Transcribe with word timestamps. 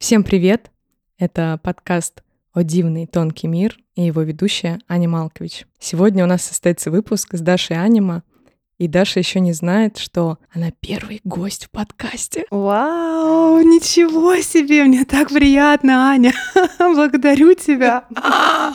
Всем 0.00 0.24
привет! 0.24 0.70
Это 1.18 1.60
подкаст 1.62 2.24
«О 2.54 2.62
дивный 2.62 3.06
тонкий 3.06 3.48
мир» 3.48 3.78
и 3.96 4.02
его 4.02 4.22
ведущая 4.22 4.78
Аня 4.88 5.10
Малкович. 5.10 5.66
Сегодня 5.78 6.24
у 6.24 6.26
нас 6.26 6.42
состоится 6.42 6.90
выпуск 6.90 7.34
с 7.36 7.40
Дашей 7.42 7.76
Анима, 7.76 8.22
и 8.80 8.88
Даша 8.88 9.18
еще 9.18 9.40
не 9.40 9.52
знает, 9.52 9.98
что 9.98 10.38
она 10.54 10.70
первый 10.80 11.20
гость 11.22 11.66
в 11.66 11.70
подкасте. 11.70 12.46
Вау, 12.50 13.60
ничего 13.60 14.36
себе, 14.36 14.84
мне 14.84 15.04
так 15.04 15.28
приятно, 15.28 16.08
Аня. 16.08 16.32
Благодарю 16.78 17.52
тебя. 17.54 18.04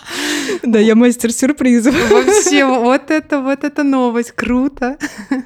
Да, 0.63 0.79
я 0.79 0.95
мастер 0.95 1.31
сюрпризов. 1.31 1.95
Вообще, 2.11 2.65
вот 2.65 3.09
это, 3.09 3.41
вот 3.41 3.63
это 3.63 3.83
новость, 3.83 4.31
круто. 4.31 4.97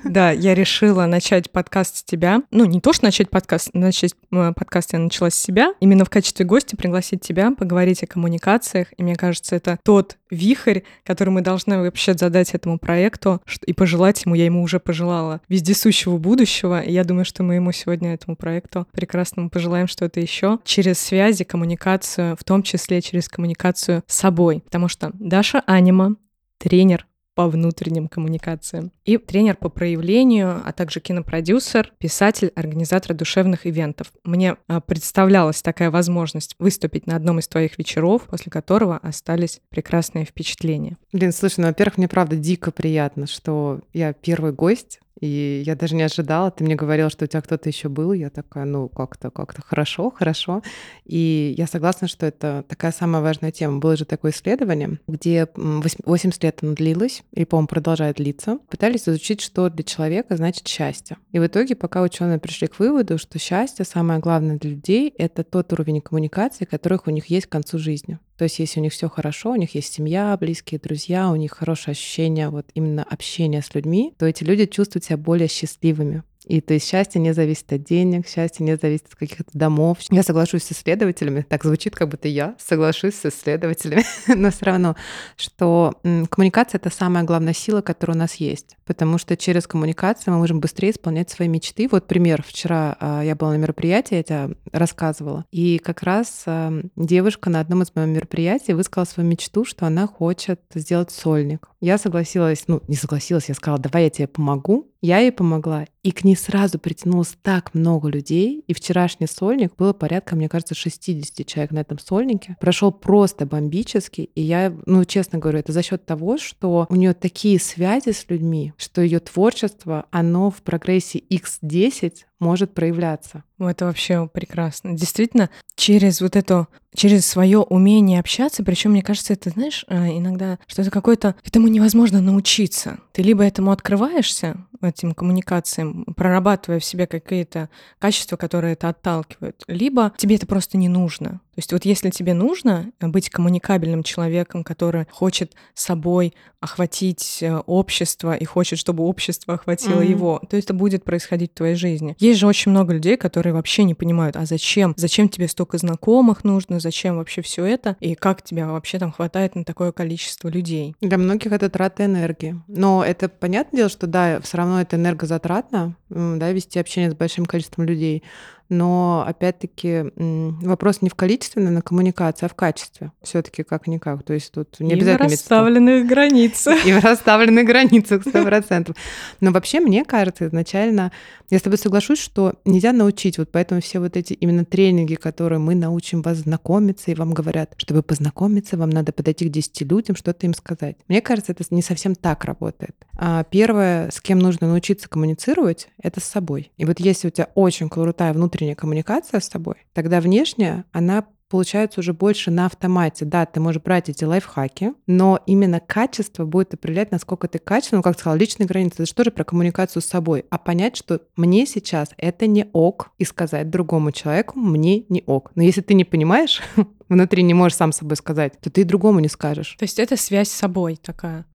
Да, 0.03 0.31
я 0.31 0.53
решила 0.53 1.05
начать 1.05 1.51
подкаст 1.51 1.97
с 1.97 2.03
тебя. 2.03 2.41
Ну, 2.51 2.65
не 2.65 2.81
то, 2.81 2.93
что 2.93 3.05
начать 3.05 3.29
подкаст, 3.29 3.69
начать 3.73 4.13
э, 4.31 4.53
подкаст 4.55 4.93
я 4.93 4.99
начала 4.99 5.29
с 5.29 5.35
себя. 5.35 5.73
Именно 5.79 6.05
в 6.05 6.09
качестве 6.09 6.45
гостя 6.45 6.75
пригласить 6.77 7.21
тебя, 7.21 7.51
поговорить 7.51 8.03
о 8.03 8.07
коммуникациях. 8.07 8.87
И 8.97 9.03
мне 9.03 9.15
кажется, 9.15 9.55
это 9.55 9.79
тот 9.83 10.17
вихрь, 10.29 10.81
который 11.05 11.29
мы 11.29 11.41
должны 11.41 11.79
вообще 11.79 12.13
задать 12.13 12.53
этому 12.53 12.77
проекту 12.77 13.41
и 13.65 13.73
пожелать 13.73 14.23
ему, 14.25 14.35
я 14.35 14.48
ему 14.49 14.61
уже 14.61 14.79
пожелала, 14.79 15.41
вездесущего 15.49 16.17
будущего. 16.17 16.81
И 16.81 16.91
я 16.91 17.03
думаю, 17.03 17.25
что 17.25 17.43
мы 17.43 17.55
ему 17.55 17.71
сегодня, 17.71 18.13
этому 18.13 18.35
проекту, 18.35 18.87
прекрасному 18.91 19.49
пожелаем 19.49 19.87
что-то 19.87 20.19
еще 20.19 20.59
через 20.63 20.99
связи, 20.99 21.43
коммуникацию, 21.43 22.35
в 22.35 22.43
том 22.43 22.63
числе 22.63 23.01
через 23.01 23.29
коммуникацию 23.29 24.03
с 24.07 24.15
собой. 24.15 24.61
Потому 24.65 24.87
что 24.87 25.11
Даша 25.13 25.63
Анима, 25.65 26.15
тренер 26.57 27.05
по 27.39 27.47
внутренним 27.47 28.09
коммуникациям. 28.09 28.91
И 29.05 29.17
тренер 29.17 29.55
по 29.55 29.69
проявлению, 29.69 30.61
а 30.65 30.73
также 30.73 30.99
кинопродюсер, 30.99 31.93
писатель, 31.97 32.51
организатор 32.53 33.15
душевных 33.15 33.65
ивентов. 33.65 34.11
Мне 34.25 34.57
а, 34.67 34.81
представлялась 34.81 35.61
такая 35.61 35.89
возможность 35.89 36.55
выступить 36.59 37.07
на 37.07 37.15
одном 37.15 37.39
из 37.39 37.47
твоих 37.47 37.77
вечеров, 37.77 38.23
после 38.23 38.51
которого 38.51 38.97
остались 38.97 39.61
прекрасные 39.69 40.25
впечатления. 40.25 40.97
Блин, 41.13 41.31
слушай, 41.31 41.61
ну, 41.61 41.67
во-первых, 41.67 41.97
мне 41.97 42.09
правда 42.09 42.35
дико 42.35 42.71
приятно, 42.71 43.25
что 43.25 43.79
я 43.93 44.11
первый 44.11 44.51
гость 44.51 44.99
и 45.21 45.63
я 45.65 45.75
даже 45.75 45.95
не 45.95 46.03
ожидала. 46.03 46.51
Ты 46.51 46.63
мне 46.63 46.75
говорила, 46.75 47.09
что 47.09 47.25
у 47.25 47.27
тебя 47.27 47.41
кто-то 47.41 47.69
еще 47.69 47.89
был. 47.89 48.13
Я 48.13 48.29
такая, 48.29 48.65
ну, 48.65 48.87
как-то, 48.87 49.29
как-то 49.29 49.61
хорошо, 49.61 50.11
хорошо. 50.11 50.61
И 51.05 51.53
я 51.57 51.67
согласна, 51.67 52.07
что 52.07 52.25
это 52.25 52.63
такая 52.67 52.91
самая 52.91 53.21
важная 53.21 53.51
тема. 53.51 53.79
Было 53.79 53.95
же 53.97 54.05
такое 54.05 54.31
исследование, 54.31 54.99
где 55.07 55.47
80 55.55 56.43
лет 56.43 56.59
оно 56.61 56.73
длилось, 56.73 57.23
и, 57.33 57.45
по-моему, 57.45 57.67
продолжает 57.67 58.17
длиться. 58.17 58.59
Пытались 58.69 59.07
изучить, 59.07 59.41
что 59.41 59.69
для 59.69 59.83
человека 59.83 60.35
значит 60.37 60.67
счастье. 60.67 61.17
И 61.31 61.39
в 61.39 61.45
итоге, 61.45 61.75
пока 61.75 62.01
ученые 62.01 62.39
пришли 62.39 62.67
к 62.67 62.79
выводу, 62.79 63.17
что 63.17 63.39
счастье 63.39 63.85
самое 63.85 64.19
главное 64.19 64.57
для 64.57 64.71
людей— 64.71 65.13
это 65.17 65.43
тот 65.43 65.71
уровень 65.73 66.01
коммуникации, 66.01 66.65
которых 66.65 67.07
у 67.07 67.11
них 67.11 67.27
есть 67.27 67.47
к 67.47 67.51
концу 67.51 67.77
жизни. 67.77 68.19
То 68.39 68.43
есть 68.43 68.57
если 68.59 68.79
у 68.79 68.83
них 68.83 68.93
все 68.93 69.09
хорошо, 69.09 69.51
у 69.51 69.57
них 69.57 69.75
есть 69.75 69.93
семья, 69.93 70.37
близкие 70.39 70.79
друзья, 70.79 71.29
у 71.29 71.35
них 71.35 71.51
хорошее 71.51 71.91
ощущение 71.91 72.47
вот 72.47 72.67
именно 72.73 73.03
общения 73.03 73.61
с 73.61 73.75
людьми, 73.75 74.13
то 74.17 74.25
эти 74.25 74.45
люди 74.45 74.65
чувствуют 74.65 75.03
себя 75.03 75.17
более 75.17 75.49
счастливыми. 75.49 76.23
И 76.49 76.61
то 76.61 76.73
есть 76.73 76.89
счастье 76.89 77.21
не 77.21 77.31
зависит 77.31 77.71
от 77.71 77.83
денег, 77.83 78.27
счастье 78.27 78.65
не 78.65 78.75
зависит 78.75 79.05
от 79.05 79.15
каких-то 79.15 79.51
домов. 79.53 79.99
Я 80.09 80.23
соглашусь 80.23 80.63
с 80.63 80.71
исследователями, 80.71 81.45
так 81.47 81.63
звучит, 81.63 81.95
как 81.95 82.09
будто 82.09 82.27
я 82.27 82.55
соглашусь 82.57 83.13
с 83.13 83.25
исследователями, 83.27 84.03
но 84.27 84.49
все 84.49 84.65
равно, 84.65 84.95
что 85.37 85.93
коммуникация— 86.29 86.79
это 86.79 86.89
самая 86.89 87.23
главная 87.23 87.53
сила, 87.53 87.81
которая 87.81 88.17
у 88.17 88.19
нас 88.19 88.35
есть, 88.35 88.77
потому 88.85 89.19
что 89.19 89.37
через 89.37 89.67
коммуникацию 89.67 90.33
мы 90.33 90.39
можем 90.39 90.59
быстрее 90.59 90.89
исполнять 90.89 91.29
свои 91.29 91.47
мечты. 91.47 91.87
Вот 91.91 92.07
пример. 92.07 92.43
Вчера 92.45 92.97
а, 92.99 93.21
я 93.21 93.35
была 93.35 93.51
на 93.51 93.57
мероприятии, 93.57 94.15
я 94.15 94.23
тебе 94.23 94.55
рассказывала, 94.71 95.45
и 95.51 95.77
как 95.77 96.01
раз 96.01 96.43
а, 96.47 96.73
девушка 96.95 97.51
на 97.51 97.59
одном 97.59 97.83
из 97.83 97.93
моих 97.93 98.09
мероприятий 98.09 98.73
высказала 98.73 99.05
свою 99.05 99.29
мечту, 99.29 99.65
что 99.65 99.85
она 99.85 100.07
хочет 100.07 100.61
сделать 100.73 101.11
сольник. 101.11 101.69
Я 101.79 101.99
согласилась, 101.99 102.63
ну, 102.65 102.81
не 102.87 102.95
согласилась, 102.95 103.49
я 103.49 103.55
сказала, 103.55 103.79
давай 103.79 104.05
я 104.05 104.09
тебе 104.09 104.27
помогу. 104.27 104.87
Я 105.01 105.19
ей 105.19 105.31
помогла, 105.31 105.85
и 106.03 106.11
к 106.11 106.25
ней 106.25 106.35
сразу 106.39 106.79
притянулось 106.79 107.35
так 107.41 107.73
много 107.73 108.09
людей. 108.09 108.63
И 108.67 108.73
вчерашний 108.73 109.27
сольник 109.27 109.75
было 109.77 109.93
порядка, 109.93 110.35
мне 110.35 110.49
кажется, 110.49 110.75
60 110.75 111.45
человек 111.45 111.71
на 111.71 111.79
этом 111.79 111.99
сольнике. 111.99 112.57
Прошел 112.59 112.91
просто 112.91 113.45
бомбически. 113.45 114.29
И 114.35 114.41
я, 114.41 114.73
ну, 114.85 115.05
честно 115.05 115.39
говорю, 115.39 115.59
это 115.59 115.71
за 115.71 115.83
счет 115.83 116.05
того, 116.05 116.37
что 116.37 116.87
у 116.89 116.95
нее 116.95 117.13
такие 117.13 117.59
связи 117.59 118.11
с 118.11 118.25
людьми, 118.29 118.73
что 118.77 119.01
ее 119.01 119.19
творчество, 119.19 120.05
оно 120.11 120.49
в 120.49 120.61
прогрессе 120.61 121.19
X10 121.19 122.13
может 122.39 122.73
проявляться. 122.73 123.43
Это 123.59 123.85
вообще 123.85 124.27
прекрасно. 124.31 124.93
Действительно, 124.93 125.49
через 125.75 126.21
вот 126.21 126.35
это, 126.35 126.67
через 126.93 127.25
свое 127.25 127.59
умение 127.59 128.19
общаться, 128.19 128.63
причем 128.63 128.91
мне 128.91 129.01
кажется, 129.01 129.33
это, 129.33 129.49
знаешь, 129.49 129.85
э, 129.89 130.17
иногда, 130.17 130.57
что 130.65 130.81
это 130.81 130.91
какое-то, 130.91 131.35
этому 131.43 131.67
невозможно 131.67 132.21
научиться. 132.21 132.99
Ты 133.11 133.21
либо 133.21 133.43
этому 133.43 133.71
открываешься, 133.71 134.65
этим 134.81 135.13
коммуникациям, 135.13 136.05
прорабатывая 136.15 136.79
в 136.79 136.85
себе 136.85 137.05
какие-то 137.05 137.69
качества, 137.99 138.37
которые 138.37 138.73
это 138.73 138.89
отталкивают, 138.89 139.63
либо 139.67 140.13
тебе 140.17 140.37
это 140.37 140.47
просто 140.47 140.77
не 140.77 140.87
нужно. 140.87 141.41
То 141.59 141.61
есть 141.61 141.73
вот 141.73 141.83
если 141.83 142.09
тебе 142.09 142.33
нужно 142.33 142.93
быть 143.01 143.29
коммуникабельным 143.29 144.01
человеком, 144.01 144.63
который 144.63 145.05
хочет 145.11 145.55
собой 145.73 146.33
охватить 146.61 147.39
э, 147.41 147.57
общество 147.65 148.33
и 148.33 148.45
хочет, 148.45 148.79
чтобы 148.79 149.03
общество 149.03 149.55
охватило 149.55 150.01
mm-hmm. 150.01 150.09
его, 150.09 150.41
то 150.49 150.55
это 150.55 150.73
будет 150.73 151.03
происходить 151.03 151.51
в 151.51 151.55
твоей 151.55 151.75
жизни. 151.75 152.15
Есть 152.17 152.39
же 152.39 152.47
очень 152.47 152.71
много 152.71 152.93
людей, 152.93 153.17
которые 153.17 153.53
вообще 153.53 153.83
не 153.83 153.93
понимают, 153.93 154.37
а 154.37 154.45
зачем? 154.45 154.93
Зачем 154.95 155.27
тебе 155.27 155.49
столько 155.49 155.77
знакомых 155.77 156.45
нужно? 156.45 156.79
Зачем 156.79 157.17
вообще 157.17 157.41
все 157.41 157.65
это? 157.65 157.97
И 157.99 158.15
как 158.15 158.41
тебя 158.41 158.67
вообще 158.67 158.99
там 158.99 159.11
хватает 159.11 159.55
на 159.55 159.65
такое 159.65 159.91
количество 159.91 160.47
людей? 160.47 160.95
Для 161.01 161.17
многих 161.17 161.51
это 161.51 161.69
трата 161.69 162.05
энергии. 162.05 162.61
Но 162.67 163.03
это 163.03 163.27
понятное 163.27 163.79
дело, 163.79 163.89
что 163.89 164.07
да, 164.07 164.39
все 164.41 164.57
равно 164.57 164.79
это 164.79 164.95
энергозатратно, 164.95 165.95
да, 166.09 166.51
вести 166.51 166.79
общение 166.79 167.11
с 167.11 167.15
большим 167.15 167.45
количеством 167.45 167.85
людей 167.85 168.23
но 168.69 169.23
опять-таки 169.27 170.05
вопрос 170.15 171.01
не 171.01 171.09
в 171.09 171.15
количестве 171.15 171.61
на 171.63 171.81
коммуникации, 171.81 172.45
а 172.45 172.49
в 172.49 172.53
качестве. 172.53 173.11
Все-таки 173.21 173.63
как-никак. 173.63 174.23
То 174.23 174.33
есть 174.33 174.51
тут 174.51 174.79
не 174.79 174.91
и 174.91 174.93
обязательно... 174.93 175.27
в 175.27 175.31
расставленных 175.31 176.07
границах. 176.07 176.85
И 176.85 176.93
в 176.93 177.03
расставленных 177.03 177.65
границах, 177.65 178.21
сто 178.21 178.43
процентов. 178.43 178.95
Но 179.41 179.51
вообще, 179.51 179.79
мне 179.79 180.05
кажется, 180.05 180.47
изначально, 180.47 181.11
я 181.49 181.57
с 181.57 181.61
тобой 181.61 181.77
соглашусь, 181.77 182.19
что 182.19 182.53
нельзя 182.63 182.93
научить. 182.93 183.37
Вот 183.37 183.49
поэтому 183.51 183.81
все 183.81 183.99
вот 183.99 184.15
эти 184.15 184.33
именно 184.33 184.65
тренинги, 184.65 185.15
которые 185.15 185.59
мы 185.59 185.75
научим 185.75 186.21
вас 186.21 186.37
знакомиться, 186.37 187.11
и 187.11 187.15
вам 187.15 187.33
говорят, 187.33 187.73
чтобы 187.77 188.03
познакомиться, 188.03 188.77
вам 188.77 188.91
надо 188.91 189.11
подойти 189.11 189.49
к 189.49 189.51
10 189.51 189.81
людям, 189.91 190.15
что-то 190.15 190.45
им 190.45 190.53
сказать. 190.53 190.97
Мне 191.07 191.21
кажется, 191.21 191.51
это 191.51 191.63
не 191.71 191.81
совсем 191.81 192.15
так 192.15 192.45
работает. 192.45 192.95
А 193.17 193.43
первое, 193.43 194.11
с 194.11 194.21
кем 194.21 194.39
нужно 194.39 194.67
научиться 194.67 195.09
коммуницировать, 195.09 195.89
это 196.01 196.19
с 196.19 196.25
собой. 196.25 196.71
И 196.77 196.85
вот 196.85 196.99
если 196.99 197.27
у 197.27 197.31
тебя 197.31 197.49
очень 197.55 197.89
крутая 197.89 198.33
внутренняя 198.33 198.58
внутренняя 198.59 198.75
коммуникация 198.75 199.39
с 199.39 199.47
тобой, 199.47 199.75
тогда 199.93 200.19
внешняя, 200.19 200.83
она 200.91 201.25
получается 201.47 202.01
уже 202.01 202.13
больше 202.13 202.51
на 202.51 202.67
автомате. 202.67 203.25
Да, 203.25 203.45
ты 203.45 203.59
можешь 203.59 203.81
брать 203.81 204.09
эти 204.09 204.23
лайфхаки, 204.23 204.93
но 205.07 205.39
именно 205.47 205.79
качество 205.79 206.45
будет 206.45 206.73
определять, 206.75 207.11
насколько 207.11 207.47
ты 207.47 207.57
качественно, 207.57 207.99
ну, 207.99 208.03
как 208.03 208.15
ты 208.15 208.19
сказала, 208.19 208.37
личные 208.37 208.67
границы. 208.67 208.95
Это 208.97 209.05
же 209.07 209.13
тоже 209.15 209.31
про 209.31 209.43
коммуникацию 209.43 210.01
с 210.01 210.05
собой. 210.05 210.45
А 210.51 210.57
понять, 210.59 210.95
что 210.97 211.21
мне 211.37 211.65
сейчас 211.65 212.09
это 212.17 212.45
не 212.45 212.67
ок, 212.73 213.11
и 213.17 213.23
сказать 213.23 213.69
другому 213.69 214.11
человеку 214.11 214.59
мне 214.59 215.05
не 215.09 215.23
ок. 215.25 215.51
Но 215.55 215.63
если 215.63 215.81
ты 215.81 215.95
не 215.95 216.03
понимаешь, 216.03 216.61
внутри 217.09 217.41
не 217.41 217.55
можешь 217.55 217.77
сам 217.77 217.93
собой 217.93 218.17
сказать, 218.17 218.59
то 218.59 218.69
ты 218.69 218.81
и 218.81 218.83
другому 218.83 219.19
не 219.19 219.29
скажешь. 219.29 219.75
То 219.79 219.83
есть 219.83 219.97
это 219.97 220.17
связь 220.17 220.49
с 220.49 220.53
собой 220.53 220.97
такая. 221.01 221.45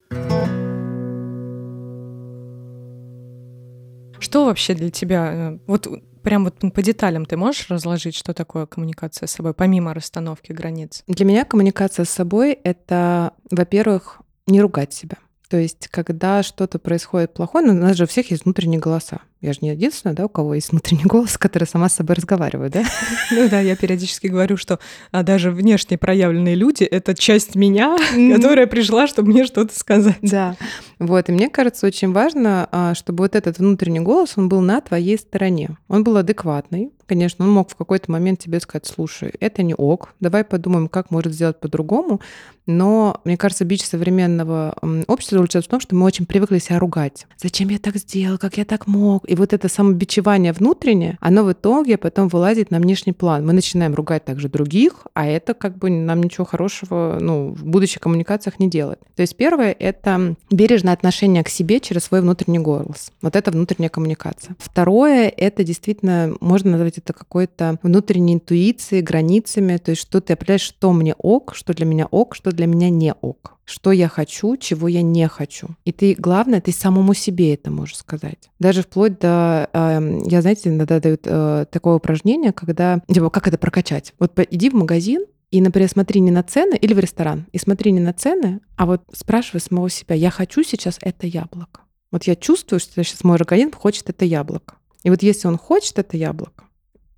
Что 4.18 4.46
вообще 4.46 4.74
для 4.74 4.90
тебя? 4.90 5.32
Э, 5.32 5.58
вот 5.66 5.86
прям 6.24 6.44
вот 6.44 6.56
по 6.72 6.82
деталям 6.82 7.26
ты 7.26 7.36
можешь 7.36 7.70
разложить, 7.70 8.16
что 8.16 8.34
такое 8.34 8.66
коммуникация 8.66 9.28
с 9.28 9.32
собой, 9.32 9.54
помимо 9.54 9.94
расстановки 9.94 10.50
границ? 10.50 11.04
Для 11.06 11.24
меня 11.24 11.44
коммуникация 11.44 12.04
с 12.04 12.10
собой— 12.10 12.52
это, 12.64 13.34
во-первых, 13.50 14.22
не 14.46 14.60
ругать 14.60 14.92
себя. 14.92 15.18
То 15.48 15.58
есть, 15.58 15.88
когда 15.88 16.42
что-то 16.42 16.78
происходит 16.78 17.34
плохое, 17.34 17.66
ну, 17.66 17.72
у 17.72 17.76
нас 17.76 17.96
же 17.96 18.04
у 18.04 18.06
всех 18.08 18.30
есть 18.30 18.44
внутренние 18.44 18.80
голоса. 18.80 19.20
Я 19.44 19.52
же 19.52 19.58
не 19.60 19.68
единственная, 19.68 20.16
да, 20.16 20.24
у 20.24 20.28
кого 20.30 20.54
есть 20.54 20.70
внутренний 20.70 21.04
голос, 21.04 21.36
который 21.36 21.64
сама 21.64 21.90
с 21.90 21.96
собой 21.96 22.16
разговаривает, 22.16 22.72
да? 22.72 22.84
Ну 23.30 23.46
да, 23.50 23.60
я 23.60 23.76
периодически 23.76 24.28
говорю, 24.28 24.56
что 24.56 24.78
а 25.12 25.22
даже 25.22 25.50
внешне 25.50 25.98
проявленные 25.98 26.54
люди— 26.54 26.82
это 26.84 27.14
часть 27.14 27.54
меня, 27.54 27.98
которая 28.34 28.66
пришла, 28.66 29.06
чтобы 29.06 29.28
мне 29.28 29.44
что-то 29.44 29.78
сказать. 29.78 30.16
Да, 30.22 30.56
вот. 30.98 31.28
И 31.28 31.32
мне 31.32 31.50
кажется, 31.50 31.86
очень 31.86 32.12
важно, 32.12 32.68
а, 32.72 32.94
чтобы 32.94 33.24
вот 33.24 33.36
этот 33.36 33.58
внутренний 33.58 34.00
голос, 34.00 34.32
он 34.36 34.48
был 34.48 34.62
на 34.62 34.80
твоей 34.80 35.18
стороне. 35.18 35.76
Он 35.88 36.04
был 36.04 36.16
адекватный. 36.16 36.90
Конечно, 37.06 37.44
он 37.44 37.52
мог 37.52 37.68
в 37.68 37.76
какой-то 37.76 38.10
момент 38.10 38.38
тебе 38.38 38.60
сказать, 38.60 38.86
слушай, 38.86 39.34
это 39.40 39.62
не 39.62 39.74
ок, 39.74 40.14
давай 40.20 40.42
подумаем, 40.42 40.88
как 40.88 41.10
может 41.10 41.34
сделать 41.34 41.60
по-другому. 41.60 42.20
Но, 42.66 43.20
мне 43.24 43.36
кажется, 43.36 43.66
бич 43.66 43.84
современного 43.84 44.74
общества 45.06 45.38
заключается 45.38 45.68
в 45.68 45.70
том, 45.70 45.80
что 45.80 45.94
мы 45.94 46.06
очень 46.06 46.24
привыкли 46.24 46.58
себя 46.58 46.78
ругать. 46.78 47.26
Зачем 47.36 47.68
я 47.68 47.78
так 47.78 47.96
сделал, 47.96 48.38
как 48.38 48.56
я 48.56 48.64
так 48.64 48.86
мог? 48.86 49.28
И 49.28 49.33
вот 49.34 49.52
это 49.52 49.68
самобичевание 49.68 50.52
внутреннее, 50.52 51.18
оно 51.20 51.44
в 51.44 51.52
итоге 51.52 51.96
потом 51.96 52.28
вылазит 52.28 52.70
на 52.70 52.78
внешний 52.78 53.12
план. 53.12 53.46
Мы 53.46 53.52
начинаем 53.52 53.94
ругать 53.94 54.24
также 54.24 54.48
других, 54.48 55.06
а 55.14 55.26
это 55.26 55.54
как 55.54 55.78
бы 55.78 55.90
нам 55.90 56.22
ничего 56.22 56.44
хорошего 56.44 57.18
ну, 57.20 57.48
в 57.48 57.64
будущих 57.64 58.00
коммуникациях 58.00 58.58
не 58.58 58.68
делает. 58.68 59.00
То 59.16 59.22
есть 59.22 59.36
первое— 59.36 59.74
это 59.78 60.36
бережное 60.50 60.92
отношение 60.92 61.44
к 61.44 61.48
себе 61.48 61.80
через 61.80 62.04
свой 62.04 62.20
внутренний 62.20 62.58
голос. 62.58 63.12
Вот 63.22 63.36
это 63.36 63.50
внутренняя 63.50 63.90
коммуникация. 63.90 64.56
Второе— 64.58 65.28
это 65.36 65.64
действительно, 65.64 66.34
можно 66.40 66.72
назвать 66.72 66.98
это 66.98 67.12
какой-то 67.12 67.78
внутренней 67.82 68.34
интуицией, 68.34 69.02
границами, 69.02 69.76
то 69.76 69.90
есть 69.90 70.02
что 70.02 70.20
ты 70.20 70.32
определяешь, 70.32 70.62
что 70.62 70.92
мне 70.92 71.14
ок, 71.14 71.54
что 71.54 71.74
для 71.74 71.86
меня 71.86 72.06
ок, 72.06 72.34
что 72.34 72.52
для 72.52 72.66
меня 72.66 72.90
не 72.90 73.12
ок 73.20 73.54
что 73.64 73.92
я 73.92 74.08
хочу, 74.08 74.56
чего 74.56 74.88
я 74.88 75.02
не 75.02 75.26
хочу. 75.28 75.68
И 75.84 75.92
ты, 75.92 76.14
главное, 76.14 76.60
ты 76.60 76.72
самому 76.72 77.14
себе 77.14 77.54
это 77.54 77.70
можешь 77.70 77.96
сказать. 77.96 78.50
Даже 78.58 78.82
вплоть 78.82 79.18
до, 79.18 79.68
э, 79.72 80.20
я, 80.26 80.42
знаете, 80.42 80.68
иногда 80.68 81.00
дают 81.00 81.22
э, 81.24 81.66
такое 81.70 81.94
упражнение, 81.94 82.52
когда, 82.52 83.00
типа, 83.08 83.30
как 83.30 83.48
это 83.48 83.58
прокачать? 83.58 84.12
Вот 84.18 84.38
иди 84.50 84.70
в 84.70 84.74
магазин, 84.74 85.24
и, 85.50 85.60
например, 85.60 85.88
смотри 85.88 86.20
не 86.20 86.30
на 86.30 86.42
цены 86.42 86.74
или 86.76 86.94
в 86.94 86.98
ресторан, 86.98 87.46
и 87.52 87.58
смотри 87.58 87.92
не 87.92 88.00
на 88.00 88.12
цены, 88.12 88.60
а 88.76 88.86
вот 88.86 89.02
спрашивай 89.12 89.60
самого 89.60 89.88
себя, 89.88 90.14
я 90.14 90.30
хочу 90.30 90.62
сейчас 90.64 90.98
это 91.00 91.26
яблоко. 91.26 91.82
Вот 92.10 92.24
я 92.24 92.36
чувствую, 92.36 92.80
что 92.80 93.02
сейчас 93.02 93.24
мой 93.24 93.36
организм 93.36 93.72
хочет 93.72 94.10
это 94.10 94.24
яблоко. 94.24 94.74
И 95.04 95.10
вот 95.10 95.22
если 95.22 95.48
он 95.48 95.58
хочет 95.58 95.98
это 95.98 96.16
яблоко, 96.16 96.64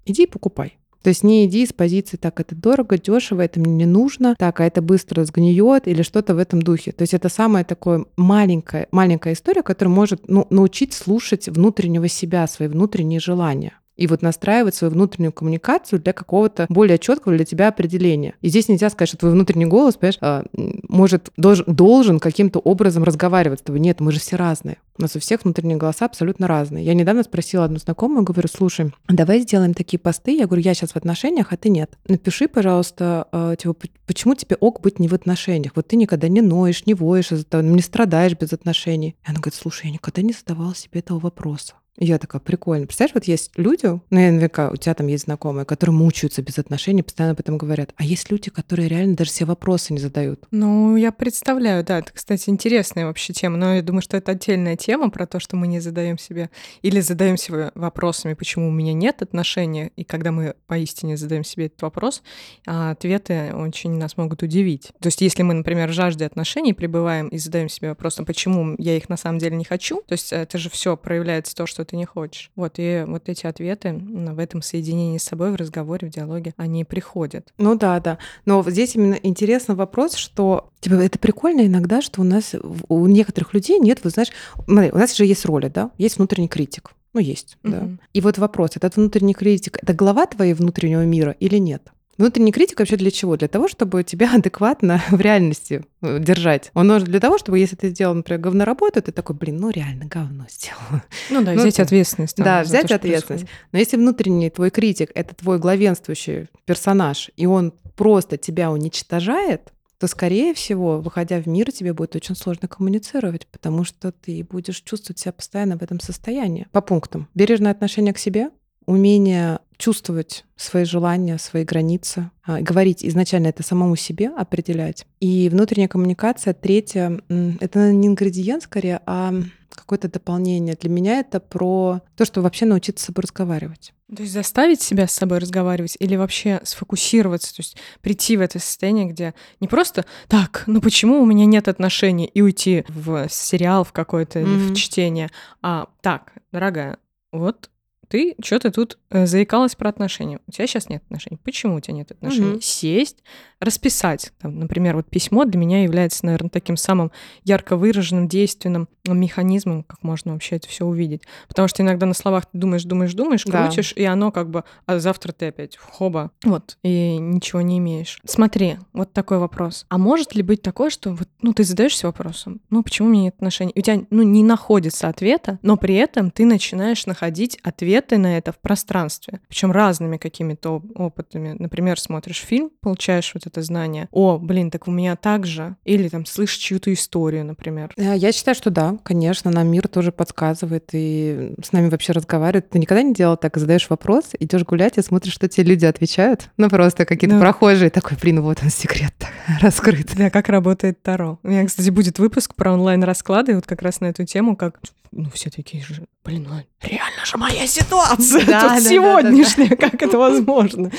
иди 0.05 0.25
и 0.25 0.27
покупай. 0.27 0.79
То 1.06 1.11
есть 1.11 1.23
не 1.23 1.47
иди 1.47 1.64
с 1.64 1.73
позиции 1.73 2.17
«так, 2.17 2.41
это 2.41 2.56
дорого, 2.56 2.99
дешево, 2.99 3.41
это 3.41 3.61
мне 3.61 3.73
не 3.73 3.87
нужно», 3.87 4.35
«так, 4.37 4.58
а 4.58 4.67
это 4.67 4.82
быстро 4.82 5.25
сгниет» 5.25 5.87
или 5.87 6.03
что-то 6.03 6.35
в 6.35 6.38
этом 6.38 6.61
духе. 6.61 6.91
То 6.91 7.03
есть 7.03 7.14
это 7.14 7.29
самая 7.29 7.62
такая 7.62 8.06
маленькая, 8.17 8.88
маленькая 8.91 9.35
история, 9.35 9.62
которая 9.62 9.94
может 9.94 10.29
ну, 10.29 10.49
научить 10.50 10.94
слушать 10.94 11.49
внутреннего 11.49 12.08
себя, 12.08 12.49
свои 12.49 12.67
внутренние 12.67 13.20
желания 13.20 13.79
и 13.97 14.07
вот 14.07 14.23
настраивать 14.23 14.75
свою 14.75 14.93
внутреннюю 14.93 15.33
коммуникацию 15.33 16.01
для 16.01 16.13
какого-то 16.13 16.67
более 16.69 16.99
четкого 16.99 17.37
для 17.37 17.45
тебя 17.45 17.69
определения. 17.69 18.35
И 18.41 18.49
здесь 18.49 18.69
нельзя 18.69 18.91
сказать, 18.91 19.09
что 19.09 19.19
твой 19.19 19.33
внутренний 19.33 19.67
голос, 19.67 19.97
понимаешь, 19.97 20.19
а, 20.21 20.45
может, 20.89 21.31
должен, 21.37 21.65
должен 21.67 22.21
каким-то 22.21 22.59
образом 22.59 23.05
разговаривать 23.05 23.61
с 23.61 23.63
тобой. 23.63 23.81
Нет, 23.81 24.01
мы 24.01 24.13
же 24.13 24.21
все 24.21 24.37
разные. 24.37 24.79
У 24.99 25.03
нас 25.03 25.15
у 25.15 25.19
всех 25.19 25.45
внутренние 25.45 25.77
голоса 25.77 26.07
абсолютно 26.07 26.47
разные. 26.47 26.85
Я 26.85 26.95
недавно 26.95 27.23
спросила 27.23 27.65
одну 27.65 27.79
знакомую, 27.79 28.25
говорю, 28.25 28.49
слушай, 28.49 28.93
давай 29.09 29.41
сделаем 29.41 29.75
такие 29.75 29.99
посты. 29.99 30.37
Я 30.37 30.47
говорю, 30.47 30.63
я 30.63 30.75
сейчас 30.75 30.93
в 30.93 30.97
отношениях, 30.97 31.53
а 31.53 31.57
ты 31.57 31.69
нет. 31.69 31.93
Напиши, 32.09 32.49
пожалуйста, 32.49 33.27
а, 33.33 33.57
типа, 33.57 33.75
почему 34.07 34.35
тебе 34.35 34.57
ок 34.57 34.81
быть 34.81 34.99
не 34.99 35.09
в 35.09 35.15
отношениях? 35.15 35.73
Вот 35.75 35.89
ты 35.89 35.97
никогда 35.97 36.29
не 36.29 36.41
ноешь, 36.41 36.87
не 36.87 36.95
воешь 36.95 37.31
не 37.31 37.83
страдаешь 37.83 38.37
без 38.39 38.53
отношений. 38.53 39.17
И 39.27 39.31
она 39.31 39.39
говорит, 39.39 39.55
слушай, 39.55 39.87
я 39.87 39.93
никогда 39.93 40.23
не 40.23 40.33
задавала 40.33 40.75
себе 40.75 41.01
этого 41.01 41.19
вопроса. 41.19 41.75
Я 41.99 42.19
такая, 42.19 42.41
прикольно. 42.41 42.87
Представляешь, 42.87 43.15
вот 43.15 43.25
есть 43.25 43.53
люди, 43.57 43.87
ну, 43.87 44.03
наверняка 44.11 44.71
у 44.71 44.77
тебя 44.77 44.95
там 44.95 45.07
есть 45.07 45.25
знакомые, 45.25 45.65
которые 45.65 45.95
мучаются 45.95 46.43
без 46.43 46.59
отношений, 46.59 47.03
постоянно 47.03 47.33
об 47.33 47.41
этом 47.41 47.57
говорят. 47.57 47.93
А 47.97 48.05
есть 48.05 48.31
люди, 48.31 48.51
которые 48.51 48.89
реально 48.89 49.17
даже 49.17 49.31
все 49.31 49.45
вопросы 49.45 49.93
не 49.93 49.99
задают. 49.99 50.45
Ну, 50.51 50.97
я 50.97 51.11
представляю, 51.13 51.85
да. 51.85 51.99
Это, 51.99 52.13
кстати, 52.13 52.51
интересная 52.51 53.07
вообще 53.07 53.33
тема. 53.33 53.57
Но 53.57 53.77
я 53.77 53.83
думаю, 53.83 54.03
что 54.03 54.17
это 54.17 54.33
отдельная 54.33 54.77
тема 54.77 55.11
про 55.11 55.27
то, 55.27 55.41
что 55.41 55.57
мы 55.57 55.67
не 55.67 55.81
задаем 55.81 56.19
себе 56.19 56.51
или 56.83 57.01
задаем 57.01 57.37
себе 57.37 57.73
вопросами, 57.75 58.35
почему 58.35 58.69
у 58.69 58.73
меня 58.73 58.93
нет 58.93 59.23
отношений. 59.23 59.93
И 59.97 60.05
когда 60.05 60.33
мы 60.33 60.55
поистине 60.67 61.17
задаем 61.17 61.45
себе 61.45 61.67
этот 61.67 61.81
вопрос, 61.83 62.23
а 62.67 62.91
ответы 62.91 63.55
очень 63.55 63.93
нас 63.97 64.17
могут 64.17 64.43
удивить. 64.43 64.93
То 65.01 65.07
есть, 65.07 65.23
если 65.23 65.43
мы, 65.43 65.55
например, 65.55 65.89
в 65.89 65.93
жажде 65.93 66.27
отношений 66.27 66.75
пребываем 66.75 67.29
и 67.29 67.39
задаем 67.39 67.69
себе 67.69 67.89
вопрос, 67.91 68.19
почему 68.27 68.75
я 68.79 68.97
их 68.97 69.09
на 69.09 69.17
самом 69.17 69.39
деле 69.39 69.57
не 69.57 69.65
хочу, 69.65 70.03
то 70.07 70.13
есть 70.13 70.33
это 70.33 70.59
же 70.59 70.69
все 70.69 70.97
проявляется 70.97 71.55
то, 71.55 71.67
что 71.67 71.86
ты 71.87 71.97
не 71.97 72.05
хочешь. 72.05 72.50
Вот, 72.56 72.75
и 72.77 73.05
вот 73.06 73.29
эти 73.29 73.47
ответы 73.47 73.93
в 73.94 74.38
этом 74.38 74.62
соединении 74.62 75.19
с 75.19 75.25
собой, 75.25 75.53
в 75.53 75.56
разговоре, 75.56 76.09
в 76.09 76.11
диалоге, 76.11 76.55
они 76.56 76.85
приходят. 76.85 77.53
Ну 77.59 77.75
да, 77.77 77.99
да. 78.00 78.19
Но 78.44 78.62
здесь 78.69 78.94
именно 78.94 79.19
интересный 79.23 79.75
вопрос, 79.75 80.15
что 80.15 80.71
типа, 80.81 80.94
это 80.94 81.19
прикольно 81.19 81.67
иногда, 81.67 82.03
что 82.03 82.21
у 82.21 82.25
нас, 82.25 82.55
у 82.88 83.06
некоторых 83.06 83.55
людей 83.55 83.79
нет, 83.79 84.00
вы 84.05 84.11
знаешь, 84.11 84.31
смотри, 84.65 84.91
у 84.91 84.99
нас 84.99 85.17
же 85.17 85.25
есть 85.25 85.44
роли, 85.44 85.69
да, 85.69 85.91
есть 85.99 86.19
внутренний 86.19 86.49
критик. 86.49 86.93
Ну, 87.12 87.21
есть, 87.21 87.56
mm-hmm. 87.62 87.71
да. 87.71 87.88
И 88.12 88.21
вот 88.21 88.37
вопрос, 88.37 88.73
этот 88.75 88.97
внутренний 88.97 89.33
критик, 89.33 89.79
это 89.81 89.94
глава 89.94 90.27
твоей 90.27 90.53
внутреннего 90.53 91.05
мира 91.06 91.35
или 91.41 91.56
нет? 91.56 91.91
Внутренний 92.19 92.53
критик 92.53 92.79
вообще 92.79 92.97
для 92.97 93.11
чего? 93.11 93.37
Для 93.37 93.49
того, 93.49 93.69
чтобы 93.69 94.03
тебя 94.03 94.33
адекватно 94.35 95.03
в 95.11 95.21
реальности 95.21 95.85
э, 96.03 96.19
держать. 96.19 96.71
Он 96.75 96.87
нужен 96.87 97.07
для 97.07 97.21
того, 97.21 97.39
чтобы 97.39 97.59
если 97.59 97.77
ты 97.77 97.91
сделал, 97.91 98.15
например, 98.15 98.41
говно 98.41 98.65
работу, 98.65 99.03
ты 99.03 99.13
такой, 99.13 99.37
блин, 99.37 99.59
ну 99.59 99.71
реально 99.71 100.07
говно 100.07 100.47
сделал. 100.51 101.03
Ну 101.31 101.43
да, 101.43 101.53
ну, 101.53 101.61
взять 101.61 101.81
ответственность. 101.81 102.37
Да, 102.37 102.63
взять 102.63 102.89
то, 102.89 102.95
ответственность. 102.95 103.47
Но 103.73 103.79
если 103.79 103.97
внутренний 103.97 104.51
твой 104.51 104.71
критик— 104.71 105.11
это 105.15 105.35
твой 105.35 105.59
главенствующий 105.59 106.49
персонаж, 106.65 107.31
и 107.37 107.47
он 107.47 107.73
просто 107.97 108.37
тебя 108.37 108.71
уничтожает, 108.71 109.73
то, 109.99 110.07
скорее 110.07 110.53
всего, 110.53 111.01
выходя 111.01 111.41
в 111.41 111.47
мир, 111.47 111.73
тебе 111.73 111.95
будет 111.95 112.15
очень 112.17 112.37
сложно 112.37 112.69
коммуницировать, 112.69 113.47
потому 113.47 113.85
что 113.85 114.12
ты 114.12 114.45
будешь 114.45 114.83
чувствовать 114.83 115.19
себя 115.19 115.33
постоянно 115.33 115.79
в 115.79 115.83
этом 115.83 116.01
состоянии. 116.01 116.67
По 116.73 116.83
пунктам. 116.83 117.29
Бережное 117.35 117.73
отношение 117.73 118.12
к 118.12 118.19
себе, 118.19 118.51
умение 118.85 119.61
чувствовать 119.78 120.44
свои 120.56 120.84
желания, 120.84 121.38
свои 121.38 121.64
границы, 121.64 122.31
а, 122.44 122.61
говорить 122.61 123.05
изначально 123.05 123.49
это 123.49 123.62
самому 123.62 123.96
себе, 123.96 124.28
определять. 124.28 125.06
И 125.20 125.49
внутренняя 125.49 125.88
коммуникация, 125.88 126.55
третье, 126.55 127.20
это 127.61 127.93
не 127.93 128.08
ингредиент 128.08 128.62
скорее, 128.62 129.00
а 129.06 129.34
какое-то 129.69 130.08
дополнение. 130.08 130.75
Для 130.75 130.90
меня 130.90 131.20
это 131.20 131.38
про 131.38 132.00
то, 132.17 132.25
что 132.25 132.40
вообще 132.40 132.64
научиться 132.64 133.05
с 133.05 133.06
собой 133.06 133.23
разговаривать. 133.23 133.93
То 134.14 134.23
есть 134.23 134.32
заставить 134.32 134.81
себя 134.81 135.06
с 135.06 135.12
собой 135.12 135.38
разговаривать 135.38 135.96
или 135.99 136.17
вообще 136.17 136.61
сфокусироваться, 136.62 137.55
то 137.55 137.61
есть 137.61 137.76
прийти 138.00 138.37
в 138.37 138.40
это 138.40 138.58
состояние, 138.61 139.06
где 139.06 139.34
не 139.61 139.67
просто 139.67 140.05
так, 140.28 140.62
ну 140.67 140.81
почему 140.81 141.20
у 141.20 141.26
меня 141.26 141.44
нет 141.44 141.67
отношений 141.67 142.26
и 142.26 142.40
уйти 142.40 142.84
в 142.88 143.28
сериал 143.28 143.82
в 143.82 143.93
какой-то 143.93 144.38
mm-hmm. 144.38 144.44
или 144.44 144.73
в 144.73 144.76
чтение, 144.76 145.28
а 145.61 145.88
так, 146.02 146.32
дорогая, 146.52 146.99
вот 147.32 147.69
ты 148.08 148.37
что-то 148.43 148.70
тут 148.70 148.99
э, 149.11 149.26
заикалась 149.26 149.75
про 149.75 149.88
отношения. 149.88 150.41
У 150.47 150.53
тебя 150.53 150.67
сейчас 150.67 150.88
нет 150.88 151.03
отношений. 151.05 151.38
Почему 151.43 151.76
у 151.76 151.81
тебя 151.81 151.94
нет 151.94 152.11
отношений? 152.11 152.53
Угу. 152.53 152.61
Сесть, 152.61 153.23
расписать. 153.61 154.32
Там, 154.41 154.58
например, 154.58 154.97
вот 154.97 155.06
письмо 155.06 155.44
для 155.44 155.58
меня 155.58 155.82
является, 155.82 156.26
наверное, 156.26 156.50
таким 156.50 156.76
самым 156.76 157.11
ярко 157.44 157.76
выраженным, 157.76 158.29
действенным 158.29 158.88
механизмом, 159.06 159.82
как 159.85 160.03
можно 160.03 160.32
вообще 160.32 160.56
это 160.56 160.69
все 160.69 160.85
увидеть. 160.85 161.23
Потому 161.49 161.69
что 161.69 161.82
иногда 161.82 162.06
на 162.06 162.14
словах 162.14 162.47
ты 162.47 162.58
думаешь, 162.58 162.85
думаешь, 162.85 163.14
думаешь, 163.14 163.44
крутишь, 163.44 163.94
да. 163.94 164.03
и 164.03 164.05
оно 164.05 164.31
как 164.31 164.50
бы, 164.50 164.64
а 164.85 164.99
завтра 164.99 165.32
ты 165.32 165.47
опять 165.47 165.76
хоба, 165.76 166.32
вот, 166.44 166.76
и 166.82 167.17
ничего 167.19 167.61
не 167.61 167.79
имеешь. 167.79 168.20
Смотри, 168.25 168.79
вот 168.92 169.12
такой 169.12 169.38
вопрос. 169.38 169.87
А 169.88 169.99
может 169.99 170.35
ли 170.35 170.42
быть 170.42 170.62
такое, 170.62 170.90
что 170.90 171.12
вот, 171.12 171.28
ну, 171.40 171.52
ты 171.52 171.64
задаешься 171.64 172.07
вопросом, 172.07 172.61
ну, 172.71 172.83
почему 172.83 173.09
у 173.09 173.11
меня 173.12 173.25
нет 173.25 173.35
отношений? 173.37 173.73
И 173.73 173.78
у 173.81 173.83
тебя, 173.83 174.02
ну, 174.11 174.23
не 174.23 174.42
находится 174.42 175.09
ответа, 175.09 175.59
но 175.62 175.76
при 175.76 175.95
этом 175.95 176.31
ты 176.31 176.45
начинаешь 176.45 177.07
находить 177.07 177.59
ответы 177.62 178.19
на 178.19 178.37
это 178.37 178.52
в 178.52 178.59
пространстве, 178.59 179.40
причем 179.49 179.73
разными 179.73 180.16
какими-то 180.16 180.83
опытами. 180.95 181.54
Например, 181.59 181.99
смотришь 181.99 182.40
фильм, 182.40 182.71
получаешь 182.81 183.33
вот 183.35 183.46
это 183.47 183.62
знание. 183.62 184.09
О, 184.11 184.38
блин, 184.38 184.71
так 184.71 184.88
у 184.88 184.91
меня 184.91 185.17
так 185.17 185.47
же. 185.47 185.76
Или 185.85 186.09
там 186.09 186.26
слышишь 186.26 186.59
чью-то 186.59 186.93
историю, 186.93 187.45
например. 187.45 187.93
Э, 187.97 188.15
я 188.17 188.33
считаю, 188.33 188.55
что 188.55 188.71
да, 188.71 188.97
конечно, 189.03 189.50
нам 189.50 189.69
мир 189.69 189.88
тоже 189.88 190.12
подсказывает 190.12 190.91
и 190.93 191.55
с 191.62 191.73
нами 191.73 191.88
вообще 191.88 192.12
разговаривает. 192.12 192.71
Ты 192.71 192.79
никогда 192.79 193.03
не 193.03 193.15
делал 193.15 193.37
так, 193.37 193.57
задаешь 193.57 193.88
вопрос, 193.88 194.31
идешь 194.38 194.65
гулять 194.65 194.99
и 194.99 195.03
смотришь, 195.03 195.35
что 195.35 195.49
тебе 195.49 195.65
люди 195.65 195.85
отвечают? 195.85 196.50
Ну, 196.57 196.69
просто 196.69 197.05
какие-то 197.05 197.37
ну, 197.37 197.41
прохожие. 197.41 197.91
Такой, 197.91 198.17
блин, 198.21 198.41
вот 198.43 198.59
он 198.62 198.71
секрет 198.71 199.15
раскрыт. 199.61 200.15
Да, 200.17 200.31
как 200.31 200.49
работает 200.49 201.03
Таро. 201.03 201.38
У 201.43 201.49
меня, 201.49 201.65
кстати, 201.67 201.91
будет 201.91 202.19
выпуск 202.19 202.55
про 202.55 202.73
онлайн-расклады, 202.73 203.55
вот 203.55 203.67
как 203.67 203.83
раз 203.83 204.00
на 204.00 204.07
эту 204.07 204.25
тему, 204.25 204.57
как 204.57 204.81
ну, 205.16 205.30
все 205.30 205.50
такие 205.50 205.82
же, 205.82 206.06
блин, 206.25 206.46
ну, 206.49 206.62
реально 206.82 207.25
же 207.25 207.38
моя 207.38 207.66
ситуация 207.66 208.44
да, 208.44 208.61
тут 208.61 208.70
да, 208.70 208.80
сегодняшняя, 208.80 209.68
да, 209.68 209.76
да, 209.76 209.90
как 209.90 210.02
это 210.02 210.18
возможно? 210.18 210.90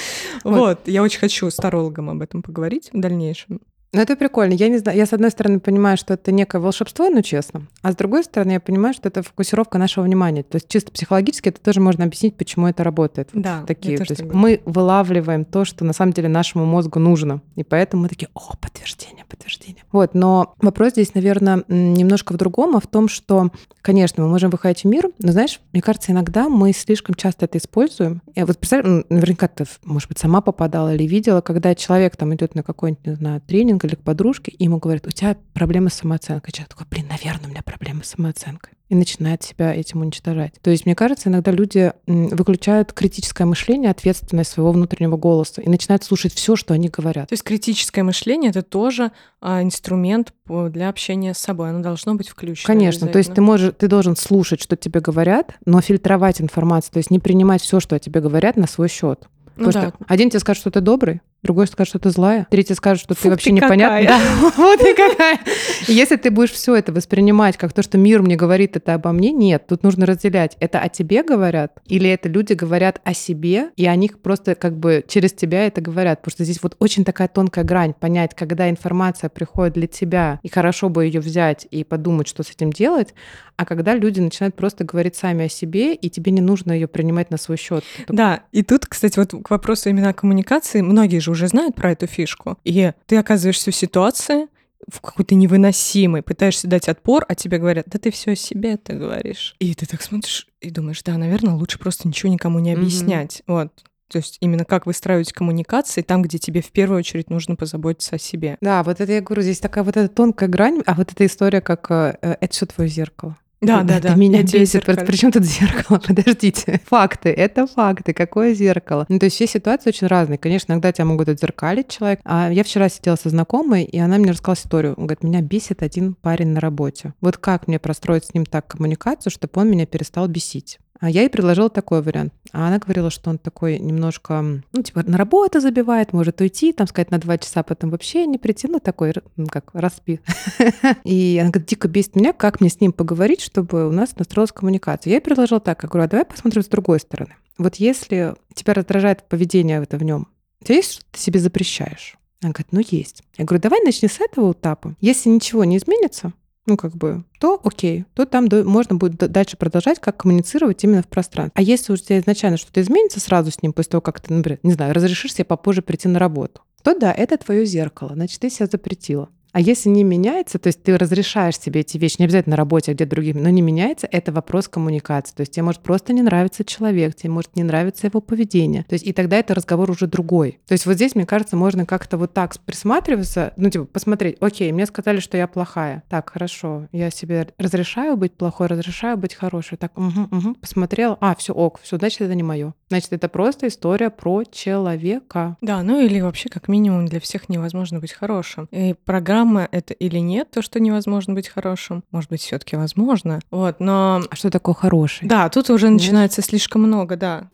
Вот, 0.44 0.88
я 0.88 1.04
очень 1.04 1.20
хочу 1.20 1.50
с 1.50 1.56
тарологом 1.56 2.10
об 2.10 2.22
этом 2.22 2.42
поговорить 2.42 2.90
в 2.92 3.00
дальнейшем. 3.00 3.62
Ну, 3.94 4.02
это 4.02 4.16
прикольно. 4.18 4.54
Я 4.54 4.68
не 4.68 4.78
знаю, 4.78 4.98
я 4.98 5.06
с 5.06 5.14
одной 5.14 5.32
стороны 5.32 5.60
понимаю, 5.60 5.98
что 5.98 6.14
это 6.14 6.32
некое 6.32 6.60
волшебство, 6.60 7.10
ну 7.10 7.22
честно, 7.22 7.68
а 7.82 7.92
с 7.94 7.96
другой 7.96 8.24
стороны 8.24 8.54
я 8.54 8.60
понимаю, 8.60 8.94
что 8.94 9.08
это 9.08 9.24
фокусировка 9.24 9.78
нашего 9.78 10.04
внимания. 10.04 10.44
То 10.44 10.58
есть 10.58 10.68
чисто 10.68 10.92
психологически 10.92 11.50
это 11.50 11.62
тоже 11.62 11.80
можно 11.80 12.04
объяснить, 12.04 12.36
почему 12.36 12.68
это 12.68 12.84
работает. 12.84 13.30
Да. 13.34 13.60
Вот 13.60 13.68
такие. 13.68 13.98
То 13.98 14.06
есть 14.10 14.24
мы 14.24 14.62
вылавливаем 14.66 15.46
то, 15.46 15.64
что 15.64 15.86
на 15.86 15.94
самом 15.94 16.12
деле 16.12 16.28
нашему 16.28 16.66
мозгу 16.66 17.00
нужно, 17.00 17.42
и 17.56 17.64
поэтому 17.64 18.04
мы 18.04 18.10
такие, 18.10 18.30
о, 18.34 18.58
подтверждение, 18.60 19.24
подтверждение. 19.28 19.84
Вот, 19.92 20.14
но 20.14 20.54
вопрос 20.62 20.92
здесь, 20.92 21.16
наверное, 21.16 21.64
немножко 21.68 22.34
в 22.34 22.38
другом, 22.38 22.76
а 22.76 22.82
в 22.82 22.88
том, 22.88 23.08
что, 23.08 23.52
конечно, 23.82 24.22
мы 24.24 24.30
можем 24.30 24.50
выходить 24.50 24.84
в 24.84 24.88
мир, 24.88 25.10
но 25.20 25.32
знаешь, 25.32 25.62
мне 25.72 25.82
кажется, 25.82 26.12
иногда 26.12 26.50
мы 26.50 26.74
слишком 26.74 27.16
часто 27.16 27.46
это 27.46 27.58
используем. 27.58 28.22
Я 28.36 28.46
вот 28.46 28.58
представляю, 28.58 29.06
наверняка 29.10 29.48
ты, 29.48 29.66
может 29.86 30.10
быть, 30.10 30.20
сама 30.20 30.42
попадала 30.42 30.94
или 30.94 31.08
видела, 31.08 31.40
когда 31.42 31.74
человек 31.74 32.18
там 32.18 32.36
идет 32.36 32.54
на 32.54 32.64
какой-нибудь, 32.64 33.06
не 33.06 33.16
знаю, 33.16 33.42
тренинг 33.42 33.87
или 33.88 33.96
к 33.96 34.04
подружке, 34.04 34.52
и 34.52 34.64
ему 34.64 34.78
говорят, 34.78 35.08
у 35.08 35.12
тебя 35.12 35.36
проблемы 35.54 35.90
с 35.90 35.96
самооценкой. 35.96 36.52
Человек 36.54 36.70
такой, 36.70 36.88
блин, 36.90 37.08
наверное, 37.10 37.48
у 37.48 37.50
меня 37.50 37.62
проблемы 37.62 38.04
с 38.04 38.10
самооценкой. 38.10 38.74
И 38.90 38.96
начинает 38.96 39.44
себя 39.44 39.76
этим 39.76 40.00
уничтожать. 40.00 40.54
То 40.62 40.70
есть, 40.70 40.86
мне 40.86 40.96
кажется, 40.96 41.28
иногда 41.28 41.52
люди 41.52 41.92
выключают 42.06 42.94
критическое 42.94 43.44
мышление, 43.44 43.92
ответственность 43.92 44.52
своего 44.52 44.72
внутреннего 44.72 45.18
голоса 45.18 45.62
и 45.62 45.68
начинают 45.68 46.06
слушать 46.06 46.34
все, 46.34 46.56
что 46.56 46.74
они 46.74 46.88
говорят. 46.88 47.28
То 47.28 47.34
есть 47.34 47.44
критическое 47.44 48.04
мышление 48.04 48.52
это 48.52 48.62
тоже 48.62 49.12
а, 49.42 49.62
инструмент 49.62 50.34
для 50.48 50.88
общения 50.88 51.34
с 51.34 51.40
собой. 51.40 51.70
Оно 51.70 51.82
должно 51.82 52.16
быть 52.16 52.30
включено. 52.30 52.66
Конечно. 52.66 53.08
То 53.08 53.18
есть 53.18 53.34
ты 53.34 53.42
можешь, 53.42 53.74
ты 53.78 53.90
должен 53.90 54.16
слушать, 54.16 54.62
что 54.62 54.78
тебе 54.78 55.02
говорят, 55.02 55.56
но 55.66 55.82
фильтровать 55.82 56.40
информацию, 56.40 56.94
то 56.94 57.00
есть 57.00 57.12
не 57.12 57.20
принимать 57.20 57.62
все, 57.62 57.82
что 57.82 57.98
о 57.98 58.00
тебе 58.00 58.22
говорят, 58.22 58.56
на 58.56 58.68
свой 58.68 58.88
счет. 58.88 59.28
Ну, 59.58 59.66
Потому 59.66 59.86
да. 59.86 59.90
что 59.90 60.06
один 60.08 60.30
тебе 60.30 60.40
скажет, 60.40 60.62
что 60.62 60.72
ты 60.72 60.82
добрый, 60.82 61.22
другой 61.48 61.68
скажет, 61.68 61.90
что 61.90 62.00
ты 62.00 62.10
злая, 62.12 62.46
третий 62.52 62.76
скажет, 62.76 63.04
что 63.04 63.16
Фу, 63.16 63.24
ты 63.24 63.30
вообще 63.30 63.52
непонятная. 63.52 64.08
Да, 64.08 64.20
вот 64.58 64.82
и 64.82 64.94
какая. 64.94 65.40
Если 65.88 66.18
ты 66.18 66.30
будешь 66.30 66.52
все 66.52 66.76
это 66.76 66.92
воспринимать 66.92 67.58
как 67.58 67.74
то, 67.74 67.82
что 67.82 67.98
мир 67.98 68.22
мне 68.22 68.36
говорит 68.36 68.76
это 68.76 68.94
обо 68.94 69.12
мне, 69.12 69.32
нет, 69.32 69.66
тут 69.68 69.84
нужно 69.84 70.06
разделять. 70.06 70.58
Это 70.60 70.80
о 70.80 70.90
тебе 70.90 71.24
говорят 71.24 71.72
или 71.88 72.10
это 72.10 72.30
люди 72.30 72.54
говорят 72.54 73.02
о 73.04 73.14
себе, 73.14 73.72
и 73.76 73.88
они 73.88 74.10
просто 74.10 74.56
как 74.56 74.78
бы 74.78 75.04
через 75.08 75.34
тебя 75.34 75.66
это 75.66 75.82
говорят. 75.82 76.22
Потому 76.22 76.32
что 76.32 76.44
здесь 76.44 76.62
вот 76.62 76.76
очень 76.80 77.06
такая 77.06 77.28
тонкая 77.28 77.64
грань 77.64 77.94
понять, 77.94 78.36
когда 78.36 78.70
информация 78.70 79.30
приходит 79.30 79.74
для 79.74 79.88
тебя, 79.88 80.40
и 80.44 80.50
хорошо 80.50 80.90
бы 80.90 81.06
ее 81.06 81.20
взять 81.22 81.68
и 81.72 81.84
подумать, 81.84 82.28
что 82.28 82.44
с 82.44 82.52
этим 82.52 82.72
делать, 82.72 83.14
а 83.56 83.66
когда 83.66 83.96
люди 83.96 84.20
начинают 84.20 84.56
просто 84.56 84.84
говорить 84.84 85.16
сами 85.16 85.46
о 85.46 85.50
себе, 85.50 85.94
и 85.96 86.10
тебе 86.10 86.32
не 86.32 86.42
нужно 86.42 86.72
ее 86.72 86.88
принимать 86.88 87.32
на 87.32 87.38
свой 87.38 87.58
счет. 87.58 87.84
Да, 88.08 88.44
и 88.52 88.64
тут, 88.64 88.86
кстати, 88.86 89.18
вот 89.18 89.34
к 89.44 89.50
вопросу 89.50 89.90
именно 89.90 90.10
о 90.10 90.14
коммуникации, 90.14 90.82
многие 90.82 91.20
же 91.20 91.32
уже 91.32 91.37
знают 91.46 91.76
про 91.76 91.92
эту 91.92 92.08
фишку, 92.08 92.58
и 92.64 92.94
ты 93.06 93.18
оказываешься 93.18 93.70
в 93.70 93.76
ситуации, 93.76 94.48
в 94.92 95.02
какой-то 95.02 95.36
невыносимый, 95.36 96.24
пытаешься 96.24 96.68
дать 96.68 96.88
отпор, 96.88 97.26
а 97.28 97.36
тебе 97.36 97.60
говорят, 97.60 97.86
да 97.88 98.00
ты 98.00 98.10
все 98.12 98.32
о 98.32 98.36
себе 98.36 98.78
ты 98.78 98.94
говоришь. 98.94 99.56
И 99.60 99.76
ты 99.76 99.86
так 99.86 100.02
смотришь 100.02 100.48
и 100.62 100.72
думаешь, 100.72 101.04
да, 101.04 101.18
наверное, 101.18 101.54
лучше 101.54 101.78
просто 101.78 102.08
ничего 102.08 102.32
никому 102.32 102.60
не 102.60 102.74
объяснять. 102.74 103.42
Mm-hmm. 103.42 103.54
Вот. 103.54 103.84
То 104.10 104.20
есть 104.20 104.38
именно 104.40 104.64
как 104.64 104.86
выстраивать 104.86 105.34
коммуникации 105.34 106.02
там, 106.02 106.22
где 106.22 106.38
тебе 106.38 106.62
в 106.62 106.72
первую 106.72 107.00
очередь 107.00 107.30
нужно 107.30 107.56
позаботиться 107.56 108.16
о 108.16 108.20
себе. 108.20 108.58
Да, 108.62 108.82
вот 108.84 109.02
это 109.02 109.12
я 109.12 109.22
говорю, 109.22 109.42
здесь 109.42 109.60
такая 109.60 109.84
вот 109.84 109.98
эта 109.98 110.08
тонкая 110.08 110.48
грань, 110.48 110.82
а 110.86 110.94
вот 110.96 111.12
эта 111.12 111.26
история, 111.26 111.60
как 111.62 111.92
э 111.92 112.18
это 112.22 112.54
все 112.54 112.66
твое 112.66 112.90
зеркало. 112.90 113.38
Да, 113.62 113.84
да, 113.84 114.00
да. 114.00 114.16
Меня 114.16 114.44
бесит. 114.44 114.86
Причем 114.86 115.32
тут 115.32 115.44
зеркало? 115.46 116.00
Подождите. 116.00 116.80
Факты. 116.86 117.30
Это 117.30 117.66
факты. 117.66 118.14
Какое 118.14 118.54
зеркало? 118.54 119.06
Ну, 119.10 119.20
то 119.20 119.26
есть 119.26 119.36
все 119.36 119.48
ситуации 119.48 119.90
очень 119.90 120.08
разные. 120.08 120.38
Конечно, 120.38 120.74
иногда 120.74 120.92
тебя 120.92 121.06
могут 121.06 121.30
отзеркалить 121.30 121.90
человек. 121.90 122.20
А 122.24 122.52
я 122.52 122.64
вчера 122.64 122.90
сидела 122.90 123.16
со 123.16 123.30
знакомой, 123.30 123.84
и 123.84 123.98
она 123.98 124.18
мне 124.18 124.32
рассказала 124.32 124.56
историю. 124.56 124.94
Он 124.98 125.08
говорит, 125.08 125.24
меня 125.24 125.42
бесит 125.42 125.82
один 125.82 126.14
парень 126.14 126.50
на 126.50 126.60
работе. 126.60 127.14
Вот 127.22 127.38
как 127.38 127.68
мне 127.68 127.80
простроить 127.80 128.26
с 128.26 128.34
ним 128.34 128.46
так 128.46 128.68
коммуникацию, 128.68 129.32
чтобы 129.32 129.54
он 129.56 129.70
меня 129.70 129.86
перестал 129.86 130.28
бесить? 130.28 130.80
А 131.00 131.10
я 131.10 131.22
ей 131.22 131.30
предложила 131.30 131.70
такой 131.70 132.02
вариант. 132.02 132.34
А 132.52 132.68
она 132.68 132.80
говорила, 132.80 133.10
что 133.10 133.30
он 133.30 133.38
такой 133.38 133.78
немножко, 133.80 134.42
ну, 134.42 134.82
типа, 134.82 135.04
на 135.04 135.18
работу 135.18 135.60
забивает, 135.60 136.14
может 136.14 136.42
уйти, 136.42 136.74
там, 136.74 136.88
сказать, 136.88 137.12
на 137.12 137.20
два 137.20 137.38
часа, 137.38 137.64
потом 137.64 137.92
вообще 137.92 138.26
не 138.26 138.38
прийти, 138.38 138.68
ну, 138.68 138.80
такой, 138.80 139.14
ну, 139.36 139.48
как, 139.48 139.72
распи. 139.74 140.20
И 141.04 141.38
она 141.40 141.52
говорит, 141.52 141.70
дико 141.70 141.88
бесит 141.88 142.16
меня, 142.16 142.34
как 142.34 142.62
мне 142.62 142.70
с 142.70 142.82
ним 142.82 142.94
поговорить, 142.94 143.42
чтобы 143.42 143.88
у 143.88 143.92
нас 143.92 144.18
настроилась 144.18 144.52
коммуникация. 144.52 145.12
Я 145.12 145.18
ей 145.18 145.22
предложила 145.22 145.60
так, 145.60 145.84
я 145.84 145.90
говорю, 145.90 146.06
а 146.06 146.10
давай 146.10 146.26
посмотрим 146.26 146.64
с 146.64 146.68
другой 146.68 147.00
стороны. 147.00 147.36
Вот 147.58 147.76
если 147.76 148.36
тебя 148.54 148.74
раздражает 148.74 149.28
поведение 149.28 149.82
это 149.82 149.98
в 149.98 150.04
нем, 150.04 150.28
тебя 150.64 150.76
есть 150.76 150.94
что 150.94 151.06
ты 151.12 151.20
себе 151.20 151.40
запрещаешь? 151.40 152.18
Она 152.42 152.52
говорит, 152.52 152.68
ну 152.72 152.82
есть. 152.88 153.24
Я 153.38 153.46
говорю, 153.46 153.62
давай 153.62 153.82
начни 153.82 154.08
с 154.08 154.20
этого 154.20 154.52
этапа. 154.52 154.96
Если 155.02 155.30
ничего 155.30 155.64
не 155.64 155.78
изменится, 155.78 156.34
ну, 156.68 156.78
как 156.78 156.96
бы, 156.96 157.24
то 157.40 157.60
окей, 157.64 158.06
то 158.14 158.26
там 158.26 158.48
можно 158.66 158.96
будет 158.96 159.16
дальше 159.32 159.58
продолжать, 159.58 160.00
как 160.00 160.18
коммуницировать 160.18 160.84
именно 160.84 161.02
в 161.02 161.08
пространстве. 161.08 161.54
А 161.56 161.62
если 161.62 161.94
у 161.94 161.98
тебя 161.98 162.20
изначально 162.20 162.58
что-то 162.58 162.82
изменится 162.82 163.20
сразу 163.20 163.52
с 163.52 163.62
ним, 163.64 163.74
после 163.74 163.92
того, 163.92 164.02
как 164.02 164.20
ты, 164.20 164.34
например, 164.34 164.60
не 164.64 164.74
знаю, 164.74 164.94
разрешишь 164.94 165.34
себе 165.34 165.46
попозже 165.46 165.82
прийти 165.82 166.08
на 166.08 166.20
работу, 166.20 166.62
то 166.84 166.98
да, 166.98 167.12
это 167.12 167.38
твое 167.38 167.66
зеркало, 167.66 168.14
значит, 168.14 168.40
ты 168.40 168.50
себя 168.50 168.68
запретила. 168.68 169.30
А 169.52 169.60
если 169.60 169.90
не 169.90 170.04
меняется, 170.04 170.60
то 170.60 170.68
есть 170.68 170.84
ты 170.84 170.98
разрешаешь 170.98 171.60
себе 171.60 171.82
эти 171.82 171.98
вещи, 171.98 172.18
не 172.20 172.26
обязательно 172.26 172.54
на 172.54 172.58
работе, 172.58 172.92
а 172.92 172.94
где-то 172.94 173.12
другими, 173.12 173.40
но 173.40 173.50
не 173.50 173.62
меняется, 173.62 174.08
это 174.12 174.32
вопрос 174.32 174.68
коммуникации. 174.68 175.34
То 175.36 175.42
есть 175.42 175.54
тебе 175.54 175.64
может 175.64 175.82
просто 175.82 176.14
не 176.14 176.22
нравиться 176.22 176.64
человек, 176.64 177.16
тебе 177.16 177.32
может 177.32 177.56
не 177.56 177.64
нравиться 177.64 178.08
его 178.08 178.22
поведение. 178.22 178.84
То 178.84 178.94
есть 178.94 179.06
и 179.06 179.14
тогда 179.14 179.38
это 179.38 179.54
разговор 179.56 179.90
уже 179.90 180.08
другой. 180.08 180.60
То 180.68 180.74
есть 180.74 180.86
вот 180.86 180.94
здесь, 180.94 181.16
мне 181.16 181.26
кажется, 181.26 181.56
можно 181.56 181.86
как-то 181.86 182.18
вот 182.18 182.34
так 182.34 182.58
присматриваться, 182.66 183.54
ну 183.58 183.70
типа 183.70 183.86
посмотреть, 183.86 184.38
окей, 184.40 184.72
мне 184.72 184.86
сказали, 184.86 185.20
что 185.20 185.38
я 185.38 185.48
плохая. 185.48 186.04
Так, 186.10 186.30
хорошо, 186.30 186.88
я 186.92 187.10
себе 187.10 187.48
разрешаю 187.58 188.18
быть 188.18 188.34
плохой, 188.34 188.68
разрешаю 188.68 189.18
быть 189.18 189.34
хорошей. 189.34 189.78
Так, 189.78 189.98
угу, 189.98 190.28
угу, 190.32 190.56
посмотрела, 190.56 191.18
а, 191.20 191.36
все 191.36 191.54
ок, 191.54 191.80
все, 191.82 191.98
значит, 191.98 192.22
это 192.22 192.36
не 192.36 192.44
мое. 192.44 192.74
Значит, 192.90 193.14
это 193.14 193.28
просто 193.28 193.68
история 193.68 194.10
про 194.10 194.44
человека. 194.46 195.58
Да, 195.62 195.84
ну 195.84 196.00
или 196.00 196.22
вообще 196.22 196.50
как 196.50 196.68
минимум 196.68 197.08
для 197.08 197.20
всех 197.20 197.50
невозможно 197.50 198.00
быть 198.00 198.14
хорошим. 198.14 198.68
И 198.72 198.96
программа 199.06 199.47
программа 199.48 199.68
это 199.72 199.94
или 199.94 200.20
нет, 200.20 200.52
то, 200.52 200.62
что 200.62 200.80
невозможно 200.80 201.34
быть 201.34 201.48
хорошим. 201.48 202.04
Может 202.12 202.30
быть, 202.30 202.42
все 202.42 202.60
таки 202.60 202.76
возможно. 202.76 203.40
Вот, 203.50 203.80
но... 203.80 204.22
А 204.30 204.36
что 204.36 204.50
такое 204.50 204.76
хороший? 204.76 205.28
Да, 205.28 205.50
тут 205.50 205.70
уже 205.70 205.88
Знаешь? 205.88 206.02
начинается 206.02 206.42
слишком 206.42 206.84
много, 206.84 207.16
да. 207.16 207.50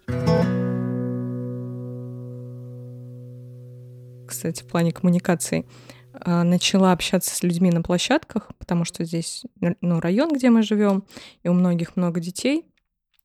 Кстати, 4.28 4.64
в 4.64 4.68
плане 4.68 4.92
коммуникации 4.92 5.66
а, 6.14 6.44
начала 6.44 6.92
общаться 6.92 7.36
с 7.36 7.44
людьми 7.44 7.70
на 7.70 7.82
площадках, 7.82 8.50
потому 8.58 8.86
что 8.86 9.06
здесь 9.06 9.44
ну, 9.82 10.00
район, 10.00 10.34
где 10.34 10.50
мы 10.50 10.64
живем, 10.64 11.04
и 11.44 11.50
у 11.50 11.54
многих 11.54 11.96
много 11.96 12.20
детей 12.20 12.66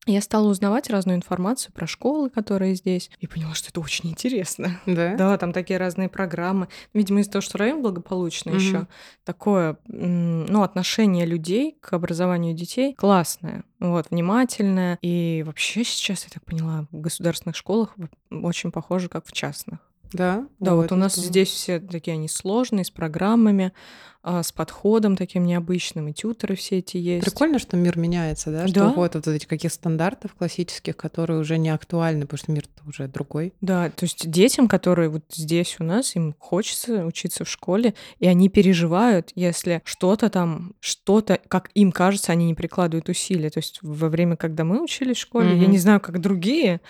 я 0.06 0.22
стала 0.22 0.48
узнавать 0.48 0.88
разную 0.90 1.16
информацию 1.16 1.72
про 1.72 1.86
школы, 1.86 2.30
которые 2.30 2.74
здесь, 2.74 3.10
и 3.20 3.26
поняла, 3.26 3.54
что 3.54 3.68
это 3.68 3.80
очень 3.80 4.10
интересно. 4.10 4.80
Да? 4.86 5.14
Да, 5.16 5.38
там 5.38 5.52
такие 5.52 5.78
разные 5.78 6.08
программы. 6.08 6.68
Видимо, 6.94 7.20
из-за 7.20 7.32
того, 7.32 7.42
что 7.42 7.58
район 7.58 7.82
благополучный 7.82 8.52
угу. 8.52 8.60
еще, 8.60 8.86
такое, 9.24 9.78
ну, 9.86 10.62
отношение 10.62 11.26
людей 11.26 11.76
к 11.80 11.92
образованию 11.92 12.54
детей 12.54 12.94
классное, 12.94 13.64
вот, 13.80 14.10
внимательное. 14.10 14.98
И 15.02 15.42
вообще 15.46 15.84
сейчас, 15.84 16.24
я 16.24 16.30
так 16.32 16.44
поняла, 16.44 16.86
в 16.90 17.00
государственных 17.00 17.56
школах 17.56 17.94
очень 18.30 18.72
похоже, 18.72 19.08
как 19.08 19.26
в 19.26 19.32
частных. 19.32 19.78
Да? 20.12 20.46
Да, 20.58 20.74
вот 20.74 20.92
у 20.92 20.96
нас 20.96 21.14
здесь 21.14 21.48
все 21.48 21.80
такие 21.80 22.14
они 22.14 22.28
сложные, 22.28 22.84
с 22.84 22.90
программами, 22.90 23.72
а, 24.20 24.42
с 24.42 24.52
подходом 24.52 25.16
таким 25.16 25.46
необычным, 25.46 26.08
и 26.08 26.12
тьютеры 26.12 26.56
все 26.56 26.78
эти 26.78 26.96
есть. 26.96 27.24
Прикольно, 27.24 27.58
что 27.58 27.76
мир 27.76 27.96
меняется, 27.96 28.50
да? 28.50 28.66
Что 28.66 28.80
да. 28.80 28.90
уходят 28.90 29.14
вот 29.14 29.28
эти 29.28 29.46
каких 29.46 29.72
стандартов 29.72 30.34
классических, 30.34 30.96
которые 30.96 31.38
уже 31.38 31.56
не 31.56 31.70
актуальны, 31.70 32.22
потому 32.22 32.38
что 32.38 32.52
мир 32.52 32.64
уже 32.86 33.06
другой. 33.06 33.54
Да, 33.60 33.90
то 33.90 34.04
есть 34.04 34.28
детям, 34.28 34.66
которые 34.66 35.08
вот 35.08 35.22
здесь 35.30 35.76
у 35.78 35.84
нас, 35.84 36.16
им 36.16 36.34
хочется 36.38 37.06
учиться 37.06 37.44
в 37.44 37.48
школе, 37.48 37.94
и 38.18 38.26
они 38.26 38.48
переживают, 38.48 39.30
если 39.34 39.82
что-то 39.84 40.30
там, 40.30 40.74
что-то, 40.80 41.38
как 41.48 41.70
им 41.74 41.92
кажется, 41.92 42.32
они 42.32 42.46
не 42.46 42.54
прикладывают 42.54 43.08
усилия. 43.08 43.50
То 43.50 43.60
есть 43.60 43.78
во 43.82 44.08
время, 44.08 44.36
когда 44.36 44.64
мы 44.64 44.82
учились 44.82 45.16
в 45.16 45.20
школе, 45.20 45.52
mm-hmm. 45.52 45.60
я 45.60 45.66
не 45.68 45.78
знаю, 45.78 46.00
как 46.00 46.20
другие, 46.20 46.80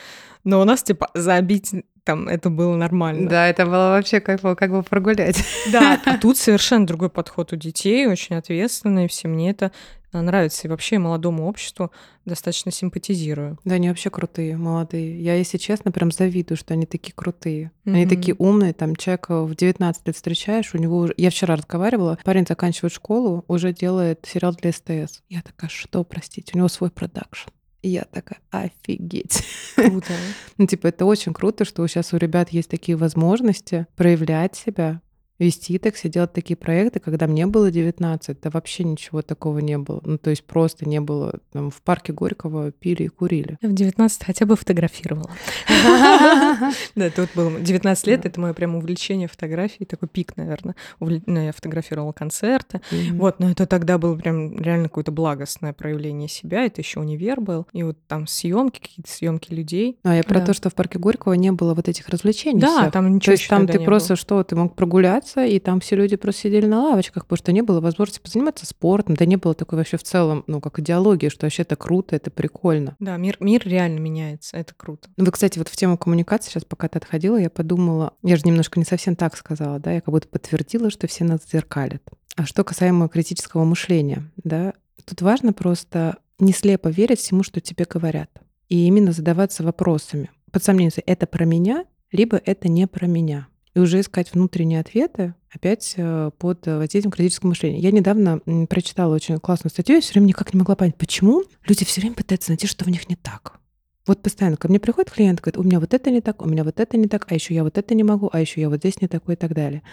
но 0.45 0.61
у 0.61 0.65
нас 0.65 0.83
типа 0.83 1.11
забить 1.15 1.73
там 2.09 2.27
это 2.27 2.49
было 2.49 2.75
нормально. 2.75 3.29
Да, 3.29 3.47
это 3.49 3.67
было 3.67 3.91
вообще 3.91 4.21
как 4.21 4.41
бы, 4.41 4.57
как 4.57 4.71
бы 4.71 4.83
прогулять. 4.83 5.45
Да, 5.71 6.01
а 6.07 6.17
тут 6.17 6.39
совершенно 6.39 6.87
другой 6.87 7.11
подход 7.11 7.53
у 7.53 7.57
детей, 7.57 8.07
очень 8.07 8.37
ответственный, 8.37 9.09
все 9.09 9.29
мне 9.29 9.51
это 9.51 9.73
а, 10.11 10.23
нравится. 10.23 10.67
И 10.67 10.71
вообще 10.71 10.97
молодому 10.99 11.47
обществу 11.47 11.93
достаточно 12.25 12.73
симпатизирую. 12.73 13.59
Да, 13.67 13.75
они 13.75 13.91
вообще 13.91 14.09
крутые, 14.09 14.57
молодые. 14.57 15.23
Я, 15.23 15.35
если 15.35 15.59
честно, 15.59 15.93
прям 15.93 16.11
завидую, 16.11 16.57
что 16.57 16.73
они 16.73 16.87
такие 16.87 17.13
крутые. 17.15 17.73
Mm-hmm. 17.85 17.95
Они 17.95 18.07
такие 18.07 18.35
умные. 18.39 18.73
Там 18.73 18.97
человека 18.97 19.43
в 19.43 19.55
19 19.55 20.07
лет 20.07 20.17
встречаешь, 20.17 20.75
у 20.75 20.79
него 20.79 20.97
уже... 20.97 21.13
Я 21.19 21.29
вчера 21.29 21.57
разговаривала, 21.57 22.19
парень 22.25 22.47
заканчивает 22.49 22.95
школу, 22.95 23.45
уже 23.49 23.75
делает 23.75 24.25
сериал 24.27 24.55
для 24.55 24.73
СТС. 24.73 25.21
Я 25.29 25.43
такая, 25.43 25.69
что, 25.69 26.03
простите, 26.05 26.53
у 26.55 26.57
него 26.57 26.69
свой 26.69 26.91
продакшн. 26.91 27.51
И 27.83 27.91
я 27.91 28.05
такая, 28.11 28.41
офигеть. 28.51 29.45
Круто. 29.77 30.13
ну, 30.59 30.67
типа, 30.67 30.89
это 30.89 31.05
очень 31.05 31.33
круто, 31.33 31.65
что 31.65 31.87
сейчас 31.87 32.13
у 32.13 32.17
ребят 32.17 32.51
есть 32.51 32.69
такие 32.69 32.97
возможности 32.97 33.87
проявлять 33.97 34.57
себя, 34.57 35.01
вести 35.39 35.79
такси, 35.79 36.09
делать 36.09 36.33
такие 36.33 36.57
проекты, 36.57 37.01
когда 37.01 37.27
мне 37.27 37.47
было 37.47 37.71
19, 37.71 38.41
да 38.41 38.51
вообще 38.51 38.85
ничего 38.85 39.23
такого 39.23 39.59
не 39.59 39.79
было. 39.79 40.01
Ну, 40.05 40.19
то 40.19 40.31
есть 40.31 40.45
просто 40.45 40.89
не 40.89 41.01
было. 41.01 41.41
Там, 41.53 41.71
в 41.71 41.81
парке 41.83 42.13
Горького 42.13 42.73
пили 42.73 43.05
и 43.05 43.09
курили. 43.09 43.59
В 43.63 43.73
19 43.73 44.25
хотя 44.25 44.47
бы 44.47 44.57
фотографировала. 44.57 45.31
Да, 46.95 47.11
тут 47.11 47.31
было 47.35 47.59
19 47.61 48.07
лет, 48.07 48.27
это 48.27 48.41
мое 48.41 48.53
прям 48.53 48.75
увлечение 48.75 49.29
фотографией, 49.29 49.87
такой 49.87 50.09
пик, 50.09 50.37
наверное. 50.37 50.75
Ну, 51.01 51.41
я 51.41 51.53
фотографировала 51.53 52.13
концерты. 52.13 52.81
Вот, 53.13 53.39
но 53.39 53.51
это 53.51 53.67
тогда 53.67 53.99
было 53.99 54.17
прям 54.17 54.61
реально 54.61 54.89
какое-то 54.89 55.13
благостное 55.13 55.73
проявление 55.73 56.29
себя. 56.29 56.65
Это 56.65 56.81
еще 56.81 57.01
универ 57.01 57.41
был. 57.41 57.67
И 57.73 57.83
вот 57.83 57.99
там 58.07 58.27
съемки, 58.27 58.81
какие-то 58.81 59.11
съемки 59.11 59.53
людей. 59.53 59.99
А 60.03 60.17
я 60.17 60.23
про 60.23 60.41
то, 60.41 60.53
что 60.53 60.71
в 60.71 60.75
парке 60.75 60.99
Горького 60.99 61.35
не 61.35 61.53
было 61.53 61.75
вот 61.75 61.89
этих 61.89 62.09
развлечений. 62.09 62.61
Да, 62.61 62.91
там 62.91 63.15
ничего 63.15 63.27
То 63.27 63.33
есть 63.33 63.49
там 63.49 63.67
ты 63.67 63.81
просто 63.81 64.17
что, 64.17 64.43
ты 64.43 64.57
мог 64.57 64.75
прогуляться, 64.75 65.28
заниматься, 65.29 65.45
и 65.45 65.59
там 65.59 65.81
все 65.81 65.97
люди 65.97 66.17
просто 66.17 66.43
сидели 66.43 66.67
на 66.67 66.83
лавочках, 66.83 67.25
потому 67.25 67.39
что 67.39 67.53
не 67.53 67.63
было 67.63 67.81
возможности 67.81 68.21
позаниматься 68.21 68.67
спортом, 68.67 69.15
да 69.15 69.25
не 69.25 69.37
было 69.37 69.55
такой 69.55 69.79
вообще 69.79 69.97
в 69.97 70.03
целом, 70.03 70.45
ну, 70.47 70.61
как 70.61 70.79
идеологии, 70.79 71.29
что 71.29 71.47
вообще 71.47 71.63
это 71.63 71.77
круто, 71.77 72.17
это 72.17 72.31
прикольно. 72.31 72.97
Да, 72.99 73.17
мир, 73.17 73.37
мир 73.41 73.63
реально 73.65 73.99
меняется, 73.99 74.57
это 74.57 74.75
круто. 74.77 75.09
Ну, 75.17 75.25
вы, 75.25 75.33
кстати, 75.33 75.59
вот 75.59 75.69
в 75.69 75.77
тему 75.77 75.99
коммуникации, 75.99 76.51
сейчас 76.51 76.65
пока 76.65 76.89
ты 76.89 76.99
отходила, 76.99 77.37
я 77.37 77.51
подумала, 77.51 78.15
я 78.23 78.37
же 78.37 78.43
немножко 78.45 78.79
не 78.79 78.85
совсем 78.85 79.17
так 79.17 79.37
сказала, 79.37 79.79
да, 79.79 79.93
я 79.93 80.01
как 80.01 80.13
будто 80.13 80.29
подтвердила, 80.29 80.91
что 80.91 81.07
все 81.07 81.25
нас 81.25 81.41
зеркалят. 81.51 82.03
А 82.37 82.47
что 82.47 82.65
касаемо 82.65 83.09
критического 83.09 83.65
мышления, 83.65 84.31
да, 84.37 84.75
тут 85.05 85.23
важно 85.23 85.53
просто 85.53 86.19
не 86.39 86.53
слепо 86.53 86.89
верить 86.89 87.19
всему, 87.19 87.43
что 87.43 87.61
тебе 87.61 87.85
говорят, 87.85 88.31
и 88.69 88.87
именно 88.87 89.13
задаваться 89.13 89.65
вопросами. 89.65 90.31
Под 90.53 90.63
сомнением, 90.63 90.93
это 91.05 91.27
про 91.27 91.45
меня, 91.45 91.85
либо 92.13 92.41
это 92.43 92.69
не 92.69 92.87
про 92.87 93.07
меня. 93.07 93.49
И 93.79 93.81
уже 93.81 94.01
искать 94.01 94.33
внутренние 94.35 94.81
ответы 94.81 95.35
опять 95.53 95.95
э, 95.97 96.33
под 96.37 96.67
воздействием 96.67 97.13
критического 97.13 97.51
мышления. 97.51 97.79
Я 97.79 97.93
недавно 97.93 98.41
прочитала 98.69 99.15
очень 99.15 99.39
классную 99.39 99.71
статью, 99.71 99.95
я 99.95 100.01
все 100.01 100.15
время 100.15 100.27
никак 100.27 100.53
не 100.53 100.59
могла 100.59 100.75
понять, 100.75 100.97
почему 100.97 101.45
люди 101.65 101.85
все 101.85 102.01
время 102.01 102.17
пытаются 102.17 102.51
найти, 102.51 102.67
что 102.67 102.85
в 102.85 102.89
них 102.89 103.09
не 103.09 103.15
так. 103.15 103.61
Вот 104.05 104.21
постоянно 104.21 104.57
ко 104.57 104.67
мне 104.67 104.81
приходит 104.81 105.13
клиент, 105.13 105.41
говорит, 105.41 105.59
у 105.59 105.63
меня 105.63 105.79
вот 105.79 105.95
это 105.95 106.11
не 106.11 106.21
так, 106.21 106.43
у 106.43 106.49
меня 106.49 106.65
вот 106.65 106.81
это 106.81 106.97
не 106.97 107.07
так, 107.07 107.31
а 107.31 107.35
еще 107.37 107.55
я 107.55 107.63
вот 107.63 107.79
это 107.79 107.95
не 107.95 108.03
могу, 108.03 108.29
а 108.33 108.41
еще 108.41 108.61
я 108.61 108.69
вот 108.69 108.79
здесь 108.79 109.01
не 109.01 109.07
такой 109.07 109.35
и 109.35 109.39
так 109.39 109.55
далее. 109.55 109.85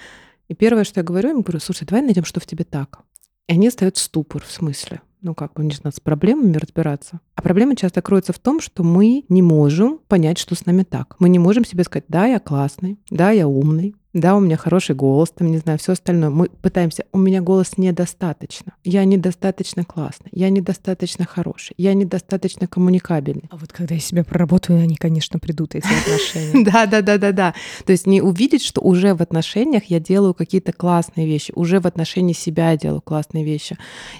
И 0.47 0.55
первое, 0.55 0.83
что 0.83 1.01
я 1.01 1.03
говорю, 1.03 1.29
им 1.29 1.41
говорю, 1.41 1.59
слушай, 1.59 1.85
давай 1.85 2.01
найдем, 2.01 2.25
что 2.25 2.39
в 2.39 2.47
тебе 2.47 2.63
так. 2.63 3.01
И 3.47 3.53
они 3.53 3.69
ставят 3.69 3.97
ступор 3.97 4.43
в 4.43 4.51
смысле. 4.51 5.01
Ну 5.25 5.33
как 5.33 5.53
бы, 5.53 5.65
не 5.65 5.73
знаю, 5.73 5.91
с 5.91 5.99
проблемами 5.99 6.55
разбираться. 6.55 7.19
А 7.33 7.41
проблема 7.41 7.75
часто 7.75 8.03
кроется 8.03 8.31
в 8.31 8.37
том, 8.37 8.61
что 8.61 8.83
мы 8.83 9.25
не 9.27 9.41
можем 9.41 9.97
понять, 10.07 10.37
что 10.37 10.53
с 10.53 10.67
нами 10.67 10.83
так. 10.83 11.15
Мы 11.17 11.29
не 11.29 11.39
можем 11.39 11.65
себе 11.65 11.83
сказать, 11.83 12.05
да, 12.07 12.27
я 12.27 12.39
классный, 12.39 12.99
да, 13.09 13.31
я 13.31 13.47
умный, 13.47 13.95
да, 14.15 14.37
у 14.37 14.39
меня 14.39 14.55
хороший 14.55 14.95
голос, 14.95 15.29
там, 15.31 15.51
не 15.51 15.57
знаю, 15.57 15.77
все 15.77 15.91
остальное. 15.91 16.29
Мы 16.29 16.47
пытаемся, 16.47 17.03
у 17.11 17.17
меня 17.17 17.41
голос 17.41 17.77
недостаточно. 17.77 18.71
Я 18.85 19.03
недостаточно 19.03 19.83
классный, 19.83 20.29
я 20.31 20.49
недостаточно 20.49 21.25
хороший, 21.25 21.73
я 21.77 21.93
недостаточно 21.93 22.65
коммуникабельный. 22.65 23.49
А 23.51 23.57
вот 23.57 23.73
когда 23.73 23.95
я 23.95 23.99
себя 23.99 24.23
проработаю, 24.23 24.79
они, 24.79 24.95
конечно, 24.95 25.37
придут, 25.37 25.75
эти 25.75 25.85
отношения. 26.01 26.63
Да, 26.63 26.85
да, 26.85 27.01
да, 27.01 27.17
да, 27.17 27.33
да. 27.33 27.55
То 27.85 27.91
есть 27.91 28.07
не 28.07 28.21
увидеть, 28.21 28.63
что 28.63 28.79
уже 28.79 29.13
в 29.15 29.21
отношениях 29.21 29.83
я 29.87 29.99
делаю 29.99 30.33
какие-то 30.33 30.71
классные 30.71 31.27
вещи, 31.27 31.51
уже 31.53 31.81
в 31.81 31.85
отношении 31.85 32.31
себя 32.31 32.71
я 32.71 32.77
делаю 32.77 33.01
классные 33.01 33.43
вещи. 33.43 33.77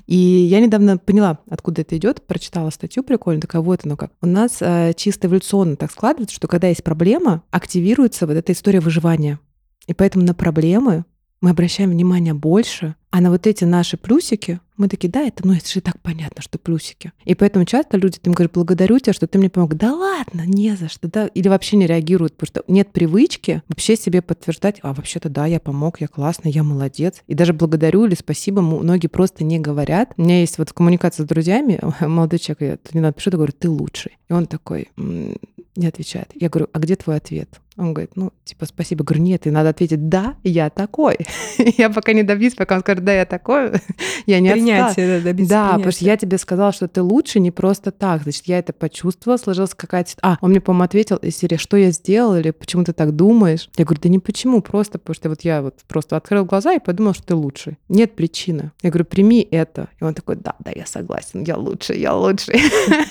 И 0.07 0.17
я 0.17 0.59
недавно 0.59 0.97
поняла, 0.97 1.39
откуда 1.49 1.83
это 1.83 1.95
идет, 1.95 2.21
прочитала 2.27 2.69
статью 2.69 3.01
прикольную, 3.01 3.41
такая 3.41 3.61
вот 3.61 3.85
оно 3.85 3.95
как. 3.95 4.11
У 4.21 4.27
нас 4.27 4.57
э, 4.59 4.91
чисто 4.97 5.27
эволюционно 5.27 5.77
так 5.77 5.89
складывается, 5.89 6.35
что 6.35 6.49
когда 6.49 6.67
есть 6.67 6.83
проблема, 6.83 7.43
активируется 7.49 8.27
вот 8.27 8.33
эта 8.35 8.51
история 8.51 8.81
выживания. 8.81 9.39
И 9.88 9.94
поэтому 9.94 10.25
на 10.25 10.34
проблемы 10.34 11.05
мы 11.41 11.51
обращаем 11.51 11.91
внимание 11.91 12.34
больше, 12.34 12.96
а 13.12 13.22
на 13.22 13.29
вот 13.29 13.46
эти 13.46 13.65
наши 13.65 13.98
плюсики 13.98 14.60
мы 14.77 14.88
такие, 14.89 15.10
да, 15.10 15.22
это, 15.22 15.46
ну, 15.46 15.53
это 15.53 15.70
же 15.70 15.79
так 15.79 16.00
понятно, 16.01 16.41
что 16.41 16.58
плюсики. 16.58 17.13
И 17.24 17.36
поэтому 17.36 17.65
часто 17.65 17.98
люди, 17.98 18.17
ты 18.17 18.29
им 18.29 18.34
говорят, 18.34 18.51
благодарю 18.51 19.00
тебя, 19.00 19.13
что 19.13 19.27
ты 19.27 19.38
мне 19.38 19.50
помог. 19.50 19.75
Да 19.75 19.94
ладно, 19.94 20.41
не 20.46 20.75
за 20.75 20.89
что, 20.89 21.08
да. 21.08 21.27
Или 21.27 21.48
вообще 21.48 21.77
не 21.77 21.88
реагируют, 21.88 22.36
потому 22.36 22.48
что 22.48 22.72
нет 22.72 22.91
привычки 22.91 23.62
вообще 23.70 23.96
себе 23.96 24.22
подтверждать, 24.22 24.79
а 24.82 24.94
вообще-то 24.94 25.29
да, 25.29 25.46
я 25.46 25.60
помог, 25.60 26.01
я 26.01 26.08
классный, 26.08 26.51
я 26.51 26.63
молодец. 26.63 27.22
И 27.27 27.36
даже 27.36 27.53
благодарю 27.53 28.05
или 28.05 28.15
спасибо 28.15 28.62
многие 28.62 29.08
просто 29.08 29.44
не 29.44 29.60
говорят. 29.60 30.13
У 30.17 30.24
меня 30.24 30.39
есть 30.39 30.58
вот 30.58 30.74
коммуникация 30.74 31.25
с 31.25 31.29
друзьями, 31.29 31.79
молодой 32.01 32.39
человек, 32.39 32.62
я 32.62 32.77
не 32.94 33.01
надо 33.01 33.13
пишу, 33.13 33.32
говорю, 33.32 33.53
ты 33.53 33.70
лучший. 33.70 34.17
И 34.29 34.34
он 34.34 34.48
такой, 34.48 34.89
не 34.98 35.88
отвечает. 35.88 36.32
Я 36.34 36.50
говорю, 36.50 36.70
а 36.74 36.79
где 36.79 36.96
твой 36.96 37.17
ответ? 37.17 37.62
Он 37.77 37.94
говорит, 37.94 38.12
ну, 38.15 38.32
типа, 38.46 38.65
спасибо. 38.65 39.03
Говорю, 39.03 39.24
нет, 39.24 39.48
и 39.48 39.51
надо 39.51 39.70
ответить, 39.70 40.08
да, 40.08 40.36
я 40.44 40.70
такой. 40.70 41.17
я 41.58 41.89
пока 41.89 42.13
не 42.13 42.24
добьюсь, 42.24 42.55
пока 42.55 42.75
он 42.75 42.82
скажет, 42.82 43.03
да, 43.03 43.13
я 43.13 43.25
такой, 43.25 43.72
я 44.25 44.39
не 44.39 44.51
Принятие, 44.51 45.20
да, 45.20 45.24
добиться 45.24 45.50
Да, 45.50 45.74
потому 45.74 45.91
что 45.91 46.05
я 46.05 46.15
тебе 46.15 46.38
сказала, 46.38 46.72
что 46.72 46.88
ты 46.88 47.01
лучше 47.01 47.41
не 47.41 47.51
просто 47.51 47.91
так. 47.91 48.24
Значит, 48.24 48.46
я 48.46 48.60
это 48.60 48.72
почувствовала, 48.72 49.38
сложилась 49.38 49.74
какая-то... 49.74 50.12
А, 50.22 50.38
он 50.39 50.51
мне, 50.51 50.62
по-моему, 50.62 50.86
ответил 50.86 51.17
из 51.17 51.36
серии, 51.36 51.58
что 51.58 51.75
я 51.75 51.91
сделал, 51.91 52.38
или 52.38 52.51
почему 52.51 52.86
ты 52.86 52.94
так 52.94 53.13
думаешь? 53.13 53.70
Я 53.75 53.84
говорю, 53.84 54.01
да 54.01 54.10
не 54.10 54.20
почему, 54.20 54.62
просто 54.62 54.98
потому 54.98 55.15
что 55.15 55.29
вот 55.29 55.41
я 55.41 55.62
вот 55.62 55.75
просто 55.88 56.15
открыл 56.15 56.46
глаза 56.46 56.74
и 56.74 56.79
подумал, 56.79 57.13
что 57.13 57.24
ты 57.24 57.36
лучший. 57.36 57.77
Нет 57.89 58.16
причины. 58.16 58.72
Я 58.83 58.90
говорю, 58.90 59.05
прими 59.05 59.46
это. 59.51 59.90
И 60.00 60.03
он 60.03 60.14
такой, 60.14 60.38
да, 60.38 60.55
да, 60.59 60.72
я 60.74 60.85
согласен, 60.85 61.44
я 61.44 61.57
лучший, 61.57 62.00
я 62.00 62.14
лучший. 62.14 62.61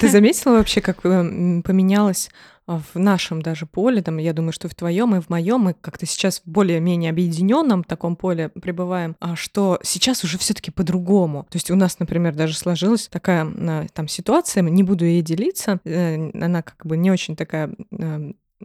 Ты 0.01 0.09
заметила 0.11 0.53
вообще, 0.53 0.81
как 0.81 1.05
э, 1.05 1.63
поменялось 1.63 2.31
в 2.67 2.99
нашем 2.99 3.43
даже 3.43 3.67
поле, 3.67 4.03
там, 4.03 4.19
я 4.19 4.33
думаю, 4.33 4.53
что 4.53 4.69
в 4.69 4.75
твоем 4.75 5.15
и 5.15 5.21
в 5.21 5.29
моем 5.29 5.61
мы 5.61 5.75
как-то 5.75 6.07
сейчас 6.07 6.41
в 6.41 6.51
более-менее 6.51 7.11
объединенном 7.11 7.85
таком 7.85 8.17
поле 8.17 8.49
пребываем, 8.49 9.17
а 9.21 9.37
что 9.37 9.79
сейчас 9.83 10.25
уже 10.25 10.39
все-таки 10.39 10.71
по-другому. 10.71 11.47
То 11.51 11.57
есть 11.57 11.71
у 11.71 11.77
нас, 11.77 11.99
например, 11.99 12.35
даже 12.35 12.57
сложилась 12.57 13.09
такая 13.09 13.45
а, 13.45 13.87
там 13.93 14.09
ситуация, 14.09 14.63
не 14.63 14.83
буду 14.83 15.05
ей 15.05 15.23
делиться, 15.23 15.81
э, 15.85 16.31
она 16.31 16.63
как 16.63 16.87
бы 16.87 16.97
не 16.97 17.11
очень 17.11 17.37
такая 17.37 17.75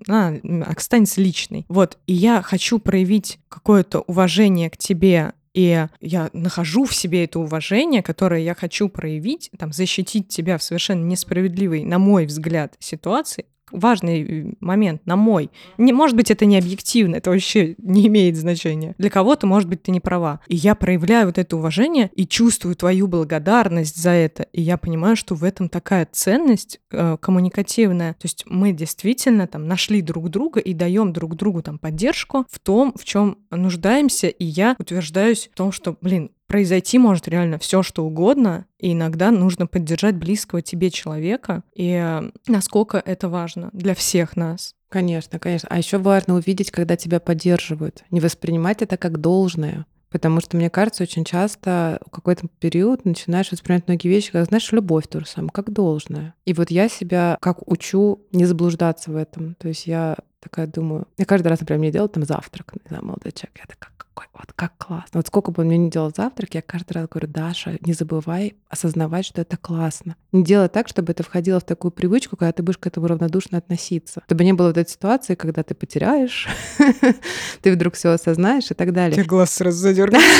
она 0.07 0.35
останется 0.65 1.19
личной. 1.19 1.65
Вот, 1.67 1.97
и 2.07 2.13
я 2.13 2.41
хочу 2.41 2.79
проявить 2.79 3.39
какое-то 3.49 4.01
уважение 4.01 4.69
к 4.69 4.77
тебе 4.77 5.33
и 5.53 5.87
я 5.99 6.29
нахожу 6.31 6.85
в 6.85 6.93
себе 6.93 7.25
это 7.25 7.39
уважение, 7.39 8.03
которое 8.03 8.41
я 8.41 8.53
хочу 8.53 8.87
проявить, 8.87 9.49
там, 9.57 9.73
защитить 9.73 10.27
тебя 10.27 10.57
в 10.57 10.63
совершенно 10.63 11.03
несправедливой, 11.03 11.83
на 11.83 11.97
мой 11.97 12.27
взгляд, 12.27 12.75
ситуации, 12.79 13.45
важный 13.71 14.23
э, 14.23 14.53
момент, 14.59 15.05
на 15.05 15.15
мой. 15.15 15.49
Не, 15.77 15.93
может 15.93 16.15
быть, 16.15 16.31
это 16.31 16.45
не 16.45 16.57
объективно, 16.57 17.15
это 17.15 17.29
вообще 17.29 17.75
не 17.77 18.07
имеет 18.07 18.35
значения. 18.35 18.95
Для 18.97 19.09
кого-то, 19.09 19.47
может 19.47 19.69
быть, 19.69 19.83
ты 19.83 19.91
не 19.91 19.99
права. 19.99 20.39
И 20.47 20.55
я 20.55 20.75
проявляю 20.75 21.27
вот 21.27 21.37
это 21.37 21.57
уважение 21.57 22.09
и 22.15 22.27
чувствую 22.27 22.75
твою 22.75 23.07
благодарность 23.07 23.97
за 24.01 24.11
это. 24.11 24.43
И 24.53 24.61
я 24.61 24.77
понимаю, 24.77 25.15
что 25.15 25.35
в 25.35 25.43
этом 25.43 25.69
такая 25.69 26.07
ценность 26.11 26.79
э, 26.91 27.17
коммуникативная. 27.19 28.13
То 28.13 28.25
есть 28.25 28.43
мы 28.45 28.71
действительно 28.71 29.47
там 29.47 29.67
нашли 29.67 30.01
друг 30.01 30.29
друга 30.29 30.59
и 30.59 30.73
даем 30.73 31.13
друг 31.13 31.35
другу 31.35 31.61
там 31.61 31.79
поддержку 31.79 32.45
в 32.49 32.59
том, 32.59 32.93
в 32.97 33.05
чем 33.05 33.37
нуждаемся. 33.51 34.27
И 34.27 34.45
я 34.45 34.75
утверждаюсь 34.79 35.49
в 35.51 35.55
том, 35.55 35.71
что, 35.71 35.95
блин, 36.01 36.31
произойти 36.49 36.97
может 36.97 37.27
реально 37.27 37.59
все, 37.59 37.83
что 37.83 38.03
угодно, 38.03 38.65
и 38.79 38.93
иногда 38.93 39.29
нужно 39.29 39.67
поддержать 39.67 40.15
близкого 40.15 40.61
тебе 40.63 40.89
человека, 40.89 41.63
и 41.75 41.91
э, 41.91 42.31
насколько 42.47 43.01
это 43.05 43.29
важно 43.29 43.69
для 43.71 43.93
всех 43.93 44.35
нас. 44.35 44.73
Конечно, 44.89 45.37
конечно. 45.37 45.69
А 45.71 45.77
еще 45.77 45.99
важно 45.99 46.33
увидеть, 46.33 46.71
когда 46.71 46.97
тебя 46.97 47.19
поддерживают, 47.19 48.03
не 48.09 48.19
воспринимать 48.19 48.81
это 48.81 48.97
как 48.97 49.21
должное. 49.21 49.85
Потому 50.09 50.41
что, 50.41 50.57
мне 50.57 50.71
кажется, 50.71 51.03
очень 51.03 51.23
часто 51.23 51.99
в 52.07 52.09
какой-то 52.09 52.47
период 52.59 53.05
начинаешь 53.05 53.51
воспринимать 53.51 53.87
многие 53.87 54.07
вещи, 54.07 54.31
как, 54.31 54.45
знаешь, 54.45 54.71
любовь 54.71 55.07
то 55.07 55.19
же 55.19 55.27
самое, 55.27 55.51
как 55.53 55.71
должное. 55.71 56.33
И 56.45 56.53
вот 56.53 56.71
я 56.71 56.89
себя 56.89 57.37
как 57.39 57.71
учу 57.71 58.25
не 58.31 58.45
заблуждаться 58.45 59.11
в 59.11 59.15
этом. 59.15 59.53
То 59.53 59.67
есть 59.67 59.85
я 59.85 60.17
такая 60.39 60.65
думаю, 60.65 61.07
я 61.19 61.25
каждый 61.25 61.49
раз, 61.49 61.59
например, 61.59 61.79
мне 61.79 61.91
делают 61.91 62.13
там 62.13 62.25
завтрак, 62.25 62.73
не 62.73 62.87
знаю, 62.87 63.05
молодой 63.05 63.33
человек, 63.33 63.59
я 63.59 63.65
такая, 63.67 63.93
какой, 64.19 64.27
вот 64.33 64.53
как 64.55 64.77
классно. 64.77 65.19
Вот 65.19 65.27
сколько 65.27 65.51
бы 65.51 65.61
он 65.61 65.67
мне 65.67 65.77
не 65.77 65.89
делал 65.89 66.11
завтрак, 66.15 66.53
я 66.53 66.61
каждый 66.61 66.93
раз 66.93 67.07
говорю, 67.09 67.27
Даша, 67.27 67.77
не 67.81 67.93
забывай 67.93 68.55
осознавать, 68.69 69.25
что 69.25 69.41
это 69.41 69.57
классно. 69.57 70.15
Не 70.31 70.43
делай 70.43 70.67
так, 70.67 70.87
чтобы 70.87 71.11
это 71.11 71.23
входило 71.23 71.59
в 71.59 71.63
такую 71.63 71.91
привычку, 71.91 72.35
когда 72.35 72.51
ты 72.51 72.63
будешь 72.63 72.77
к 72.77 72.87
этому 72.87 73.07
равнодушно 73.07 73.57
относиться. 73.57 74.21
Чтобы 74.25 74.43
не 74.43 74.53
было 74.53 74.67
вот 74.67 74.77
этой 74.77 74.89
ситуации, 74.89 75.35
когда 75.35 75.63
ты 75.63 75.73
потеряешь, 75.73 76.47
ты 77.61 77.71
вдруг 77.71 77.95
все 77.95 78.09
осознаешь 78.09 78.71
и 78.71 78.73
так 78.73 78.93
далее. 78.93 79.15
Тебе 79.15 79.25
глаз 79.25 79.51
сразу 79.51 79.77
задергал. 79.77 80.21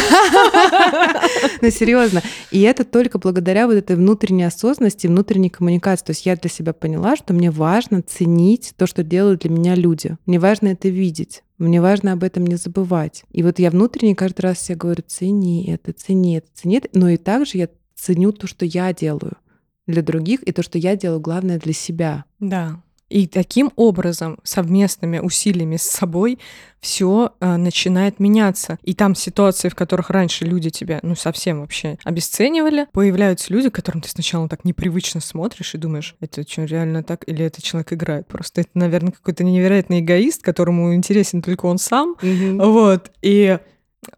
Ну, 1.62 1.70
серьезно. 1.70 2.22
И 2.52 2.62
это 2.62 2.84
только 2.86 3.20
благодаря 3.20 3.68
вот 3.68 3.74
этой 3.74 3.96
внутренней 3.96 4.44
осознанности, 4.44 5.08
внутренней 5.08 5.50
коммуникации. 5.50 6.06
То 6.06 6.12
есть 6.12 6.26
я 6.26 6.36
для 6.36 6.50
себя 6.50 6.74
поняла, 6.74 7.16
что 7.16 7.34
мне 7.34 7.52
важно 7.52 8.02
ценить 8.02 8.74
то, 8.78 8.88
что 8.88 9.04
делают 9.04 9.42
для 9.42 9.50
меня 9.50 9.76
люди. 9.76 10.18
Мне 10.26 10.40
важно 10.40 10.70
это 10.70 10.90
видеть. 10.90 11.44
Мне 11.60 11.82
важно 11.82 12.14
об 12.14 12.24
этом 12.24 12.48
не 12.48 12.56
забывать. 12.56 13.26
И 13.32 13.44
вот 13.44 13.60
я 13.60 13.70
внутренне 13.70 14.16
каждый 14.16 14.42
раз 14.42 14.60
себе 14.60 14.78
говорю, 14.78 15.04
цени 15.06 15.70
это, 15.70 15.92
цени 15.94 16.38
это, 16.38 16.48
цени 16.54 16.78
это. 16.78 16.90
Но 16.94 17.10
и 17.10 17.18
также 17.18 17.58
я 17.58 17.70
ценю 17.96 18.32
то, 18.32 18.48
что 18.48 18.66
я 18.66 18.94
делаю 18.94 19.38
для 19.86 20.02
других, 20.02 20.42
и 20.44 20.52
то, 20.52 20.64
что 20.64 20.78
я 20.78 20.96
делаю, 20.96 21.20
главное, 21.20 21.60
для 21.60 21.74
себя. 21.74 22.24
Да, 22.40 22.82
и 23.10 23.28
таким 23.28 23.72
образом, 23.76 24.40
совместными 24.44 25.20
усилиями 25.20 25.78
с 25.78 25.84
собой, 25.84 26.40
все 26.80 27.34
э, 27.40 27.58
начинает 27.58 28.20
меняться. 28.20 28.78
И 28.84 28.94
там 28.94 29.16
ситуации, 29.16 29.70
в 29.70 29.76
которых 29.76 30.10
раньше 30.10 30.46
люди 30.46 30.70
тебя, 30.70 31.00
ну, 31.02 31.16
совсем 31.16 31.60
вообще 31.62 31.98
обесценивали, 32.04 32.88
появляются 32.94 33.52
люди, 33.52 33.70
которым 33.70 34.02
ты 34.02 34.10
сначала 34.10 34.48
так 34.48 34.64
непривычно 34.64 35.20
смотришь 35.20 35.76
и 35.76 35.78
думаешь, 35.78 36.16
это 36.22 36.48
что, 36.48 36.64
реально 36.64 37.04
так? 37.04 37.28
Или 37.28 37.44
это 37.44 37.62
человек 37.62 37.94
играет? 37.94 38.28
Просто 38.28 38.62
это, 38.62 38.72
наверное, 38.76 39.12
какой-то 39.12 39.44
невероятный 39.44 40.00
эгоист, 40.00 40.42
которому 40.42 40.94
интересен 40.94 41.42
только 41.42 41.66
он 41.66 41.80
сам. 41.80 42.16
Mm-hmm. 42.22 42.72
Вот. 42.72 43.12
И 43.22 43.58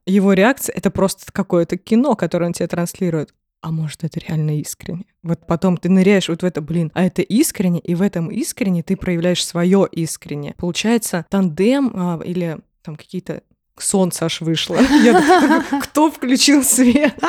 его 0.06 0.34
реакция— 0.34 0.74
это 0.76 0.92
просто 0.92 1.32
какое-то 1.32 1.78
кино, 1.78 2.16
которое 2.16 2.46
он 2.46 2.54
тебе 2.54 2.68
транслирует 2.68 3.34
а 3.62 3.72
может, 3.72 4.04
это 4.04 4.20
реально 4.20 4.60
искренне. 4.60 5.06
Вот 5.24 5.46
потом 5.46 5.78
ты 5.78 5.90
ныряешь 5.90 6.30
вот 6.30 6.42
в 6.42 6.46
это, 6.46 6.62
блин, 6.62 6.92
а 6.94 7.04
это 7.04 7.22
искренне, 7.22 7.80
и 7.80 7.96
в 7.96 8.02
этом 8.02 8.30
искренне 8.30 8.84
ты 8.84 8.96
проявляешь 8.96 9.46
свое 9.46 9.88
искренне. 9.92 10.56
Получается, 10.58 11.26
тандем 11.30 11.92
а, 11.94 12.20
или 12.24 12.58
там 12.82 12.96
какие-то 12.96 13.44
солнце 13.78 14.26
аж 14.26 14.42
вышло. 14.42 14.76
Я 15.04 15.64
кто 15.82 16.12
включил 16.12 16.64
свет? 16.64 17.16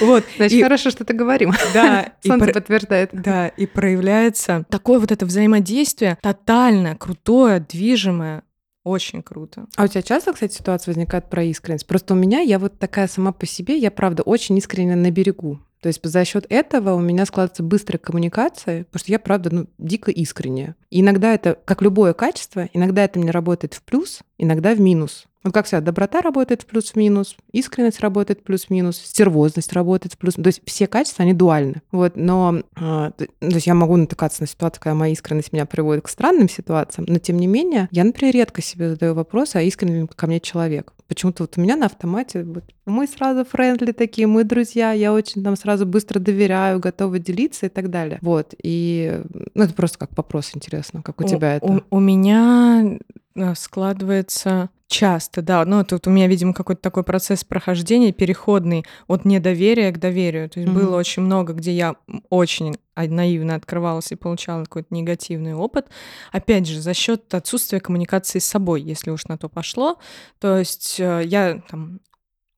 Вот. 0.00 0.24
Значит, 0.36 0.58
и, 0.58 0.62
хорошо, 0.62 0.90
что 0.90 1.04
ты 1.04 1.14
говорим. 1.14 1.52
Да. 1.72 2.12
Солнце 2.24 2.50
и, 2.50 2.52
подтверждает. 2.52 3.10
Да, 3.12 3.48
и 3.48 3.66
проявляется 3.66 4.64
такое 4.68 4.98
вот 4.98 5.12
это 5.12 5.26
взаимодействие 5.26 6.18
тотально, 6.20 6.96
крутое, 6.96 7.60
движимое, 7.60 8.42
очень 8.84 9.22
круто. 9.22 9.66
А 9.76 9.84
у 9.84 9.86
тебя 9.86 10.02
часто, 10.02 10.32
кстати, 10.32 10.54
ситуация 10.54 10.92
возникает 10.92 11.30
про 11.30 11.44
искренность? 11.44 11.86
Просто 11.86 12.14
у 12.14 12.16
меня, 12.16 12.40
я 12.40 12.58
вот 12.58 12.78
такая 12.78 13.08
сама 13.08 13.32
по 13.32 13.46
себе, 13.46 13.76
я 13.76 13.90
правда 13.90 14.22
очень 14.22 14.56
искренне 14.58 14.96
на 14.96 15.10
берегу. 15.10 15.60
То 15.80 15.88
есть 15.88 16.00
за 16.02 16.24
счет 16.24 16.46
этого 16.48 16.94
у 16.94 17.00
меня 17.00 17.26
складывается 17.26 17.64
быстрая 17.64 17.98
коммуникация, 17.98 18.84
потому 18.84 19.00
что 19.00 19.10
я, 19.10 19.18
правда, 19.18 19.52
ну, 19.52 19.66
дико 19.78 20.12
искренняя. 20.12 20.76
И 20.90 21.00
иногда 21.00 21.34
это, 21.34 21.58
как 21.64 21.82
любое 21.82 22.12
качество, 22.12 22.68
иногда 22.72 23.02
это 23.02 23.18
мне 23.18 23.32
работает 23.32 23.74
в 23.74 23.82
плюс, 23.82 24.20
иногда 24.38 24.74
в 24.74 24.80
минус. 24.80 25.26
Вот 25.44 25.52
как 25.52 25.66
всегда, 25.66 25.80
доброта 25.80 26.20
работает 26.20 26.62
в 26.62 26.66
плюс-минус, 26.66 27.36
искренность 27.52 28.00
работает 28.00 28.40
в 28.40 28.42
плюс-минус, 28.44 28.98
стервозность 28.98 29.72
работает 29.72 30.14
в 30.14 30.18
плюс 30.18 30.34
То 30.34 30.46
есть 30.46 30.62
все 30.64 30.86
качества, 30.86 31.24
они 31.24 31.32
дуальны. 31.32 31.82
Вот, 31.90 32.16
но 32.16 32.62
э, 32.76 33.10
то 33.16 33.26
есть 33.40 33.66
я 33.66 33.74
могу 33.74 33.96
натыкаться 33.96 34.42
на 34.42 34.46
ситуацию, 34.46 34.82
когда 34.82 34.94
моя 34.94 35.12
искренность 35.12 35.52
меня 35.52 35.66
приводит 35.66 36.04
к 36.04 36.08
странным 36.08 36.48
ситуациям, 36.48 37.06
но 37.08 37.18
тем 37.18 37.38
не 37.38 37.46
менее, 37.46 37.88
я, 37.90 38.04
например, 38.04 38.34
редко 38.34 38.62
себе 38.62 38.90
задаю 38.90 39.14
вопрос, 39.14 39.56
а 39.56 39.62
искренний 39.62 40.06
ко 40.06 40.26
мне 40.26 40.40
человек. 40.40 40.92
Почему-то 41.08 41.42
вот 41.42 41.58
у 41.58 41.60
меня 41.60 41.76
на 41.76 41.86
автомате 41.86 42.44
вот, 42.44 42.64
мы 42.86 43.06
сразу 43.06 43.44
френдли 43.44 43.92
такие, 43.92 44.26
мы 44.26 44.44
друзья, 44.44 44.92
я 44.92 45.12
очень 45.12 45.42
там 45.42 45.56
сразу 45.56 45.84
быстро 45.86 46.20
доверяю, 46.20 46.78
готова 46.78 47.18
делиться 47.18 47.66
и 47.66 47.68
так 47.68 47.90
далее. 47.90 48.18
Вот, 48.22 48.54
и 48.62 49.20
ну, 49.54 49.64
это 49.64 49.74
просто 49.74 49.98
как 49.98 50.16
вопрос 50.16 50.52
интересно, 50.54 51.02
как 51.02 51.20
у, 51.20 51.24
у 51.24 51.28
тебя 51.28 51.56
это? 51.56 51.66
У, 51.66 51.96
у 51.96 52.00
меня 52.00 52.98
э, 53.34 53.54
складывается 53.56 54.70
Часто, 54.92 55.40
да. 55.40 55.64
Ну, 55.64 55.82
тут 55.84 56.06
у 56.06 56.10
меня, 56.10 56.26
видимо, 56.26 56.52
какой-то 56.52 56.82
такой 56.82 57.02
процесс 57.02 57.44
прохождения 57.44 58.12
переходный 58.12 58.84
от 59.06 59.24
недоверия 59.24 59.90
к 59.90 59.98
доверию. 59.98 60.50
То 60.50 60.60
есть 60.60 60.70
mm-hmm. 60.70 60.74
было 60.74 60.98
очень 60.98 61.22
много, 61.22 61.54
где 61.54 61.72
я 61.72 61.96
очень 62.28 62.76
наивно 62.94 63.54
открывалась 63.54 64.12
и 64.12 64.16
получала 64.16 64.64
какой-то 64.64 64.94
негативный 64.94 65.54
опыт. 65.54 65.86
Опять 66.30 66.66
же, 66.66 66.78
за 66.78 66.92
счет 66.92 67.32
отсутствия 67.32 67.80
коммуникации 67.80 68.38
с 68.38 68.44
собой, 68.44 68.82
если 68.82 69.10
уж 69.10 69.24
на 69.24 69.38
то 69.38 69.48
пошло. 69.48 69.98
То 70.38 70.58
есть 70.58 71.00
э, 71.00 71.22
я 71.24 71.62
там 71.70 72.00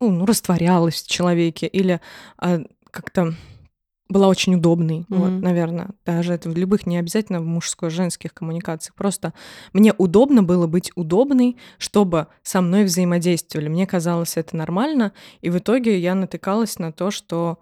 ну, 0.01 0.11
ну 0.11 0.27
растворялась 0.27 1.05
в 1.05 1.09
человеке 1.09 1.68
или 1.68 2.01
а, 2.37 2.62
как-то 2.90 3.35
была 4.09 4.29
очень 4.29 4.55
удобной, 4.57 5.01
mm-hmm. 5.01 5.17
вот, 5.17 5.31
наверное. 5.43 5.90
Даже 6.05 6.35
это 6.35 6.51
в 6.51 6.57
любых, 6.57 6.87
не 6.87 6.99
обязательно 6.99 7.40
в 7.40 7.47
мужско-женских 7.47 8.35
коммуникациях. 8.35 8.95
Просто 8.95 9.33
мне 9.73 9.95
удобно 9.97 10.43
было 10.43 10.67
быть 10.67 10.93
удобной, 10.95 11.57
чтобы 11.79 12.27
со 12.43 12.61
мной 12.61 12.85
взаимодействовали. 12.85 13.69
Мне 13.69 13.87
казалось 13.87 14.37
это 14.37 14.57
нормально, 14.57 15.12
и 15.40 15.51
в 15.51 15.59
итоге 15.59 15.99
я 15.99 16.14
натыкалась 16.14 16.79
на 16.79 16.93
то, 16.93 17.11
что 17.11 17.59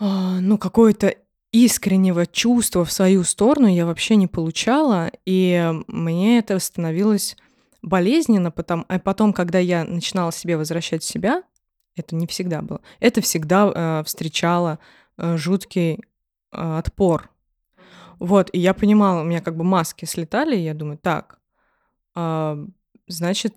э, 0.00 0.04
ну 0.40 0.58
какое-то 0.58 1.14
искреннего 1.50 2.26
чувства 2.26 2.84
в 2.84 2.92
свою 2.92 3.22
сторону 3.24 3.68
я 3.68 3.86
вообще 3.86 4.16
не 4.16 4.26
получала, 4.26 5.10
и 5.24 5.72
мне 5.86 6.38
это 6.38 6.58
становилось 6.58 7.36
болезненно, 7.80 8.50
потом, 8.50 8.84
а 8.88 8.98
потом, 8.98 9.32
когда 9.32 9.58
я 9.58 9.84
начинала 9.84 10.32
себе 10.32 10.56
возвращать 10.56 11.04
себя, 11.04 11.42
это 11.96 12.14
не 12.16 12.26
всегда 12.26 12.62
было. 12.62 12.80
Это 13.00 13.20
всегда 13.20 13.72
э, 13.74 14.04
встречало 14.04 14.78
э, 15.16 15.36
жуткий 15.36 15.94
э, 15.94 16.78
отпор. 16.78 17.30
Вот, 18.18 18.50
и 18.52 18.58
я 18.58 18.74
понимала, 18.74 19.20
у 19.20 19.24
меня 19.24 19.40
как 19.40 19.56
бы 19.56 19.64
маски 19.64 20.04
слетали, 20.04 20.56
и 20.56 20.64
я 20.64 20.74
думаю, 20.74 20.98
так, 20.98 21.40
э, 22.14 22.66
значит, 23.06 23.54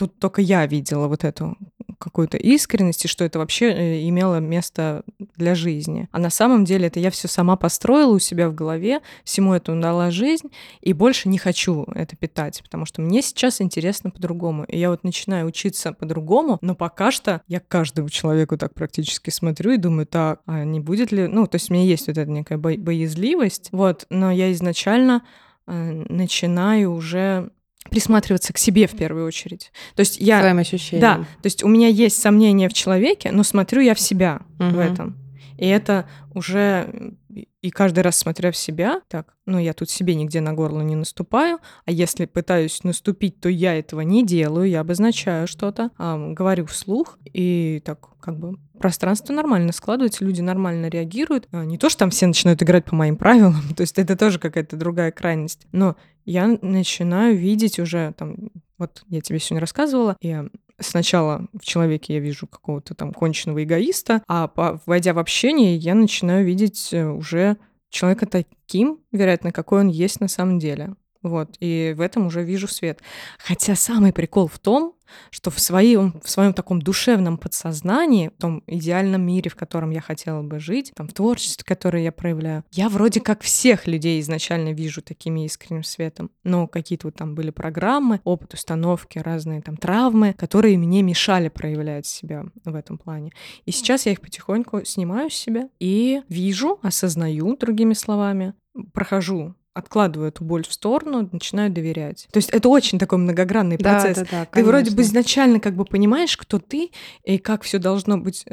тут 0.00 0.18
только 0.18 0.40
я 0.40 0.64
видела 0.64 1.08
вот 1.08 1.24
эту 1.24 1.58
какую-то 1.98 2.38
искренность, 2.38 3.04
и 3.04 3.08
что 3.08 3.22
это 3.22 3.38
вообще 3.38 3.66
э, 3.66 4.08
имело 4.08 4.40
место 4.40 5.04
для 5.36 5.54
жизни. 5.54 6.08
А 6.10 6.18
на 6.18 6.30
самом 6.30 6.64
деле 6.64 6.86
это 6.86 6.98
я 6.98 7.10
все 7.10 7.28
сама 7.28 7.56
построила 7.56 8.14
у 8.14 8.18
себя 8.18 8.48
в 8.48 8.54
голове, 8.54 9.00
всему 9.24 9.52
этому 9.52 9.82
дала 9.82 10.10
жизнь, 10.10 10.48
и 10.80 10.94
больше 10.94 11.28
не 11.28 11.36
хочу 11.36 11.84
это 11.94 12.16
питать, 12.16 12.62
потому 12.62 12.86
что 12.86 13.02
мне 13.02 13.20
сейчас 13.20 13.60
интересно 13.60 14.10
по-другому. 14.10 14.64
И 14.64 14.78
я 14.78 14.88
вот 14.88 15.04
начинаю 15.04 15.46
учиться 15.46 15.92
по-другому, 15.92 16.56
но 16.62 16.74
пока 16.74 17.10
что 17.10 17.42
я 17.46 17.60
каждому 17.60 18.08
человеку 18.08 18.56
так 18.56 18.72
практически 18.72 19.28
смотрю 19.28 19.72
и 19.72 19.76
думаю, 19.76 20.06
так, 20.06 20.40
а 20.46 20.64
не 20.64 20.80
будет 20.80 21.12
ли... 21.12 21.26
Ну, 21.26 21.46
то 21.46 21.56
есть 21.56 21.70
у 21.70 21.74
меня 21.74 21.84
есть 21.84 22.06
вот 22.06 22.16
эта 22.16 22.30
некая 22.30 22.56
боязливость, 22.56 23.68
вот, 23.72 24.06
но 24.08 24.30
я 24.30 24.50
изначально 24.52 25.22
э, 25.66 26.04
начинаю 26.08 26.94
уже 26.94 27.50
присматриваться 27.90 28.52
к 28.52 28.58
себе 28.58 28.86
в 28.86 28.96
первую 28.96 29.26
очредь. 29.26 29.72
То 29.94 30.00
есть 30.00 30.18
я... 30.20 30.40
Своим 30.40 30.58
ощущениям. 30.58 31.00
Да, 31.00 31.16
то 31.42 31.46
есть 31.46 31.62
у 31.62 31.68
меня 31.68 31.88
есть 31.88 32.20
сомнения 32.20 32.68
в 32.68 32.72
человеке, 32.72 33.30
но 33.32 33.42
смотрю 33.42 33.82
я 33.82 33.94
в 33.94 34.00
себя 34.00 34.40
угу. 34.58 34.70
в 34.70 34.78
этом. 34.78 35.16
И 35.58 35.66
это 35.66 36.08
уже 36.32 37.14
и 37.62 37.70
каждый 37.70 38.00
раз 38.00 38.16
смотря 38.16 38.50
в 38.50 38.56
себя, 38.56 39.00
так, 39.08 39.34
ну 39.46 39.58
я 39.58 39.72
тут 39.72 39.90
себе 39.90 40.14
нигде 40.14 40.40
на 40.40 40.52
горло 40.52 40.80
не 40.80 40.96
наступаю, 40.96 41.58
а 41.84 41.90
если 41.90 42.26
пытаюсь 42.26 42.82
наступить, 42.84 43.40
то 43.40 43.48
я 43.48 43.78
этого 43.78 44.00
не 44.00 44.24
делаю, 44.24 44.68
я 44.68 44.80
обозначаю 44.80 45.46
что-то, 45.46 45.90
а, 45.98 46.32
говорю 46.32 46.66
вслух, 46.66 47.18
и 47.24 47.82
так 47.84 48.00
как 48.20 48.38
бы 48.38 48.58
пространство 48.78 49.32
нормально 49.32 49.72
складывается, 49.72 50.24
люди 50.24 50.40
нормально 50.40 50.86
реагируют. 50.86 51.48
А, 51.52 51.64
не 51.64 51.78
то, 51.78 51.88
что 51.88 52.00
там 52.00 52.10
все 52.10 52.26
начинают 52.26 52.62
играть 52.62 52.84
по 52.84 52.94
моим 52.94 53.16
правилам, 53.16 53.62
то 53.76 53.82
есть 53.82 53.98
это 53.98 54.16
тоже 54.16 54.38
какая-то 54.38 54.76
другая 54.76 55.12
крайность, 55.12 55.66
но 55.72 55.96
я 56.24 56.48
начинаю 56.62 57.36
видеть 57.36 57.78
уже 57.78 58.14
там, 58.16 58.36
вот 58.78 59.02
я 59.08 59.20
тебе 59.20 59.38
сегодня 59.38 59.60
рассказывала, 59.60 60.16
я 60.20 60.46
сначала 60.80 61.46
в 61.58 61.64
человеке 61.64 62.14
я 62.14 62.20
вижу 62.20 62.46
какого-то 62.46 62.94
там 62.94 63.12
конченного 63.12 63.62
эгоиста, 63.62 64.22
а 64.26 64.48
по, 64.48 64.80
войдя 64.86 65.14
в 65.14 65.18
общение, 65.18 65.76
я 65.76 65.94
начинаю 65.94 66.44
видеть 66.44 66.92
э, 66.92 67.06
уже 67.06 67.56
человека 67.90 68.26
таким, 68.26 69.00
вероятно, 69.12 69.52
какой 69.52 69.80
он 69.80 69.88
есть 69.88 70.20
на 70.20 70.28
самом 70.28 70.58
деле. 70.58 70.94
Вот, 71.22 71.56
и 71.60 71.94
в 71.96 72.00
этом 72.00 72.26
уже 72.26 72.42
вижу 72.42 72.66
свет. 72.66 73.00
Хотя 73.38 73.74
самый 73.74 74.12
прикол 74.12 74.48
в 74.48 74.58
том, 74.58 74.94
что 75.30 75.50
в 75.50 75.60
своем, 75.60 76.20
в 76.24 76.30
своем 76.30 76.52
таком 76.52 76.80
душевном 76.82 77.38
подсознании, 77.38 78.28
в 78.28 78.40
том 78.40 78.62
идеальном 78.66 79.22
мире, 79.22 79.50
в 79.50 79.56
котором 79.56 79.90
я 79.90 80.00
хотела 80.00 80.42
бы 80.42 80.58
жить, 80.58 80.92
там, 80.94 81.08
в 81.08 81.12
творчестве, 81.12 81.64
которое 81.66 82.02
я 82.02 82.12
проявляю, 82.12 82.64
я 82.72 82.88
вроде 82.88 83.20
как 83.20 83.42
всех 83.42 83.86
людей 83.86 84.20
изначально 84.20 84.72
вижу 84.72 85.02
такими 85.02 85.44
искренним 85.44 85.84
светом. 85.84 86.30
Но 86.44 86.66
какие-то 86.66 87.08
вот 87.08 87.14
там 87.14 87.34
были 87.34 87.50
программы, 87.50 88.20
опыт 88.24 88.54
установки, 88.54 89.18
разные 89.18 89.62
там 89.62 89.76
травмы, 89.76 90.34
которые 90.34 90.78
мне 90.78 91.02
мешали 91.02 91.48
проявлять 91.48 92.06
себя 92.06 92.44
в 92.64 92.74
этом 92.74 92.98
плане. 92.98 93.32
И 93.64 93.72
сейчас 93.72 94.06
я 94.06 94.12
их 94.12 94.20
потихоньку 94.20 94.84
снимаю 94.84 95.30
с 95.30 95.34
себя 95.34 95.68
и 95.78 96.22
вижу, 96.28 96.78
осознаю, 96.82 97.56
другими 97.56 97.94
словами, 97.94 98.54
прохожу 98.92 99.54
откладываю 99.72 100.28
эту 100.28 100.44
боль 100.44 100.66
в 100.66 100.72
сторону, 100.72 101.28
начинаю 101.30 101.70
доверять. 101.70 102.28
То 102.32 102.38
есть 102.38 102.50
это 102.50 102.68
очень 102.68 102.98
такой 102.98 103.18
многогранный 103.18 103.78
процесс. 103.78 104.18
Да, 104.18 104.24
да, 104.24 104.30
да, 104.30 104.44
ты 104.46 104.64
вроде 104.64 104.90
бы 104.90 105.02
изначально 105.02 105.60
как 105.60 105.76
бы 105.76 105.84
понимаешь, 105.84 106.36
кто 106.36 106.58
ты 106.58 106.90
и 107.24 107.38
как 107.38 107.62
все 107.62 107.78
должно 107.78 108.18
быть, 108.18 108.44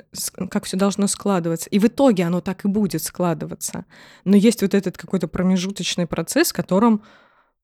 как 0.49 0.65
все 0.65 0.77
должно 0.77 1.07
складываться. 1.07 1.69
И 1.69 1.79
в 1.79 1.85
итоге 1.85 2.23
оно 2.23 2.41
так 2.41 2.65
и 2.65 2.67
будет 2.67 3.01
складываться. 3.01 3.85
Но 4.25 4.35
есть 4.35 4.61
вот 4.61 4.73
этот 4.73 4.97
какой-то 4.97 5.27
промежуточный 5.27 6.05
процесс, 6.05 6.51
в 6.51 6.55
котором 6.55 7.03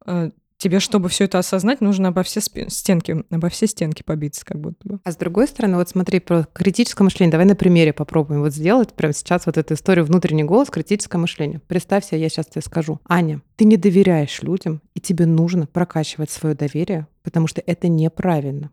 э, 0.05 0.31
тебе, 0.63 0.79
чтобы 0.79 1.09
все 1.09 1.25
это 1.25 1.39
осознать, 1.39 1.81
нужно 1.81 2.07
обо 2.07 2.23
все 2.23 2.39
стенки, 2.41 3.23
обо 3.29 3.49
все 3.49 3.67
стенки 3.67 4.01
побиться, 4.01 4.45
как 4.45 4.59
будто 4.59 4.87
бы. 4.87 4.99
А 5.03 5.11
с 5.11 5.17
другой 5.17 5.47
стороны, 5.47 5.75
вот 5.75 5.89
смотри, 5.89 6.19
про 6.19 6.47
критическое 6.53 7.03
мышление. 7.03 7.31
Давай 7.31 7.45
на 7.45 7.55
примере 7.55 7.91
попробуем 7.91 8.41
вот 8.41 8.53
сделать 8.53 8.93
прямо 8.93 9.13
сейчас 9.13 9.45
вот 9.45 9.57
эту 9.57 9.73
историю 9.73 10.05
внутренний 10.05 10.45
голос, 10.45 10.69
критическое 10.69 11.17
мышление. 11.17 11.59
Представь 11.67 12.05
себе, 12.05 12.21
я 12.21 12.29
сейчас 12.29 12.47
тебе 12.47 12.61
скажу. 12.61 13.01
Аня, 13.07 13.41
ты 13.57 13.65
не 13.65 13.75
доверяешь 13.75 14.41
людям, 14.41 14.81
и 14.93 15.01
тебе 15.01 15.25
нужно 15.25 15.67
прокачивать 15.67 16.31
свое 16.31 16.55
доверие, 16.55 17.07
потому 17.23 17.47
что 17.47 17.61
это 17.65 17.89
неправильно. 17.89 18.71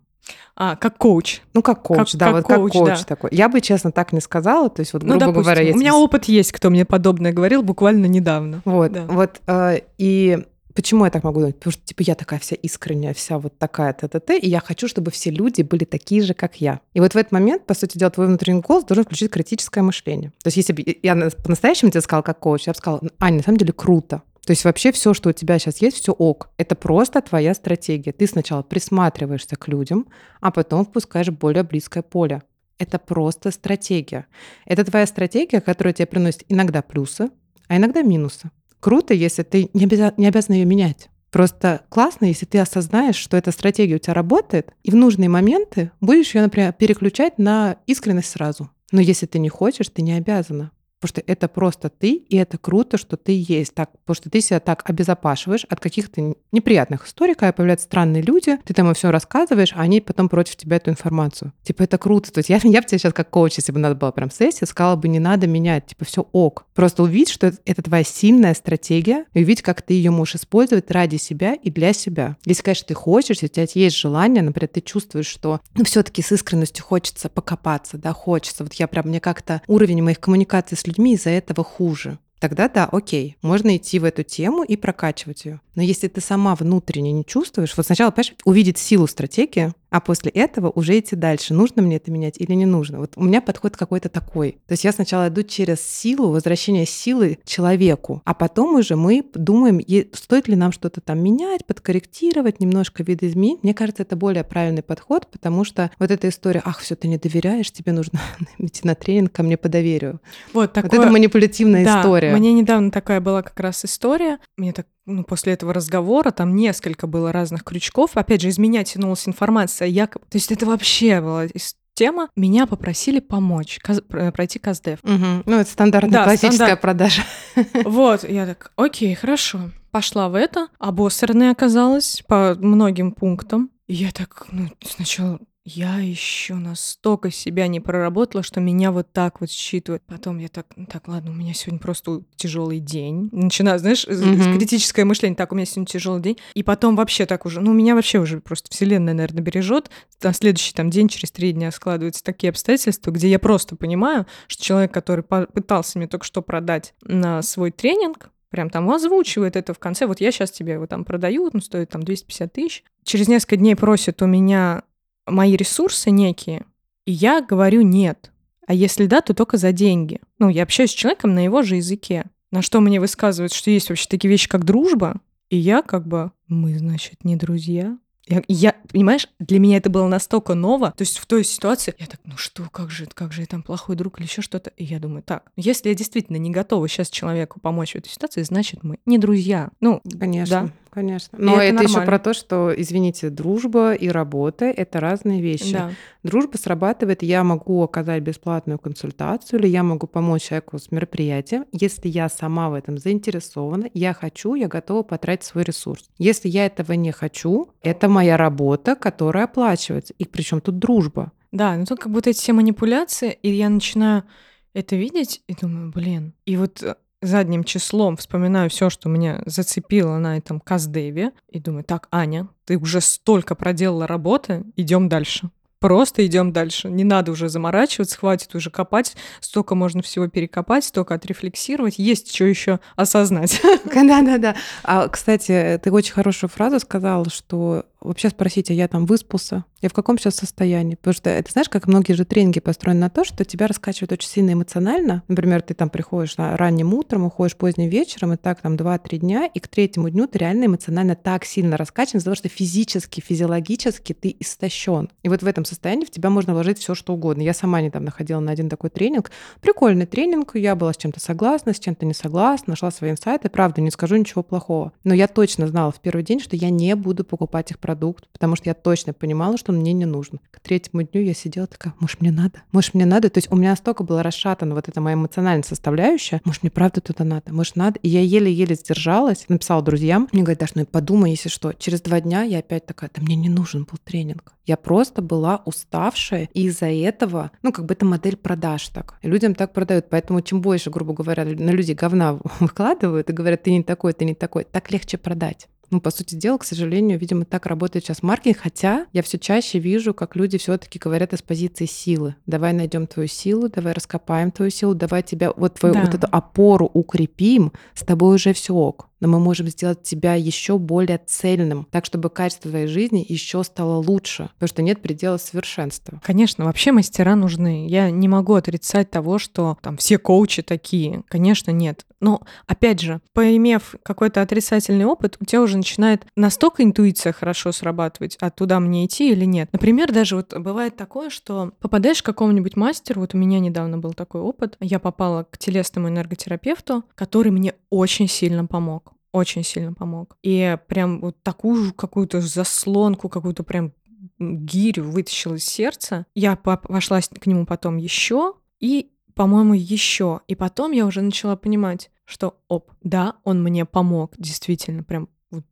А, 0.54 0.76
как 0.76 0.96
коуч. 0.96 1.40
Ну, 1.54 1.62
как 1.62 1.82
коуч, 1.82 2.12
как, 2.12 2.20
да, 2.20 2.26
как 2.26 2.34
вот 2.34 2.44
коуч, 2.44 2.72
как 2.72 2.82
коуч 2.82 2.98
да. 2.98 3.04
такой. 3.04 3.30
Я 3.32 3.48
бы, 3.48 3.60
честно, 3.60 3.90
так 3.90 4.12
не 4.12 4.20
сказала. 4.20 4.68
То 4.68 4.80
есть, 4.80 4.92
вот, 4.92 5.02
ну, 5.02 5.18
грубо 5.18 5.26
ну, 5.26 5.32
допустим, 5.32 5.42
говоря, 5.42 5.62
я... 5.62 5.74
У 5.74 5.78
меня 5.78 5.96
опыт 5.96 6.26
есть, 6.26 6.52
кто 6.52 6.70
мне 6.70 6.84
подобное 6.84 7.32
говорил 7.32 7.62
буквально 7.62 8.06
недавно. 8.06 8.62
Вот, 8.64 8.92
да. 8.92 9.06
вот. 9.06 9.40
Э, 9.46 9.80
и 9.98 10.44
Почему 10.74 11.04
я 11.04 11.10
так 11.10 11.24
могу 11.24 11.40
думать? 11.40 11.56
Потому 11.56 11.72
что, 11.72 11.84
типа, 11.84 12.02
я 12.02 12.14
такая 12.14 12.38
вся 12.38 12.56
искренняя, 12.56 13.12
вся 13.14 13.38
вот 13.38 13.58
такая 13.58 13.92
т-т-т, 13.92 14.38
и 14.38 14.48
я 14.48 14.60
хочу, 14.60 14.88
чтобы 14.88 15.10
все 15.10 15.30
люди 15.30 15.62
были 15.62 15.84
такие 15.84 16.22
же, 16.22 16.34
как 16.34 16.60
я. 16.60 16.80
И 16.94 17.00
вот 17.00 17.14
в 17.14 17.16
этот 17.16 17.32
момент, 17.32 17.66
по 17.66 17.74
сути 17.74 17.98
дела, 17.98 18.10
твой 18.10 18.26
внутренний 18.26 18.60
голос 18.60 18.84
должен 18.84 19.04
включить 19.04 19.30
критическое 19.30 19.82
мышление. 19.82 20.30
То 20.42 20.48
есть 20.48 20.56
если 20.56 20.72
бы 20.72 20.84
я 21.02 21.14
по-настоящему 21.14 21.90
тебе 21.90 22.00
сказала 22.00 22.22
как 22.22 22.38
коуч, 22.38 22.66
я 22.66 22.72
бы 22.72 22.76
сказала, 22.78 23.00
Аня, 23.18 23.38
на 23.38 23.42
самом 23.42 23.58
деле 23.58 23.72
круто. 23.72 24.22
То 24.46 24.52
есть 24.52 24.64
вообще 24.64 24.90
все, 24.90 25.14
что 25.14 25.30
у 25.30 25.32
тебя 25.32 25.58
сейчас 25.58 25.82
есть, 25.82 25.98
все 25.98 26.12
ок. 26.12 26.50
Это 26.56 26.74
просто 26.74 27.20
твоя 27.20 27.54
стратегия. 27.54 28.12
Ты 28.12 28.26
сначала 28.26 28.62
присматриваешься 28.62 29.56
к 29.56 29.68
людям, 29.68 30.06
а 30.40 30.50
потом 30.50 30.84
впускаешь 30.84 31.30
более 31.30 31.62
близкое 31.62 32.02
поле. 32.02 32.42
Это 32.78 32.98
просто 32.98 33.50
стратегия. 33.50 34.26
Это 34.64 34.84
твоя 34.84 35.06
стратегия, 35.06 35.60
которая 35.60 35.92
тебе 35.92 36.06
приносит 36.06 36.44
иногда 36.48 36.80
плюсы, 36.80 37.28
а 37.68 37.76
иногда 37.76 38.02
минусы. 38.02 38.50
Круто, 38.80 39.14
если 39.14 39.42
ты 39.42 39.70
не, 39.74 39.84
обяза- 39.84 40.14
не 40.16 40.26
обязан 40.26 40.54
ее 40.54 40.64
менять. 40.64 41.10
Просто 41.30 41.82
классно, 41.90 42.24
если 42.24 42.44
ты 42.44 42.58
осознаешь, 42.58 43.16
что 43.16 43.36
эта 43.36 43.52
стратегия 43.52 43.96
у 43.96 43.98
тебя 43.98 44.14
работает, 44.14 44.72
и 44.82 44.90
в 44.90 44.96
нужные 44.96 45.28
моменты 45.28 45.92
будешь 46.00 46.34
ее, 46.34 46.42
например, 46.42 46.72
переключать 46.72 47.38
на 47.38 47.76
искренность 47.86 48.30
сразу. 48.30 48.70
Но 48.90 49.00
если 49.00 49.26
ты 49.26 49.38
не 49.38 49.48
хочешь, 49.48 49.88
ты 49.88 50.02
не 50.02 50.14
обязана. 50.14 50.72
Потому 51.00 51.22
что 51.22 51.32
это 51.32 51.48
просто 51.48 51.88
ты, 51.88 52.12
и 52.12 52.36
это 52.36 52.58
круто, 52.58 52.98
что 52.98 53.16
ты 53.16 53.32
есть. 53.32 53.74
Так, 53.74 53.90
потому 53.90 54.14
что 54.14 54.28
ты 54.28 54.40
себя 54.40 54.60
так 54.60 54.88
обезопашиваешь 54.88 55.64
от 55.68 55.80
каких-то 55.80 56.34
неприятных 56.52 57.06
историй, 57.06 57.34
когда 57.34 57.52
появляются 57.52 57.86
странные 57.86 58.22
люди, 58.22 58.58
ты 58.64 58.74
там 58.74 58.88
им 58.88 58.94
все 58.94 59.10
рассказываешь, 59.10 59.72
а 59.74 59.80
они 59.80 60.00
потом 60.00 60.28
против 60.28 60.56
тебя 60.56 60.76
эту 60.76 60.90
информацию. 60.90 61.52
Типа, 61.62 61.84
это 61.84 61.96
круто. 61.96 62.30
То 62.30 62.38
есть 62.38 62.50
я, 62.50 62.60
я 62.62 62.82
бы 62.82 62.86
тебе 62.86 62.98
сейчас 62.98 63.14
как 63.14 63.30
коуч, 63.30 63.54
если 63.56 63.72
бы 63.72 63.78
надо 63.78 63.94
было 63.94 64.10
прям 64.10 64.30
сессия, 64.30 64.66
сказала 64.66 64.96
бы, 64.96 65.08
не 65.08 65.20
надо 65.20 65.46
менять, 65.46 65.86
типа, 65.86 66.04
все 66.04 66.26
ок. 66.32 66.66
Просто 66.74 67.02
увидеть, 67.02 67.30
что 67.30 67.46
это, 67.46 67.58
это 67.64 67.82
твоя 67.82 68.04
сильная 68.04 68.52
стратегия, 68.52 69.24
и 69.32 69.42
увидеть, 69.42 69.62
как 69.62 69.80
ты 69.80 69.94
ее 69.94 70.10
можешь 70.10 70.36
использовать 70.36 70.90
ради 70.90 71.16
себя 71.16 71.54
и 71.54 71.70
для 71.70 71.94
себя. 71.94 72.36
Если, 72.44 72.62
конечно, 72.62 72.88
ты 72.88 72.94
хочешь, 72.94 73.38
если 73.42 73.46
у 73.46 73.48
тебя 73.48 73.66
есть 73.74 73.96
желание, 73.96 74.42
например, 74.42 74.68
ты 74.68 74.82
чувствуешь, 74.82 75.26
что 75.26 75.60
ну, 75.74 75.84
все-таки 75.84 76.20
с 76.20 76.30
искренностью 76.30 76.84
хочется 76.84 77.30
покопаться, 77.30 77.96
да, 77.96 78.12
хочется. 78.12 78.64
Вот 78.64 78.74
я 78.74 78.86
прям, 78.86 79.08
мне 79.08 79.20
как-то 79.20 79.62
уровень 79.66 80.02
моих 80.02 80.20
коммуникаций 80.20 80.76
с 80.76 80.86
людьми 80.90 81.14
из-за 81.14 81.30
этого 81.30 81.64
хуже. 81.64 82.18
Тогда 82.40 82.68
да, 82.68 82.86
окей, 82.90 83.36
можно 83.42 83.76
идти 83.76 83.98
в 83.98 84.04
эту 84.04 84.22
тему 84.22 84.62
и 84.62 84.76
прокачивать 84.76 85.44
ее. 85.44 85.60
Но 85.80 85.84
если 85.84 86.08
ты 86.08 86.20
сама 86.20 86.54
внутренне 86.54 87.10
не 87.10 87.24
чувствуешь, 87.24 87.74
вот 87.74 87.86
сначала, 87.86 88.10
понимаешь, 88.10 88.34
увидеть 88.44 88.76
силу 88.76 89.06
стратегии, 89.06 89.72
а 89.88 90.00
после 90.00 90.30
этого 90.30 90.70
уже 90.70 90.98
идти 90.98 91.16
дальше, 91.16 91.54
нужно 91.54 91.80
мне 91.80 91.96
это 91.96 92.10
менять 92.10 92.38
или 92.38 92.52
не 92.52 92.66
нужно. 92.66 92.98
Вот 92.98 93.14
у 93.16 93.24
меня 93.24 93.40
подход 93.40 93.78
какой-то 93.78 94.10
такой. 94.10 94.58
То 94.66 94.72
есть 94.72 94.84
я 94.84 94.92
сначала 94.92 95.28
иду 95.28 95.42
через 95.42 95.80
силу, 95.80 96.32
возвращение 96.32 96.84
силы 96.84 97.38
человеку, 97.46 98.20
а 98.26 98.34
потом 98.34 98.74
уже 98.74 98.94
мы 98.94 99.24
думаем, 99.32 99.80
стоит 100.12 100.48
ли 100.48 100.54
нам 100.54 100.70
что-то 100.70 101.00
там 101.00 101.22
менять, 101.22 101.64
подкорректировать, 101.64 102.60
немножко 102.60 103.02
видоизменить. 103.02 103.62
Мне 103.62 103.72
кажется, 103.72 104.02
это 104.02 104.16
более 104.16 104.44
правильный 104.44 104.82
подход, 104.82 105.28
потому 105.32 105.64
что 105.64 105.90
вот 105.98 106.10
эта 106.10 106.28
история, 106.28 106.60
ах, 106.62 106.80
все, 106.80 106.94
ты 106.94 107.08
не 107.08 107.16
доверяешь, 107.16 107.72
тебе 107.72 107.92
нужно 107.92 108.20
идти 108.58 108.82
на 108.84 108.94
тренинг 108.94 109.32
ко 109.32 109.42
мне 109.42 109.56
по 109.56 109.70
доверию. 109.70 110.20
Вот, 110.52 110.74
такое... 110.74 110.90
вот 110.90 111.04
это 111.04 111.10
манипулятивная 111.10 111.86
да, 111.86 112.00
история. 112.00 112.36
Мне 112.36 112.52
недавно 112.52 112.90
такая 112.90 113.22
была 113.22 113.42
как 113.42 113.58
раз 113.58 113.82
история. 113.86 114.38
Мне 114.58 114.74
так 114.74 114.86
ну, 115.10 115.24
после 115.24 115.52
этого 115.52 115.74
разговора 115.74 116.30
там 116.30 116.54
несколько 116.54 117.06
было 117.06 117.32
разных 117.32 117.64
крючков. 117.64 118.12
Опять 118.14 118.40
же, 118.40 118.48
из 118.48 118.58
меня 118.58 118.84
тянулась 118.84 119.26
информация 119.28 119.88
якобы... 119.88 120.24
То 120.30 120.36
есть 120.36 120.50
это 120.50 120.66
вообще 120.66 121.20
была 121.20 121.46
тема. 121.94 122.28
Меня 122.34 122.66
попросили 122.66 123.20
помочь, 123.20 123.78
каз... 123.82 124.00
пройти 124.32 124.58
КАЗДЕВ. 124.58 125.00
Угу. 125.02 125.42
Ну, 125.44 125.58
это 125.58 125.70
стандартная 125.70 126.10
да, 126.20 126.24
классическая 126.24 126.54
стандарт. 126.54 126.80
продажа. 126.80 127.22
Вот, 127.84 128.28
я 128.28 128.46
так, 128.46 128.72
окей, 128.76 129.14
хорошо. 129.14 129.70
Пошла 129.90 130.28
в 130.28 130.34
это, 130.34 130.68
обосранная 130.78 131.50
оказалась 131.50 132.22
по 132.26 132.54
многим 132.58 133.12
пунктам. 133.12 133.70
И 133.86 133.94
я 133.94 134.12
так, 134.12 134.46
ну, 134.50 134.68
сначала 134.82 135.40
я 135.64 135.98
еще 135.98 136.54
настолько 136.54 137.30
себя 137.30 137.66
не 137.66 137.80
проработала, 137.80 138.42
что 138.42 138.60
меня 138.60 138.90
вот 138.92 139.12
так 139.12 139.40
вот 139.40 139.50
считывают. 139.50 140.02
Потом 140.06 140.38
я 140.38 140.48
так, 140.48 140.66
«Ну 140.76 140.86
так, 140.86 141.06
ладно, 141.06 141.30
у 141.32 141.34
меня 141.34 141.52
сегодня 141.52 141.78
просто 141.78 142.22
тяжелый 142.36 142.80
день. 142.80 143.28
Начинаю, 143.30 143.78
знаешь, 143.78 144.06
mm-hmm. 144.06 144.56
критическое 144.56 145.04
мышление. 145.04 145.36
Так, 145.36 145.52
у 145.52 145.54
меня 145.54 145.66
сегодня 145.66 145.86
тяжелый 145.86 146.22
день. 146.22 146.38
И 146.54 146.62
потом 146.62 146.96
вообще 146.96 147.26
так 147.26 147.44
уже, 147.44 147.60
ну, 147.60 147.72
меня 147.74 147.94
вообще 147.94 148.18
уже 148.18 148.40
просто 148.40 148.68
вселенная, 148.70 149.12
наверное, 149.12 149.42
бережет. 149.42 149.90
На 150.22 150.32
следующий 150.32 150.72
там 150.72 150.88
день, 150.88 151.08
через 151.08 151.30
три 151.30 151.52
дня 151.52 151.70
складываются 151.70 152.24
такие 152.24 152.50
обстоятельства, 152.50 153.10
где 153.10 153.28
я 153.28 153.38
просто 153.38 153.76
понимаю, 153.76 154.26
что 154.48 154.64
человек, 154.64 154.92
который 154.92 155.22
пытался 155.22 155.98
мне 155.98 156.08
только 156.08 156.24
что 156.24 156.40
продать 156.40 156.94
на 157.02 157.42
свой 157.42 157.70
тренинг, 157.70 158.30
прям 158.50 158.70
там 158.70 158.90
озвучивает 158.90 159.56
это 159.56 159.74
в 159.74 159.78
конце. 159.78 160.06
Вот 160.06 160.20
я 160.20 160.32
сейчас 160.32 160.50
тебе 160.50 160.74
его 160.74 160.86
там 160.86 161.04
продаю, 161.04 161.50
он 161.52 161.60
стоит 161.62 161.90
там 161.90 162.02
250 162.02 162.52
тысяч. 162.52 162.84
Через 163.04 163.28
несколько 163.28 163.56
дней 163.56 163.76
просит 163.76 164.22
у 164.22 164.26
меня 164.26 164.82
мои 165.26 165.56
ресурсы 165.56 166.10
некие, 166.10 166.64
и 167.04 167.12
я 167.12 167.40
говорю 167.40 167.82
нет. 167.82 168.30
А 168.66 168.74
если 168.74 169.06
да, 169.06 169.20
то 169.20 169.34
только 169.34 169.56
за 169.56 169.72
деньги. 169.72 170.20
Ну, 170.38 170.48
я 170.48 170.62
общаюсь 170.62 170.90
с 170.90 170.94
человеком 170.94 171.34
на 171.34 171.44
его 171.44 171.62
же 171.62 171.76
языке. 171.76 172.26
На 172.52 172.62
что 172.62 172.80
мне 172.80 173.00
высказывают, 173.00 173.52
что 173.52 173.70
есть 173.70 173.88
вообще 173.88 174.08
такие 174.08 174.28
вещи, 174.28 174.48
как 174.48 174.64
дружба, 174.64 175.20
и 175.48 175.56
я 175.56 175.82
как 175.82 176.06
бы, 176.06 176.30
мы, 176.46 176.78
значит, 176.78 177.24
не 177.24 177.36
друзья. 177.36 177.98
Я, 178.26 178.42
я, 178.46 178.76
понимаешь, 178.88 179.26
для 179.40 179.58
меня 179.58 179.78
это 179.78 179.90
было 179.90 180.06
настолько 180.06 180.54
ново. 180.54 180.92
То 180.92 181.02
есть 181.02 181.18
в 181.18 181.26
той 181.26 181.44
ситуации 181.44 181.94
я 181.98 182.06
так, 182.06 182.20
ну 182.24 182.36
что, 182.36 182.68
как 182.70 182.90
же, 182.90 183.06
как 183.12 183.32
же 183.32 183.40
я 183.40 183.46
там 183.48 183.64
плохой 183.64 183.96
друг 183.96 184.20
или 184.20 184.26
еще 184.26 184.40
что-то. 184.40 184.70
И 184.76 184.84
я 184.84 185.00
думаю, 185.00 185.24
так, 185.24 185.50
если 185.56 185.88
я 185.88 185.96
действительно 185.96 186.36
не 186.36 186.50
готова 186.50 186.86
сейчас 186.86 187.10
человеку 187.10 187.58
помочь 187.58 187.92
в 187.92 187.96
этой 187.96 188.08
ситуации, 188.08 188.42
значит 188.42 188.84
мы 188.84 188.98
не 189.04 189.18
друзья. 189.18 189.70
Ну, 189.80 190.00
конечно. 190.18 190.66
Да. 190.66 190.72
Конечно. 190.90 191.38
Но 191.40 191.56
это, 191.60 191.76
это 191.76 191.84
еще 191.84 192.02
про 192.02 192.18
то, 192.18 192.34
что, 192.34 192.72
извините, 192.76 193.30
дружба 193.30 193.94
и 193.94 194.08
работа 194.08 194.64
это 194.64 194.98
разные 194.98 195.40
вещи. 195.40 195.72
Да. 195.72 195.90
Дружба 196.24 196.56
срабатывает, 196.56 197.22
я 197.22 197.44
могу 197.44 197.82
оказать 197.82 198.22
бесплатную 198.22 198.78
консультацию, 198.78 199.60
или 199.60 199.68
я 199.68 199.82
могу 199.82 200.06
помочь 200.06 200.48
человеку 200.48 200.78
с 200.78 200.90
мероприятием, 200.90 201.66
если 201.72 202.08
я 202.08 202.28
сама 202.28 202.70
в 202.70 202.74
этом 202.74 202.98
заинтересована, 202.98 203.88
я 203.94 204.12
хочу, 204.12 204.54
я 204.54 204.66
готова 204.66 205.02
потратить 205.02 205.44
свой 205.44 205.62
ресурс. 205.64 206.10
Если 206.18 206.48
я 206.48 206.66
этого 206.66 206.92
не 206.92 207.12
хочу, 207.12 207.68
это 207.82 208.08
моя 208.08 208.36
работа, 208.36 208.96
которая 208.96 209.44
оплачивается. 209.44 210.12
И 210.18 210.24
причем 210.24 210.60
тут 210.60 210.78
дружба. 210.78 211.32
Да, 211.52 211.76
ну 211.76 211.84
тут 211.84 212.00
как 212.00 212.12
будто 212.12 212.30
эти 212.30 212.38
все 212.38 212.52
манипуляции, 212.52 213.38
и 213.42 213.50
я 213.50 213.68
начинаю 213.68 214.24
это 214.72 214.96
видеть 214.96 215.42
и 215.48 215.54
думаю, 215.54 215.90
блин. 215.90 216.32
И 216.46 216.56
вот 216.56 216.82
э, 216.82 216.94
задним 217.22 217.64
числом 217.64 218.16
вспоминаю 218.16 218.70
все, 218.70 218.90
что 218.90 219.08
меня 219.08 219.42
зацепило 219.46 220.18
на 220.18 220.36
этом 220.36 220.60
Каздеве, 220.60 221.32
и 221.48 221.60
думаю, 221.60 221.84
так, 221.84 222.08
Аня, 222.10 222.48
ты 222.64 222.78
уже 222.78 223.00
столько 223.00 223.54
проделала 223.54 224.06
работы, 224.06 224.64
идем 224.76 225.08
дальше. 225.08 225.50
Просто 225.80 226.26
идем 226.26 226.52
дальше. 226.52 226.90
Не 226.90 227.04
надо 227.04 227.32
уже 227.32 227.48
заморачиваться, 227.48 228.18
хватит 228.18 228.54
уже 228.54 228.70
копать. 228.70 229.16
Столько 229.40 229.74
можно 229.74 230.02
всего 230.02 230.28
перекопать, 230.28 230.84
столько 230.84 231.14
отрефлексировать. 231.14 231.98
Есть 231.98 232.34
что 232.34 232.44
еще 232.44 232.80
осознать. 232.96 233.62
Да-да-да. 233.86 234.56
А, 234.82 235.08
кстати, 235.08 235.80
ты 235.82 235.90
очень 235.90 236.12
хорошую 236.12 236.50
фразу 236.50 236.80
сказала, 236.80 237.30
что 237.30 237.86
вообще 238.00 238.30
спросить, 238.30 238.70
а 238.70 238.74
я 238.74 238.88
там 238.88 239.06
выспался, 239.06 239.64
я 239.82 239.88
в 239.88 239.94
каком 239.94 240.18
сейчас 240.18 240.36
состоянии? 240.36 240.94
Потому 240.94 241.14
что 241.14 241.30
это 241.30 241.50
знаешь, 241.50 241.68
как 241.68 241.86
многие 241.86 242.12
же 242.12 242.24
тренинги 242.24 242.60
построены 242.60 243.00
на 243.00 243.10
то, 243.10 243.24
что 243.24 243.44
тебя 243.44 243.66
раскачивают 243.66 244.12
очень 244.12 244.28
сильно 244.28 244.52
эмоционально. 244.52 245.22
Например, 245.28 245.62
ты 245.62 245.72
там 245.74 245.88
приходишь 245.88 246.34
ранним 246.36 246.92
утром, 246.92 247.24
уходишь 247.24 247.56
поздним 247.56 247.88
вечером, 247.88 248.34
и 248.34 248.36
так 248.36 248.60
там 248.60 248.76
2-3 248.76 249.16
дня, 249.18 249.46
и 249.46 249.58
к 249.58 249.68
третьему 249.68 250.10
дню 250.10 250.26
ты 250.26 250.38
реально 250.38 250.66
эмоционально 250.66 251.16
так 251.16 251.44
сильно 251.44 251.76
раскачан, 251.76 252.18
из-за 252.18 252.26
того, 252.26 252.34
что 252.34 252.48
физически, 252.48 253.20
физиологически 253.20 254.12
ты 254.12 254.36
истощен. 254.38 255.10
И 255.22 255.28
вот 255.28 255.42
в 255.42 255.46
этом 255.46 255.64
состоянии 255.64 256.04
в 256.04 256.10
тебя 256.10 256.28
можно 256.28 256.52
вложить 256.52 256.78
все, 256.78 256.94
что 256.94 257.14
угодно. 257.14 257.42
Я 257.42 257.54
сама 257.54 257.80
недавно 257.80 258.10
ходила 258.10 258.40
на 258.40 258.52
один 258.52 258.68
такой 258.68 258.90
тренинг. 258.90 259.30
Прикольный 259.62 260.06
тренинг, 260.06 260.56
я 260.56 260.74
была 260.74 260.92
с 260.92 260.98
чем-то 260.98 261.20
согласна, 261.20 261.72
с 261.72 261.78
чем-то 261.78 262.04
не 262.04 262.14
согласна, 262.14 262.72
нашла 262.72 262.90
свои 262.90 263.10
инсайты. 263.10 263.48
Правда, 263.48 263.80
не 263.80 263.90
скажу 263.90 264.16
ничего 264.16 264.42
плохого. 264.42 264.92
Но 265.04 265.14
я 265.14 265.26
точно 265.26 265.66
знала 265.66 265.90
в 265.90 266.00
первый 266.00 266.22
день, 266.22 266.40
что 266.40 266.54
я 266.54 266.68
не 266.68 266.94
буду 266.96 267.24
покупать 267.24 267.70
их 267.70 267.78
продукт, 267.90 268.28
потому 268.32 268.54
что 268.54 268.70
я 268.70 268.74
точно 268.74 269.12
понимала, 269.12 269.58
что 269.58 269.72
он 269.72 269.78
мне 269.78 269.92
не 269.92 270.04
нужен. 270.04 270.38
К 270.52 270.60
третьему 270.60 271.02
дню 271.02 271.22
я 271.22 271.34
сидела 271.34 271.66
такая, 271.66 271.92
может, 271.98 272.20
мне 272.20 272.30
надо? 272.30 272.62
Может, 272.70 272.94
мне 272.94 273.04
надо? 273.04 273.28
То 273.28 273.38
есть 273.38 273.50
у 273.50 273.56
меня 273.56 273.70
настолько 273.70 274.04
была 274.04 274.22
расшатана 274.22 274.76
вот 274.76 274.88
эта 274.88 275.00
моя 275.00 275.14
эмоциональная 275.14 275.64
составляющая. 275.64 276.40
Может, 276.44 276.62
мне 276.62 276.70
правда 276.70 277.00
туда 277.00 277.24
надо? 277.24 277.52
Может, 277.52 277.74
надо? 277.74 277.98
И 278.04 278.08
я 278.08 278.20
еле-еле 278.20 278.76
сдержалась, 278.76 279.44
написала 279.48 279.82
друзьям. 279.82 280.28
Мне 280.30 280.42
говорят, 280.42 280.60
Даш, 280.60 280.76
ну 280.76 280.86
подумай, 280.86 281.32
если 281.32 281.48
что. 281.48 281.72
Через 281.72 282.00
два 282.00 282.20
дня 282.20 282.44
я 282.44 282.60
опять 282.60 282.86
такая, 282.86 283.10
да 283.12 283.20
мне 283.22 283.34
не 283.34 283.48
нужен 283.48 283.88
был 283.90 283.98
тренинг. 284.04 284.52
Я 284.66 284.76
просто 284.76 285.20
была 285.20 285.62
уставшая, 285.64 286.48
и 286.54 286.66
из-за 286.66 286.86
этого, 286.86 287.50
ну, 287.62 287.72
как 287.72 287.86
бы 287.86 287.94
это 287.94 288.04
модель 288.04 288.36
продаж 288.36 288.86
так. 288.90 289.18
И 289.22 289.26
людям 289.26 289.56
так 289.56 289.72
продают. 289.72 290.06
Поэтому 290.10 290.42
чем 290.42 290.60
больше, 290.60 290.90
грубо 290.90 291.12
говоря, 291.12 291.44
на 291.44 291.70
людей 291.70 291.96
говна 291.96 292.38
выкладывают 292.60 293.28
и 293.30 293.32
говорят, 293.32 293.64
ты 293.64 293.72
не 293.72 293.82
такой, 293.82 294.12
ты 294.12 294.24
не 294.24 294.36
такой, 294.36 294.62
так 294.62 294.92
легче 294.92 295.18
продать. 295.18 295.66
Ну, 295.90 296.00
по 296.00 296.10
сути 296.10 296.36
дела, 296.36 296.58
к 296.58 296.64
сожалению, 296.64 297.18
видимо, 297.18 297.44
так 297.44 297.66
работает 297.66 298.04
сейчас 298.04 298.22
маркетинг, 298.22 298.58
хотя 298.62 299.06
я 299.12 299.22
все 299.22 299.38
чаще 299.38 299.78
вижу, 299.78 300.14
как 300.14 300.36
люди 300.36 300.56
все-таки 300.56 300.98
говорят 300.98 301.32
из 301.32 301.42
позиции 301.42 301.86
силы. 301.86 302.36
Давай 302.46 302.72
найдем 302.72 303.06
твою 303.06 303.28
силу, 303.28 303.68
давай 303.68 303.92
раскопаем 303.92 304.52
твою 304.52 304.70
силу, 304.70 304.94
давай 304.94 305.22
тебя 305.22 305.52
вот 305.56 305.74
твою 305.74 305.94
да. 305.94 306.02
вот 306.02 306.14
эту 306.14 306.28
опору 306.30 306.88
укрепим, 306.92 307.72
с 307.94 308.02
тобой 308.04 308.36
уже 308.36 308.52
все 308.52 308.74
ок 308.74 309.09
но 309.20 309.28
мы 309.28 309.38
можем 309.38 309.68
сделать 309.68 310.02
тебя 310.02 310.34
еще 310.34 310.78
более 310.78 311.20
цельным, 311.24 311.86
так 311.90 312.04
чтобы 312.04 312.30
качество 312.30 312.70
твоей 312.70 312.86
жизни 312.86 313.24
еще 313.26 313.62
стало 313.62 313.96
лучше, 313.96 314.50
потому 314.54 314.68
что 314.68 314.82
нет 314.82 315.00
предела 315.02 315.36
совершенства. 315.36 316.20
Конечно, 316.24 316.64
вообще 316.64 316.92
мастера 316.92 317.36
нужны. 317.36 317.86
Я 317.88 318.10
не 318.10 318.28
могу 318.28 318.54
отрицать 318.54 319.10
того, 319.10 319.38
что 319.38 319.78
там 319.82 319.96
все 319.96 320.18
коучи 320.18 320.62
такие. 320.62 321.22
Конечно, 321.28 321.70
нет. 321.70 322.04
Но, 322.20 322.42
опять 322.66 323.00
же, 323.00 323.20
поимев 323.32 323.94
какой-то 324.02 324.42
отрицательный 324.42 325.06
опыт, 325.06 325.36
у 325.40 325.44
тебя 325.44 325.62
уже 325.62 325.78
начинает 325.78 326.26
настолько 326.36 326.82
интуиция 326.82 327.32
хорошо 327.32 327.72
срабатывать, 327.72 328.36
а 328.40 328.50
туда 328.50 328.78
мне 328.78 329.06
идти 329.06 329.32
или 329.32 329.46
нет. 329.46 329.70
Например, 329.72 330.12
даже 330.12 330.36
вот 330.36 330.54
бывает 330.58 330.96
такое, 330.96 331.30
что 331.30 331.72
попадаешь 331.80 332.22
к 332.22 332.26
какому-нибудь 332.26 332.76
мастеру, 332.76 333.22
вот 333.22 333.34
у 333.34 333.38
меня 333.38 333.58
недавно 333.58 333.98
был 333.98 334.12
такой 334.12 334.42
опыт, 334.42 334.76
я 334.80 334.98
попала 334.98 335.44
к 335.44 335.56
телесному 335.56 336.08
энерготерапевту, 336.08 337.04
который 337.14 337.50
мне 337.52 337.74
очень 337.88 338.28
сильно 338.28 338.66
помог 338.66 339.09
очень 339.32 339.62
сильно 339.62 339.92
помог. 339.92 340.36
И 340.42 340.76
прям 340.88 341.20
вот 341.20 341.42
такую 341.42 341.92
какую-то 341.92 342.40
заслонку, 342.40 343.28
какую-то 343.28 343.62
прям 343.62 343.92
гирю 344.38 345.04
вытащил 345.04 345.54
из 345.54 345.64
сердца. 345.64 346.26
Я 346.34 346.56
пошла 346.56 347.20
к 347.20 347.46
нему 347.46 347.66
потом 347.66 347.96
еще 347.96 348.54
и, 348.80 349.12
по-моему, 349.34 349.74
еще. 349.74 350.40
И 350.46 350.54
потом 350.54 350.92
я 350.92 351.06
уже 351.06 351.22
начала 351.22 351.56
понимать, 351.56 352.10
что, 352.24 352.60
оп, 352.68 352.92
да, 353.02 353.36
он 353.44 353.62
мне 353.62 353.84
помог, 353.84 354.34
действительно, 354.36 355.02
прям 355.02 355.28
вот 355.50 355.64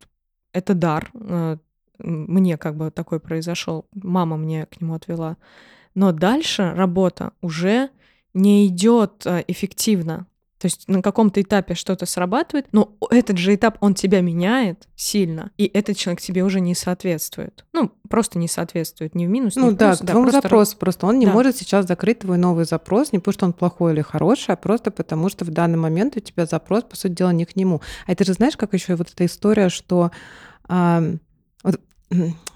это 0.53 0.75
дар. 0.75 1.11
Э, 1.15 1.57
мне 1.99 2.57
как 2.57 2.77
бы 2.77 2.91
такой 2.91 3.21
произошел. 3.21 3.87
Мама 3.95 4.37
мне 4.37 4.67
к 4.67 4.81
нему 4.81 4.95
отвела. 4.95 5.37
Но 5.95 6.13
дальше 6.13 6.73
работа 6.75 7.33
уже 7.41 7.91
не 8.35 8.67
идет 8.67 9.27
э, 9.27 9.45
эффективно. 9.49 10.27
То 10.59 10.67
есть 10.67 10.89
на 10.89 11.03
каком-то 11.03 11.41
этапе 11.41 11.75
что-то 11.75 12.05
срабатывает, 12.05 12.67
но 12.73 12.97
этот 13.11 13.39
же 13.39 13.55
этап, 13.55 13.79
он 13.81 13.95
тебя 13.95 14.21
меняет 14.21 14.89
сильно, 14.97 15.51
и 15.57 15.67
этот 15.67 15.97
человек 15.97 16.21
тебе 16.21 16.43
уже 16.43 16.61
не 16.61 16.75
соответствует. 16.75 17.65
Ну, 17.73 17.93
просто 18.09 18.39
не 18.39 18.49
соответствует, 18.49 19.15
не 19.15 19.27
в 19.27 19.31
минус, 19.31 19.55
ну, 19.55 19.67
не 19.67 19.71
в 19.71 19.77
да, 19.77 19.91
плюс. 19.91 20.01
да, 20.01 20.07
твоему 20.07 20.25
просто... 20.25 20.43
запросу 20.43 20.77
просто. 20.77 21.07
Он 21.07 21.19
не 21.19 21.27
Да. 21.27 21.33
может 21.33 21.57
сейчас 21.57 21.87
закрыть 21.87 22.21
твой 22.21 22.39
новый 22.39 22.65
запрос, 22.65 23.13
не 23.13 23.19
потому 23.21 23.33
что 23.35 23.47
он 23.47 23.53
плохой 23.53 23.93
или 23.93 24.01
хороший, 24.01 24.55
а 24.55 24.57
просто 24.57 24.91
потому 24.91 25.29
что 25.29 25.45
в 25.45 25.51
данный 25.51 25.79
момент 25.79 26.17
у 26.17 26.21
тебя 26.21 26.47
запрос, 26.47 26.83
по 26.85 26.97
сути 26.97 27.13
дела, 27.13 27.33
не 27.33 27.45
к 27.45 27.55
нему. 27.55 27.81
А 28.07 28.13
это 28.13 28.25
же 28.25 28.33
знаешь, 28.33 28.57
как 28.57 28.75
еще 28.75 28.97
вот 28.97 29.09
эта 29.13 29.27
история, 29.27 29.69
что 29.69 30.11
а, 30.69 31.03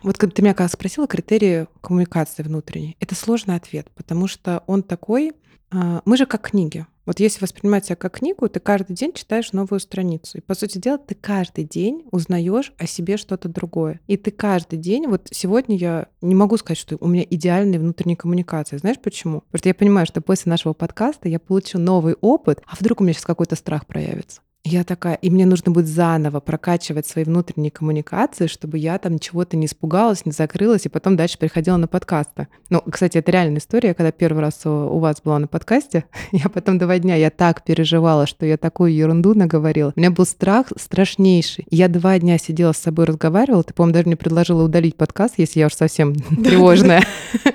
вот, 0.02 0.18
когда 0.18 0.34
ты 0.34 0.42
меня 0.42 0.54
как 0.54 0.70
спросила 0.70 1.06
критерии 1.06 1.66
коммуникации 1.80 2.42
внутренней, 2.42 2.96
это 3.00 3.14
сложный 3.14 3.56
ответ, 3.56 3.90
потому 3.94 4.26
что 4.26 4.62
он 4.66 4.82
такой, 4.82 5.32
а, 5.70 6.02
мы 6.04 6.16
же 6.16 6.26
как 6.26 6.50
книги. 6.50 6.86
Вот 7.04 7.18
если 7.18 7.40
воспринимать 7.40 7.86
себя 7.86 7.96
как 7.96 8.18
книгу, 8.18 8.48
ты 8.48 8.60
каждый 8.60 8.94
день 8.94 9.12
читаешь 9.12 9.52
новую 9.52 9.80
страницу. 9.80 10.38
И, 10.38 10.40
по 10.40 10.54
сути 10.54 10.78
дела, 10.78 10.98
ты 10.98 11.16
каждый 11.16 11.64
день 11.64 12.04
узнаешь 12.12 12.72
о 12.78 12.86
себе 12.86 13.16
что-то 13.16 13.48
другое. 13.48 14.00
И 14.06 14.16
ты 14.16 14.30
каждый 14.30 14.78
день, 14.78 15.08
вот 15.08 15.28
сегодня 15.32 15.76
я 15.76 16.06
не 16.20 16.36
могу 16.36 16.56
сказать, 16.58 16.78
что 16.78 16.96
у 17.00 17.08
меня 17.08 17.26
идеальные 17.28 17.80
внутренние 17.80 18.16
коммуникации. 18.16 18.76
Знаешь 18.76 19.00
почему? 19.00 19.40
Потому 19.40 19.58
что 19.58 19.68
я 19.68 19.74
понимаю, 19.74 20.06
что 20.06 20.20
после 20.20 20.50
нашего 20.50 20.74
подкаста 20.74 21.28
я 21.28 21.40
получу 21.40 21.78
новый 21.78 22.14
опыт, 22.20 22.62
а 22.66 22.76
вдруг 22.78 23.00
у 23.00 23.04
меня 23.04 23.14
сейчас 23.14 23.24
какой-то 23.24 23.56
страх 23.56 23.86
проявится. 23.86 24.42
Я 24.64 24.84
такая, 24.84 25.14
и 25.14 25.28
мне 25.28 25.44
нужно 25.44 25.72
будет 25.72 25.88
заново 25.88 26.38
прокачивать 26.38 27.04
свои 27.04 27.24
внутренние 27.24 27.72
коммуникации, 27.72 28.46
чтобы 28.46 28.78
я 28.78 28.96
там 28.98 29.18
чего-то 29.18 29.56
не 29.56 29.66
испугалась, 29.66 30.24
не 30.24 30.30
закрылась, 30.30 30.86
и 30.86 30.88
потом 30.88 31.16
дальше 31.16 31.36
приходила 31.36 31.76
на 31.76 31.88
подкасты. 31.88 32.46
Ну, 32.70 32.80
кстати, 32.80 33.18
это 33.18 33.32
реальная 33.32 33.58
история. 33.58 33.88
Я 33.88 33.94
когда 33.94 34.12
первый 34.12 34.40
раз 34.40 34.64
у 34.64 34.70
у 34.70 34.98
вас 35.00 35.20
была 35.20 35.40
на 35.40 35.48
подкасте, 35.48 36.04
я 36.32 36.48
потом 36.48 36.78
два 36.78 37.00
дня, 37.00 37.16
я 37.16 37.30
так 37.30 37.64
переживала, 37.64 38.26
что 38.26 38.46
я 38.46 38.56
такую 38.56 38.94
ерунду 38.94 39.34
наговорила. 39.34 39.92
У 39.96 39.98
меня 39.98 40.12
был 40.12 40.24
страх 40.24 40.68
страшнейший. 40.76 41.66
Я 41.70 41.88
два 41.88 42.18
дня 42.20 42.38
сидела 42.38 42.72
с 42.72 42.78
собой, 42.78 43.06
разговаривала. 43.06 43.64
Ты, 43.64 43.74
по-моему, 43.74 43.94
даже 43.94 44.06
мне 44.06 44.16
предложила 44.16 44.62
удалить 44.62 44.96
подкаст, 44.96 45.34
если 45.38 45.58
я 45.58 45.66
уж 45.66 45.74
совсем 45.74 46.14
тревожная. 46.44 47.04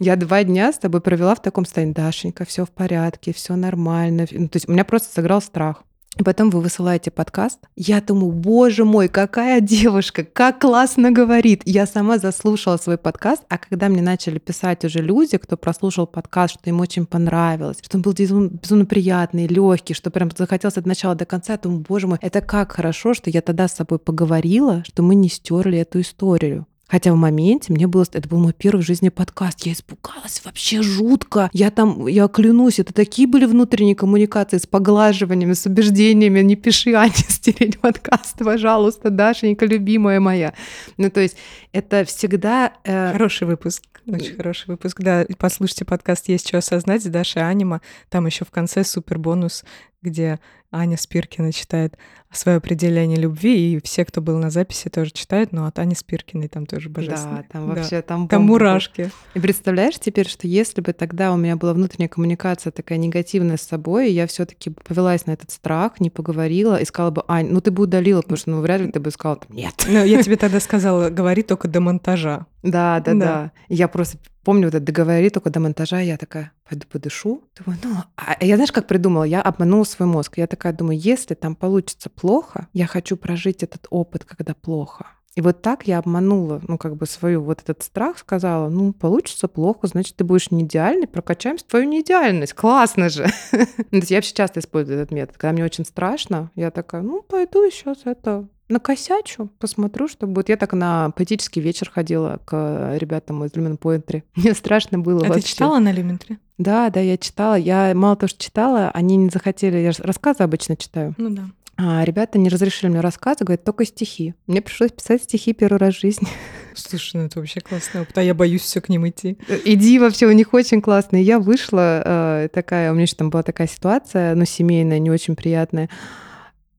Я 0.00 0.16
два 0.16 0.42
дня 0.42 0.72
с 0.72 0.78
тобой 0.78 1.00
провела 1.00 1.36
в 1.36 1.40
таком 1.40 1.64
состоянии. 1.64 1.92
Дашенька, 1.92 2.44
все 2.44 2.64
в 2.64 2.70
порядке, 2.70 3.32
все 3.32 3.54
нормально. 3.54 4.26
Ну, 4.32 4.48
то 4.48 4.56
есть 4.56 4.68
у 4.68 4.72
меня 4.72 4.84
просто 4.84 5.14
сыграл 5.14 5.40
страх. 5.40 5.84
И 6.16 6.22
потом 6.22 6.50
вы 6.50 6.60
высылаете 6.60 7.10
подкаст. 7.10 7.58
Я 7.74 8.00
думаю, 8.00 8.32
боже 8.32 8.84
мой, 8.84 9.08
какая 9.08 9.60
девушка, 9.60 10.24
как 10.24 10.60
классно 10.60 11.10
говорит. 11.10 11.62
Я 11.64 11.86
сама 11.86 12.18
заслушала 12.18 12.76
свой 12.76 12.98
подкаст, 12.98 13.42
а 13.48 13.58
когда 13.58 13.88
мне 13.88 14.00
начали 14.00 14.38
писать 14.38 14.84
уже 14.84 15.00
люди, 15.00 15.38
кто 15.38 15.56
прослушал 15.56 16.06
подкаст, 16.06 16.54
что 16.54 16.70
им 16.70 16.80
очень 16.80 17.06
понравилось, 17.06 17.78
что 17.82 17.98
он 17.98 18.02
был 18.02 18.12
безумно, 18.12 18.48
безумно 18.50 18.86
приятный, 18.86 19.48
легкий, 19.48 19.94
что 19.94 20.10
прям 20.10 20.30
захотелось 20.36 20.76
от 20.76 20.86
начала 20.86 21.14
до 21.14 21.24
конца, 21.24 21.54
я 21.54 21.58
думаю, 21.58 21.84
боже 21.88 22.06
мой, 22.06 22.18
это 22.20 22.40
как 22.40 22.72
хорошо, 22.72 23.14
что 23.14 23.30
я 23.30 23.40
тогда 23.40 23.66
с 23.66 23.74
собой 23.74 23.98
поговорила, 23.98 24.84
что 24.86 25.02
мы 25.02 25.16
не 25.16 25.28
стерли 25.28 25.78
эту 25.78 26.00
историю. 26.00 26.66
Хотя 26.86 27.12
в 27.12 27.16
моменте 27.16 27.72
мне 27.72 27.86
было... 27.86 28.04
Это 28.12 28.28
был 28.28 28.38
мой 28.38 28.52
первый 28.52 28.82
в 28.82 28.86
жизни 28.86 29.08
подкаст. 29.08 29.64
Я 29.66 29.72
испугалась 29.72 30.42
вообще 30.44 30.82
жутко. 30.82 31.48
Я 31.52 31.70
там, 31.70 32.06
я 32.06 32.28
клянусь, 32.28 32.78
это 32.78 32.92
такие 32.92 33.26
были 33.26 33.46
внутренние 33.46 33.94
коммуникации 33.94 34.58
с 34.58 34.66
поглаживаниями, 34.66 35.54
с 35.54 35.66
убеждениями. 35.66 36.40
Не 36.40 36.56
пиши, 36.56 36.92
Аня, 36.92 37.12
стереть 37.14 37.80
подкаст, 37.80 38.38
пожалуйста, 38.38 39.10
Дашенька, 39.10 39.66
любимая 39.66 40.20
моя. 40.20 40.52
Ну, 40.98 41.10
то 41.10 41.20
есть 41.20 41.36
это 41.72 42.04
всегда... 42.04 42.74
э, 42.84 43.12
Хороший 43.12 43.46
выпуск. 43.46 43.82
Очень 44.06 44.36
хороший 44.36 44.66
выпуск. 44.66 45.00
Да, 45.00 45.24
послушайте 45.38 45.86
подкаст 45.86 46.28
«Есть 46.28 46.48
что 46.48 46.58
осознать» 46.58 47.02
с 47.02 47.06
Дашей 47.06 47.48
Анима. 47.48 47.80
Там 48.10 48.26
еще 48.26 48.44
в 48.44 48.50
конце 48.50 48.84
супер 48.84 49.18
бонус, 49.18 49.64
где 50.04 50.38
Аня 50.70 50.96
Спиркина 50.96 51.52
читает 51.52 51.96
свое 52.32 52.58
определение 52.58 53.18
любви, 53.18 53.74
и 53.74 53.80
все, 53.82 54.04
кто 54.04 54.20
был 54.20 54.38
на 54.38 54.50
записи, 54.50 54.88
тоже 54.88 55.12
читают, 55.12 55.52
но 55.52 55.66
от 55.66 55.78
Ани 55.78 55.94
Спиркиной 55.94 56.48
там 56.48 56.66
тоже 56.66 56.88
божественно. 56.88 57.38
Да, 57.38 57.44
там 57.50 57.68
вообще 57.68 58.02
там, 58.02 58.28
Там 58.28 58.46
была. 58.46 58.52
мурашки. 58.58 59.10
И 59.34 59.40
представляешь 59.40 59.98
теперь, 60.00 60.28
что 60.28 60.46
если 60.48 60.80
бы 60.80 60.92
тогда 60.92 61.32
у 61.32 61.36
меня 61.36 61.56
была 61.56 61.74
внутренняя 61.74 62.08
коммуникация 62.08 62.70
такая 62.70 62.98
негативная 62.98 63.56
с 63.56 63.62
собой, 63.62 64.10
и 64.10 64.12
я 64.12 64.26
все 64.26 64.44
таки 64.46 64.70
повелась 64.70 65.26
на 65.26 65.32
этот 65.32 65.50
страх, 65.52 66.00
не 66.00 66.10
поговорила, 66.10 66.76
и 66.76 66.84
сказала 66.84 67.10
бы, 67.12 67.24
Ань, 67.28 67.48
ну 67.50 67.60
ты 67.60 67.70
бы 67.70 67.84
удалила, 67.84 68.22
потому 68.22 68.36
что 68.36 68.50
ну, 68.50 68.60
вряд 68.60 68.80
ли 68.80 68.90
ты 68.90 68.98
бы 69.00 69.10
сказала, 69.10 69.36
там, 69.38 69.56
нет. 69.56 69.74
Ну, 69.86 70.04
я 70.04 70.22
тебе 70.22 70.36
тогда 70.36 70.58
сказала, 70.60 71.10
говори 71.10 71.42
только 71.42 71.68
до 71.68 71.80
монтажа. 71.80 72.46
Да, 72.64 73.00
да, 73.00 73.12
Да. 73.12 73.14
да. 73.14 73.52
Я 73.68 73.88
просто 73.88 74.18
помню 74.42 74.66
вот 74.66 74.74
это 74.74 74.84
договори 74.84 75.30
только 75.30 75.50
до 75.50 75.60
монтажа, 75.60 76.00
я 76.00 76.16
такая, 76.16 76.52
пойду 76.68 76.86
подышу. 76.90 77.42
Думаю, 77.58 77.80
ну, 77.84 77.96
а 78.16 78.44
я 78.44 78.56
знаешь, 78.56 78.72
как 78.72 78.86
придумала? 78.86 79.24
Я 79.24 79.42
обманула 79.42 79.84
свой 79.84 80.08
мозг. 80.08 80.38
Я 80.38 80.46
такая 80.46 80.72
думаю, 80.72 80.98
если 80.98 81.34
там 81.34 81.54
получится 81.54 82.10
плохо, 82.10 82.68
я 82.72 82.86
хочу 82.86 83.16
прожить 83.16 83.62
этот 83.62 83.86
опыт, 83.90 84.24
когда 84.24 84.54
плохо. 84.54 85.06
И 85.34 85.40
вот 85.40 85.62
так 85.62 85.88
я 85.88 85.98
обманула, 85.98 86.60
ну, 86.68 86.78
как 86.78 86.96
бы 86.96 87.06
свою 87.06 87.42
вот 87.42 87.60
этот 87.60 87.82
страх, 87.82 88.18
сказала, 88.18 88.68
ну, 88.68 88.92
получится 88.92 89.48
плохо, 89.48 89.88
значит, 89.88 90.14
ты 90.14 90.22
будешь 90.22 90.52
не 90.52 90.62
идеальный, 90.62 91.08
прокачаем 91.08 91.56
твою 91.58 91.86
неидеальность. 91.86 92.54
Классно 92.54 93.08
же. 93.08 93.26
Я 93.90 94.16
вообще 94.16 94.32
часто 94.34 94.60
использую 94.60 95.00
этот 95.00 95.10
метод. 95.10 95.36
Когда 95.36 95.52
мне 95.52 95.64
очень 95.64 95.84
страшно, 95.84 96.50
я 96.54 96.70
такая, 96.70 97.02
ну, 97.02 97.20
пойду 97.22 97.68
сейчас 97.70 97.98
это 98.04 98.46
накосячу, 98.68 99.50
посмотрю, 99.58 100.08
что 100.08 100.26
будет. 100.26 100.48
Я 100.48 100.56
так 100.56 100.72
на 100.72 101.10
поэтический 101.10 101.60
вечер 101.60 101.90
ходила 101.90 102.40
к 102.44 102.96
ребятам 102.96 103.44
из 103.44 103.52
Lumen 103.52 103.78
Poetry. 103.78 104.22
Мне 104.36 104.54
страшно 104.54 104.98
было 104.98 105.20
А 105.20 105.24
ты 105.24 105.28
вообще. 105.34 105.48
читала 105.48 105.78
на 105.78 105.92
Лиментре? 105.92 106.38
Да, 106.58 106.90
да, 106.90 107.00
я 107.00 107.16
читала. 107.16 107.54
Я 107.56 107.92
мало 107.94 108.16
того, 108.16 108.28
что 108.28 108.38
читала, 108.42 108.90
они 108.94 109.16
не 109.16 109.28
захотели... 109.28 109.78
Я 109.78 109.92
же 109.92 110.02
рассказы 110.02 110.42
обычно 110.44 110.76
читаю. 110.76 111.14
Ну 111.18 111.30
да. 111.30 111.44
А 111.76 112.04
ребята 112.04 112.38
не 112.38 112.48
разрешили 112.48 112.88
мне 112.88 113.00
рассказы, 113.00 113.44
говорят, 113.44 113.64
только 113.64 113.84
стихи. 113.84 114.34
Мне 114.46 114.62
пришлось 114.62 114.92
писать 114.92 115.24
стихи 115.24 115.52
первый 115.52 115.78
раз 115.78 115.96
в 115.96 116.00
жизни. 116.00 116.28
Слушай, 116.74 117.16
ну 117.16 117.26
это 117.26 117.40
вообще 117.40 117.60
классный 117.60 118.02
опыт, 118.02 118.16
а 118.16 118.22
я 118.22 118.32
боюсь 118.32 118.62
все 118.62 118.80
к 118.80 118.88
ним 118.88 119.08
идти. 119.08 119.38
Иди 119.64 119.98
вообще, 119.98 120.26
у 120.26 120.32
них 120.32 120.54
очень 120.54 120.80
классные. 120.80 121.24
Я 121.24 121.40
вышла 121.40 122.02
э, 122.44 122.48
такая, 122.52 122.90
у 122.92 122.94
меня 122.94 123.02
еще 123.02 123.16
там 123.16 123.30
была 123.30 123.42
такая 123.42 123.66
ситуация, 123.66 124.36
ну, 124.36 124.44
семейная, 124.44 125.00
не 125.00 125.10
очень 125.10 125.34
приятная. 125.34 125.90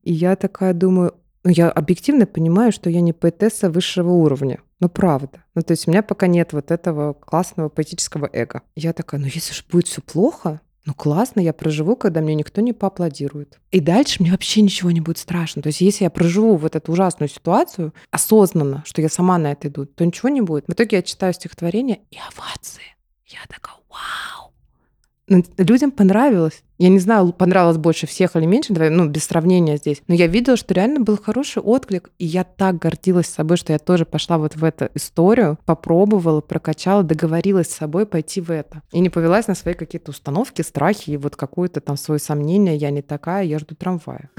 И 0.02 0.14
я 0.14 0.34
такая 0.34 0.72
думаю, 0.72 1.12
ну, 1.46 1.52
я 1.52 1.70
объективно 1.70 2.26
понимаю, 2.26 2.72
что 2.72 2.90
я 2.90 3.00
не 3.00 3.12
поэтесса 3.12 3.70
высшего 3.70 4.10
уровня. 4.10 4.58
Ну, 4.80 4.88
правда. 4.88 5.44
Ну, 5.54 5.62
то 5.62 5.74
есть 5.74 5.86
у 5.86 5.92
меня 5.92 6.02
пока 6.02 6.26
нет 6.26 6.52
вот 6.52 6.72
этого 6.72 7.12
классного 7.12 7.68
поэтического 7.68 8.28
эго. 8.32 8.62
Я 8.74 8.92
такая, 8.92 9.20
ну, 9.20 9.26
если 9.26 9.54
же 9.54 9.62
будет 9.70 9.86
все 9.86 10.02
плохо, 10.02 10.60
ну 10.86 10.92
классно, 10.92 11.38
я 11.38 11.52
проживу, 11.52 11.94
когда 11.94 12.20
мне 12.20 12.34
никто 12.34 12.60
не 12.62 12.72
поаплодирует. 12.72 13.60
И 13.70 13.78
дальше 13.78 14.22
мне 14.22 14.32
вообще 14.32 14.60
ничего 14.60 14.90
не 14.90 15.00
будет 15.00 15.18
страшно. 15.18 15.62
То 15.62 15.68
есть 15.68 15.80
если 15.80 16.02
я 16.02 16.10
проживу 16.10 16.56
вот 16.56 16.74
эту 16.74 16.90
ужасную 16.90 17.28
ситуацию 17.28 17.94
осознанно, 18.10 18.82
что 18.84 19.00
я 19.00 19.08
сама 19.08 19.38
на 19.38 19.52
это 19.52 19.68
иду, 19.68 19.86
то 19.86 20.04
ничего 20.04 20.28
не 20.28 20.40
будет. 20.40 20.66
В 20.66 20.72
итоге 20.72 20.96
я 20.96 21.02
читаю 21.04 21.32
стихотворение 21.32 22.00
и 22.10 22.16
овации. 22.18 22.96
Я 23.24 23.38
такая, 23.48 23.76
вау! 23.88 24.45
Людям 25.28 25.90
понравилось. 25.90 26.62
Я 26.78 26.88
не 26.88 26.98
знаю, 26.98 27.32
понравилось 27.32 27.78
больше 27.78 28.06
всех 28.06 28.36
или 28.36 28.44
меньше, 28.44 28.72
давай, 28.72 28.90
ну, 28.90 29.08
без 29.08 29.24
сравнения 29.24 29.76
здесь. 29.76 30.02
Но 30.06 30.14
я 30.14 30.26
видела, 30.26 30.56
что 30.56 30.74
реально 30.74 31.00
был 31.00 31.16
хороший 31.16 31.62
отклик, 31.62 32.10
и 32.18 32.26
я 32.26 32.44
так 32.44 32.78
гордилась 32.78 33.26
собой, 33.26 33.56
что 33.56 33.72
я 33.72 33.78
тоже 33.78 34.04
пошла 34.04 34.38
вот 34.38 34.56
в 34.56 34.62
эту 34.62 34.88
историю, 34.94 35.58
попробовала, 35.64 36.42
прокачала, 36.42 37.02
договорилась 37.02 37.68
с 37.68 37.76
собой 37.76 38.06
пойти 38.06 38.40
в 38.40 38.50
это. 38.50 38.82
И 38.92 39.00
не 39.00 39.08
повелась 39.08 39.48
на 39.48 39.54
свои 39.54 39.74
какие-то 39.74 40.10
установки, 40.10 40.62
страхи 40.62 41.10
и 41.10 41.16
вот 41.16 41.34
какое-то 41.34 41.80
там 41.80 41.96
свое 41.96 42.20
сомнение, 42.20 42.76
я 42.76 42.90
не 42.90 43.02
такая, 43.02 43.44
я 43.44 43.58
жду 43.58 43.74
трамвая. 43.74 44.30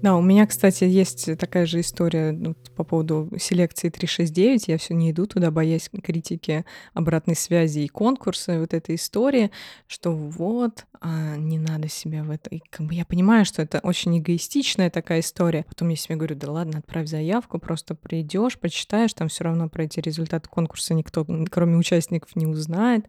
Да, 0.00 0.16
у 0.16 0.22
меня, 0.22 0.46
кстати, 0.46 0.84
есть 0.84 1.36
такая 1.38 1.66
же 1.66 1.80
история 1.80 2.30
ну, 2.30 2.54
по 2.76 2.84
поводу 2.84 3.30
селекции 3.36 3.88
369. 3.88 4.68
Я 4.68 4.78
все 4.78 4.94
не 4.94 5.10
иду 5.10 5.26
туда, 5.26 5.50
боясь 5.50 5.90
критики, 6.04 6.64
обратной 6.94 7.34
связи 7.34 7.80
и 7.80 7.88
конкурса, 7.88 8.54
и 8.54 8.58
вот 8.58 8.74
этой 8.74 8.94
истории, 8.94 9.50
что 9.88 10.12
вот, 10.12 10.86
а, 11.00 11.36
не 11.36 11.58
надо 11.58 11.88
себя 11.88 12.22
в 12.22 12.30
это. 12.30 12.48
И 12.50 12.60
как 12.70 12.86
бы 12.86 12.94
я 12.94 13.04
понимаю, 13.04 13.44
что 13.44 13.60
это 13.60 13.80
очень 13.82 14.16
эгоистичная 14.18 14.88
такая 14.88 15.18
история. 15.18 15.64
Потом 15.68 15.88
я 15.88 15.96
себе 15.96 16.14
говорю, 16.14 16.36
да 16.36 16.52
ладно, 16.52 16.78
отправь 16.78 17.08
заявку, 17.08 17.58
просто 17.58 17.96
придешь, 17.96 18.56
почитаешь, 18.56 19.14
там 19.14 19.26
все 19.26 19.44
равно 19.44 19.68
про 19.68 19.82
эти 19.82 19.98
результаты 19.98 20.48
конкурса 20.48 20.94
никто, 20.94 21.26
кроме 21.50 21.76
участников, 21.76 22.36
не 22.36 22.46
узнает. 22.46 23.04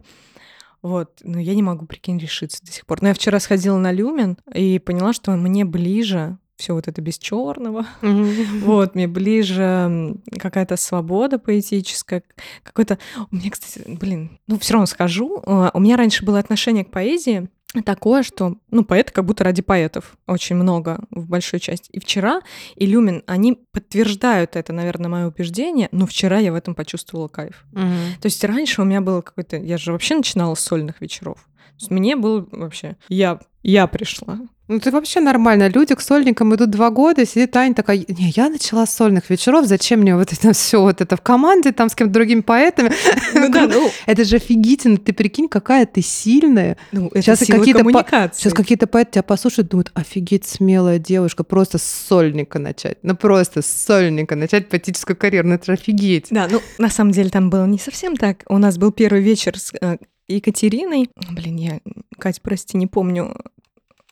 Вот, 0.81 1.19
но 1.23 1.39
я 1.39 1.53
не 1.53 1.61
могу, 1.61 1.85
прикинь, 1.85 2.17
решиться 2.17 2.65
до 2.65 2.71
сих 2.71 2.87
пор. 2.87 3.03
Но 3.03 3.09
я 3.09 3.13
вчера 3.13 3.39
сходила 3.39 3.77
на 3.77 3.91
Люмен 3.91 4.37
и 4.55 4.79
поняла, 4.79 5.13
что 5.13 5.31
мне 5.31 5.65
ближе 5.65 6.39
все 6.59 6.73
вот 6.73 6.87
это 6.87 7.01
без 7.01 7.17
черного. 7.17 7.85
Вот, 8.59 8.93
мне 8.93 9.07
ближе 9.07 10.15
какая-то 10.37 10.75
свобода 10.75 11.39
поэтическая, 11.39 12.23
какой-то... 12.63 12.99
У 13.31 13.35
меня, 13.35 13.49
кстати, 13.49 13.83
блин, 13.87 14.39
ну 14.47 14.59
все 14.59 14.73
равно 14.73 14.85
скажу, 14.85 15.41
а, 15.45 15.71
у 15.73 15.79
меня 15.79 15.97
раньше 15.97 16.25
было 16.25 16.39
отношение 16.39 16.83
к 16.83 16.91
поэзии, 16.91 17.49
такое, 17.85 18.23
что, 18.23 18.57
ну, 18.71 18.83
поэты 18.83 19.13
как 19.13 19.25
будто 19.25 19.43
ради 19.43 19.61
поэтов 19.61 20.17
очень 20.25 20.55
много 20.55 20.99
в 21.11 21.27
большой 21.27 21.59
части. 21.59 21.89
И 21.91 21.99
вчера 21.99 22.41
и 22.75 22.85
Люмин, 22.85 23.23
они 23.27 23.59
подтверждают 23.71 24.55
это, 24.55 24.73
наверное, 24.73 25.09
мое 25.09 25.27
убеждение, 25.27 25.87
но 25.91 26.07
вчера 26.07 26.39
я 26.39 26.51
в 26.51 26.55
этом 26.55 26.73
почувствовала 26.73 27.27
кайф. 27.27 27.65
Угу. 27.73 28.21
То 28.21 28.25
есть 28.25 28.43
раньше 28.43 28.81
у 28.81 28.85
меня 28.85 29.01
было 29.01 29.21
какое-то... 29.21 29.57
Я 29.57 29.77
же 29.77 29.91
вообще 29.91 30.15
начинала 30.15 30.55
с 30.55 30.61
сольных 30.61 30.99
вечеров. 30.99 31.47
Мне 31.89 32.15
было 32.15 32.47
вообще... 32.51 32.97
Я, 33.07 33.39
я 33.63 33.87
пришла. 33.87 34.39
Ну, 34.69 34.79
ты 34.79 34.91
вообще 34.91 35.19
нормально. 35.19 35.67
Люди 35.67 35.95
к 35.95 35.99
сольникам 35.99 36.53
идут 36.53 36.69
два 36.69 36.91
года, 36.91 37.25
сидит 37.25 37.49
Таня 37.49 37.73
такая, 37.73 37.97
не, 37.97 38.29
я 38.35 38.49
начала 38.49 38.85
с 38.85 38.95
сольных 38.95 39.27
вечеров, 39.31 39.65
зачем 39.65 40.01
мне 40.01 40.15
вот 40.15 40.31
это 40.31 40.53
все 40.53 40.79
вот 40.79 41.01
это 41.01 41.17
в 41.17 41.21
команде, 41.21 41.71
там 41.71 41.89
с 41.89 41.95
кем-то 41.95 42.13
другими 42.13 42.41
поэтами? 42.41 42.91
Ну, 43.33 43.49
да, 43.51 43.67
ну, 43.67 43.89
это 44.05 44.25
же 44.25 44.35
офигительно. 44.35 44.97
Ты 44.97 45.13
прикинь, 45.13 45.47
какая 45.47 45.85
ты 45.85 46.01
сильная. 46.01 46.77
Ну, 46.91 47.07
это 47.07 47.21
сейчас 47.21 47.39
какие-то 47.39 47.83
по... 47.83 48.05
Сейчас 48.33 48.53
какие-то 48.53 48.85
поэты 48.85 49.13
тебя 49.13 49.23
послушают, 49.23 49.69
думают, 49.69 49.91
офигеть, 49.93 50.45
смелая 50.45 50.99
девушка, 50.99 51.43
просто 51.43 51.77
с 51.77 51.83
сольника 51.83 52.59
начать. 52.59 52.97
Ну, 53.01 53.15
просто 53.15 53.61
с 53.61 53.67
сольника 53.67 54.35
начать 54.35 54.69
поэтическую 54.69 55.15
карьеру. 55.15 55.47
Ну, 55.47 55.55
это 55.55 55.65
же 55.65 55.71
офигеть. 55.73 56.27
Да, 56.31 56.47
ну, 56.51 56.61
на 56.77 56.89
самом 56.89 57.11
деле 57.11 57.29
там 57.29 57.49
было 57.49 57.65
не 57.65 57.79
совсем 57.79 58.17
так. 58.17 58.43
У 58.47 58.57
нас 58.57 58.77
был 58.77 58.91
первый 58.91 59.21
вечер 59.21 59.57
с 59.57 59.73
э, 59.79 59.97
Екатериной. 60.35 61.09
Блин, 61.31 61.55
я, 61.57 61.79
Кать, 62.17 62.41
прости, 62.41 62.77
не 62.77 62.87
помню 62.87 63.35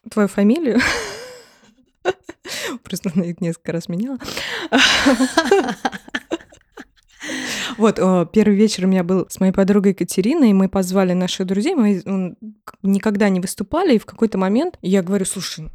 твою 0.10 0.28
фамилию. 0.28 0.80
Просто 2.84 3.12
она 3.14 3.26
их 3.26 3.42
несколько 3.42 3.72
раз 3.72 3.90
меняла. 3.90 4.18
Вот, 7.78 7.98
первый 8.32 8.56
вечер 8.56 8.86
у 8.86 8.88
меня 8.88 9.04
был 9.04 9.28
с 9.30 9.40
моей 9.40 9.52
подругой 9.52 9.92
Екатериной, 9.92 10.50
и 10.50 10.54
мы 10.54 10.68
позвали 10.70 11.14
наших 11.14 11.46
друзей, 11.46 11.76
мы 11.76 12.02
никогда 12.82 13.30
не 13.30 13.40
выступали, 13.40 13.96
и 13.96 14.00
в 14.00 14.06
какой-то 14.06 14.38
момент 14.38 14.80
я 14.82 15.04
говорю, 15.04 15.26
слушай, 15.26 15.68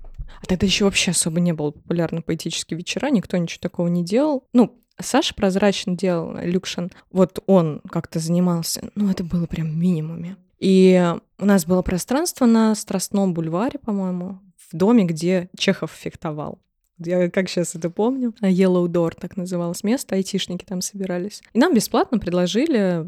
а 0.43 0.47
тогда 0.47 0.67
еще 0.67 0.85
вообще 0.85 1.13
особо 1.13 1.39
не 1.41 1.53
было 1.53 1.71
популярно 1.71 2.23
поэтические 2.23 2.79
вечера, 2.79 3.09
никто 3.11 3.37
ничего 3.37 3.61
такого 3.61 3.87
не 3.89 4.05
делал. 4.05 4.45
Ну, 4.53 4.82
Саша 5.03 5.35
прозрачно 5.35 5.97
делал, 5.97 6.37
Люкшин, 6.37 6.91
вот 7.11 7.43
он 7.47 7.81
как-то 7.91 8.19
занимался, 8.19 8.91
ну, 8.95 9.11
это 9.11 9.25
было 9.25 9.47
прям 9.47 9.79
минимуме. 9.79 10.37
И 10.59 11.15
у 11.39 11.45
нас 11.45 11.67
было 11.67 11.83
пространство 11.83 12.47
на 12.47 12.75
Страстном 12.75 13.35
бульваре, 13.35 13.79
по-моему, 13.79 14.39
в 14.71 14.77
доме, 14.77 15.05
где 15.05 15.49
Чехов 15.57 15.91
фехтовал. 15.91 16.61
Я 17.07 17.31
как 17.31 17.49
сейчас 17.49 17.75
это 17.75 17.91
помню. 17.91 18.35
Yellow 18.41 18.87
Door 18.87 19.15
так 19.21 19.37
называлось 19.37 19.83
место, 19.83 20.15
айтишники 20.15 20.65
там 20.65 20.81
собирались. 20.81 21.43
И 21.53 21.59
нам 21.59 21.75
бесплатно 21.75 22.19
предложили 22.19 23.05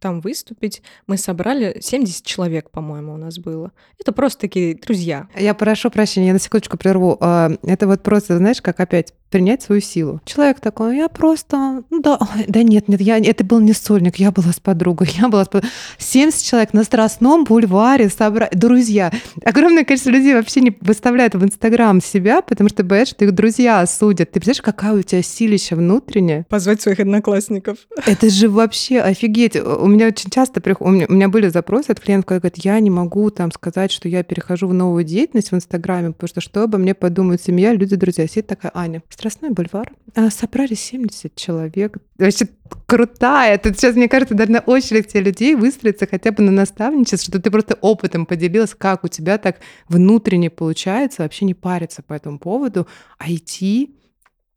там 0.00 0.20
выступить. 0.20 0.82
Мы 1.06 1.16
собрали 1.16 1.78
70 1.80 2.24
человек, 2.24 2.70
по-моему, 2.70 3.14
у 3.14 3.16
нас 3.16 3.38
было. 3.38 3.72
Это 3.98 4.12
просто 4.12 4.42
такие 4.42 4.74
друзья. 4.76 5.28
Я 5.36 5.54
прошу 5.54 5.90
прощения, 5.90 6.28
я 6.28 6.32
на 6.32 6.38
секундочку 6.38 6.78
прерву. 6.78 7.16
А, 7.20 7.50
это 7.62 7.86
вот 7.86 8.02
просто, 8.02 8.38
знаешь, 8.38 8.62
как 8.62 8.80
опять 8.80 9.12
принять 9.34 9.62
свою 9.62 9.80
силу. 9.80 10.20
Человек 10.24 10.60
такой, 10.60 10.96
я 10.96 11.08
просто, 11.08 11.82
ну 11.90 12.00
да, 12.00 12.20
да 12.46 12.62
нет, 12.62 12.86
нет, 12.86 13.00
я, 13.00 13.18
это 13.18 13.42
был 13.42 13.58
не 13.58 13.72
сольник, 13.72 14.14
я 14.14 14.30
была 14.30 14.52
с 14.52 14.60
подругой, 14.60 15.08
я 15.16 15.28
была 15.28 15.44
с 15.44 15.48
подругой. 15.48 15.72
70 15.98 16.40
человек 16.40 16.72
на 16.72 16.84
Страстном 16.84 17.42
бульваре 17.42 18.10
собрать, 18.10 18.56
друзья. 18.56 19.10
Огромное 19.44 19.82
количество 19.82 20.10
людей 20.10 20.34
вообще 20.34 20.60
не 20.60 20.76
выставляют 20.80 21.34
в 21.34 21.44
Инстаграм 21.44 22.00
себя, 22.00 22.42
потому 22.42 22.68
что 22.68 22.84
боятся, 22.84 23.16
что 23.16 23.24
их 23.24 23.32
друзья 23.32 23.80
осудят. 23.80 24.30
Ты 24.30 24.38
представляешь, 24.38 24.62
какая 24.62 24.92
у 24.92 25.02
тебя 25.02 25.20
силища 25.20 25.74
внутренняя? 25.74 26.46
Позвать 26.48 26.80
своих 26.80 27.00
одноклассников. 27.00 27.78
Это 28.06 28.30
же 28.30 28.48
вообще 28.48 29.00
офигеть. 29.00 29.56
У 29.56 29.88
меня 29.88 30.06
очень 30.06 30.30
часто 30.30 30.60
приходят, 30.60 30.92
у 30.92 30.94
меня, 30.94 31.06
у 31.08 31.12
меня 31.12 31.28
были 31.28 31.48
запросы 31.48 31.90
от 31.90 31.98
клиентов, 31.98 32.26
которые 32.26 32.40
говорят, 32.42 32.58
я 32.58 32.78
не 32.78 32.90
могу 32.90 33.30
там 33.30 33.50
сказать, 33.50 33.90
что 33.90 34.08
я 34.08 34.22
перехожу 34.22 34.68
в 34.68 34.74
новую 34.74 35.02
деятельность 35.02 35.50
в 35.50 35.56
Инстаграме, 35.56 36.12
потому 36.12 36.28
что 36.28 36.40
что 36.40 36.62
обо 36.62 36.78
мне 36.78 36.94
подумают 36.94 37.42
семья, 37.42 37.72
люди, 37.72 37.96
друзья. 37.96 38.28
Сидит 38.28 38.46
такая, 38.46 38.70
Аня, 38.76 39.02
Страстной 39.24 39.52
бульвар. 39.52 39.90
А, 40.14 40.28
собрали 40.28 40.74
70 40.74 41.34
человек. 41.34 41.96
Вообще 42.18 42.46
крутая. 42.84 43.56
Тут 43.56 43.78
сейчас, 43.78 43.96
мне 43.96 44.06
кажется, 44.06 44.34
должна 44.34 44.58
очередь 44.58 45.06
тебе 45.06 45.22
людей 45.22 45.54
выстроиться 45.54 46.06
хотя 46.06 46.30
бы 46.30 46.42
на 46.42 46.52
наставничество, 46.52 47.32
что 47.32 47.40
ты 47.40 47.50
просто 47.50 47.78
опытом 47.80 48.26
поделилась, 48.26 48.74
как 48.74 49.02
у 49.02 49.08
тебя 49.08 49.38
так 49.38 49.60
внутренне 49.88 50.50
получается 50.50 51.22
вообще 51.22 51.46
не 51.46 51.54
париться 51.54 52.02
по 52.02 52.12
этому 52.12 52.38
поводу, 52.38 52.86
а 53.16 53.32
идти 53.32 53.96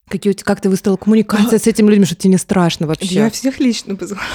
Какие, 0.10 0.34
как 0.34 0.62
ты 0.62 0.70
выстроила 0.70 0.98
коммуникация 0.98 1.60
с 1.60 1.68
этими 1.68 1.90
людьми, 1.90 2.06
что 2.06 2.16
тебе 2.16 2.32
не 2.32 2.38
страшно 2.38 2.88
вообще? 2.88 3.16
Я 3.16 3.30
всех 3.30 3.60
лично 3.60 3.96
позвала. 3.96 4.24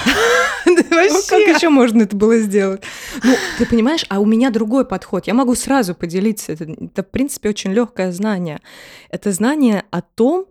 Ну, 0.65 1.21
как 1.27 1.39
еще 1.39 1.69
можно 1.69 2.03
это 2.03 2.15
было 2.15 2.37
сделать? 2.37 2.83
Ну, 3.23 3.35
ты 3.57 3.65
понимаешь, 3.65 4.05
а 4.09 4.19
у 4.19 4.25
меня 4.25 4.49
другой 4.49 4.85
подход. 4.85 5.27
Я 5.27 5.33
могу 5.33 5.55
сразу 5.55 5.93
поделиться. 5.93 6.53
Это, 6.53 6.63
это 6.63 7.03
в 7.03 7.09
принципе, 7.09 7.49
очень 7.49 7.73
легкое 7.73 8.11
знание. 8.11 8.61
Это 9.09 9.31
знание 9.31 9.83
о 9.91 10.01
том, 10.01 10.45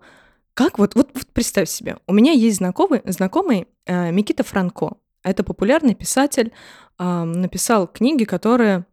как 0.55 0.79
вот, 0.79 0.95
вот, 0.95 1.11
вот 1.15 1.27
представь 1.33 1.69
себе, 1.69 1.97
у 2.07 2.13
меня 2.13 2.33
есть 2.33 2.59
знакомый, 2.59 3.01
знакомый 3.07 3.67
э, 3.87 4.13
Микита 4.13 4.45
Франко. 4.45 4.97
Это 5.23 5.45
популярный 5.45 5.95
писатель, 5.95 6.53
э, 6.99 7.23
написал 7.25 7.87
книги, 7.87 8.25
которые 8.25 8.85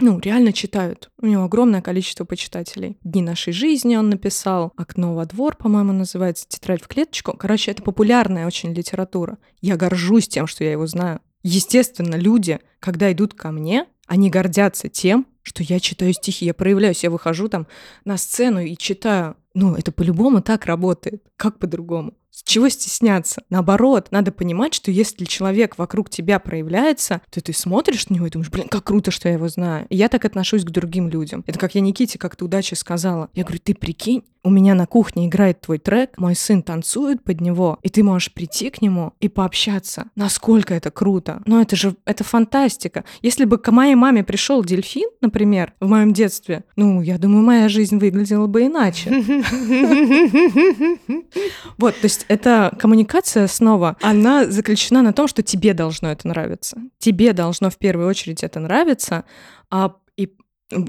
ну, 0.00 0.18
реально 0.18 0.52
читают. 0.52 1.10
У 1.20 1.26
него 1.26 1.44
огромное 1.44 1.82
количество 1.82 2.24
почитателей. 2.24 2.98
«Дни 3.02 3.22
нашей 3.22 3.52
жизни» 3.52 3.96
он 3.96 4.08
написал, 4.10 4.72
«Окно 4.76 5.14
во 5.14 5.26
двор», 5.26 5.56
по-моему, 5.56 5.92
называется, 5.92 6.46
«Тетрадь 6.48 6.82
в 6.82 6.88
клеточку». 6.88 7.36
Короче, 7.36 7.70
это 7.70 7.82
популярная 7.82 8.46
очень 8.46 8.72
литература. 8.72 9.38
Я 9.60 9.76
горжусь 9.76 10.28
тем, 10.28 10.46
что 10.46 10.64
я 10.64 10.72
его 10.72 10.86
знаю. 10.86 11.20
Естественно, 11.42 12.16
люди, 12.16 12.60
когда 12.80 13.12
идут 13.12 13.34
ко 13.34 13.50
мне, 13.50 13.86
они 14.06 14.30
гордятся 14.30 14.88
тем, 14.88 15.26
что 15.42 15.62
я 15.62 15.80
читаю 15.80 16.12
стихи, 16.12 16.44
я 16.44 16.54
проявляюсь, 16.54 17.02
я 17.02 17.10
выхожу 17.10 17.48
там 17.48 17.66
на 18.04 18.16
сцену 18.16 18.60
и 18.60 18.76
читаю. 18.76 19.36
Ну, 19.54 19.74
это 19.74 19.92
по-любому 19.92 20.42
так 20.42 20.66
работает. 20.66 21.22
Как 21.36 21.58
по-другому? 21.58 22.14
С 22.30 22.42
чего 22.42 22.68
стесняться? 22.68 23.42
Наоборот, 23.50 24.08
надо 24.10 24.32
понимать, 24.32 24.72
что 24.74 24.90
если 24.90 25.24
человек 25.24 25.78
вокруг 25.78 26.10
тебя 26.10 26.38
проявляется, 26.38 27.20
то 27.30 27.40
ты 27.40 27.52
смотришь 27.52 28.08
на 28.08 28.14
него 28.14 28.26
и 28.26 28.30
думаешь, 28.30 28.50
блин, 28.50 28.68
как 28.68 28.84
круто, 28.84 29.10
что 29.10 29.28
я 29.28 29.34
его 29.34 29.48
знаю. 29.48 29.86
И 29.88 29.96
я 29.96 30.08
так 30.08 30.24
отношусь 30.24 30.64
к 30.64 30.70
другим 30.70 31.08
людям. 31.08 31.44
Это 31.46 31.58
как 31.58 31.74
я 31.74 31.80
Никите 31.80 32.18
как-то 32.18 32.44
удачи 32.44 32.74
сказала. 32.74 33.30
Я 33.34 33.42
говорю, 33.42 33.60
ты 33.62 33.74
прикинь, 33.74 34.24
у 34.42 34.50
меня 34.50 34.74
на 34.74 34.86
кухне 34.86 35.26
играет 35.26 35.60
твой 35.60 35.78
трек, 35.78 36.16
мой 36.16 36.34
сын 36.34 36.62
танцует 36.62 37.22
под 37.22 37.40
него, 37.40 37.78
и 37.82 37.88
ты 37.88 38.02
можешь 38.02 38.32
прийти 38.32 38.70
к 38.70 38.80
нему 38.80 39.12
и 39.20 39.28
пообщаться. 39.28 40.10
Насколько 40.16 40.74
это 40.74 40.90
круто. 40.90 41.42
Но 41.46 41.60
это 41.60 41.76
же, 41.76 41.96
это 42.04 42.24
фантастика. 42.24 43.04
Если 43.22 43.44
бы 43.44 43.58
к 43.58 43.70
моей 43.70 43.94
маме 43.94 44.24
пришел 44.24 44.64
дельфин, 44.64 45.08
например, 45.20 45.74
в 45.80 45.88
моем 45.88 46.12
детстве, 46.12 46.64
ну, 46.76 47.02
я 47.02 47.18
думаю, 47.18 47.44
моя 47.44 47.68
жизнь 47.68 47.98
выглядела 47.98 48.46
бы 48.46 48.66
иначе. 48.66 49.10
Вот, 51.76 51.94
то 51.94 52.04
есть 52.04 52.26
эта 52.28 52.74
коммуникация 52.78 53.46
снова, 53.46 53.96
она 54.02 54.46
заключена 54.46 55.02
на 55.02 55.12
том, 55.12 55.28
что 55.28 55.42
тебе 55.42 55.74
должно 55.74 56.10
это 56.10 56.28
нравиться. 56.28 56.78
Тебе 56.98 57.32
должно 57.32 57.70
в 57.70 57.76
первую 57.76 58.08
очередь 58.08 58.42
это 58.42 58.60
нравиться, 58.60 59.24
а 59.70 59.94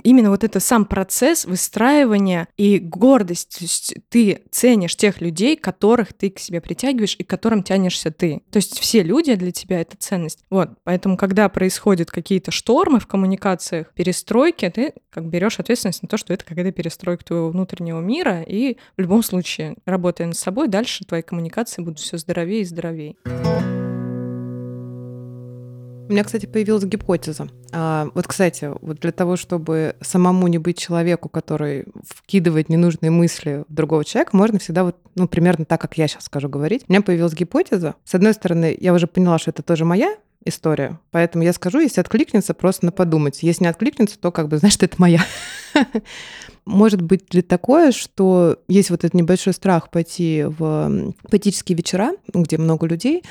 именно 0.04 0.30
вот 0.30 0.44
это 0.44 0.60
сам 0.60 0.86
процесс 0.86 1.46
выстраивания 1.46 2.48
и 2.58 2.80
гордость. 2.80 3.58
То 3.58 3.64
есть 3.64 3.96
ты 4.10 4.44
ценишь 4.52 4.96
тех 4.96 5.22
людей, 5.22 5.56
которых 5.56 6.14
ты 6.14 6.30
к 6.30 6.40
себе 6.40 6.62
притягиваешь 6.62 7.16
и 7.18 7.24
к 7.24 7.30
которым 7.30 7.64
тянешься 7.64 8.12
ты. 8.12 8.42
То 8.52 8.58
есть 8.58 8.80
все 8.80 9.04
люди 9.04 9.36
для 9.36 9.52
тебя— 9.52 9.82
это 9.82 9.98
ценность. 9.98 10.40
Вот, 10.50 10.70
поэтому, 10.84 11.18
когда 11.18 11.50
происходят 11.50 12.12
какие-то 12.12 12.52
штормы 12.52 13.00
в 13.00 13.08
коммуникациях, 13.08 13.94
перестройки, 13.94 14.70
ты 14.70 14.94
как 15.10 15.28
берешь 15.28 15.60
ответственность 15.60 16.04
на 16.04 16.08
то, 16.08 16.18
что 16.18 16.34
это 16.34 16.46
какая-то 16.46 16.72
перестройка 16.72 17.26
твоего 17.26 17.50
внутреннего 17.50 18.00
мира, 18.00 18.42
и 18.42 18.78
в 18.98 19.02
любом 19.02 19.24
случае, 19.24 19.76
работая 19.86 20.28
над 20.28 20.38
собой, 20.38 20.68
дальше 20.68 21.06
твои 21.06 21.22
коммуникации 21.22 21.82
будут 21.82 22.00
все 22.00 22.18
здоровее 22.18 22.62
и 22.62 22.66
здоровее. 22.66 23.16
У 26.12 26.14
меня, 26.14 26.26
кстати, 26.26 26.46
появилась 26.46 26.84
гипотеза. 26.84 27.48
А, 27.72 28.10
вот, 28.14 28.28
кстати, 28.28 28.70
вот 28.82 29.00
для 29.00 29.14
того, 29.14 29.38
чтобы 29.38 29.96
самому 30.02 30.48
не 30.50 30.58
быть 30.58 30.78
человеку, 30.78 31.30
который 31.30 31.86
вкидывает 32.06 32.68
ненужные 32.68 33.12
мысли 33.12 33.64
в 33.70 33.74
другого 33.74 34.04
человека, 34.04 34.36
можно 34.36 34.60
всегда 34.60 34.84
вот, 34.84 34.98
ну, 35.16 35.30
примерно 35.30 35.64
так, 35.64 35.80
как 35.80 35.98
я 35.98 36.10
сейчас 36.10 36.26
скажу 36.26 36.50
говорить. 36.50 36.84
У 36.90 36.92
меня 36.92 37.02
появилась 37.02 37.32
гипотеза. 37.34 37.96
С 38.04 38.14
одной 38.14 38.34
стороны, 38.34 38.76
я 38.78 38.94
уже 38.94 39.08
поняла, 39.08 39.40
что 39.40 39.52
это 39.52 39.64
тоже 39.64 39.86
моя 39.86 40.18
история. 40.44 41.00
Поэтому 41.12 41.46
я 41.46 41.54
скажу, 41.54 41.80
если 41.80 42.02
откликнется, 42.02 42.54
просто 42.54 42.88
на 42.88 42.92
подумать. 42.92 43.42
Если 43.42 43.64
не 43.64 43.70
откликнется, 43.70 44.20
то 44.20 44.34
как 44.34 44.50
бы, 44.50 44.58
значит, 44.58 44.84
это 44.84 44.98
моя. 44.98 45.24
Может 46.66 47.02
быть 47.02 47.34
ли 47.34 47.42
такое, 47.42 47.94
что 47.94 48.58
есть 48.68 48.90
вот 48.90 49.06
этот 49.06 49.14
небольшой 49.14 49.54
страх 49.54 49.90
пойти 49.90 50.44
в 50.46 51.14
поэтические 51.30 51.78
вечера, 51.78 52.12
где 52.34 52.58
много 52.58 52.86
людей, 52.86 53.24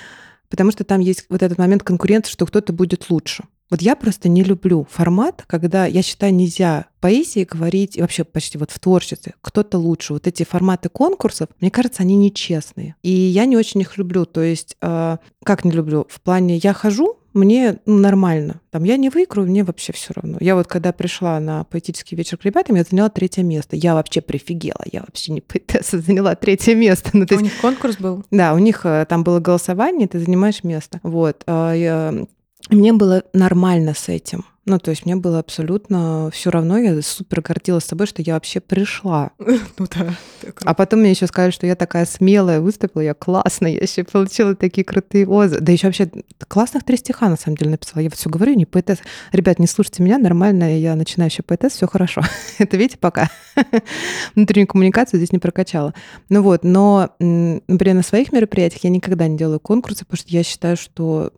потому 0.50 0.70
что 0.70 0.84
там 0.84 1.00
есть 1.00 1.24
вот 1.30 1.42
этот 1.42 1.56
момент 1.56 1.82
конкуренции, 1.82 2.32
что 2.32 2.44
кто-то 2.44 2.72
будет 2.72 3.08
лучше. 3.08 3.44
Вот 3.70 3.80
я 3.82 3.94
просто 3.94 4.28
не 4.28 4.42
люблю 4.42 4.86
формат, 4.90 5.44
когда, 5.46 5.86
я 5.86 6.02
считаю, 6.02 6.34
нельзя 6.34 6.86
поэзии 7.00 7.46
говорить, 7.48 7.96
и 7.96 8.00
вообще 8.00 8.24
почти 8.24 8.58
вот 8.58 8.72
в 8.72 8.78
творчестве, 8.80 9.34
кто-то 9.40 9.78
лучше. 9.78 10.12
Вот 10.12 10.26
эти 10.26 10.42
форматы 10.42 10.88
конкурсов, 10.88 11.48
мне 11.60 11.70
кажется, 11.70 12.02
они 12.02 12.16
нечестные. 12.16 12.96
И 13.02 13.10
я 13.10 13.46
не 13.46 13.56
очень 13.56 13.80
их 13.80 13.96
люблю. 13.96 14.26
То 14.26 14.42
есть, 14.42 14.76
э, 14.82 15.18
как 15.44 15.64
не 15.64 15.70
люблю? 15.70 16.06
В 16.10 16.20
плане, 16.20 16.56
я 16.56 16.72
хожу, 16.72 17.19
мне 17.32 17.78
ну, 17.86 17.98
нормально. 17.98 18.60
Там 18.70 18.84
я 18.84 18.96
не 18.96 19.08
выиграю, 19.08 19.48
мне 19.48 19.64
вообще 19.64 19.92
все 19.92 20.12
равно. 20.14 20.38
Я 20.40 20.54
вот 20.54 20.66
когда 20.66 20.92
пришла 20.92 21.38
на 21.40 21.64
поэтический 21.64 22.16
вечер 22.16 22.36
к 22.38 22.44
ребятам, 22.44 22.76
я 22.76 22.84
заняла 22.84 23.08
третье 23.08 23.42
место. 23.42 23.76
Я 23.76 23.94
вообще 23.94 24.20
прифигела. 24.20 24.82
Я 24.90 25.00
вообще 25.00 25.32
не 25.32 25.40
поэтесса, 25.40 26.00
заняла 26.00 26.34
третье 26.34 26.74
место. 26.74 27.10
Ну, 27.12 27.26
то 27.26 27.34
есть... 27.34 27.42
У 27.42 27.44
них 27.44 27.60
конкурс 27.60 27.96
был? 27.98 28.24
Да, 28.30 28.54
у 28.54 28.58
них 28.58 28.84
э, 28.84 29.06
там 29.08 29.24
было 29.24 29.40
голосование, 29.40 30.08
ты 30.08 30.18
занимаешь 30.18 30.64
место. 30.64 31.00
Вот. 31.02 31.42
А 31.46 32.12
мне 32.68 32.92
было 32.92 33.24
нормально 33.32 33.94
с 33.94 34.08
этим. 34.08 34.44
Ну, 34.70 34.78
то 34.78 34.90
есть 34.90 35.04
мне 35.04 35.16
было 35.16 35.40
абсолютно 35.40 36.30
все 36.32 36.48
равно, 36.48 36.78
я 36.78 37.02
супер 37.02 37.40
гордилась 37.40 37.84
собой, 37.84 38.06
что 38.06 38.22
я 38.22 38.34
вообще 38.34 38.60
пришла. 38.60 39.32
Ну 39.78 39.86
да. 39.96 40.14
А 40.64 40.74
потом 40.74 41.00
мне 41.00 41.10
еще 41.10 41.26
сказали, 41.26 41.50
что 41.50 41.66
я 41.66 41.74
такая 41.74 42.04
смелая 42.04 42.60
выступила, 42.60 43.00
я 43.02 43.14
классная, 43.14 43.72
я 43.72 43.80
еще 43.80 44.04
получила 44.04 44.54
такие 44.54 44.84
крутые 44.84 45.26
отзывы. 45.26 45.60
Да 45.60 45.72
еще 45.72 45.88
вообще 45.88 46.08
классных 46.46 46.84
три 46.84 46.98
стиха 46.98 47.28
на 47.28 47.36
самом 47.36 47.56
деле 47.56 47.72
написала. 47.72 48.00
Я 48.00 48.10
все 48.10 48.30
говорю, 48.30 48.54
не 48.54 48.64
поэтесс. 48.64 48.98
Ребят, 49.32 49.58
не 49.58 49.66
слушайте 49.66 50.04
меня, 50.04 50.18
нормально, 50.18 50.78
я 50.78 50.94
начинающая 50.94 51.42
поэтесс, 51.44 51.72
все 51.72 51.88
хорошо. 51.88 52.22
Это 52.58 52.76
видите, 52.76 52.96
пока 52.96 53.28
внутреннюю 54.36 54.68
коммуникацию 54.68 55.18
здесь 55.18 55.32
не 55.32 55.40
прокачала. 55.40 55.94
Ну 56.28 56.42
вот, 56.42 56.62
но, 56.62 57.10
например, 57.18 57.96
на 57.96 58.02
своих 58.02 58.30
мероприятиях 58.30 58.84
я 58.84 58.90
никогда 58.90 59.26
не 59.26 59.36
делаю 59.36 59.58
конкурсы, 59.58 60.04
потому 60.04 60.18
что 60.18 60.28
я 60.30 60.44
считаю, 60.44 60.76
что 60.76 61.32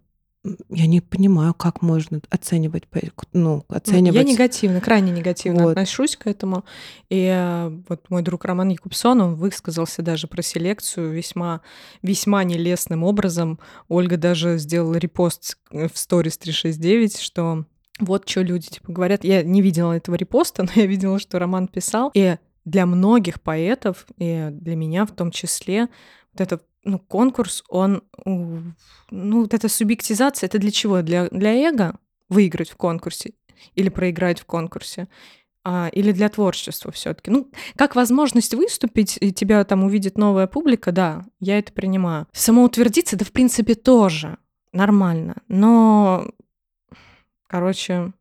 я 0.70 0.86
не 0.86 1.00
понимаю, 1.00 1.54
как 1.54 1.82
можно 1.82 2.20
оценивать, 2.28 2.84
ну, 3.32 3.64
оценивать. 3.68 4.16
Я 4.16 4.24
негативно, 4.24 4.80
крайне 4.80 5.12
негативно 5.12 5.64
вот. 5.64 5.70
отношусь 5.70 6.16
к 6.16 6.26
этому. 6.26 6.64
И 7.10 7.26
э, 7.32 7.70
вот 7.88 8.10
мой 8.10 8.22
друг 8.22 8.44
Роман 8.44 8.70
Якубсон, 8.70 9.20
он 9.20 9.34
высказался 9.36 10.02
даже 10.02 10.26
про 10.26 10.42
селекцию 10.42 11.12
весьма, 11.12 11.60
весьма 12.02 12.42
нелестным 12.42 13.04
образом. 13.04 13.60
Ольга 13.88 14.16
даже 14.16 14.58
сделала 14.58 14.96
репост 14.96 15.58
в 15.70 15.92
сторис 15.94 16.38
369, 16.38 17.18
что 17.18 17.64
вот 18.00 18.28
что 18.28 18.42
люди 18.42 18.68
типа 18.68 18.90
говорят. 18.92 19.22
Я 19.22 19.44
не 19.44 19.62
видела 19.62 19.92
этого 19.92 20.16
репоста, 20.16 20.62
но 20.64 20.70
я 20.74 20.86
видела, 20.86 21.20
что 21.20 21.38
Роман 21.38 21.68
писал. 21.68 22.10
И 22.14 22.36
для 22.64 22.86
многих 22.86 23.40
поэтов, 23.40 24.06
и 24.18 24.48
для 24.50 24.74
меня 24.74 25.06
в 25.06 25.12
том 25.12 25.30
числе, 25.30 25.88
вот 26.32 26.40
это 26.40 26.60
ну, 26.84 26.98
конкурс, 26.98 27.64
он, 27.68 28.02
ну, 28.24 29.42
вот 29.42 29.54
эта 29.54 29.68
субъектизация, 29.68 30.46
это 30.46 30.58
для 30.58 30.70
чего? 30.70 31.02
Для, 31.02 31.28
для 31.28 31.52
эго 31.52 31.94
выиграть 32.28 32.70
в 32.70 32.76
конкурсе 32.76 33.34
или 33.74 33.88
проиграть 33.88 34.40
в 34.40 34.46
конкурсе? 34.46 35.08
А, 35.64 35.88
или 35.92 36.10
для 36.10 36.28
творчества 36.28 36.90
все-таки. 36.90 37.30
Ну, 37.30 37.48
как 37.76 37.94
возможность 37.94 38.52
выступить, 38.52 39.16
и 39.20 39.32
тебя 39.32 39.62
там 39.64 39.84
увидит 39.84 40.18
новая 40.18 40.48
публика, 40.48 40.90
да, 40.90 41.24
я 41.38 41.58
это 41.58 41.72
принимаю. 41.72 42.26
Самоутвердиться, 42.32 43.16
да, 43.16 43.24
в 43.24 43.30
принципе, 43.30 43.76
тоже 43.76 44.38
нормально. 44.72 45.36
Но, 45.46 46.28
короче, 47.46 48.12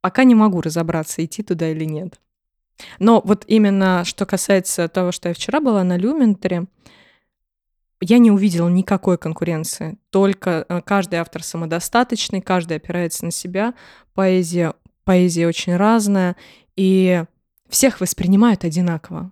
пока 0.00 0.24
не 0.24 0.34
могу 0.34 0.60
разобраться, 0.60 1.24
идти 1.24 1.44
туда 1.44 1.70
или 1.70 1.84
нет. 1.84 2.20
Но 2.98 3.22
вот 3.24 3.44
именно 3.46 4.02
что 4.04 4.26
касается 4.26 4.88
того, 4.88 5.12
что 5.12 5.28
я 5.28 5.34
вчера 5.34 5.60
была 5.60 5.84
на 5.84 5.96
Люментере, 5.96 6.66
я 8.02 8.18
не 8.18 8.30
увидела 8.30 8.68
никакой 8.68 9.16
конкуренции. 9.16 9.96
Только 10.10 10.66
э, 10.68 10.80
каждый 10.84 11.20
автор 11.20 11.42
самодостаточный, 11.42 12.40
каждый 12.40 12.76
опирается 12.76 13.24
на 13.24 13.30
себя. 13.30 13.74
Поэзия, 14.14 14.74
поэзия 15.04 15.46
очень 15.46 15.76
разная, 15.76 16.36
и 16.76 17.24
всех 17.68 18.00
воспринимают 18.00 18.64
одинаково. 18.64 19.30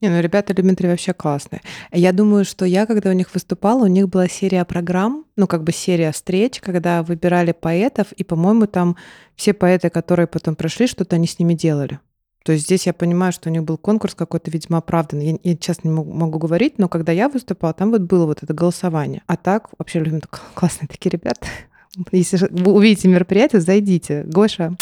Не, 0.00 0.08
ну 0.08 0.20
ребята 0.20 0.54
Элементари 0.54 0.88
вообще 0.88 1.12
классные. 1.12 1.60
Я 1.92 2.12
думаю, 2.12 2.46
что 2.46 2.64
я, 2.64 2.86
когда 2.86 3.10
у 3.10 3.12
них 3.12 3.34
выступала, 3.34 3.84
у 3.84 3.88
них 3.88 4.08
была 4.08 4.28
серия 4.28 4.64
программ, 4.64 5.26
ну 5.36 5.46
как 5.46 5.64
бы 5.64 5.72
серия 5.72 6.12
встреч, 6.12 6.60
когда 6.60 7.02
выбирали 7.02 7.52
поэтов, 7.52 8.12
и, 8.12 8.24
по-моему, 8.24 8.66
там 8.66 8.96
все 9.34 9.52
поэты, 9.52 9.90
которые 9.90 10.26
потом 10.26 10.56
прошли, 10.56 10.86
что-то 10.86 11.16
они 11.16 11.26
с 11.26 11.38
ними 11.38 11.52
делали. 11.52 12.00
То 12.46 12.52
есть 12.52 12.66
здесь 12.66 12.86
я 12.86 12.94
понимаю, 12.94 13.32
что 13.32 13.48
у 13.48 13.52
них 13.52 13.64
был 13.64 13.76
конкурс 13.76 14.14
какой-то, 14.14 14.52
видимо, 14.52 14.78
оправданный. 14.78 15.32
Я, 15.32 15.38
я 15.42 15.56
честно 15.56 15.88
не 15.88 15.94
могу, 15.94 16.12
могу 16.12 16.38
говорить, 16.38 16.78
но 16.78 16.88
когда 16.88 17.10
я 17.10 17.28
выступала, 17.28 17.74
там 17.74 17.90
вот 17.90 18.02
было 18.02 18.24
вот 18.24 18.44
это 18.44 18.54
голосование. 18.54 19.22
А 19.26 19.36
так, 19.36 19.68
вообще, 19.76 19.98
любим 19.98 20.20
классные 20.54 20.86
такие 20.86 21.10
ребята. 21.10 21.48
Если 22.12 22.38
вы 22.48 22.70
увидите 22.70 23.08
мероприятие, 23.08 23.60
зайдите. 23.60 24.22
Гоша, 24.28 24.76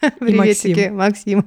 Приветики, 0.18 0.88
Максим. 0.88 1.46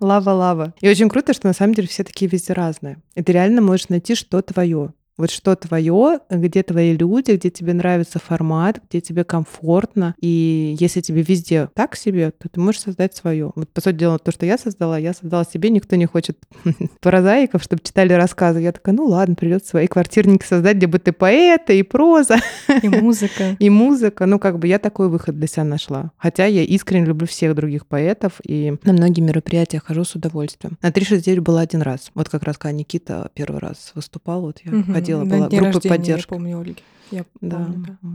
Лава-лава. 0.00 0.72
И 0.80 0.88
очень 0.88 1.10
круто, 1.10 1.34
что 1.34 1.46
на 1.46 1.52
самом 1.52 1.74
деле 1.74 1.86
все 1.86 2.02
такие 2.02 2.30
везде 2.30 2.54
разные. 2.54 2.96
И 3.16 3.22
ты 3.22 3.32
реально 3.32 3.60
можешь 3.60 3.90
найти, 3.90 4.14
что 4.14 4.40
твое. 4.40 4.94
Вот 5.16 5.30
что 5.30 5.54
твое, 5.54 6.18
где 6.28 6.64
твои 6.64 6.96
люди, 6.96 7.32
где 7.32 7.48
тебе 7.48 7.72
нравится 7.72 8.18
формат, 8.18 8.80
где 8.88 9.00
тебе 9.00 9.22
комфортно. 9.22 10.14
И 10.20 10.76
если 10.80 11.00
тебе 11.00 11.22
везде 11.22 11.68
так 11.74 11.94
себе, 11.94 12.32
то 12.32 12.48
ты 12.48 12.60
можешь 12.60 12.80
создать 12.80 13.14
свое. 13.14 13.52
Вот, 13.54 13.68
по 13.70 13.80
сути 13.80 13.94
дела, 13.94 14.18
то, 14.18 14.32
что 14.32 14.44
я 14.44 14.58
создала, 14.58 14.98
я 14.98 15.14
создала 15.14 15.44
себе. 15.44 15.70
Никто 15.70 15.94
не 15.94 16.06
хочет 16.06 16.38
прозаиков, 17.00 17.62
чтобы 17.62 17.82
читали 17.84 18.12
рассказы. 18.12 18.60
Я 18.60 18.72
такая, 18.72 18.94
ну 18.94 19.06
ладно, 19.06 19.36
придется 19.36 19.70
свои 19.70 19.86
квартирники 19.86 20.44
создать, 20.44 20.78
где 20.78 20.88
бы 20.88 20.98
ты 20.98 21.12
поэта, 21.12 21.72
и 21.72 21.82
проза. 21.84 22.38
И 22.82 22.88
музыка. 22.88 23.56
И 23.60 23.70
музыка. 23.70 24.26
Ну, 24.26 24.38
как 24.40 24.58
бы 24.58 24.66
я 24.66 24.78
такой 24.78 25.08
выход 25.08 25.38
для 25.38 25.46
себя 25.46 25.64
нашла. 25.64 26.10
Хотя 26.16 26.46
я 26.46 26.62
искренне 26.62 27.06
люблю 27.06 27.26
всех 27.26 27.54
других 27.54 27.86
поэтов, 27.86 28.40
и 28.44 28.76
на 28.82 28.92
многие 28.92 29.20
мероприятия 29.20 29.80
хожу 29.84 30.04
с 30.04 30.14
удовольствием. 30.16 30.76
На 30.82 30.90
369 30.90 31.40
была 31.40 31.60
один 31.60 31.82
раз. 31.82 32.10
Вот 32.14 32.28
как 32.28 32.42
раз, 32.42 32.58
когда 32.58 32.72
Никита 32.72 33.30
первый 33.34 33.60
раз 33.60 33.92
выступал, 33.94 34.42
вот 34.42 34.60
я 34.64 34.72
ходила, 34.92 35.03
была 35.12 35.48
группа 35.48 35.80
поддержки. 35.80 36.32
Я 36.32 36.36
помню 36.36 36.60
Ольги. 36.60 36.82
Я 37.10 37.24
да. 37.40 37.56
Помню, 37.56 37.86
да. 38.02 38.08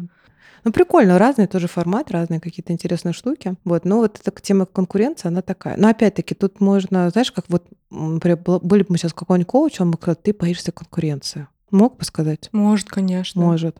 Ну, 0.65 0.71
прикольно, 0.71 1.17
разные 1.17 1.47
тоже 1.47 1.67
формат, 1.67 2.11
разные 2.11 2.39
какие-то 2.39 2.73
интересные 2.73 3.13
штуки. 3.13 3.55
Вот, 3.63 3.85
но 3.85 3.97
вот 3.99 4.19
эта 4.21 4.41
тема 4.41 4.65
конкуренции, 4.65 5.29
она 5.29 5.41
такая. 5.41 5.77
Но 5.77 5.87
опять-таки, 5.87 6.35
тут 6.35 6.59
можно, 6.59 7.09
знаешь, 7.11 7.31
как 7.31 7.45
вот, 7.47 7.65
например, 7.89 8.37
были 8.37 8.81
бы 8.81 8.87
мы 8.89 8.97
сейчас 8.97 9.13
какой-нибудь 9.13 9.47
коуч, 9.47 9.79
он 9.79 9.91
бы 9.91 9.97
сказал, 9.97 10.17
ты 10.21 10.33
боишься 10.33 10.71
конкуренции. 10.71 11.47
Мог 11.71 11.97
бы 11.97 12.03
сказать? 12.03 12.49
Может, 12.51 12.89
конечно. 12.89 13.41
Может. 13.41 13.79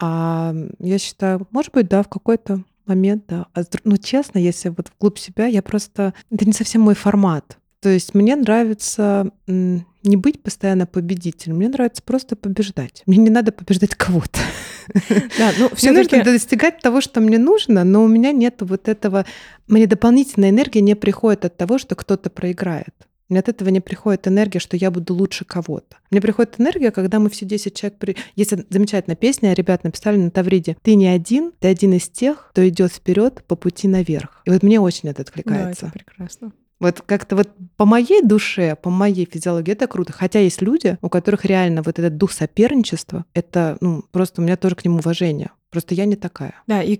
А 0.00 0.54
я 0.78 0.98
считаю, 0.98 1.46
может 1.50 1.72
быть, 1.72 1.88
да, 1.88 2.02
в 2.02 2.08
какой-то 2.08 2.62
момент, 2.86 3.24
да. 3.28 3.46
А, 3.54 3.62
ну, 3.84 3.96
честно, 3.96 4.38
если 4.38 4.68
вот 4.68 4.90
вглубь 4.96 5.18
себя, 5.18 5.46
я 5.46 5.62
просто... 5.62 6.12
Это 6.30 6.44
не 6.44 6.52
совсем 6.52 6.82
мой 6.82 6.94
формат. 6.94 7.58
То 7.84 7.90
есть 7.90 8.14
мне 8.14 8.34
нравится 8.34 9.30
не 9.46 10.16
быть 10.16 10.42
постоянно 10.42 10.86
победителем, 10.86 11.56
мне 11.56 11.68
нравится 11.68 12.02
просто 12.02 12.34
побеждать. 12.34 13.02
Мне 13.04 13.18
не 13.18 13.28
надо 13.28 13.52
побеждать 13.52 13.94
кого-то. 13.94 14.40
Да, 15.38 15.52
ну, 15.58 15.68
все 15.74 15.92
нужно 15.92 16.24
достигать 16.24 16.80
того, 16.80 17.02
что 17.02 17.20
мне 17.20 17.38
нужно, 17.38 17.84
но 17.84 18.02
у 18.02 18.08
меня 18.08 18.32
нет 18.32 18.56
вот 18.60 18.88
этого... 18.88 19.26
Мне 19.66 19.86
дополнительная 19.86 20.48
энергия 20.48 20.80
не 20.80 20.96
приходит 20.96 21.44
от 21.44 21.58
того, 21.58 21.76
что 21.76 21.94
кто-то 21.94 22.30
проиграет. 22.30 22.94
Мне 23.28 23.40
от 23.40 23.50
этого 23.50 23.68
не 23.68 23.80
приходит 23.80 24.28
энергия, 24.28 24.60
что 24.60 24.78
я 24.78 24.90
буду 24.90 25.14
лучше 25.14 25.44
кого-то. 25.44 25.96
Мне 26.10 26.22
приходит 26.22 26.58
энергия, 26.58 26.90
когда 26.90 27.18
мы 27.18 27.28
все 27.28 27.44
10 27.44 27.74
человек... 27.74 27.98
При... 27.98 28.16
Есть 28.34 28.54
замечательная 28.70 29.16
песня, 29.16 29.52
ребят 29.52 29.84
написали 29.84 30.16
на 30.16 30.30
Тавриде. 30.30 30.78
Ты 30.80 30.94
не 30.94 31.08
один, 31.08 31.52
ты 31.60 31.68
один 31.68 31.92
из 31.92 32.08
тех, 32.08 32.48
кто 32.50 32.66
идет 32.66 32.92
вперед 32.92 33.44
по 33.46 33.56
пути 33.56 33.88
наверх. 33.88 34.40
И 34.46 34.50
вот 34.50 34.62
мне 34.62 34.80
очень 34.80 35.10
это 35.10 35.20
откликается. 35.20 35.82
Да, 35.82 35.88
это 35.88 35.98
прекрасно. 35.98 36.52
Вот 36.84 37.00
как-то 37.00 37.34
вот 37.34 37.48
по 37.78 37.86
моей 37.86 38.20
душе, 38.20 38.76
по 38.76 38.90
моей 38.90 39.24
физиологии 39.24 39.72
это 39.72 39.86
круто. 39.86 40.12
Хотя 40.12 40.40
есть 40.40 40.60
люди, 40.60 40.98
у 41.00 41.08
которых 41.08 41.46
реально 41.46 41.80
вот 41.80 41.98
этот 41.98 42.18
дух 42.18 42.30
соперничества, 42.30 43.24
это 43.32 43.78
ну, 43.80 44.04
просто 44.12 44.42
у 44.42 44.44
меня 44.44 44.58
тоже 44.58 44.74
к 44.76 44.84
нему 44.84 44.98
уважение. 44.98 45.50
Просто 45.74 45.96
я 45.96 46.04
не 46.04 46.14
такая. 46.14 46.54
Да, 46.68 46.84
и 46.84 46.96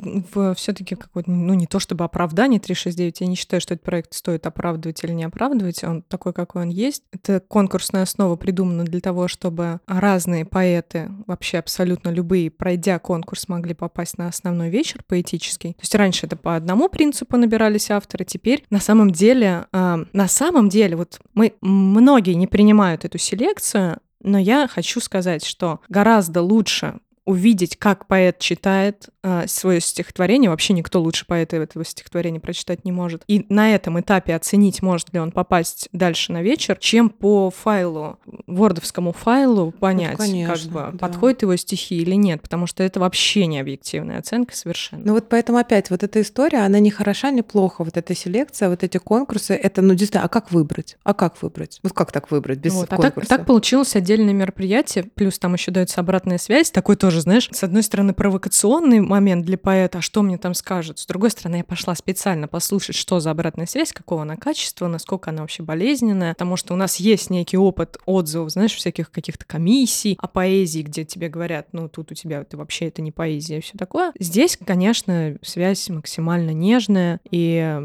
все-таки 0.56 0.96
какое-то, 0.96 1.30
ну, 1.30 1.54
не 1.54 1.68
то 1.68 1.78
чтобы 1.78 2.02
оправдание 2.02 2.58
369, 2.58 3.20
я 3.20 3.26
не 3.28 3.36
считаю, 3.36 3.60
что 3.60 3.74
этот 3.74 3.84
проект 3.84 4.14
стоит 4.14 4.48
оправдывать 4.48 5.04
или 5.04 5.12
не 5.12 5.22
оправдывать, 5.22 5.84
он 5.84 6.02
такой, 6.02 6.32
какой 6.32 6.62
он 6.62 6.70
есть. 6.70 7.04
Это 7.12 7.38
конкурсная 7.38 8.02
основа 8.02 8.34
придумана 8.34 8.82
для 8.82 9.00
того, 9.00 9.28
чтобы 9.28 9.78
разные 9.86 10.44
поэты, 10.44 11.08
вообще 11.28 11.58
абсолютно 11.58 12.08
любые, 12.08 12.50
пройдя 12.50 12.98
конкурс, 12.98 13.46
могли 13.46 13.74
попасть 13.74 14.18
на 14.18 14.26
основной 14.26 14.70
вечер 14.70 15.04
поэтический. 15.06 15.74
То 15.74 15.82
есть 15.82 15.94
раньше 15.94 16.26
это 16.26 16.34
по 16.34 16.56
одному 16.56 16.88
принципу 16.88 17.36
набирались 17.36 17.92
авторы, 17.92 18.24
теперь 18.24 18.64
на 18.70 18.80
самом 18.80 19.12
деле, 19.12 19.66
э, 19.72 20.04
на 20.12 20.26
самом 20.26 20.68
деле, 20.68 20.96
вот 20.96 21.20
мы, 21.32 21.54
многие 21.60 22.34
не 22.34 22.48
принимают 22.48 23.04
эту 23.04 23.18
селекцию, 23.18 24.00
но 24.24 24.38
я 24.38 24.66
хочу 24.66 25.00
сказать, 25.00 25.44
что 25.44 25.80
гораздо 25.88 26.42
лучше 26.42 26.98
увидеть, 27.24 27.76
как 27.76 28.06
поэт 28.06 28.38
читает 28.38 29.08
э, 29.22 29.46
свое 29.46 29.80
стихотворение. 29.80 30.50
Вообще 30.50 30.74
никто 30.74 31.00
лучше 31.00 31.26
поэта 31.26 31.56
этого 31.56 31.84
стихотворения 31.84 32.40
прочитать 32.40 32.84
не 32.84 32.92
может. 32.92 33.22
И 33.26 33.46
на 33.48 33.74
этом 33.74 33.98
этапе 33.98 34.34
оценить, 34.34 34.82
может 34.82 35.12
ли 35.14 35.20
он 35.20 35.32
попасть 35.32 35.88
дальше 35.92 36.32
на 36.32 36.42
вечер, 36.42 36.76
чем 36.76 37.08
по 37.08 37.50
файлу, 37.50 38.18
вордовскому 38.46 39.12
файлу 39.12 39.72
понять, 39.72 40.18
ну, 40.18 40.24
конечно, 40.24 40.54
как 40.54 40.92
бы, 40.92 40.98
да. 40.98 40.98
подходит 40.98 41.42
его 41.42 41.56
стихи 41.56 41.96
или 41.96 42.14
нет, 42.14 42.42
потому 42.42 42.66
что 42.66 42.82
это 42.82 43.00
вообще 43.00 43.46
не 43.46 43.58
объективная 43.58 44.18
оценка 44.18 44.54
совершенно. 44.54 45.02
Ну 45.04 45.14
вот 45.14 45.28
поэтому 45.28 45.58
опять 45.58 45.90
вот 45.90 46.02
эта 46.02 46.20
история, 46.20 46.58
она 46.58 46.78
не 46.78 46.90
хороша, 46.90 47.30
не 47.30 47.42
плохо. 47.42 47.84
Вот 47.84 47.96
эта 47.96 48.14
селекция, 48.14 48.68
вот 48.68 48.82
эти 48.82 48.98
конкурсы, 48.98 49.54
это, 49.54 49.80
ну, 49.80 49.94
действительно, 49.94 50.24
а 50.24 50.28
как 50.28 50.52
выбрать? 50.52 50.98
А 51.04 51.14
как 51.14 51.40
выбрать? 51.42 51.80
Вот 51.82 51.92
как 51.94 52.12
так 52.12 52.30
выбрать 52.30 52.58
без 52.58 52.74
вот, 52.74 52.88
конкурса? 52.88 53.12
А 53.16 53.20
так, 53.20 53.28
так 53.28 53.46
получилось 53.46 53.96
отдельное 53.96 54.34
мероприятие, 54.34 55.04
плюс 55.04 55.38
там 55.38 55.54
еще 55.54 55.70
дается 55.70 56.00
обратная 56.00 56.38
связь, 56.38 56.70
такой 56.70 56.96
тоже, 56.96 57.13
знаешь, 57.20 57.48
с 57.52 57.62
одной 57.62 57.82
стороны 57.82 58.14
провокационный 58.14 59.00
момент 59.00 59.44
для 59.44 59.58
поэта, 59.58 59.98
а 59.98 60.00
что 60.00 60.22
мне 60.22 60.38
там 60.38 60.54
скажут? 60.54 60.98
С 60.98 61.06
другой 61.06 61.30
стороны, 61.30 61.56
я 61.56 61.64
пошла 61.64 61.94
специально 61.94 62.48
послушать, 62.48 62.96
что 62.96 63.20
за 63.20 63.30
обратная 63.30 63.66
связь, 63.66 63.92
какого 63.92 64.22
она 64.22 64.36
качества, 64.36 64.88
насколько 64.88 65.30
она 65.30 65.42
вообще 65.42 65.62
болезненная, 65.62 66.34
потому 66.34 66.56
что 66.56 66.74
у 66.74 66.76
нас 66.76 66.96
есть 66.96 67.30
некий 67.30 67.56
опыт 67.56 67.98
отзывов, 68.06 68.50
знаешь, 68.50 68.74
всяких 68.74 69.10
каких-то 69.10 69.44
комиссий 69.44 70.16
о 70.20 70.28
поэзии, 70.28 70.82
где 70.82 71.04
тебе 71.04 71.28
говорят, 71.28 71.68
ну, 71.72 71.88
тут 71.88 72.12
у 72.12 72.14
тебя 72.14 72.44
ты 72.44 72.56
вообще 72.56 72.86
это 72.86 73.02
не 73.02 73.12
поэзия, 73.12 73.60
все 73.60 73.76
такое. 73.78 74.12
Здесь, 74.18 74.58
конечно, 74.64 75.36
связь 75.42 75.88
максимально 75.88 76.50
нежная, 76.50 77.20
и 77.30 77.80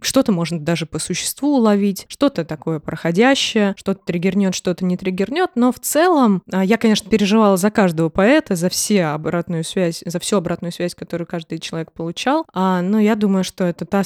что-то 0.00 0.32
можно 0.32 0.58
даже 0.58 0.86
по 0.86 0.98
существу 0.98 1.56
уловить, 1.56 2.06
что-то 2.08 2.44
такое 2.44 2.80
проходящее, 2.80 3.74
что-то 3.76 4.00
триггернет, 4.04 4.54
что-то 4.54 4.84
не 4.84 4.96
триггернет, 4.96 5.50
но 5.54 5.72
в 5.72 5.80
целом 5.80 6.42
а, 6.50 6.64
я, 6.64 6.76
конечно, 6.78 7.10
переживала 7.10 7.56
за 7.56 7.70
каждого 7.70 8.08
поэта, 8.08 8.56
за 8.62 8.68
все 8.68 9.06
обратную 9.06 9.64
связь, 9.64 10.04
за 10.06 10.20
всю 10.20 10.36
обратную 10.36 10.70
связь, 10.70 10.94
которую 10.94 11.26
каждый 11.26 11.58
человек 11.58 11.90
получал, 11.90 12.46
а, 12.52 12.80
но 12.80 13.00
я 13.00 13.16
думаю, 13.16 13.42
что 13.42 13.64
это 13.64 13.84
та, 13.84 14.02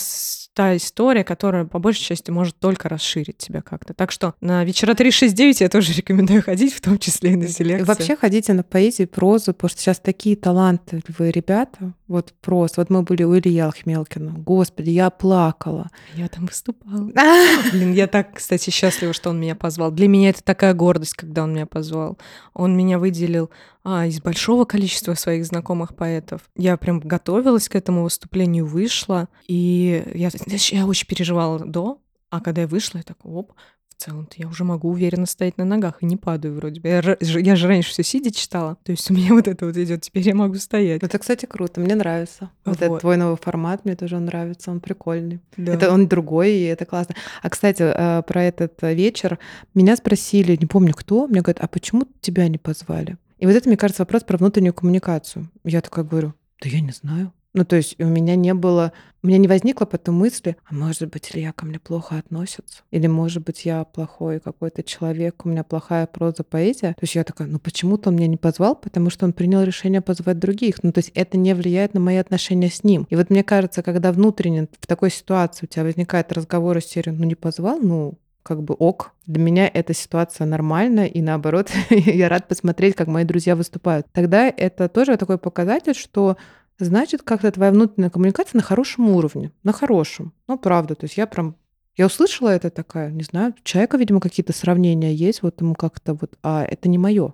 та 0.54 0.74
история, 0.76 1.24
которая 1.24 1.66
по 1.66 1.78
большей 1.78 2.02
части 2.02 2.30
может 2.30 2.58
только 2.58 2.88
расширить 2.88 3.36
тебя 3.36 3.60
как-то. 3.60 3.92
Так 3.92 4.10
что 4.10 4.34
на 4.40 4.64
вечера 4.64 4.94
369 4.94 5.60
я 5.60 5.68
тоже 5.68 5.92
рекомендую 5.96 6.42
ходить, 6.42 6.72
в 6.72 6.80
том 6.80 6.98
числе 6.98 7.32
и 7.32 7.36
на 7.36 7.48
селекцию. 7.48 7.86
Вообще 7.86 8.16
ходите 8.16 8.54
на 8.54 8.62
поэзию, 8.62 9.08
прозу, 9.08 9.52
потому 9.52 9.68
что 9.68 9.82
сейчас 9.82 10.00
такие 10.00 10.36
талантливые 10.36 11.32
ребята, 11.32 11.92
вот 12.08 12.32
просто. 12.40 12.80
Вот 12.80 12.88
мы 12.88 13.02
были 13.02 13.24
у 13.24 13.36
Ильи 13.36 13.58
Алхмелкина. 13.58 14.30
Господи, 14.38 14.90
я 14.90 15.10
плакала. 15.10 15.90
Я 16.14 16.28
там 16.28 16.46
выступала. 16.46 17.10
Блин, 17.72 17.92
я 17.92 18.06
так, 18.06 18.36
кстати, 18.36 18.70
счастлива, 18.70 19.12
что 19.12 19.30
он 19.30 19.38
меня 19.38 19.54
позвал. 19.54 19.90
Для 19.90 20.08
меня 20.08 20.30
это 20.30 20.42
такая 20.42 20.72
гордость, 20.72 21.14
когда 21.14 21.42
он 21.42 21.52
меня 21.52 21.66
позвал. 21.66 22.16
Он 22.54 22.74
меня 22.74 22.98
выделил 22.98 23.50
а, 23.88 24.04
из 24.04 24.20
большого 24.20 24.64
количества 24.64 25.14
своих 25.14 25.46
знакомых 25.46 25.94
поэтов. 25.94 26.40
Я 26.56 26.76
прям 26.76 26.98
готовилась 26.98 27.68
к 27.68 27.76
этому 27.76 28.02
выступлению, 28.02 28.66
вышла, 28.66 29.28
и 29.46 30.02
я, 30.12 30.30
я 30.72 30.86
очень 30.86 31.06
переживала 31.06 31.60
до, 31.60 32.00
а 32.28 32.40
когда 32.40 32.62
я 32.62 32.66
вышла, 32.66 32.98
я 32.98 33.04
так, 33.04 33.18
оп, 33.22 33.52
в 33.96 34.02
целом-то 34.02 34.34
я 34.38 34.48
уже 34.48 34.64
могу 34.64 34.90
уверенно 34.90 35.24
стоять 35.24 35.56
на 35.56 35.64
ногах 35.64 35.98
и 36.00 36.06
не 36.06 36.16
падаю 36.16 36.56
вроде 36.56 36.80
бы. 36.80 36.88
Я, 36.88 37.16
я 37.20 37.54
же 37.54 37.68
раньше 37.68 37.90
все 37.90 38.02
сидя 38.02 38.32
читала, 38.32 38.76
то 38.82 38.90
есть 38.90 39.08
у 39.08 39.14
меня 39.14 39.32
вот 39.32 39.46
это 39.46 39.66
вот 39.66 39.76
идет, 39.76 40.02
теперь 40.02 40.26
я 40.26 40.34
могу 40.34 40.56
стоять. 40.56 41.04
Это, 41.04 41.16
кстати, 41.20 41.46
круто, 41.46 41.80
мне 41.80 41.94
нравится. 41.94 42.50
Вот, 42.64 42.78
вот 42.78 42.82
этот 42.82 43.00
твой 43.02 43.16
новый 43.16 43.38
формат, 43.40 43.84
мне 43.84 43.94
тоже 43.94 44.16
он 44.16 44.24
нравится, 44.24 44.72
он 44.72 44.80
прикольный. 44.80 45.38
Да. 45.56 45.74
Это 45.74 45.92
он 45.92 46.08
другой, 46.08 46.50
и 46.54 46.64
это 46.64 46.86
классно. 46.86 47.14
А, 47.40 47.48
кстати, 47.48 47.82
э, 47.82 48.22
про 48.22 48.42
этот 48.42 48.82
вечер 48.82 49.38
меня 49.74 49.94
спросили, 49.94 50.56
не 50.56 50.66
помню 50.66 50.92
кто, 50.92 51.28
мне 51.28 51.40
говорят, 51.40 51.62
а 51.62 51.68
почему 51.68 52.02
тебя 52.20 52.48
не 52.48 52.58
позвали? 52.58 53.16
И 53.38 53.46
вот 53.46 53.54
это, 53.54 53.68
мне 53.68 53.76
кажется, 53.76 54.02
вопрос 54.02 54.24
про 54.24 54.38
внутреннюю 54.38 54.74
коммуникацию. 54.74 55.50
Я 55.64 55.80
такая 55.80 56.04
говорю, 56.04 56.34
да 56.62 56.68
я 56.68 56.80
не 56.80 56.92
знаю. 56.92 57.32
Ну, 57.56 57.64
то 57.64 57.74
есть 57.74 57.98
у 57.98 58.04
меня 58.04 58.36
не 58.36 58.52
было, 58.52 58.92
у 59.22 59.28
меня 59.28 59.38
не 59.38 59.48
возникло 59.48 59.86
потом 59.86 60.16
мысли, 60.16 60.58
а 60.66 60.74
может 60.74 61.08
быть, 61.08 61.30
Илья 61.32 61.54
ко 61.54 61.64
мне 61.64 61.78
плохо 61.78 62.18
относится? 62.18 62.82
Или, 62.90 63.06
может 63.06 63.44
быть, 63.44 63.64
я 63.64 63.84
плохой 63.84 64.40
какой-то 64.40 64.82
человек, 64.82 65.46
у 65.46 65.48
меня 65.48 65.64
плохая 65.64 66.06
проза, 66.06 66.44
поэзия? 66.44 66.88
То 66.88 67.04
есть 67.04 67.14
я 67.14 67.24
такая, 67.24 67.48
ну 67.48 67.58
почему-то 67.58 68.10
он 68.10 68.16
меня 68.16 68.26
не 68.26 68.36
позвал, 68.36 68.76
потому 68.76 69.08
что 69.08 69.24
он 69.24 69.32
принял 69.32 69.62
решение 69.62 70.02
позвать 70.02 70.38
других. 70.38 70.82
Ну, 70.82 70.92
то 70.92 70.98
есть 70.98 71.12
это 71.14 71.38
не 71.38 71.54
влияет 71.54 71.94
на 71.94 72.00
мои 72.00 72.16
отношения 72.16 72.68
с 72.68 72.84
ним. 72.84 73.06
И 73.08 73.16
вот 73.16 73.30
мне 73.30 73.42
кажется, 73.42 73.82
когда 73.82 74.12
внутренне 74.12 74.68
в 74.78 74.86
такой 74.86 75.10
ситуации 75.10 75.64
у 75.64 75.68
тебя 75.68 75.84
возникает 75.84 76.32
разговор 76.34 76.76
из 76.76 76.84
серии, 76.84 77.08
ну 77.08 77.24
не 77.24 77.36
позвал, 77.36 77.78
ну 77.78 78.18
как 78.46 78.62
бы 78.62 78.74
ок. 78.74 79.12
Для 79.26 79.42
меня 79.42 79.66
эта 79.66 79.92
ситуация 79.92 80.46
нормальная, 80.46 81.06
и 81.06 81.20
наоборот, 81.20 81.70
я 81.90 82.28
рад 82.28 82.46
посмотреть, 82.46 82.94
как 82.94 83.08
мои 83.08 83.24
друзья 83.24 83.56
выступают. 83.56 84.06
Тогда 84.12 84.48
это 84.48 84.88
тоже 84.88 85.16
такой 85.16 85.36
показатель, 85.36 85.94
что 85.94 86.36
значит, 86.78 87.22
как-то 87.22 87.50
твоя 87.50 87.72
внутренняя 87.72 88.10
коммуникация 88.10 88.58
на 88.58 88.62
хорошем 88.62 89.10
уровне, 89.10 89.50
на 89.64 89.72
хорошем. 89.72 90.32
Ну, 90.46 90.58
правда, 90.58 90.94
то 90.94 91.04
есть 91.04 91.16
я 91.16 91.26
прям 91.26 91.56
я 91.96 92.06
услышала 92.06 92.50
это 92.50 92.68
такая, 92.70 93.10
не 93.10 93.22
знаю, 93.22 93.54
у 93.58 93.62
человека, 93.64 93.96
видимо, 93.96 94.20
какие-то 94.20 94.52
сравнения 94.52 95.14
есть, 95.14 95.42
вот 95.42 95.60
ему 95.62 95.74
как-то 95.74 96.12
вот, 96.12 96.34
а 96.42 96.62
это 96.62 96.90
не 96.90 96.98
мое. 96.98 97.32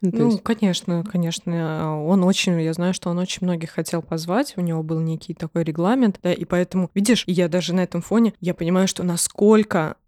Ну, 0.00 0.10
ну 0.12 0.30
есть... 0.30 0.42
конечно, 0.42 1.04
конечно. 1.04 2.04
Он 2.04 2.22
очень, 2.24 2.60
я 2.60 2.72
знаю, 2.72 2.94
что 2.94 3.10
он 3.10 3.18
очень 3.18 3.44
многих 3.44 3.70
хотел 3.70 4.02
позвать, 4.02 4.54
у 4.56 4.60
него 4.60 4.82
был 4.82 5.00
некий 5.00 5.34
такой 5.34 5.64
регламент, 5.64 6.20
да, 6.22 6.32
и 6.32 6.44
поэтому, 6.44 6.90
видишь, 6.94 7.24
я 7.26 7.48
даже 7.48 7.74
на 7.74 7.80
этом 7.80 8.02
фоне, 8.02 8.34
я 8.40 8.54
понимаю, 8.54 8.86
что 8.88 9.02
насколько 9.02 9.96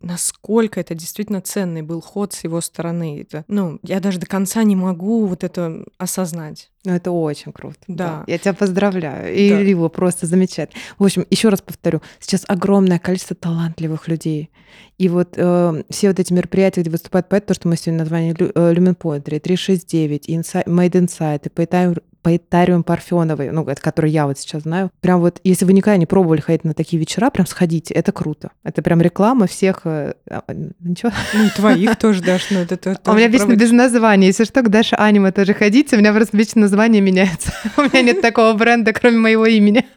насколько 0.00 0.80
это 0.80 0.94
действительно 0.94 1.40
ценный 1.40 1.82
был 1.82 2.00
ход 2.00 2.32
с 2.32 2.44
его 2.44 2.60
стороны. 2.60 3.20
Это, 3.22 3.44
ну, 3.48 3.78
я 3.82 4.00
даже 4.00 4.18
до 4.18 4.26
конца 4.26 4.62
не 4.62 4.76
могу 4.76 5.26
вот 5.26 5.44
это 5.44 5.84
осознать. 5.98 6.70
Ну, 6.84 6.92
это 6.92 7.10
очень 7.12 7.52
круто. 7.52 7.78
Да. 7.86 8.06
да. 8.06 8.24
Я 8.26 8.38
тебя 8.38 8.54
поздравляю. 8.54 9.34
И 9.34 9.50
да. 9.50 9.60
Ливу 9.60 9.88
просто 9.88 10.26
замечательно. 10.26 10.80
В 10.98 11.04
общем, 11.04 11.26
еще 11.30 11.48
раз 11.48 11.60
повторю, 11.60 12.02
сейчас 12.18 12.44
огромное 12.48 12.98
количество 12.98 13.36
талантливых 13.36 14.08
людей. 14.08 14.50
И 14.98 15.08
вот 15.08 15.34
э, 15.36 15.82
все 15.90 16.08
вот 16.08 16.18
эти 16.18 16.32
мероприятия, 16.32 16.80
где 16.80 16.90
выступают 16.90 17.28
поэты, 17.28 17.48
то, 17.48 17.54
что 17.54 17.68
мы 17.68 17.76
сегодня 17.76 18.00
назвали 18.00 18.32
Lumen 18.32 18.96
Poetry, 18.96 19.38
369, 19.38 20.28
Inside, 20.28 20.66
Made 20.66 20.92
Inside, 20.92 21.42
и 21.44 21.48
Poetry 21.48 22.02
поэтариум 22.22 22.84
Парфеновой, 22.84 23.50
ну, 23.50 23.64
это 23.64 23.80
который 23.80 24.10
я 24.10 24.26
вот 24.26 24.38
сейчас 24.38 24.62
знаю. 24.62 24.90
Прям 25.00 25.20
вот, 25.20 25.40
если 25.44 25.64
вы 25.64 25.72
никогда 25.72 25.96
не 25.96 26.06
пробовали 26.06 26.40
ходить 26.40 26.64
на 26.64 26.74
такие 26.74 26.98
вечера, 26.98 27.30
прям 27.30 27.46
сходите, 27.46 27.92
это 27.94 28.12
круто. 28.12 28.50
Это 28.62 28.82
прям 28.82 29.02
реклама 29.02 29.46
всех... 29.46 29.80
Э, 29.84 30.14
а, 30.30 30.42
ничего? 30.80 31.10
Ну, 31.34 31.48
твоих 31.54 31.96
тоже, 31.98 32.22
Даш, 32.22 32.50
ну, 32.50 32.60
это 32.60 32.76
тоже 32.76 32.98
У 33.06 33.12
меня 33.12 33.28
вечно 33.28 33.54
без 33.56 33.72
названия. 33.72 34.28
Если 34.28 34.44
что, 34.44 34.62
к 34.62 34.68
Даше 34.70 34.94
Анима 34.96 35.32
тоже 35.32 35.54
ходите, 35.54 35.96
у 35.96 35.98
меня 35.98 36.12
просто 36.12 36.36
вечно 36.36 36.60
название 36.60 37.02
меняется. 37.02 37.52
У 37.76 37.82
меня 37.82 38.02
нет 38.02 38.20
такого 38.20 38.52
бренда, 38.54 38.92
кроме 38.92 39.18
моего 39.18 39.46
имени. 39.46 39.84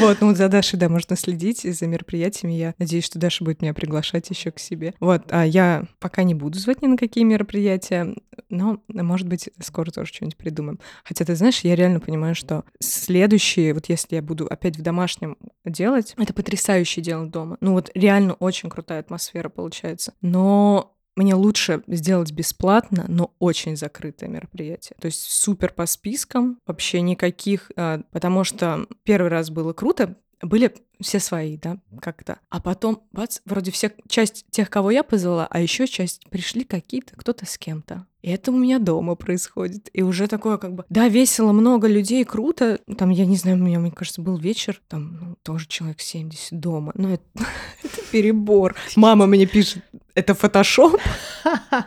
Вот, 0.00 0.18
ну, 0.20 0.34
за 0.34 0.48
Дашей, 0.48 0.78
да, 0.78 0.88
можно 0.88 1.16
следить 1.16 1.62
за 1.62 1.86
мероприятиями. 1.86 2.52
Я 2.52 2.74
надеюсь, 2.78 3.04
что 3.04 3.18
Даша 3.18 3.42
будет 3.42 3.62
меня 3.62 3.74
приглашать 3.74 4.28
еще 4.30 4.50
к 4.50 4.58
себе. 4.58 4.94
Вот, 5.00 5.24
а 5.30 5.44
я 5.44 5.84
пока 5.98 6.22
не 6.22 6.34
буду 6.34 6.58
звать 6.58 6.82
ни 6.82 6.86
на 6.86 6.96
какие 6.96 7.24
мероприятия, 7.24 8.14
но, 8.48 8.80
может 8.88 9.26
быть, 9.26 9.50
скоро 9.60 9.90
тоже 9.90 10.12
что-нибудь 10.12 10.36
придумаем. 10.36 10.78
Хотя, 11.04 11.17
ты 11.24 11.34
знаешь, 11.34 11.60
я 11.60 11.74
реально 11.74 12.00
понимаю, 12.00 12.34
что 12.34 12.64
следующие, 12.80 13.74
вот 13.74 13.88
если 13.88 14.16
я 14.16 14.22
буду 14.22 14.46
опять 14.46 14.76
в 14.76 14.82
домашнем 14.82 15.36
делать, 15.64 16.14
это 16.16 16.32
потрясающе 16.32 17.00
делать 17.00 17.30
дома. 17.30 17.56
Ну 17.60 17.72
вот 17.72 17.90
реально 17.94 18.34
очень 18.34 18.70
крутая 18.70 19.00
атмосфера 19.00 19.48
получается. 19.48 20.14
Но 20.20 20.94
мне 21.18 21.34
лучше 21.34 21.82
сделать 21.88 22.30
бесплатно, 22.30 23.04
но 23.08 23.34
очень 23.40 23.76
закрытое 23.76 24.30
мероприятие. 24.30 24.96
То 25.00 25.06
есть 25.06 25.22
супер 25.22 25.72
по 25.72 25.84
спискам, 25.86 26.60
вообще 26.64 27.00
никаких, 27.00 27.72
а, 27.74 28.02
потому 28.12 28.44
что 28.44 28.86
первый 29.02 29.28
раз 29.28 29.50
было 29.50 29.72
круто, 29.72 30.16
были 30.42 30.74
все 31.00 31.20
свои, 31.20 31.56
да, 31.56 31.78
как-то. 32.00 32.38
А 32.48 32.60
потом, 32.60 33.02
бац, 33.12 33.40
вроде 33.44 33.70
все, 33.70 33.92
часть 34.08 34.46
тех, 34.50 34.68
кого 34.70 34.90
я 34.90 35.02
позвала, 35.02 35.46
а 35.50 35.60
еще 35.60 35.86
часть 35.86 36.28
пришли 36.30 36.64
какие-то, 36.64 37.14
кто-то 37.16 37.46
с 37.46 37.56
кем-то. 37.58 38.06
И 38.22 38.30
это 38.30 38.50
у 38.50 38.56
меня 38.56 38.78
дома 38.78 39.14
происходит. 39.14 39.88
И 39.92 40.02
уже 40.02 40.26
такое 40.26 40.58
как 40.58 40.74
бы, 40.74 40.84
да, 40.88 41.08
весело, 41.08 41.52
много 41.52 41.86
людей, 41.86 42.24
круто. 42.24 42.80
Там, 42.96 43.10
я 43.10 43.26
не 43.26 43.36
знаю, 43.36 43.56
у 43.56 43.60
меня, 43.60 43.78
мне 43.78 43.92
кажется, 43.92 44.20
был 44.20 44.36
вечер, 44.36 44.80
там, 44.88 45.18
ну, 45.20 45.36
тоже 45.42 45.66
человек 45.68 46.00
70 46.00 46.58
дома. 46.58 46.92
Ну, 46.96 47.14
это, 47.14 47.24
это 47.84 48.02
перебор. 48.10 48.74
Мама 48.96 49.26
мне 49.26 49.46
пишет, 49.46 49.84
это 50.14 50.34
фотошоп? 50.34 51.00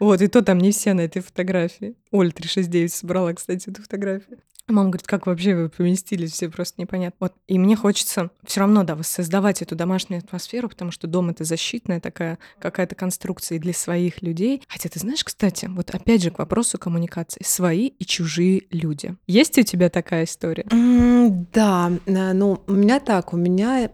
Вот, 0.00 0.20
и 0.20 0.26
то 0.26 0.42
там 0.42 0.58
не 0.58 0.72
все 0.72 0.92
на 0.92 1.02
этой 1.02 1.22
фотографии. 1.22 1.94
Оль 2.10 2.32
369 2.32 2.92
собрала, 2.92 3.32
кстати, 3.32 3.70
эту 3.70 3.80
фотографию. 3.80 4.38
Мама 4.66 4.88
говорит, 4.88 5.06
как 5.06 5.26
вообще 5.26 5.54
вы 5.54 5.68
поместились, 5.68 6.32
все 6.32 6.48
просто 6.48 6.80
непонятно. 6.80 7.16
Вот, 7.20 7.34
и 7.46 7.58
мне 7.58 7.76
хочется 7.76 8.30
все 8.46 8.60
равно, 8.60 8.82
да, 8.82 8.94
воссоздавать 8.96 9.60
эту 9.60 9.76
домашнюю 9.76 10.20
атмосферу, 10.20 10.70
потому 10.70 10.90
что 10.90 11.06
дом— 11.06 11.28
это 11.30 11.44
защитная 11.44 12.00
такая 12.00 12.38
какая-то 12.58 12.94
конструкция 12.94 13.58
для 13.58 13.74
своих 13.74 14.22
людей. 14.22 14.62
Хотя 14.66 14.88
ты 14.88 14.98
знаешь, 14.98 15.22
кстати, 15.22 15.66
вот 15.66 15.90
опять 15.90 16.22
же 16.22 16.30
к 16.30 16.38
вопросу 16.38 16.78
коммуникации. 16.78 17.42
Свои 17.44 17.88
и 17.88 18.06
чужие 18.06 18.62
люди. 18.70 19.14
Есть 19.26 19.58
у 19.58 19.62
тебя 19.62 19.90
такая 19.90 20.24
история? 20.24 20.64
Mm, 20.64 21.46
да, 21.52 21.92
э, 22.06 22.32
ну, 22.32 22.62
у 22.66 22.72
меня 22.72 23.00
так, 23.00 23.34
у 23.34 23.36
меня 23.36 23.90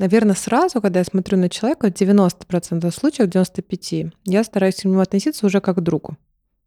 наверное, 0.00 0.34
сразу, 0.34 0.80
когда 0.80 1.00
я 1.00 1.04
смотрю 1.04 1.36
на 1.38 1.48
человека, 1.48 1.90
в 1.90 1.92
90% 1.92 2.90
случаев, 2.90 3.28
95%, 3.28 4.12
я 4.24 4.42
стараюсь 4.42 4.76
к 4.76 4.84
нему 4.84 5.00
относиться 5.00 5.46
уже 5.46 5.60
как 5.60 5.76
к 5.76 5.80
другу. 5.80 6.16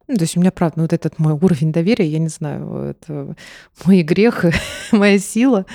Ну, 0.06 0.16
то 0.16 0.22
есть 0.22 0.36
у 0.36 0.40
меня, 0.40 0.50
правда, 0.50 0.82
вот 0.82 0.92
этот 0.92 1.18
мой 1.18 1.32
уровень 1.32 1.72
доверия, 1.72 2.06
я 2.06 2.18
не 2.18 2.28
знаю, 2.28 2.76
это 2.90 3.34
мой 3.84 4.02
грех, 4.02 4.44
моя 4.92 5.18
сила. 5.18 5.66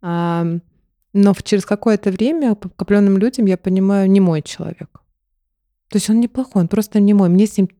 Но 0.00 1.34
через 1.42 1.66
какое-то 1.66 2.10
время 2.10 2.54
по 2.54 2.68
копленным 2.68 3.18
людям 3.18 3.46
я 3.46 3.56
понимаю, 3.56 4.10
не 4.10 4.20
мой 4.20 4.42
человек. 4.42 5.00
То 5.88 5.96
есть 5.96 6.08
он 6.08 6.20
неплохой, 6.20 6.62
он 6.62 6.68
просто 6.68 7.00
не 7.00 7.14
мой. 7.14 7.28
Мне 7.28 7.46
с 7.46 7.58
ним 7.58 7.68
а, 7.68 7.79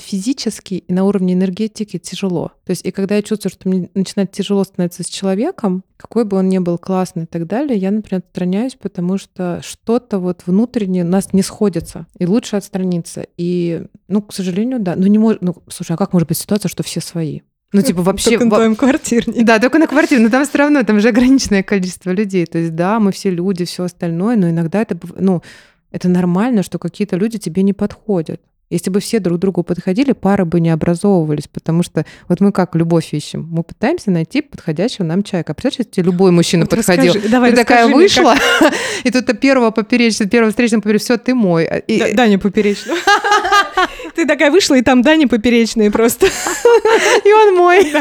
физически 0.00 0.74
и 0.74 0.92
на 0.92 1.04
уровне 1.04 1.34
энергетики 1.34 1.98
тяжело. 1.98 2.52
То 2.64 2.70
есть 2.70 2.84
и 2.86 2.90
когда 2.90 3.16
я 3.16 3.22
чувствую, 3.22 3.52
что 3.52 3.68
мне 3.68 3.90
начинает 3.94 4.32
тяжело 4.32 4.64
становиться 4.64 5.02
с 5.02 5.06
человеком, 5.06 5.84
какой 5.96 6.24
бы 6.24 6.38
он 6.38 6.48
ни 6.48 6.58
был 6.58 6.78
классный 6.78 7.24
и 7.24 7.26
так 7.26 7.46
далее, 7.46 7.76
я, 7.76 7.90
например, 7.90 8.22
отстраняюсь, 8.26 8.74
потому 8.74 9.18
что 9.18 9.60
что-то 9.62 10.18
вот 10.18 10.42
внутренне 10.46 11.02
у 11.02 11.06
нас 11.06 11.32
не 11.32 11.42
сходится, 11.42 12.06
и 12.18 12.26
лучше 12.26 12.56
отстраниться. 12.56 13.26
И, 13.36 13.84
ну, 14.08 14.22
к 14.22 14.32
сожалению, 14.32 14.80
да. 14.80 14.94
Ну, 14.96 15.06
не 15.06 15.18
может, 15.18 15.42
ну, 15.42 15.56
слушай, 15.68 15.92
а 15.92 15.96
как 15.96 16.12
может 16.12 16.28
быть 16.28 16.38
ситуация, 16.38 16.70
что 16.70 16.82
все 16.82 17.00
свои? 17.00 17.40
Ну, 17.72 17.82
типа, 17.82 18.02
вообще... 18.02 18.30
Только 18.30 18.44
на 18.46 18.50
твоем 18.52 18.76
квартирне. 18.76 19.44
Да, 19.44 19.58
только 19.58 19.78
на 19.78 19.86
квартире. 19.86 20.22
Но 20.22 20.30
там 20.30 20.46
все 20.46 20.58
равно, 20.58 20.82
там 20.84 21.00
же 21.00 21.08
ограниченное 21.08 21.62
количество 21.62 22.12
людей. 22.12 22.46
То 22.46 22.58
есть, 22.58 22.74
да, 22.74 22.98
мы 22.98 23.12
все 23.12 23.30
люди, 23.30 23.66
все 23.66 23.84
остальное, 23.84 24.36
но 24.36 24.48
иногда 24.48 24.80
это, 24.80 24.98
ну, 25.18 25.42
это 25.90 26.08
нормально, 26.08 26.62
что 26.62 26.78
какие-то 26.78 27.16
люди 27.16 27.38
тебе 27.38 27.62
не 27.62 27.72
подходят. 27.72 28.40
Если 28.68 28.90
бы 28.90 28.98
все 29.00 29.20
друг 29.20 29.38
другу 29.38 29.62
подходили, 29.62 30.12
пары 30.12 30.44
бы 30.44 30.58
не 30.58 30.70
образовывались, 30.70 31.46
потому 31.46 31.82
что 31.82 32.04
вот 32.28 32.40
мы 32.40 32.50
как 32.50 32.74
любовь 32.74 33.14
ищем, 33.14 33.46
мы 33.50 33.62
пытаемся 33.62 34.10
найти 34.10 34.42
подходящего 34.42 35.04
нам 35.04 35.22
человека. 35.22 35.54
Представляешь, 35.54 35.78
если 35.78 35.90
тебе 35.90 36.06
любой 36.06 36.32
мужчина 36.32 36.64
вот 36.64 36.70
подходил, 36.70 37.14
расскажи, 37.14 37.28
давай, 37.28 37.50
ты 37.50 37.56
такая 37.56 37.86
вышла, 37.86 38.34
как... 38.58 38.74
и 39.04 39.10
тут 39.10 39.38
первого 39.38 39.70
поперечного, 39.70 40.28
первого 40.28 40.50
встречного 40.50 40.82
поперечного, 40.82 41.18
все, 41.18 41.24
ты 41.24 41.34
мой. 41.34 41.68
И... 41.86 41.98
Да, 41.98 42.12
Даня 42.12 42.38
поперечного. 42.38 42.98
Ты 44.14 44.26
такая 44.26 44.50
вышла, 44.50 44.74
и 44.76 44.82
там 44.82 45.02
Даня 45.02 45.28
поперечный 45.28 45.90
просто. 45.90 46.26
И 47.24 47.32
он 47.32 47.56
мой. 47.56 47.92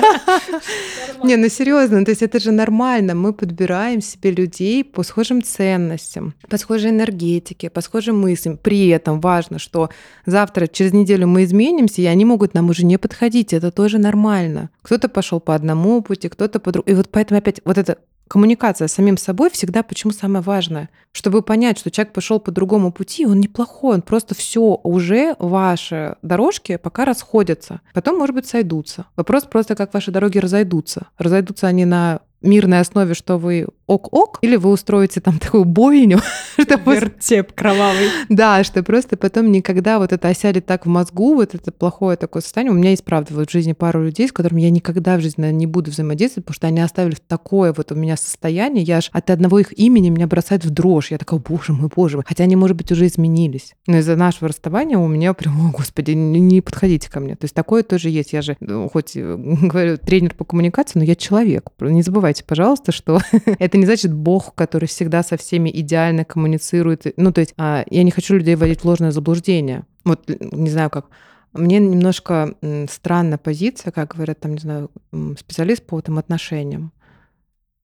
Не, 1.23 1.36
ну 1.38 1.49
серьезно, 1.49 2.05
то 2.05 2.11
есть 2.11 2.21
это 2.21 2.39
же 2.39 2.51
нормально. 2.51 3.15
Мы 3.15 3.34
подбираем 3.34 4.01
себе 4.01 4.32
людей 4.32 4.84
по 4.84 5.03
схожим 5.03 5.41
ценностям, 5.41 6.34
по 6.49 6.57
схожей 6.57 6.91
энергетике, 6.91 7.69
по 7.69 7.82
схожим 7.82 8.19
мыслям. 8.19 8.57
При 8.57 8.89
этом 8.89 9.19
важно, 9.19 9.59
что 9.59 9.89
завтра, 10.26 10.67
через 10.67 10.93
неделю 10.93 11.28
мы 11.28 11.43
изменимся, 11.43 12.01
и 12.01 12.05
они 12.05 12.26
могут 12.26 12.53
нам 12.53 12.69
уже 12.69 12.86
не 12.86 12.97
подходить. 12.97 13.53
Это 13.53 13.71
тоже 13.71 13.97
нормально. 13.97 14.69
Кто-то 14.82 15.09
пошел 15.09 15.39
по 15.39 15.55
одному 15.55 16.01
пути, 16.01 16.30
кто-то 16.30 16.59
по 16.59 16.71
другому. 16.71 16.93
И 16.93 16.97
вот 16.97 17.09
поэтому 17.09 17.39
опять 17.39 17.61
вот 17.65 17.78
это 17.78 17.97
коммуникация 18.28 18.88
с 18.88 18.93
самим 18.93 19.17
собой 19.17 19.49
всегда 19.49 19.84
почему 19.84 20.11
самое 20.11 20.43
важное. 20.43 20.89
Чтобы 21.11 21.41
понять, 21.41 21.80
что 21.80 21.91
человек 21.91 22.13
пошел 22.13 22.39
по 22.39 22.51
другому 22.51 22.91
пути, 22.91 23.26
он 23.26 23.39
неплохой, 23.39 23.95
он 23.95 24.01
просто 24.01 24.36
все 24.36 24.80
уже 24.84 25.36
ваши 25.39 26.17
дорожки 26.21 26.78
пока 26.78 27.05
расходятся. 27.05 27.82
Потом, 27.93 28.17
может 28.17 28.36
быть, 28.36 28.47
сойдутся. 28.47 29.05
Вопрос 29.15 29.43
просто, 29.43 29.76
как 29.76 29.93
ваши 29.93 30.11
дороги 30.11 30.39
разойдутся. 30.39 31.07
Разойдутся 31.17 31.67
они 31.67 31.86
на 31.86 32.21
мирной 32.42 32.80
основе, 32.80 33.14
что 33.14 33.38
вы 33.38 33.68
ок-ок, 33.88 34.40
или 34.42 34.56
вы 34.56 34.72
устроите 34.72 35.22
там 35.22 35.40
такую 35.40 35.66
бойню. 35.66 36.20
Вертеп 36.58 37.54
кровавый. 37.54 38.10
Да, 38.30 38.64
что 38.64 38.84
просто 38.84 39.18
потом 39.18 39.52
никогда 39.52 40.00
вот 40.00 40.12
это 40.12 40.28
осядет 40.28 40.66
так 40.66 40.86
в 40.86 40.90
мозгу, 40.90 41.36
вот 41.36 41.54
это 41.54 41.72
плохое 41.72 42.18
такое 42.18 42.42
состояние. 42.42 42.74
У 42.74 42.76
меня 42.78 42.92
есть, 42.92 43.04
правда, 43.04 43.34
вот 43.34 43.50
в 43.50 43.52
жизни 43.52 43.74
пару 43.74 44.04
людей, 44.04 44.28
с 44.28 44.32
которыми 44.32 44.62
я 44.62 44.70
никогда 44.70 45.18
в 45.18 45.22
жизни 45.22 45.52
не 45.52 45.68
буду 45.68 45.92
взаимодействовать, 45.92 46.46
потому 46.46 46.56
что 46.56 46.68
они 46.68 46.82
оставили 46.82 47.16
такое 47.28 47.74
вот 47.74 47.92
у 47.92 47.96
меня 47.96 48.18
состояние, 48.18 48.84
я 48.84 48.98
аж 48.98 49.10
от 49.12 49.30
одного 49.30 49.60
их 49.60 49.78
имени 49.78 50.10
меня 50.10 50.28
бросает 50.28 50.66
в 50.66 50.70
дрожь. 50.70 51.12
Я 51.12 51.18
такая, 51.18 51.40
боже 51.40 51.74
мой, 51.74 51.90
боже 51.96 52.18
мой. 52.18 52.24
Хотя 52.28 52.44
они, 52.44 52.56
может 52.56 52.76
быть, 52.78 52.92
уже 52.92 53.08
изменились. 53.08 53.74
Но 53.88 53.98
из-за 53.98 54.16
нашего 54.16 54.48
расставания 54.48 54.98
у 54.98 55.08
меня 55.08 55.34
прям, 55.34 55.68
о, 55.68 55.72
господи, 55.72 56.12
не, 56.12 56.62
подходите 56.62 57.10
ко 57.10 57.20
мне. 57.20 57.36
То 57.36 57.46
есть 57.46 57.54
такое 57.54 57.84
тоже 57.84 58.10
есть. 58.10 58.34
Я 58.34 58.42
же, 58.42 58.58
ну, 58.60 58.90
хоть 58.90 59.16
э, 59.16 59.36
говорю, 59.62 59.98
тренер 59.98 60.34
по 60.34 60.46
коммуникации, 60.46 61.00
но 61.00 61.06
я 61.06 61.16
человек. 61.16 61.70
Не 61.80 62.02
забывайте, 62.26 62.43
пожалуйста, 62.43 62.91
что 62.91 63.19
это 63.59 63.78
не 63.78 63.86
значит 63.86 64.11
Бог, 64.11 64.55
который 64.55 64.88
всегда 64.88 65.21
со 65.21 65.38
всеми 65.38 65.69
идеально 65.69 66.26
коммуницирует. 66.26 67.05
Ну, 67.17 67.32
то 67.32 67.41
есть 67.41 67.53
а, 67.57 67.86
я 67.88 68.01
не 68.01 68.09
хочу 68.09 68.34
людей 68.36 68.55
вводить 68.55 68.82
в 68.82 68.86
ложное 68.86 69.11
заблуждение. 69.11 69.86
Вот, 70.03 70.28
не 70.28 70.69
знаю 70.71 70.89
как. 70.89 71.07
Мне 71.53 71.78
немножко 71.78 72.55
странная 72.89 73.38
позиция, 73.38 73.91
как 73.91 74.15
говорят 74.15 74.39
там, 74.39 74.53
не 74.53 74.59
знаю, 74.59 74.91
специалист 75.38 75.86
по 75.86 75.99
этим 75.99 76.17
отношениям. 76.17 76.91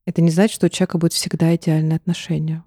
Это 0.06 0.22
не 0.22 0.32
значит, 0.32 0.56
что 0.56 0.66
у 0.66 0.70
человека 0.70 0.98
будет 0.98 1.14
всегда 1.14 1.56
идеальные 1.56 1.98
отношения. 1.98 2.64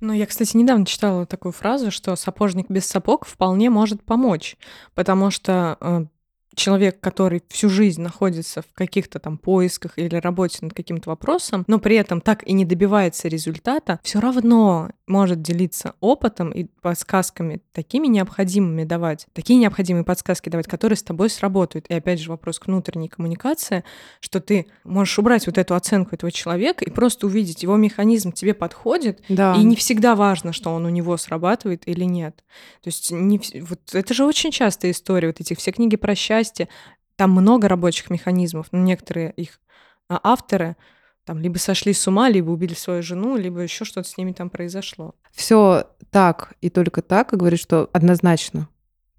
Ну, 0.00 0.12
я, 0.12 0.26
кстати, 0.26 0.56
недавно 0.56 0.84
читала 0.84 1.26
такую 1.26 1.52
фразу, 1.52 1.92
что 1.92 2.16
сапожник 2.16 2.68
без 2.68 2.86
сапог 2.86 3.24
вполне 3.24 3.70
может 3.70 4.02
помочь, 4.02 4.56
потому 4.94 5.30
что 5.30 5.78
э, 5.80 6.06
человек, 6.54 7.00
который 7.00 7.42
всю 7.48 7.68
жизнь 7.68 8.02
находится 8.02 8.62
в 8.62 8.72
каких-то 8.74 9.18
там 9.18 9.38
поисках 9.38 9.98
или 9.98 10.16
работе 10.16 10.58
над 10.62 10.74
каким-то 10.74 11.10
вопросом, 11.10 11.64
но 11.66 11.78
при 11.78 11.96
этом 11.96 12.20
так 12.20 12.46
и 12.46 12.52
не 12.52 12.64
добивается 12.64 13.28
результата, 13.28 14.00
все 14.02 14.20
равно 14.20 14.90
может 15.06 15.42
делиться 15.42 15.94
опытом 16.00 16.50
и 16.50 16.64
подсказками 16.64 17.60
такими 17.72 18.06
необходимыми 18.06 18.84
давать, 18.84 19.26
такие 19.32 19.58
необходимые 19.58 20.04
подсказки 20.04 20.48
давать, 20.48 20.66
которые 20.66 20.96
с 20.96 21.02
тобой 21.02 21.28
сработают. 21.30 21.86
И 21.88 21.94
опять 21.94 22.20
же 22.20 22.30
вопрос 22.30 22.58
к 22.58 22.66
внутренней 22.66 23.08
коммуникации, 23.08 23.84
что 24.20 24.40
ты 24.40 24.66
можешь 24.84 25.18
убрать 25.18 25.46
вот 25.46 25.58
эту 25.58 25.74
оценку 25.74 26.14
этого 26.14 26.32
человека 26.32 26.84
и 26.84 26.90
просто 26.90 27.26
увидеть, 27.26 27.62
его 27.62 27.76
механизм 27.76 28.32
тебе 28.32 28.54
подходит, 28.54 29.22
да. 29.28 29.54
и 29.54 29.62
не 29.62 29.76
всегда 29.76 30.14
важно, 30.16 30.52
что 30.52 30.70
он 30.70 30.86
у 30.86 30.88
него 30.88 31.16
срабатывает 31.16 31.86
или 31.86 32.04
нет. 32.04 32.36
То 32.82 32.88
есть 32.88 33.10
не, 33.10 33.40
вот 33.60 33.94
это 33.94 34.14
же 34.14 34.24
очень 34.24 34.50
частая 34.50 34.92
история, 34.92 35.28
вот 35.28 35.40
эти 35.40 35.54
все 35.54 35.72
книги 35.72 35.96
про 35.96 36.14
счастье, 36.42 36.68
там 37.16 37.30
много 37.30 37.68
рабочих 37.68 38.10
механизмов, 38.10 38.66
но 38.72 38.78
некоторые 38.80 39.32
их 39.32 39.60
а, 40.08 40.20
авторы 40.22 40.76
там 41.24 41.38
либо 41.38 41.58
сошли 41.58 41.92
с 41.92 42.06
ума, 42.08 42.28
либо 42.28 42.50
убили 42.50 42.74
свою 42.74 43.02
жену, 43.02 43.36
либо 43.36 43.60
еще 43.60 43.84
что-то 43.84 44.08
с 44.08 44.16
ними 44.16 44.32
там 44.32 44.50
произошло. 44.50 45.14
Все 45.30 45.86
так 46.10 46.54
и 46.60 46.68
только 46.68 47.00
так, 47.00 47.32
и 47.32 47.36
говорит, 47.36 47.60
что 47.60 47.88
однозначно, 47.92 48.68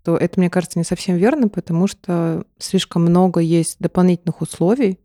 то 0.04 0.18
это, 0.18 0.38
мне 0.40 0.50
кажется, 0.50 0.80
не 0.80 0.84
совсем 0.84 1.16
верно, 1.16 1.48
потому 1.48 1.88
что 1.88 2.44
слишком 2.58 3.04
много 3.04 3.40
есть 3.40 3.78
дополнительных 3.80 4.42
условий. 4.42 5.00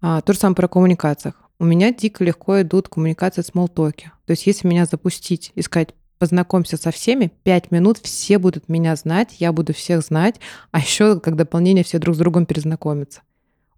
А, 0.00 0.20
то 0.20 0.32
же 0.32 0.38
самое 0.40 0.56
про 0.56 0.68
коммуникациях. 0.68 1.40
У 1.58 1.64
меня 1.64 1.94
дико 1.94 2.24
легко 2.24 2.60
идут 2.60 2.88
коммуникации 2.88 3.42
с 3.42 3.54
молтоки. 3.54 4.10
То 4.26 4.32
есть 4.32 4.46
если 4.46 4.66
меня 4.66 4.84
запустить 4.84 5.52
и 5.54 5.62
сказать, 5.62 5.94
познакомься 6.18 6.76
со 6.76 6.90
всеми, 6.90 7.32
пять 7.42 7.70
минут 7.70 7.98
все 7.98 8.38
будут 8.38 8.68
меня 8.68 8.96
знать, 8.96 9.36
я 9.38 9.52
буду 9.52 9.74
всех 9.74 10.02
знать, 10.02 10.36
а 10.70 10.80
еще 10.80 11.20
как 11.20 11.36
дополнение 11.36 11.84
все 11.84 11.98
друг 11.98 12.14
с 12.14 12.18
другом 12.18 12.46
перезнакомятся. 12.46 13.22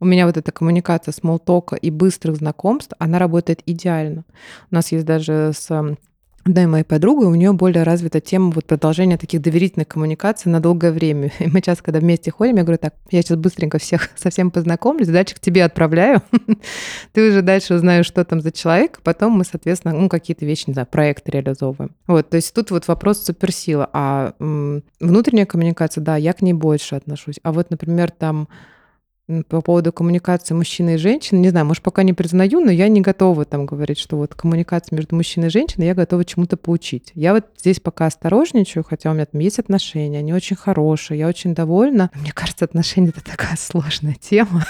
У 0.00 0.04
меня 0.04 0.26
вот 0.26 0.36
эта 0.36 0.52
коммуникация 0.52 1.12
смолтока 1.12 1.74
и 1.74 1.90
быстрых 1.90 2.36
знакомств, 2.36 2.92
она 2.98 3.18
работает 3.18 3.62
идеально. 3.66 4.24
У 4.70 4.74
нас 4.74 4.92
есть 4.92 5.04
даже 5.04 5.52
с 5.54 5.96
одной 6.48 6.66
моей 6.66 6.84
подругой, 6.84 7.26
у 7.26 7.34
нее 7.34 7.52
более 7.52 7.82
развита 7.82 8.20
тема 8.20 8.50
вот 8.50 8.64
продолжения 8.64 9.16
таких 9.16 9.40
доверительных 9.40 9.88
коммуникаций 9.88 10.50
на 10.50 10.60
долгое 10.60 10.92
время. 10.92 11.30
И 11.38 11.46
мы 11.46 11.60
часто, 11.60 11.84
когда 11.84 12.00
вместе 12.00 12.30
ходим, 12.30 12.56
я 12.56 12.62
говорю, 12.62 12.78
так, 12.78 12.94
я 13.10 13.22
сейчас 13.22 13.38
быстренько 13.38 13.78
всех 13.78 14.10
совсем 14.16 14.50
познакомлюсь, 14.50 15.08
дальше 15.08 15.34
к 15.34 15.40
тебе 15.40 15.64
отправляю. 15.64 16.22
Ты 17.12 17.30
уже 17.30 17.42
дальше 17.42 17.74
узнаешь, 17.74 18.06
что 18.06 18.24
там 18.24 18.40
за 18.40 18.52
человек, 18.52 19.00
потом 19.02 19.32
мы, 19.32 19.44
соответственно, 19.44 19.94
ну, 19.94 20.08
какие-то 20.08 20.44
вещи, 20.44 20.64
не 20.66 20.74
знаю, 20.74 20.88
проекты 20.90 21.30
реализовываем. 21.30 21.94
Вот, 22.06 22.30
то 22.30 22.36
есть 22.36 22.54
тут 22.54 22.70
вот 22.70 22.88
вопрос 22.88 23.24
суперсила. 23.24 23.88
А 23.92 24.34
внутренняя 24.38 25.46
коммуникация, 25.46 26.02
да, 26.02 26.16
я 26.16 26.32
к 26.32 26.42
ней 26.42 26.52
больше 26.52 26.96
отношусь. 26.96 27.38
А 27.42 27.52
вот, 27.52 27.70
например, 27.70 28.10
там 28.10 28.48
по 29.48 29.60
поводу 29.60 29.92
коммуникации 29.92 30.54
мужчины 30.54 30.94
и 30.94 30.96
женщины, 30.96 31.38
не 31.38 31.50
знаю, 31.50 31.66
может, 31.66 31.82
пока 31.82 32.02
не 32.02 32.14
признаю, 32.14 32.60
но 32.60 32.70
я 32.70 32.88
не 32.88 33.02
готова 33.02 33.44
там 33.44 33.66
говорить, 33.66 33.98
что 33.98 34.16
вот 34.16 34.34
коммуникация 34.34 34.96
между 34.96 35.16
мужчиной 35.16 35.48
и 35.48 35.50
женщиной, 35.50 35.86
я 35.86 35.94
готова 35.94 36.24
чему-то 36.24 36.56
поучить. 36.56 37.12
Я 37.14 37.34
вот 37.34 37.44
здесь 37.58 37.78
пока 37.78 38.06
осторожничаю, 38.06 38.84
хотя 38.84 39.10
у 39.10 39.14
меня 39.14 39.26
там 39.26 39.40
есть 39.42 39.58
отношения, 39.58 40.20
они 40.20 40.32
очень 40.32 40.56
хорошие, 40.56 41.18
я 41.18 41.28
очень 41.28 41.54
довольна. 41.54 42.10
Мне 42.14 42.32
кажется, 42.32 42.64
отношения— 42.64 43.08
это 43.16 43.22
такая 43.22 43.56
сложная 43.56 44.16
тема. 44.18 44.64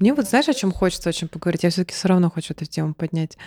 Мне 0.00 0.14
вот 0.14 0.28
знаешь, 0.28 0.48
о 0.48 0.54
чем 0.54 0.72
хочется 0.72 1.10
очень 1.10 1.28
поговорить? 1.28 1.62
Я 1.62 1.70
все-таки 1.70 1.94
все 1.94 2.08
равно 2.08 2.28
хочу 2.28 2.54
эту 2.54 2.64
тему 2.64 2.92
поднять. 2.92 3.38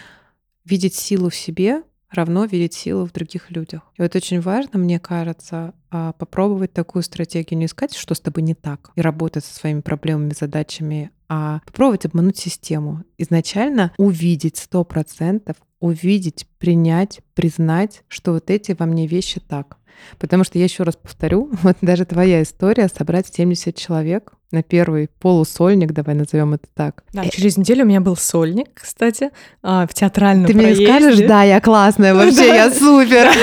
Видеть 0.64 0.96
силу 0.96 1.30
в 1.30 1.36
себе, 1.36 1.82
равно 2.16 2.46
видеть 2.46 2.74
силу 2.74 3.06
в 3.06 3.12
других 3.12 3.52
людях. 3.52 3.82
И 3.98 4.02
вот 4.02 4.16
очень 4.16 4.42
важно, 4.42 4.80
мне 4.80 5.00
кажется, 5.00 5.74
а, 5.92 6.14
попробовать 6.14 6.74
такую 6.74 7.04
стратегию, 7.04 7.58
не 7.58 7.66
искать, 7.66 7.96
что 7.96 8.16
с 8.16 8.20
тобой 8.20 8.44
не 8.44 8.54
так, 8.54 8.92
и 8.96 9.02
работать 9.02 9.46
со 9.46 9.54
своими 9.54 9.82
проблемами, 9.82 10.34
задачами, 10.38 11.12
а 11.30 11.62
попробовать 11.66 12.06
обмануть 12.06 12.38
систему. 12.38 13.04
Изначально 13.18 13.94
увидеть 13.98 14.58
сто 14.58 14.84
процентов, 14.84 15.58
увидеть, 15.80 16.48
принять, 16.58 17.22
признать, 17.34 18.04
что 18.08 18.34
вот 18.34 18.50
эти 18.50 18.76
во 18.78 18.86
мне 18.86 19.08
вещи 19.08 19.40
так. 19.40 19.78
Потому 20.20 20.44
что 20.44 20.58
я 20.58 20.66
еще 20.66 20.84
раз 20.84 20.96
повторю, 20.96 21.50
вот 21.64 21.78
даже 21.82 22.06
твоя 22.06 22.44
история 22.44 22.88
собрать 22.88 23.28
70 23.28 23.76
человек, 23.76 24.34
на 24.56 24.64
первый 24.64 25.10
полусольник, 25.20 25.92
давай 25.92 26.16
назовем 26.16 26.54
это 26.54 26.66
так. 26.74 27.04
Да, 27.14 27.28
через 27.28 27.58
неделю 27.58 27.84
у 27.84 27.88
меня 27.88 28.02
был 28.02 28.16
сольник, 28.16 28.70
кстати, 28.74 29.30
а, 29.62 29.86
в 29.86 29.94
театральном 29.94 30.48
Ты 30.48 30.54
проезде. 30.54 30.88
мне 30.88 31.00
скажешь, 31.00 31.28
да, 31.28 31.44
я 31.44 31.62
классная 31.62 32.16
вообще, 32.16 32.48
я 32.48 32.72
супер. 32.72 33.28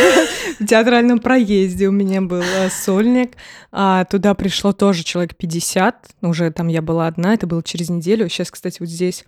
В 0.61 0.67
театральном 0.67 1.19
проезде 1.19 1.89
у 1.89 1.93
меня 1.93 2.21
был 2.21 2.41
э, 2.43 2.69
сольник. 2.71 3.33
А, 3.73 4.05
туда 4.05 4.35
пришло 4.35 4.73
тоже 4.73 5.03
человек 5.03 5.35
50. 5.35 6.11
Уже 6.23 6.51
там 6.53 6.69
я 6.69 6.83
была 6.83 7.09
одна, 7.09 7.35
это 7.35 7.47
было 7.47 7.63
через 7.63 7.91
неделю. 7.91 8.29
Сейчас, 8.29 8.51
кстати, 8.51 8.77
вот 8.79 8.89
здесь 8.89 9.25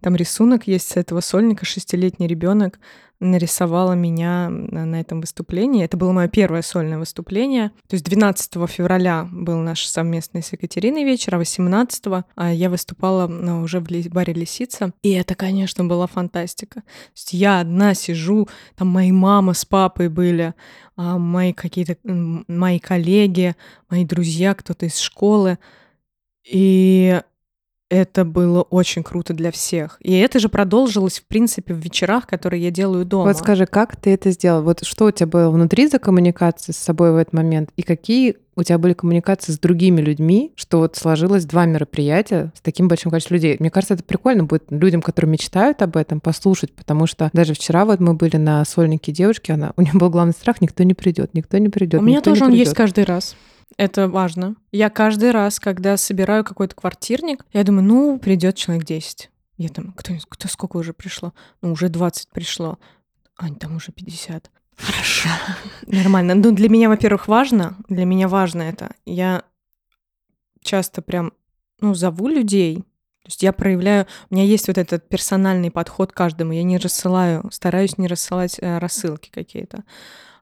там 0.00 0.16
рисунок 0.16 0.66
есть 0.66 0.90
с 0.90 0.96
этого 0.96 1.20
сольника. 1.20 1.64
Шестилетний 1.64 2.26
ребенок 2.26 2.78
нарисовала 3.18 3.94
меня 3.94 4.48
на 4.50 5.00
этом 5.00 5.20
выступлении. 5.20 5.84
Это 5.84 5.96
было 5.96 6.12
мое 6.12 6.28
первое 6.28 6.62
сольное 6.62 6.98
выступление. 6.98 7.70
То 7.88 7.94
есть 7.94 8.04
12 8.04 8.52
февраля 8.68 9.26
был 9.30 9.58
наш 9.58 9.86
совместный 9.86 10.42
с 10.42 10.52
Екатериной 10.52 11.04
вечер, 11.04 11.34
а 11.34 11.38
18 11.38 12.04
а, 12.06 12.52
я 12.52 12.68
выступала 12.68 13.26
уже 13.62 13.80
в 13.80 14.08
баре 14.10 14.32
«Лисица». 14.34 14.92
И 15.02 15.12
это, 15.12 15.34
конечно, 15.34 15.84
была 15.84 16.06
фантастика. 16.06 16.80
То 16.80 17.12
есть 17.14 17.32
я 17.32 17.60
одна 17.60 17.94
сижу, 17.94 18.48
там 18.76 18.88
мои 18.88 19.12
мама 19.12 19.54
с 19.54 19.64
папой 19.64 20.08
были, 20.08 20.54
а, 20.96 21.18
мои 21.18 21.54
какие-то 21.54 21.96
мои 22.04 22.78
коллеги, 22.78 23.56
мои 23.88 24.04
друзья, 24.04 24.54
кто-то 24.54 24.84
из 24.86 24.98
школы. 24.98 25.58
И 26.46 27.20
это 27.88 28.24
было 28.24 28.62
очень 28.62 29.02
круто 29.02 29.32
для 29.32 29.50
всех. 29.50 29.98
И 30.00 30.16
это 30.18 30.38
же 30.38 30.48
продолжилось, 30.48 31.20
в 31.20 31.26
принципе, 31.26 31.74
в 31.74 31.78
вечерах, 31.78 32.26
которые 32.26 32.62
я 32.62 32.70
делаю 32.70 33.04
дома. 33.04 33.28
Вот 33.28 33.38
скажи, 33.38 33.66
как 33.66 33.96
ты 33.96 34.10
это 34.10 34.30
сделал? 34.30 34.62
Вот 34.62 34.84
что 34.84 35.06
у 35.06 35.10
тебя 35.10 35.26
было 35.26 35.50
внутри 35.50 35.86
за 35.88 35.98
коммуникация 35.98 36.72
с 36.72 36.78
собой 36.78 37.12
в 37.12 37.16
этот 37.16 37.32
момент? 37.32 37.70
И 37.76 37.82
какие 37.82 38.36
у 38.56 38.62
тебя 38.62 38.78
были 38.78 38.94
коммуникации 38.94 39.52
с 39.52 39.58
другими 39.58 40.00
людьми, 40.00 40.52
что 40.56 40.78
вот 40.78 40.96
сложилось 40.96 41.44
два 41.44 41.66
мероприятия 41.66 42.52
с 42.56 42.60
таким 42.60 42.88
большим 42.88 43.10
количеством 43.10 43.36
людей. 43.36 43.56
Мне 43.60 43.70
кажется, 43.70 43.94
это 43.94 44.02
прикольно 44.02 44.44
будет 44.44 44.64
людям, 44.70 45.02
которые 45.02 45.30
мечтают 45.30 45.82
об 45.82 45.96
этом, 45.96 46.20
послушать, 46.20 46.72
потому 46.72 47.06
что 47.06 47.30
даже 47.34 47.52
вчера 47.52 47.84
вот 47.84 48.00
мы 48.00 48.14
были 48.14 48.38
на 48.38 48.64
сольнике 48.64 49.12
девушки, 49.12 49.52
она, 49.52 49.72
у 49.76 49.82
нее 49.82 49.92
был 49.94 50.08
главный 50.08 50.32
страх, 50.32 50.60
никто 50.62 50.82
не 50.84 50.94
придет, 50.94 51.34
никто 51.34 51.58
не 51.58 51.68
придет. 51.68 52.00
У 52.00 52.04
меня 52.04 52.22
тоже 52.22 52.44
он 52.44 52.52
есть 52.52 52.74
каждый 52.74 53.04
раз. 53.04 53.36
Это 53.76 54.08
важно. 54.08 54.56
Я 54.72 54.88
каждый 54.88 55.32
раз, 55.32 55.60
когда 55.60 55.96
собираю 55.96 56.44
какой-то 56.44 56.74
квартирник, 56.74 57.44
я 57.52 57.62
думаю, 57.62 57.84
ну, 57.84 58.18
придет 58.18 58.56
человек 58.56 58.86
10. 58.86 59.30
Я 59.58 59.68
там, 59.68 59.92
кто, 59.92 60.14
кто 60.28 60.48
сколько 60.48 60.76
уже 60.78 60.92
пришло? 60.94 61.34
Ну, 61.60 61.72
уже 61.72 61.88
20 61.88 62.30
пришло. 62.30 62.78
Ань, 63.36 63.56
там 63.56 63.76
уже 63.76 63.92
50. 63.92 64.50
Хорошо. 64.76 65.28
Нормально. 65.86 66.34
Ну, 66.34 66.52
для 66.52 66.68
меня, 66.68 66.88
во-первых, 66.88 67.28
важно. 67.28 67.76
Для 67.88 68.04
меня 68.04 68.28
важно 68.28 68.62
это. 68.62 68.94
Я 69.04 69.44
часто 70.62 71.02
прям, 71.02 71.32
ну, 71.80 71.94
зову 71.94 72.28
людей. 72.28 72.76
То 73.22 73.28
есть 73.28 73.42
я 73.42 73.52
проявляю... 73.52 74.06
У 74.30 74.34
меня 74.34 74.44
есть 74.44 74.68
вот 74.68 74.78
этот 74.78 75.08
персональный 75.08 75.70
подход 75.70 76.12
к 76.12 76.16
каждому. 76.16 76.52
Я 76.52 76.62
не 76.62 76.78
рассылаю, 76.78 77.48
стараюсь 77.50 77.98
не 77.98 78.06
рассылать 78.06 78.58
э, 78.60 78.78
рассылки 78.78 79.30
какие-то. 79.30 79.84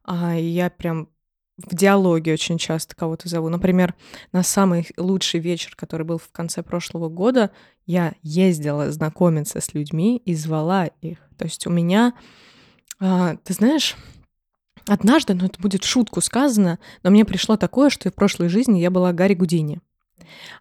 А 0.04 0.34
я 0.34 0.68
прям 0.68 1.08
в 1.56 1.74
диалоге 1.74 2.32
очень 2.32 2.58
часто 2.58 2.96
кого-то 2.96 3.28
зову. 3.28 3.48
Например, 3.48 3.94
на 4.32 4.42
самый 4.42 4.88
лучший 4.96 5.40
вечер, 5.40 5.74
который 5.76 6.04
был 6.04 6.18
в 6.18 6.30
конце 6.32 6.62
прошлого 6.62 7.08
года, 7.08 7.52
я 7.86 8.14
ездила 8.22 8.90
знакомиться 8.90 9.60
с 9.60 9.72
людьми 9.72 10.20
и 10.24 10.34
звала 10.34 10.86
их. 11.00 11.18
То 11.38 11.44
есть 11.44 11.66
у 11.66 11.70
меня, 11.70 12.14
а, 12.98 13.36
ты 13.44 13.54
знаешь, 13.54 13.96
однажды, 14.86 15.34
ну 15.34 15.46
это 15.46 15.60
будет 15.60 15.84
шутку 15.84 16.20
сказано, 16.20 16.78
но 17.02 17.10
мне 17.10 17.24
пришло 17.24 17.56
такое, 17.56 17.90
что 17.90 18.10
в 18.10 18.14
прошлой 18.14 18.48
жизни 18.48 18.80
я 18.80 18.90
была 18.90 19.12
Гарри 19.12 19.34
Гудини. 19.34 19.80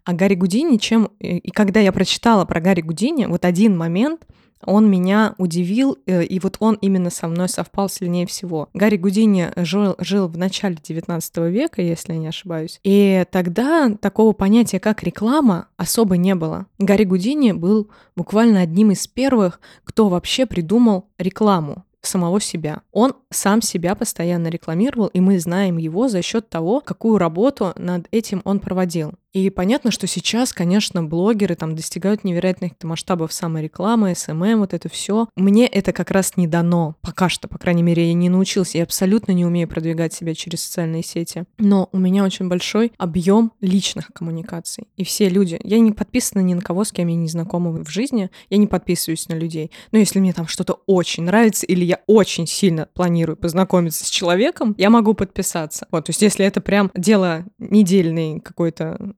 А 0.04 0.14
Гарри 0.14 0.36
Гудини, 0.36 0.78
чем... 0.78 1.06
И 1.20 1.52
когда 1.52 1.80
я 1.80 1.92
прочитала 1.92 2.46
про 2.46 2.60
Гарри 2.60 2.82
Гудини, 2.82 3.26
вот 3.26 3.46
один 3.46 3.78
момент— 3.78 4.22
он 4.66 4.90
меня 4.90 5.36
удивил, 5.38 5.98
э, 6.06 6.24
и 6.24 6.40
вот 6.40 6.58
он 6.60 6.76
именно 6.76 7.10
со 7.10 7.28
мной 7.28 7.50
совпал 7.50 7.90
сильнее 7.90 8.26
всего. 8.26 8.70
Гарри 8.74 8.98
Гудини 8.98 9.52
жил, 9.58 9.96
жил 10.00 10.28
в 10.28 10.38
начале 10.38 10.78
19 10.82 11.38
века, 11.50 11.82
если 11.82 12.14
я 12.14 12.20
не 12.20 12.28
ошибаюсь, 12.28 12.80
и 12.84 13.26
тогда 13.32 13.92
такого 14.02 14.34
понятия, 14.34 14.80
как 14.80 15.04
реклама, 15.04 15.68
особо 15.78 16.18
не 16.18 16.36
было. 16.36 16.68
Гарри 16.80 17.04
Гудини 17.04 17.52
был 17.52 17.90
буквально 18.16 18.62
одним 18.62 18.92
из 18.92 19.08
первых, 19.08 19.60
кто 19.84 20.10
вообще 20.10 20.46
придумал 20.46 21.10
рекламу 21.18 21.86
самого 22.06 22.40
себя. 22.40 22.82
Он 22.92 23.14
сам 23.32 23.62
себя 23.62 23.96
постоянно 23.96 24.48
рекламировал, 24.48 25.08
и 25.08 25.20
мы 25.20 25.40
знаем 25.40 25.78
его 25.78 26.08
за 26.08 26.22
счет 26.22 26.50
того, 26.50 26.82
какую 26.82 27.18
работу 27.18 27.74
над 27.76 28.08
этим 28.12 28.42
он 28.44 28.60
проводил. 28.60 29.14
И 29.34 29.50
понятно, 29.50 29.90
что 29.90 30.06
сейчас, 30.06 30.54
конечно, 30.54 31.04
блогеры 31.04 31.56
там 31.56 31.76
достигают 31.76 32.24
невероятных 32.24 32.74
масштабов 32.84 33.34
саморекламы, 33.34 34.14
SMM, 34.14 34.60
вот 34.60 34.74
это 34.74 34.90
все. 34.90 35.28
Мне 35.36 35.66
это 35.66 35.92
как 35.92 36.12
раз 36.12 36.38
не 36.38 36.46
дано. 36.46 36.96
Пока 37.02 37.30
что, 37.30 37.48
по 37.48 37.58
крайней 37.58 37.82
мере, 37.82 38.08
я 38.08 38.14
не 38.14 38.30
научился. 38.30 38.78
Я 38.78 38.84
абсолютно 38.84 39.32
не 39.32 39.44
умею 39.44 39.68
продвигать 39.68 40.14
себя 40.14 40.36
через 40.36 40.64
социальные 40.64 41.04
сети. 41.04 41.46
Но 41.58 41.90
у 41.92 41.98
меня 41.98 42.24
очень 42.24 42.48
большой 42.48 42.94
объем 43.00 43.52
личных 43.60 44.12
коммуникаций. 44.14 44.88
И 44.98 45.04
все 45.04 45.30
люди... 45.30 45.60
Я 45.64 45.80
не 45.80 45.92
подписана 45.92 46.42
ни 46.42 46.54
на 46.54 46.62
кого, 46.62 46.84
с 46.84 46.92
кем 46.92 47.08
я 47.08 47.16
не 47.16 47.28
знакома 47.28 47.72
в 47.72 47.90
жизни. 47.90 48.30
Я 48.52 48.58
не 48.58 48.68
подписываюсь 48.68 49.28
на 49.30 49.34
людей. 49.34 49.72
Но 49.92 49.98
если 49.98 50.20
мне 50.20 50.34
там 50.34 50.48
что-то 50.48 50.82
очень 50.86 51.24
нравится, 51.24 51.66
или 51.66 51.84
я 51.84 52.02
очень 52.06 52.46
сильно 52.46 52.88
планирую 52.94 53.36
познакомиться 53.36 54.06
с 54.06 54.10
человеком, 54.10 54.76
я 54.78 54.92
могу 54.92 55.16
подписаться. 55.16 55.88
Вот, 55.90 56.06
то 56.06 56.12
есть 56.12 56.22
если 56.22 56.46
это 56.46 56.62
прям 56.62 56.92
дело 56.94 57.46
недельный 57.58 58.40
какой-то 58.40 59.16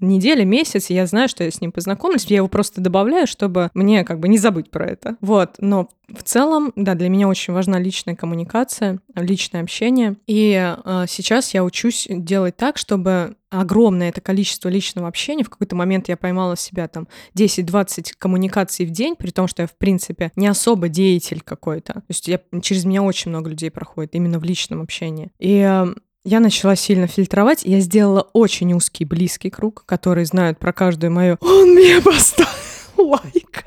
неделя, 0.00 0.44
месяц, 0.44 0.90
я 0.90 1.06
знаю, 1.06 1.28
что 1.28 1.44
я 1.44 1.50
с 1.50 1.60
ним 1.60 1.72
познакомлюсь, 1.72 2.24
я 2.26 2.36
его 2.36 2.48
просто 2.48 2.80
добавляю, 2.80 3.26
чтобы 3.26 3.70
мне 3.74 4.04
как 4.04 4.20
бы 4.20 4.28
не 4.28 4.38
забыть 4.38 4.70
про 4.70 4.86
это. 4.86 5.16
Вот, 5.20 5.56
но 5.58 5.88
в 6.08 6.22
целом, 6.22 6.72
да, 6.76 6.94
для 6.94 7.08
меня 7.08 7.28
очень 7.28 7.54
важна 7.54 7.78
личная 7.78 8.16
коммуникация, 8.16 8.98
личное 9.14 9.62
общение. 9.62 10.16
И 10.26 10.52
э, 10.52 11.04
сейчас 11.08 11.54
я 11.54 11.64
учусь 11.64 12.06
делать 12.10 12.56
так, 12.56 12.76
чтобы 12.76 13.36
огромное 13.50 14.08
это 14.08 14.20
количество 14.20 14.68
личного 14.68 15.08
общения, 15.08 15.44
в 15.44 15.50
какой-то 15.50 15.76
момент 15.76 16.08
я 16.08 16.16
поймала 16.16 16.56
себя 16.56 16.88
там 16.88 17.06
10-20 17.36 18.12
коммуникаций 18.18 18.86
в 18.86 18.90
день, 18.90 19.14
при 19.14 19.30
том, 19.30 19.46
что 19.46 19.62
я, 19.62 19.68
в 19.68 19.76
принципе, 19.76 20.32
не 20.36 20.46
особо 20.46 20.88
деятель 20.88 21.40
какой-то. 21.42 21.94
То 21.94 22.04
есть 22.08 22.28
я, 22.28 22.40
через 22.62 22.84
меня 22.84 23.02
очень 23.02 23.30
много 23.30 23.50
людей 23.50 23.70
проходит 23.70 24.14
именно 24.14 24.38
в 24.38 24.44
личном 24.44 24.82
общении. 24.82 25.30
И 25.38 25.58
э, 25.58 25.86
я 26.24 26.40
начала 26.40 26.76
сильно 26.76 27.06
фильтровать, 27.06 27.62
я 27.64 27.80
сделала 27.80 28.28
очень 28.32 28.72
узкий, 28.74 29.04
близкий 29.04 29.50
круг, 29.50 29.84
который 29.86 30.24
знают 30.24 30.58
про 30.58 30.72
каждую 30.72 31.10
мою 31.12 31.36
«Он 31.40 31.70
мне 31.70 32.00
поставил 32.00 32.48
лайк». 32.96 33.64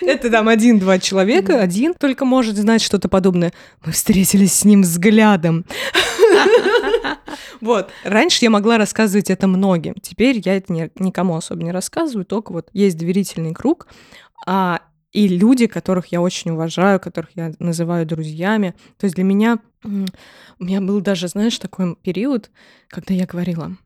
Это 0.00 0.30
там 0.30 0.48
один-два 0.48 0.98
человека, 0.98 1.60
один 1.60 1.94
только 1.94 2.24
может 2.24 2.56
знать 2.56 2.82
что-то 2.82 3.08
подобное. 3.08 3.52
Мы 3.84 3.92
встретились 3.92 4.54
с 4.54 4.64
ним 4.64 4.82
взглядом. 4.82 5.64
Вот. 7.60 7.90
Раньше 8.04 8.38
я 8.44 8.50
могла 8.50 8.78
рассказывать 8.78 9.30
это 9.30 9.46
многим. 9.46 9.94
Теперь 10.00 10.40
я 10.44 10.56
это 10.56 10.72
никому 10.72 11.36
особо 11.36 11.62
не 11.62 11.72
рассказываю, 11.72 12.24
только 12.24 12.52
вот 12.52 12.68
есть 12.72 12.96
доверительный 12.96 13.54
круг. 13.54 13.86
А 14.46 14.80
и 15.12 15.28
люди, 15.28 15.66
которых 15.66 16.06
я 16.06 16.20
очень 16.20 16.52
уважаю, 16.52 17.00
которых 17.00 17.30
я 17.34 17.52
называю 17.58 18.06
друзьями. 18.06 18.74
То 18.96 19.04
есть 19.06 19.16
для 19.16 19.24
меня, 19.24 19.58
у 19.82 20.64
меня 20.64 20.80
был 20.80 21.00
даже, 21.00 21.28
знаешь, 21.28 21.58
такой 21.58 21.96
период, 21.96 22.50
когда 22.88 23.14
я 23.14 23.26
говорила, 23.26 23.76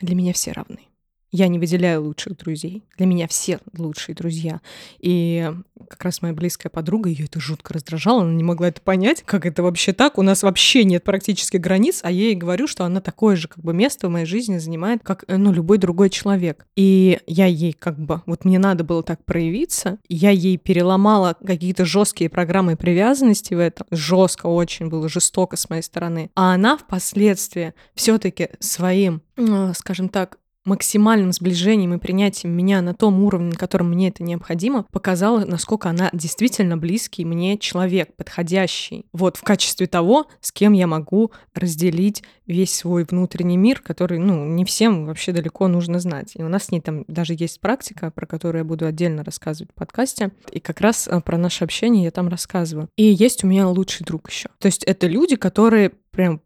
для 0.00 0.14
меня 0.14 0.32
все 0.32 0.52
равны. 0.52 0.87
Я 1.30 1.48
не 1.48 1.58
выделяю 1.58 2.04
лучших 2.04 2.36
друзей. 2.38 2.84
Для 2.96 3.06
меня 3.06 3.28
все 3.28 3.58
лучшие 3.76 4.14
друзья. 4.14 4.60
И 4.98 5.50
как 5.88 6.04
раз 6.04 6.22
моя 6.22 6.34
близкая 6.34 6.70
подруга, 6.70 7.10
ее 7.10 7.26
это 7.26 7.40
жутко 7.40 7.74
раздражало, 7.74 8.22
она 8.22 8.32
не 8.32 8.44
могла 8.44 8.68
это 8.68 8.80
понять, 8.80 9.22
как 9.24 9.46
это 9.46 9.62
вообще 9.62 9.92
так. 9.92 10.18
У 10.18 10.22
нас 10.22 10.42
вообще 10.42 10.84
нет 10.84 11.04
практически 11.04 11.56
границ, 11.56 12.00
а 12.02 12.10
я 12.10 12.24
ей 12.26 12.34
говорю, 12.34 12.66
что 12.66 12.84
она 12.84 13.00
такое 13.00 13.36
же 13.36 13.48
как 13.48 13.62
бы 13.62 13.74
место 13.74 14.08
в 14.08 14.10
моей 14.10 14.26
жизни 14.26 14.58
занимает, 14.58 15.02
как 15.02 15.24
э, 15.28 15.36
ну, 15.36 15.52
любой 15.52 15.78
другой 15.78 16.10
человек. 16.10 16.66
И 16.76 17.20
я 17.26 17.46
ей 17.46 17.72
как 17.72 17.98
бы, 17.98 18.22
вот 18.26 18.44
мне 18.44 18.58
надо 18.58 18.84
было 18.84 19.02
так 19.02 19.24
проявиться, 19.24 19.98
я 20.08 20.30
ей 20.30 20.56
переломала 20.56 21.36
какие-то 21.44 21.84
жесткие 21.84 22.30
программы 22.30 22.76
привязанности 22.76 23.54
в 23.54 23.58
этом. 23.58 23.86
Жестко 23.90 24.46
очень 24.46 24.88
было, 24.88 25.08
жестоко 25.08 25.56
с 25.56 25.68
моей 25.70 25.82
стороны. 25.82 26.30
А 26.34 26.54
она 26.54 26.76
впоследствии 26.76 27.74
все-таки 27.94 28.50
своим, 28.60 29.22
э, 29.36 29.72
скажем 29.74 30.08
так, 30.08 30.38
максимальным 30.68 31.32
сближением 31.32 31.94
и 31.94 31.98
принятием 31.98 32.52
меня 32.52 32.82
на 32.82 32.94
том 32.94 33.22
уровне, 33.24 33.50
на 33.50 33.56
котором 33.56 33.90
мне 33.90 34.08
это 34.08 34.22
необходимо, 34.22 34.84
показала, 34.92 35.44
насколько 35.44 35.88
она 35.88 36.10
действительно 36.12 36.76
близкий 36.76 37.24
мне 37.24 37.58
человек, 37.58 38.14
подходящий. 38.16 39.06
Вот 39.12 39.36
в 39.36 39.42
качестве 39.42 39.86
того, 39.86 40.26
с 40.40 40.52
кем 40.52 40.72
я 40.74 40.86
могу 40.86 41.32
разделить 41.54 42.22
весь 42.46 42.74
свой 42.74 43.04
внутренний 43.04 43.56
мир, 43.56 43.80
который, 43.80 44.18
ну, 44.18 44.44
не 44.44 44.64
всем 44.64 45.06
вообще 45.06 45.32
далеко 45.32 45.68
нужно 45.68 46.00
знать. 46.00 46.32
И 46.34 46.42
у 46.42 46.48
нас 46.48 46.64
с 46.64 46.70
ней 46.70 46.80
там 46.80 47.04
даже 47.08 47.34
есть 47.36 47.60
практика, 47.60 48.10
про 48.10 48.26
которую 48.26 48.60
я 48.60 48.64
буду 48.64 48.86
отдельно 48.86 49.24
рассказывать 49.24 49.70
в 49.72 49.74
подкасте. 49.74 50.32
И 50.50 50.60
как 50.60 50.80
раз 50.80 51.08
э, 51.08 51.20
про 51.20 51.36
наше 51.36 51.64
общение 51.64 52.04
я 52.04 52.10
там 52.10 52.28
рассказываю. 52.28 52.88
И 52.96 53.04
есть 53.04 53.44
у 53.44 53.46
меня 53.46 53.68
лучший 53.68 54.04
друг 54.04 54.30
еще. 54.30 54.48
То 54.58 54.66
есть 54.66 54.84
это 54.84 55.06
люди, 55.06 55.36
которые 55.36 55.92
прям 56.10 56.40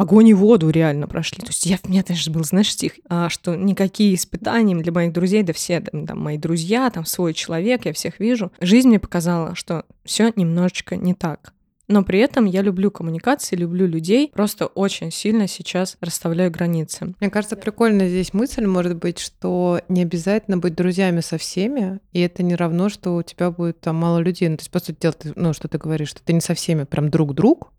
огонь 0.00 0.28
и 0.28 0.34
воду 0.34 0.70
реально 0.70 1.06
прошли. 1.06 1.40
То 1.40 1.48
есть 1.48 1.66
я, 1.66 1.78
у 1.82 1.88
меня 1.88 2.04
даже 2.06 2.30
был, 2.30 2.44
знаешь, 2.44 2.72
стих, 2.72 2.92
а, 3.08 3.28
что 3.28 3.54
никакие 3.54 4.14
испытания 4.14 4.76
для 4.76 4.92
моих 4.92 5.12
друзей, 5.12 5.42
да 5.42 5.52
все 5.52 5.80
там, 5.80 6.06
там 6.06 6.20
мои 6.20 6.38
друзья, 6.38 6.90
там 6.90 7.04
свой 7.04 7.34
человек, 7.34 7.84
я 7.84 7.92
всех 7.92 8.20
вижу. 8.20 8.52
Жизнь 8.60 8.88
мне 8.88 8.98
показала, 8.98 9.54
что 9.54 9.84
все 10.04 10.32
немножечко 10.36 10.96
не 10.96 11.14
так. 11.14 11.52
Но 11.88 12.04
при 12.04 12.18
этом 12.18 12.44
я 12.44 12.60
люблю 12.60 12.90
коммуникации, 12.90 13.56
люблю 13.56 13.86
людей, 13.86 14.30
просто 14.32 14.66
очень 14.66 15.10
сильно 15.10 15.48
сейчас 15.48 15.96
расставляю 16.02 16.50
границы. 16.50 17.14
Мне 17.18 17.30
кажется, 17.30 17.56
прикольно 17.56 18.08
здесь 18.08 18.34
мысль 18.34 18.66
может 18.66 18.96
быть, 18.96 19.18
что 19.18 19.80
не 19.88 20.02
обязательно 20.02 20.58
быть 20.58 20.74
друзьями 20.74 21.20
со 21.20 21.38
всеми, 21.38 21.98
и 22.12 22.20
это 22.20 22.42
не 22.42 22.54
равно, 22.54 22.90
что 22.90 23.16
у 23.16 23.22
тебя 23.22 23.50
будет 23.50 23.80
там 23.80 23.96
мало 23.96 24.18
людей. 24.18 24.50
Ну, 24.50 24.58
то 24.58 24.60
есть, 24.60 24.70
по 24.70 24.80
сути 24.80 24.98
дела, 25.00 25.14
ты, 25.14 25.32
ну, 25.34 25.54
что 25.54 25.66
ты 25.66 25.78
говоришь, 25.78 26.10
что 26.10 26.22
ты 26.22 26.34
не 26.34 26.42
со 26.42 26.52
всеми 26.52 26.84
прям 26.84 27.08
друг-друг, 27.08 27.72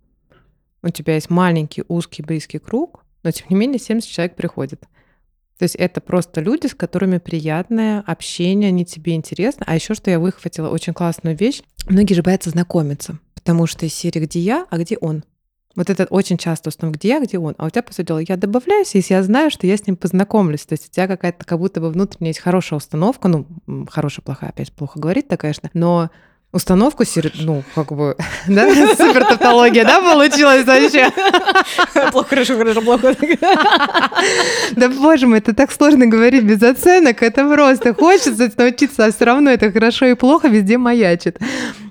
у 0.82 0.90
тебя 0.90 1.16
есть 1.16 1.30
маленький, 1.30 1.84
узкий, 1.88 2.24
близкий 2.24 2.60
круг, 2.60 3.06
но 3.24 3.32
тем 3.32 3.48
не 3.50 3.56
менее 3.56 3.80
70 3.80 4.10
человек 4.10 4.36
приходит. 4.36 4.82
То 5.58 5.64
есть 5.64 5.76
это 5.76 6.00
просто 6.00 6.40
люди, 6.40 6.68
с 6.68 6.74
которыми 6.74 7.18
приятное 7.18 8.02
общение, 8.08 8.70
они 8.70 8.86
тебе 8.86 9.14
интересны. 9.14 9.64
А 9.68 9.76
еще 9.76 9.94
что 9.94 10.10
я 10.10 10.18
выхватила 10.18 10.70
очень 10.70 10.94
классную 10.94 11.36
вещь. 11.36 11.62
Многие 11.90 12.14
же 12.14 12.24
боятся 12.24 12.50
знакомиться, 12.50 13.20
потому 13.34 13.68
что 13.68 13.86
из 13.86 13.94
серии 13.94 14.22
«Где 14.22 14.40
я?», 14.40 14.66
а 14.70 14.78
где 14.78 14.98
он? 14.98 15.24
Вот 15.76 15.90
это 15.90 16.06
очень 16.06 16.38
часто 16.38 16.70
установка, 16.70 17.00
где 17.00 17.10
я, 17.10 17.20
где 17.20 17.38
он. 17.38 17.56
А 17.58 17.66
у 17.66 17.70
тебя, 17.70 17.84
по 17.84 17.94
сути 17.94 18.08
дела, 18.08 18.20
я 18.20 18.38
добавляюсь, 18.38 18.96
если 18.96 19.14
я 19.14 19.24
знаю, 19.24 19.52
что 19.52 19.68
я 19.68 19.78
с 19.78 19.86
ним 19.86 19.98
познакомлюсь. 19.98 20.66
То 20.66 20.74
есть 20.74 20.88
у 20.88 20.92
тебя 20.92 21.08
какая-то 21.08 21.46
как 21.46 21.60
будто 21.60 21.82
бы 21.82 21.90
внутренняя 21.92 22.30
есть 22.30 22.40
хорошая 22.40 22.78
установка, 22.78 23.28
ну, 23.28 23.46
хорошая, 23.90 24.24
плохая, 24.24 24.50
опять 24.52 24.72
плохо 24.72 25.00
говорить-то, 25.00 25.38
конечно, 25.38 25.70
но 25.74 26.10
установку, 26.52 27.04
ну, 27.42 27.64
как 27.76 27.92
бы, 27.92 28.16
да, 28.48 28.70
супер 28.96 29.24
тавтология, 29.24 29.84
да, 29.84 30.02
получилась 30.02 30.66
вообще? 30.66 31.12
Плохо, 32.12 32.30
хорошо, 32.30 32.58
хорошо, 32.58 32.82
плохо. 32.82 33.16
Да, 34.76 34.90
боже 34.90 35.28
мой, 35.28 35.40
это 35.40 35.54
так 35.54 35.72
сложно 35.72 36.08
говорить 36.08 36.44
без 36.44 36.62
оценок, 36.64 37.22
это 37.22 37.48
просто 37.48 37.94
хочется 37.94 38.52
научиться, 38.58 39.06
а 39.06 39.12
все 39.12 39.26
равно 39.26 39.52
это 39.52 39.72
хорошо 39.72 40.06
и 40.08 40.16
плохо 40.16 40.48
везде 40.48 40.78
маячит. 40.78 41.40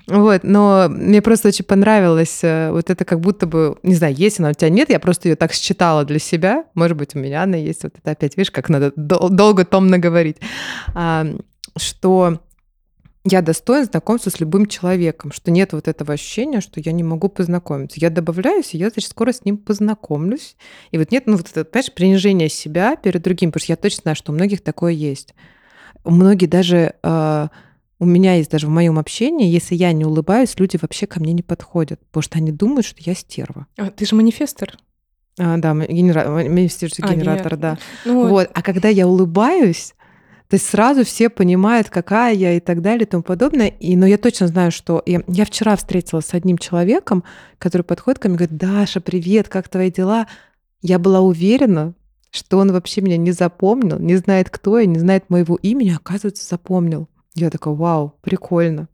Вот, 0.07 0.43
но 0.43 0.87
мне 0.89 1.21
просто 1.21 1.49
очень 1.49 1.65
понравилось 1.65 2.39
э, 2.41 2.71
вот 2.71 2.89
это 2.89 3.05
как 3.05 3.19
будто 3.19 3.45
бы, 3.45 3.77
не 3.83 3.93
знаю, 3.95 4.15
есть 4.15 4.39
она 4.39 4.49
у 4.49 4.53
тебя 4.53 4.69
нет, 4.69 4.89
я 4.89 4.99
просто 4.99 5.29
ее 5.29 5.35
так 5.35 5.53
считала 5.53 6.03
для 6.03 6.19
себя, 6.19 6.65
может 6.73 6.97
быть, 6.97 7.15
у 7.15 7.19
меня 7.19 7.43
она 7.43 7.57
есть, 7.57 7.83
вот 7.83 7.93
это 7.97 8.11
опять, 8.11 8.35
видишь, 8.35 8.51
как 8.51 8.69
надо 8.69 8.91
долго 8.95 9.65
томно 9.65 9.99
говорить, 9.99 10.37
что 11.77 12.39
я 13.29 13.41
достоин 13.41 13.85
знакомства 13.85 14.29
с 14.29 14.39
любым 14.39 14.65
человеком, 14.65 15.31
что 15.31 15.51
нет 15.51 15.73
вот 15.73 15.87
этого 15.87 16.13
ощущения, 16.13 16.61
что 16.61 16.79
я 16.79 16.91
не 16.91 17.03
могу 17.03 17.29
познакомиться. 17.29 17.99
Я 17.99 18.09
добавляюсь, 18.09 18.73
и 18.73 18.77
я, 18.77 18.89
значит, 18.89 19.11
скоро 19.11 19.31
с 19.31 19.45
ним 19.45 19.57
познакомлюсь. 19.57 20.55
И 20.91 20.97
вот 20.97 21.11
нет, 21.11 21.23
ну 21.27 21.37
вот 21.37 21.49
это, 21.49 21.63
понимаешь, 21.65 21.93
принижение 21.93 22.49
себя 22.49 22.95
перед 22.95 23.21
другим, 23.21 23.51
потому 23.51 23.63
что 23.63 23.73
я 23.73 23.77
точно 23.77 24.01
знаю, 24.03 24.15
что 24.15 24.31
у 24.31 24.35
многих 24.35 24.61
такое 24.61 24.93
есть. 24.93 25.33
У 26.03 26.11
многих 26.11 26.49
даже... 26.49 26.95
Э, 27.03 27.47
у 28.01 28.05
меня 28.05 28.35
есть 28.35 28.49
даже 28.49 28.67
в 28.67 28.69
моем 28.69 28.97
общении, 28.97 29.49
если 29.49 29.75
я 29.75 29.91
не 29.91 30.05
улыбаюсь, 30.05 30.57
люди 30.57 30.79
вообще 30.81 31.05
ко 31.05 31.19
мне 31.19 31.33
не 31.33 31.43
подходят, 31.43 31.99
потому 32.07 32.21
что 32.21 32.37
они 32.37 32.53
думают, 32.53 32.85
что 32.85 33.01
я 33.01 33.13
стерва. 33.13 33.67
А, 33.77 33.89
ты 33.89 34.05
же 34.05 34.15
манифестор. 34.15 34.77
А, 35.37 35.57
да, 35.57 35.73
генера... 35.73 36.29
манифестирующий 36.29 37.03
а, 37.03 37.13
генератор, 37.13 37.57
да. 37.57 37.77
Ну, 38.05 38.29
вот. 38.29 38.49
А 38.53 38.61
когда 38.61 38.87
я 38.87 39.05
улыбаюсь, 39.05 39.95
то 40.49 40.55
есть 40.55 40.65
сразу 40.67 41.05
все 41.05 41.29
понимают, 41.29 41.89
какая 41.89 42.33
я 42.33 42.53
и 42.53 42.59
так 42.59 42.81
далее 42.81 43.05
и 43.05 43.09
тому 43.09 43.21
подобное. 43.21 43.67
И, 43.67 43.95
но 43.95 44.07
я 44.07 44.17
точно 44.17 44.47
знаю, 44.47 44.71
что 44.71 45.03
я, 45.05 45.21
я 45.27 45.45
вчера 45.45 45.75
встретилась 45.75 46.25
с 46.25 46.33
одним 46.33 46.57
человеком, 46.57 47.23
который 47.59 47.83
подходит 47.83 48.17
ко 48.17 48.29
мне 48.29 48.35
и 48.35 48.37
говорит, 48.39 48.57
Даша, 48.57 48.99
привет, 48.99 49.47
как 49.47 49.69
твои 49.69 49.91
дела? 49.91 50.25
Я 50.81 50.97
была 50.97 51.19
уверена, 51.19 51.93
что 52.31 52.57
он 52.57 52.71
вообще 52.71 53.01
меня 53.01 53.17
не 53.17 53.31
запомнил, 53.31 53.99
не 53.99 54.15
знает, 54.15 54.49
кто 54.49 54.79
я, 54.79 54.87
не 54.87 54.97
знает 54.97 55.29
моего 55.29 55.55
имени, 55.55 55.91
а 55.91 55.97
оказывается, 55.97 56.47
запомнил. 56.49 57.07
Я 57.35 57.51
такая, 57.51 57.75
вау, 57.75 58.15
прикольно. 58.21 58.89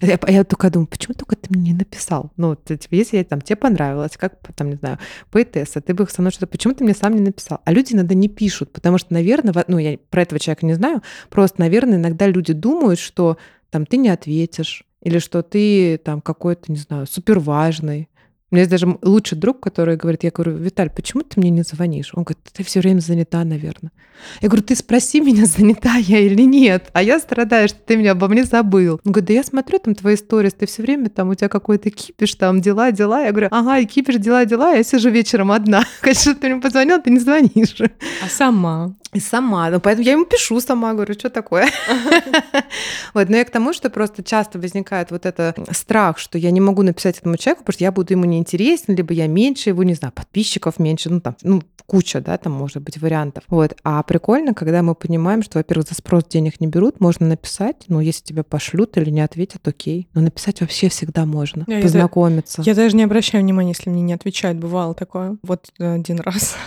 Я, 0.00 0.18
я 0.28 0.44
только 0.44 0.70
думаю, 0.70 0.86
почему 0.86 1.14
только 1.14 1.34
ты 1.34 1.48
мне 1.50 1.72
не 1.72 1.78
написал? 1.78 2.30
Ну, 2.36 2.54
ты, 2.54 2.76
тебе, 2.76 2.98
если 2.98 3.22
там, 3.24 3.40
тебе 3.40 3.56
понравилось, 3.56 4.16
как, 4.16 4.34
там, 4.54 4.70
не 4.70 4.76
знаю, 4.76 4.98
поэтесса, 5.30 5.80
ты 5.80 5.92
бы 5.92 6.06
со 6.08 6.22
мной 6.22 6.30
что-то, 6.30 6.46
почему 6.46 6.74
ты 6.74 6.84
мне 6.84 6.94
сам 6.94 7.14
не 7.16 7.20
написал? 7.20 7.60
А 7.64 7.72
люди 7.72 7.94
иногда 7.94 8.14
не 8.14 8.28
пишут, 8.28 8.72
потому 8.72 8.98
что, 8.98 9.12
наверное, 9.12 9.52
ну, 9.66 9.78
я 9.78 9.98
про 10.10 10.22
этого 10.22 10.38
человека 10.38 10.66
не 10.66 10.74
знаю, 10.74 11.02
просто, 11.30 11.60
наверное, 11.60 11.98
иногда 11.98 12.28
люди 12.28 12.52
думают, 12.52 13.00
что 13.00 13.38
там 13.70 13.86
ты 13.86 13.96
не 13.96 14.08
ответишь, 14.08 14.84
или 15.02 15.18
что 15.18 15.42
ты 15.42 15.98
там 15.98 16.20
какой-то, 16.20 16.70
не 16.70 16.78
знаю, 16.78 17.06
супер 17.06 17.40
важный, 17.40 18.08
у 18.50 18.54
меня 18.54 18.62
есть 18.62 18.70
даже 18.70 18.98
лучший 19.02 19.36
друг, 19.36 19.60
который 19.60 19.96
говорит, 19.96 20.24
я 20.24 20.30
говорю, 20.30 20.56
Виталь, 20.56 20.88
почему 20.88 21.22
ты 21.22 21.38
мне 21.38 21.50
не 21.50 21.62
звонишь? 21.62 22.12
Он 22.14 22.22
говорит, 22.22 22.38
ты 22.52 22.64
все 22.64 22.80
время 22.80 23.00
занята, 23.00 23.44
наверное. 23.44 23.92
Я 24.40 24.48
говорю, 24.48 24.64
ты 24.64 24.74
спроси 24.74 25.20
меня, 25.20 25.44
занята 25.44 25.96
я 25.96 26.18
или 26.20 26.42
нет. 26.42 26.88
А 26.94 27.02
я 27.02 27.18
страдаю, 27.18 27.68
что 27.68 27.78
ты 27.78 27.98
меня 27.98 28.12
обо 28.12 28.26
мне 28.28 28.44
забыл. 28.44 29.00
Он 29.04 29.12
говорит, 29.12 29.28
да 29.28 29.34
я 29.34 29.44
смотрю 29.44 29.78
там 29.78 29.94
твои 29.94 30.14
истории, 30.14 30.48
ты 30.48 30.66
все 30.66 30.82
время 30.82 31.10
там, 31.10 31.28
у 31.28 31.34
тебя 31.34 31.48
какой-то 31.48 31.90
кипиш, 31.90 32.34
там 32.36 32.62
дела, 32.62 32.90
дела. 32.90 33.22
Я 33.22 33.32
говорю, 33.32 33.48
ага, 33.50 33.78
и 33.78 33.84
кипиш, 33.84 34.16
дела, 34.16 34.46
дела. 34.46 34.72
Я 34.72 34.82
сижу 34.82 35.10
вечером 35.10 35.52
одна. 35.52 35.84
Конечно, 36.00 36.34
ты 36.34 36.48
мне 36.48 36.62
позвонил, 36.62 37.02
ты 37.02 37.10
не 37.10 37.18
звонишь. 37.18 37.76
А 38.24 38.28
сама? 38.30 38.94
И 39.14 39.20
сама. 39.20 39.70
Ну, 39.70 39.80
поэтому 39.80 40.06
я 40.06 40.12
ему 40.12 40.26
пишу 40.26 40.60
сама, 40.60 40.92
говорю, 40.92 41.14
что 41.14 41.30
такое. 41.30 41.68
Вот, 43.14 43.28
но 43.28 43.36
я 43.36 43.44
к 43.44 43.50
тому, 43.50 43.72
что 43.72 43.90
просто 43.90 44.22
часто 44.22 44.58
возникает 44.58 45.10
вот 45.10 45.26
это 45.26 45.54
страх, 45.70 46.18
что 46.18 46.38
я 46.38 46.50
не 46.50 46.60
могу 46.60 46.82
написать 46.82 47.18
этому 47.18 47.36
человеку, 47.36 47.64
потому 47.64 47.74
что 47.74 47.84
я 47.84 47.92
буду 47.92 48.12
ему 48.12 48.24
неинтересен, 48.24 48.94
либо 48.94 49.12
я 49.12 49.26
меньше 49.26 49.70
его, 49.70 49.82
не 49.82 49.94
знаю, 49.94 50.12
подписчиков 50.12 50.78
меньше, 50.78 51.10
ну, 51.10 51.20
там, 51.20 51.36
ну, 51.42 51.62
куча, 51.86 52.20
да, 52.20 52.36
там 52.36 52.52
может 52.52 52.82
быть 52.82 52.98
вариантов. 52.98 53.44
Вот. 53.48 53.74
А 53.82 54.02
прикольно, 54.02 54.52
когда 54.54 54.82
мы 54.82 54.94
понимаем, 54.94 55.42
что, 55.42 55.58
во-первых, 55.58 55.88
за 55.88 55.94
спрос 55.94 56.24
денег 56.24 56.60
не 56.60 56.66
берут, 56.66 57.00
можно 57.00 57.26
написать, 57.26 57.84
ну, 57.88 58.00
если 58.00 58.22
тебя 58.22 58.44
пошлют 58.44 58.96
или 58.98 59.10
не 59.10 59.22
ответят, 59.22 59.66
окей. 59.66 60.08
Но 60.12 60.20
написать 60.20 60.60
вообще 60.60 60.88
всегда 60.88 61.24
можно, 61.24 61.64
познакомиться. 61.64 62.62
Я, 62.62 62.72
я 62.72 62.76
даже 62.76 62.96
не 62.96 63.04
обращаю 63.04 63.42
внимания, 63.42 63.70
если 63.70 63.90
мне 63.90 64.02
не 64.02 64.12
отвечают, 64.12 64.58
бывало 64.58 64.94
такое. 64.94 65.38
Вот 65.42 65.70
один 65.78 66.20
раз. 66.20 66.56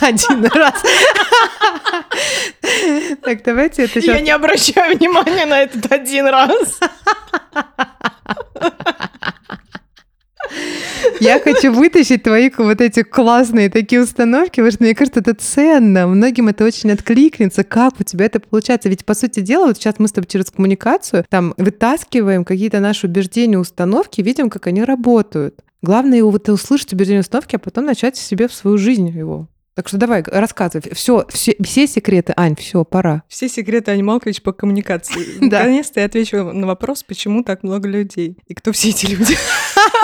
Один 0.00 0.44
раз. 0.46 0.74
Так, 3.22 3.42
давайте 3.44 3.84
это 3.84 4.00
сейчас... 4.00 4.16
Я 4.16 4.20
не 4.20 4.30
обращаю 4.30 4.96
внимания 4.96 5.46
на 5.46 5.62
этот 5.62 5.90
один 5.90 6.26
раз. 6.26 6.78
Я 11.20 11.40
хочу 11.40 11.72
вытащить 11.72 12.22
твои 12.22 12.50
вот 12.56 12.80
эти 12.80 13.02
классные 13.02 13.70
такие 13.70 14.02
установки, 14.02 14.56
потому 14.56 14.70
что 14.72 14.82
мне 14.82 14.94
кажется, 14.94 15.20
это 15.20 15.34
ценно. 15.34 16.06
Многим 16.06 16.48
это 16.48 16.64
очень 16.64 16.90
откликнется. 16.90 17.64
Как 17.64 18.00
у 18.00 18.02
тебя 18.02 18.26
это 18.26 18.40
получается? 18.40 18.88
Ведь, 18.88 19.04
по 19.04 19.14
сути 19.14 19.40
дела, 19.40 19.66
вот 19.66 19.76
сейчас 19.76 19.94
мы 19.98 20.08
с 20.08 20.12
тобой 20.12 20.26
через 20.26 20.50
коммуникацию 20.50 21.24
там 21.28 21.54
вытаскиваем 21.56 22.44
какие-то 22.44 22.80
наши 22.80 23.06
убеждения, 23.06 23.58
установки, 23.58 24.20
видим, 24.20 24.50
как 24.50 24.66
они 24.66 24.84
работают. 24.84 25.60
Главное 25.80 26.18
его 26.18 26.30
вот 26.30 26.48
услышать 26.48 26.92
убеждение 26.92 27.20
установки, 27.20 27.56
а 27.56 27.58
потом 27.58 27.86
начать 27.86 28.16
себе 28.16 28.48
в 28.48 28.54
свою 28.54 28.78
жизнь 28.78 29.08
его 29.08 29.48
так 29.74 29.88
что 29.88 29.96
давай, 29.96 30.22
рассказывай. 30.26 30.94
Все, 30.94 31.24
все, 31.30 31.56
все 31.62 31.86
секреты, 31.86 32.34
Ань, 32.36 32.56
все, 32.56 32.84
пора. 32.84 33.22
Все 33.28 33.48
секреты 33.48 33.90
Ани 33.90 34.02
Малкович 34.02 34.42
по 34.42 34.52
коммуникации. 34.52 35.40
Наконец-то 35.40 36.00
я 36.00 36.06
отвечу 36.06 36.44
на 36.52 36.66
вопрос, 36.66 37.02
почему 37.02 37.42
так 37.42 37.62
много 37.62 37.88
людей. 37.88 38.36
И 38.48 38.54
кто 38.54 38.72
все 38.72 38.90
эти 38.90 39.06
люди? 39.06 39.36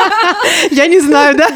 Я 0.70 0.86
не 0.86 1.00
знаю, 1.00 1.36
да? 1.36 1.48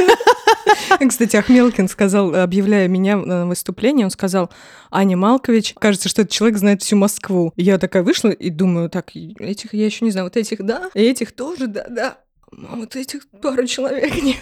Кстати, 1.08 1.36
Ахмелкин 1.36 1.88
сказал, 1.88 2.34
объявляя 2.34 2.86
меня 2.86 3.16
на 3.16 3.46
выступление, 3.46 4.06
он 4.06 4.10
сказал, 4.10 4.50
Аня 4.90 5.16
Малкович, 5.16 5.74
кажется, 5.78 6.08
что 6.08 6.22
этот 6.22 6.32
человек 6.32 6.58
знает 6.58 6.82
всю 6.82 6.96
Москву. 6.96 7.52
Я 7.56 7.78
такая 7.78 8.02
вышла 8.02 8.28
и 8.28 8.50
думаю, 8.50 8.90
так, 8.90 9.10
этих 9.14 9.74
я 9.74 9.86
еще 9.86 10.04
не 10.04 10.10
знаю, 10.10 10.26
вот 10.26 10.36
этих 10.36 10.62
да, 10.62 10.90
и 10.94 11.02
этих 11.02 11.32
тоже 11.32 11.66
да, 11.66 11.86
да. 11.88 12.18
А 12.52 12.76
вот 12.76 12.96
этих 12.96 13.26
пару 13.40 13.66
человек 13.66 14.22
нет. 14.22 14.36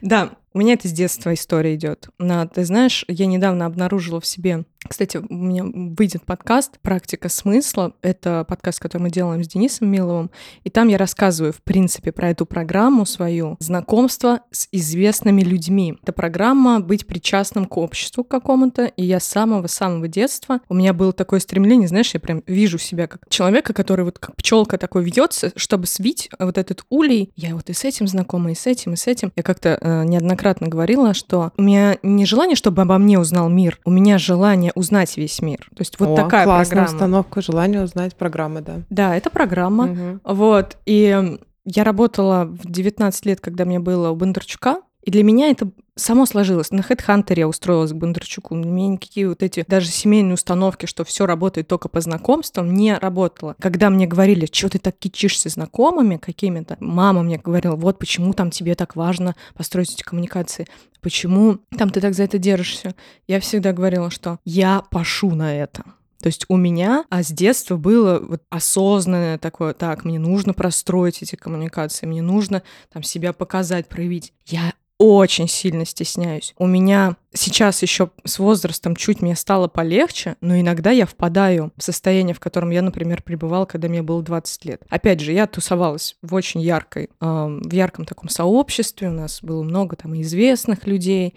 Да, 0.00 0.30
у 0.56 0.58
меня 0.58 0.72
это 0.72 0.88
с 0.88 0.92
детства 0.92 1.34
история 1.34 1.74
идет. 1.74 2.08
Ты 2.54 2.64
знаешь, 2.64 3.04
я 3.08 3.26
недавно 3.26 3.66
обнаружила 3.66 4.22
в 4.22 4.26
себе 4.26 4.64
кстати, 4.88 5.16
у 5.16 5.34
меня 5.34 5.64
выйдет 5.64 6.24
подкаст 6.24 6.78
«Практика 6.80 7.28
смысла». 7.28 7.92
Это 8.02 8.44
подкаст, 8.48 8.78
который 8.78 9.02
мы 9.02 9.10
делаем 9.10 9.42
с 9.42 9.48
Денисом 9.48 9.88
Миловым. 9.88 10.30
И 10.64 10.70
там 10.70 10.88
я 10.88 10.98
рассказываю, 10.98 11.52
в 11.52 11.62
принципе, 11.62 12.12
про 12.12 12.30
эту 12.30 12.46
программу 12.46 13.04
свою 13.04 13.56
«Знакомство 13.58 14.40
с 14.50 14.68
известными 14.72 15.42
людьми». 15.42 15.98
Это 16.02 16.12
программа 16.12 16.80
быть 16.80 17.06
причастным 17.06 17.66
к 17.66 17.76
обществу 17.76 18.24
какому-то. 18.24 18.86
И 18.86 19.04
я 19.04 19.20
с 19.20 19.24
самого-самого 19.24 20.08
детства... 20.08 20.60
У 20.68 20.74
меня 20.74 20.92
было 20.92 21.12
такое 21.12 21.40
стремление, 21.40 21.88
знаешь, 21.88 22.14
я 22.14 22.20
прям 22.20 22.42
вижу 22.46 22.78
себя 22.78 23.06
как 23.06 23.22
человека, 23.28 23.72
который 23.72 24.04
вот 24.04 24.18
как 24.18 24.36
пчелка 24.36 24.78
такой 24.78 25.04
вьется, 25.04 25.52
чтобы 25.56 25.86
свить 25.86 26.30
вот 26.38 26.58
этот 26.58 26.84
улей. 26.90 27.32
Я 27.34 27.54
вот 27.54 27.70
и 27.70 27.72
с 27.72 27.84
этим 27.84 28.06
знакома, 28.06 28.52
и 28.52 28.54
с 28.54 28.66
этим, 28.66 28.94
и 28.94 28.96
с 28.96 29.06
этим. 29.06 29.32
Я 29.36 29.42
как-то 29.42 29.78
э, 29.80 30.04
неоднократно 30.04 30.45
говорила, 30.60 31.14
что 31.14 31.52
у 31.56 31.62
меня 31.62 31.96
не 32.02 32.26
желание, 32.26 32.56
чтобы 32.56 32.82
обо 32.82 32.98
мне 32.98 33.18
узнал 33.18 33.48
мир. 33.48 33.78
У 33.84 33.90
меня 33.90 34.18
желание 34.18 34.72
узнать 34.74 35.16
весь 35.16 35.40
мир. 35.42 35.68
То 35.74 35.80
есть 35.80 35.98
вот 35.98 36.10
О, 36.10 36.16
такая 36.16 36.44
классная 36.44 36.76
программа. 36.76 36.94
установка, 36.94 37.40
желание 37.40 37.82
узнать 37.82 38.16
программы, 38.16 38.60
да. 38.60 38.82
Да, 38.90 39.16
это 39.16 39.30
программа. 39.30 39.84
Угу. 39.84 40.20
Вот. 40.24 40.76
И 40.86 41.38
я 41.64 41.84
работала 41.84 42.44
в 42.44 42.70
19 42.70 43.26
лет, 43.26 43.40
когда 43.40 43.64
мне 43.64 43.80
было 43.80 44.10
у 44.10 44.16
Бондарчука, 44.16 44.80
И 45.06 45.10
для 45.12 45.22
меня 45.22 45.50
это 45.50 45.70
само 45.94 46.26
сложилось. 46.26 46.72
На 46.72 46.80
HeadHunter 46.80 47.38
я 47.38 47.46
устроилась 47.46 47.92
к 47.92 47.94
Бондарчуку. 47.94 48.54
У 48.54 48.58
меня 48.58 48.88
никакие 48.88 49.28
вот 49.28 49.40
эти 49.40 49.64
даже 49.66 49.86
семейные 49.86 50.34
установки, 50.34 50.86
что 50.86 51.04
все 51.04 51.26
работает 51.26 51.68
только 51.68 51.88
по 51.88 52.00
знакомствам, 52.00 52.74
не 52.74 52.98
работало. 52.98 53.54
Когда 53.60 53.88
мне 53.88 54.08
говорили, 54.08 54.48
что 54.50 54.68
ты 54.68 54.80
так 54.80 54.98
кичишься 54.98 55.48
знакомыми 55.48 56.16
какими-то, 56.16 56.76
мама 56.80 57.22
мне 57.22 57.38
говорила, 57.38 57.76
вот 57.76 58.00
почему 58.00 58.32
там 58.32 58.50
тебе 58.50 58.74
так 58.74 58.96
важно 58.96 59.36
построить 59.54 59.92
эти 59.92 60.02
коммуникации, 60.02 60.66
почему 61.00 61.58
там 61.78 61.90
ты 61.90 62.00
так 62.00 62.14
за 62.14 62.24
это 62.24 62.38
держишься. 62.38 62.96
Я 63.28 63.38
всегда 63.38 63.72
говорила, 63.72 64.10
что 64.10 64.40
я 64.44 64.82
пошу 64.90 65.36
на 65.36 65.56
это. 65.56 65.84
То 66.20 66.26
есть 66.26 66.46
у 66.48 66.56
меня 66.56 67.04
а 67.10 67.22
с 67.22 67.28
детства 67.28 67.76
было 67.76 68.18
вот 68.18 68.42
осознанное 68.50 69.38
такое, 69.38 69.72
так, 69.72 70.04
мне 70.04 70.18
нужно 70.18 70.52
простроить 70.52 71.22
эти 71.22 71.36
коммуникации, 71.36 72.06
мне 72.06 72.22
нужно 72.22 72.64
там 72.92 73.04
себя 73.04 73.32
показать, 73.32 73.88
проявить. 73.88 74.32
Я 74.46 74.72
очень 74.98 75.48
сильно 75.48 75.84
стесняюсь. 75.84 76.54
У 76.58 76.66
меня 76.66 77.16
сейчас 77.32 77.82
еще 77.82 78.10
с 78.24 78.38
возрастом 78.38 78.96
чуть 78.96 79.20
мне 79.20 79.36
стало 79.36 79.68
полегче, 79.68 80.36
но 80.40 80.58
иногда 80.58 80.90
я 80.90 81.04
впадаю 81.04 81.72
в 81.76 81.82
состояние, 81.82 82.34
в 82.34 82.40
котором 82.40 82.70
я, 82.70 82.80
например, 82.80 83.22
пребывала, 83.22 83.66
когда 83.66 83.88
мне 83.88 84.02
было 84.02 84.22
20 84.22 84.64
лет. 84.64 84.82
Опять 84.88 85.20
же, 85.20 85.32
я 85.32 85.46
тусовалась 85.46 86.16
в 86.22 86.34
очень 86.34 86.60
яркой, 86.62 87.04
э, 87.04 87.08
в 87.20 87.72
ярком 87.72 88.06
таком 88.06 88.28
сообществе, 88.28 89.08
у 89.08 89.12
нас 89.12 89.40
было 89.42 89.62
много 89.62 89.96
там 89.96 90.18
известных 90.20 90.86
людей, 90.86 91.34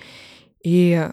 и 0.64 1.10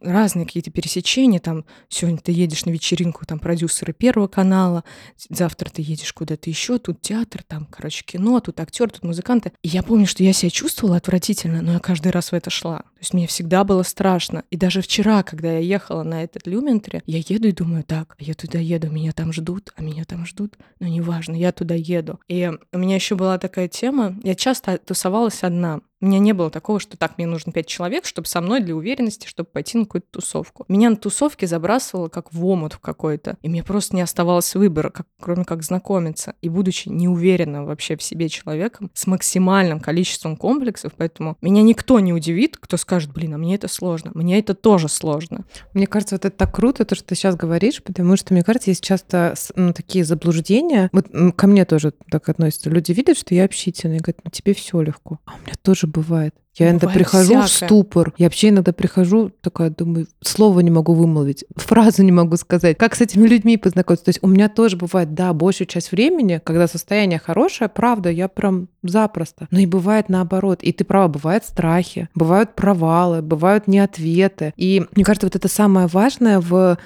разные 0.00 0.46
какие-то 0.46 0.70
пересечения, 0.70 1.40
там 1.40 1.64
сегодня 1.88 2.18
ты 2.18 2.32
едешь 2.32 2.64
на 2.64 2.70
вечеринку, 2.70 3.26
там 3.26 3.38
продюсеры 3.38 3.92
Первого 3.92 4.28
канала, 4.28 4.84
завтра 5.28 5.70
ты 5.70 5.82
едешь 5.82 6.12
куда-то 6.12 6.50
еще, 6.50 6.78
тут 6.78 7.00
театр, 7.00 7.42
там, 7.46 7.66
короче, 7.66 8.04
кино, 8.04 8.40
тут 8.40 8.60
актер, 8.60 8.90
тут 8.90 9.04
музыканты. 9.04 9.52
И 9.62 9.68
я 9.68 9.82
помню, 9.82 10.06
что 10.06 10.22
я 10.22 10.32
себя 10.32 10.50
чувствовала 10.50 10.96
отвратительно, 10.96 11.62
но 11.62 11.72
я 11.74 11.78
каждый 11.78 12.12
раз 12.12 12.32
в 12.32 12.34
это 12.34 12.50
шла. 12.50 12.78
То 12.78 13.00
есть 13.00 13.14
мне 13.14 13.26
всегда 13.26 13.64
было 13.64 13.82
страшно. 13.82 14.44
И 14.50 14.56
даже 14.56 14.82
вчера, 14.82 15.22
когда 15.22 15.52
я 15.52 15.58
ехала 15.58 16.02
на 16.02 16.22
этот 16.22 16.46
Люментре, 16.46 17.02
я 17.06 17.18
еду 17.18 17.48
и 17.48 17.52
думаю, 17.52 17.84
так, 17.84 18.14
я 18.18 18.34
туда 18.34 18.58
еду, 18.58 18.90
меня 18.90 19.12
там 19.12 19.32
ждут, 19.32 19.72
а 19.76 19.82
меня 19.82 20.04
там 20.04 20.26
ждут, 20.26 20.56
но 20.80 20.88
неважно, 20.88 21.34
я 21.34 21.52
туда 21.52 21.74
еду. 21.74 22.18
И 22.28 22.50
у 22.72 22.78
меня 22.78 22.96
еще 22.96 23.14
была 23.14 23.38
такая 23.38 23.68
тема, 23.68 24.16
я 24.22 24.34
часто 24.34 24.78
тусовалась 24.78 25.42
одна, 25.42 25.80
у 26.00 26.06
меня 26.06 26.18
не 26.18 26.32
было 26.32 26.50
такого, 26.50 26.78
что 26.78 26.96
так, 26.96 27.18
мне 27.18 27.26
нужно 27.26 27.52
пять 27.52 27.66
человек, 27.66 28.06
чтобы 28.06 28.28
со 28.28 28.40
мной 28.40 28.60
для 28.60 28.76
уверенности, 28.76 29.26
чтобы 29.26 29.48
пойти 29.50 29.78
на 29.78 29.84
какую-то 29.84 30.06
тусовку. 30.10 30.64
Меня 30.68 30.90
на 30.90 30.96
тусовке 30.96 31.46
забрасывало 31.46 32.08
как 32.08 32.32
в 32.32 32.44
омут 32.46 32.76
какой-то. 32.76 33.36
И 33.42 33.48
мне 33.48 33.64
просто 33.64 33.96
не 33.96 34.02
оставалось 34.02 34.54
выбора, 34.54 34.90
как, 34.90 35.06
кроме 35.20 35.44
как 35.44 35.62
знакомиться. 35.62 36.34
И 36.40 36.48
будучи 36.48 36.88
неуверенным 36.88 37.66
вообще 37.66 37.96
в 37.96 38.02
себе 38.02 38.28
человеком, 38.28 38.90
с 38.94 39.06
максимальным 39.06 39.80
количеством 39.80 40.36
комплексов, 40.36 40.92
поэтому 40.96 41.36
меня 41.40 41.62
никто 41.62 41.98
не 41.98 42.12
удивит, 42.12 42.56
кто 42.56 42.76
скажет, 42.76 43.12
блин, 43.12 43.34
а 43.34 43.38
мне 43.38 43.56
это 43.56 43.66
сложно. 43.68 44.12
Мне 44.14 44.38
это 44.38 44.54
тоже 44.54 44.88
сложно. 44.88 45.44
Мне 45.74 45.86
кажется, 45.86 46.14
вот 46.14 46.24
это 46.24 46.36
так 46.36 46.54
круто, 46.54 46.84
то, 46.84 46.94
что 46.94 47.04
ты 47.04 47.14
сейчас 47.16 47.34
говоришь, 47.34 47.82
потому 47.82 48.16
что, 48.16 48.34
мне 48.34 48.44
кажется, 48.44 48.70
есть 48.70 48.84
часто 48.84 49.34
ну, 49.56 49.72
такие 49.72 50.04
заблуждения. 50.04 50.90
Вот 50.92 51.08
ко 51.34 51.46
мне 51.46 51.64
тоже 51.64 51.92
так 52.10 52.28
относятся. 52.28 52.70
Люди 52.70 52.92
видят, 52.92 53.18
что 53.18 53.34
я 53.34 53.44
общительная, 53.44 53.96
и 53.96 54.00
говорят, 54.00 54.20
ну 54.24 54.30
тебе 54.30 54.54
все 54.54 54.80
легко. 54.80 55.18
А 55.24 55.34
у 55.34 55.38
меня 55.38 55.54
тоже 55.62 55.87
бывает. 55.88 56.34
Я 56.56 56.70
иногда 56.70 56.88
прихожу 56.88 57.40
всякое. 57.42 57.46
в 57.46 57.48
ступор. 57.48 58.14
Я 58.18 58.26
вообще 58.26 58.48
иногда 58.48 58.72
прихожу, 58.72 59.30
такая 59.40 59.70
думаю, 59.70 60.08
слово 60.20 60.60
не 60.60 60.70
могу 60.70 60.92
вымолвить, 60.92 61.44
фразу 61.56 62.02
не 62.02 62.12
могу 62.12 62.36
сказать. 62.36 62.76
Как 62.78 62.94
с 62.94 63.00
этими 63.00 63.26
людьми 63.26 63.56
познакомиться? 63.56 64.04
То 64.04 64.08
есть 64.10 64.18
у 64.22 64.26
меня 64.26 64.48
тоже 64.48 64.76
бывает, 64.76 65.14
да, 65.14 65.32
большую 65.32 65.66
часть 65.66 65.92
времени, 65.92 66.40
когда 66.42 66.66
состояние 66.66 67.18
хорошее, 67.18 67.68
правда, 67.68 68.10
я 68.10 68.28
прям 68.28 68.68
запросто. 68.82 69.46
Но 69.50 69.60
и 69.60 69.66
бывает 69.66 70.08
наоборот. 70.08 70.62
И 70.62 70.72
ты 70.72 70.84
права, 70.84 71.08
бывают 71.08 71.44
страхи, 71.44 72.08
бывают 72.14 72.54
провалы, 72.54 73.22
бывают 73.22 73.68
неответы. 73.68 74.52
И 74.56 74.84
мне 74.94 75.04
кажется, 75.04 75.26
вот 75.26 75.36
это 75.36 75.48
самое 75.48 75.86
важное 75.86 76.40
в 76.40 76.78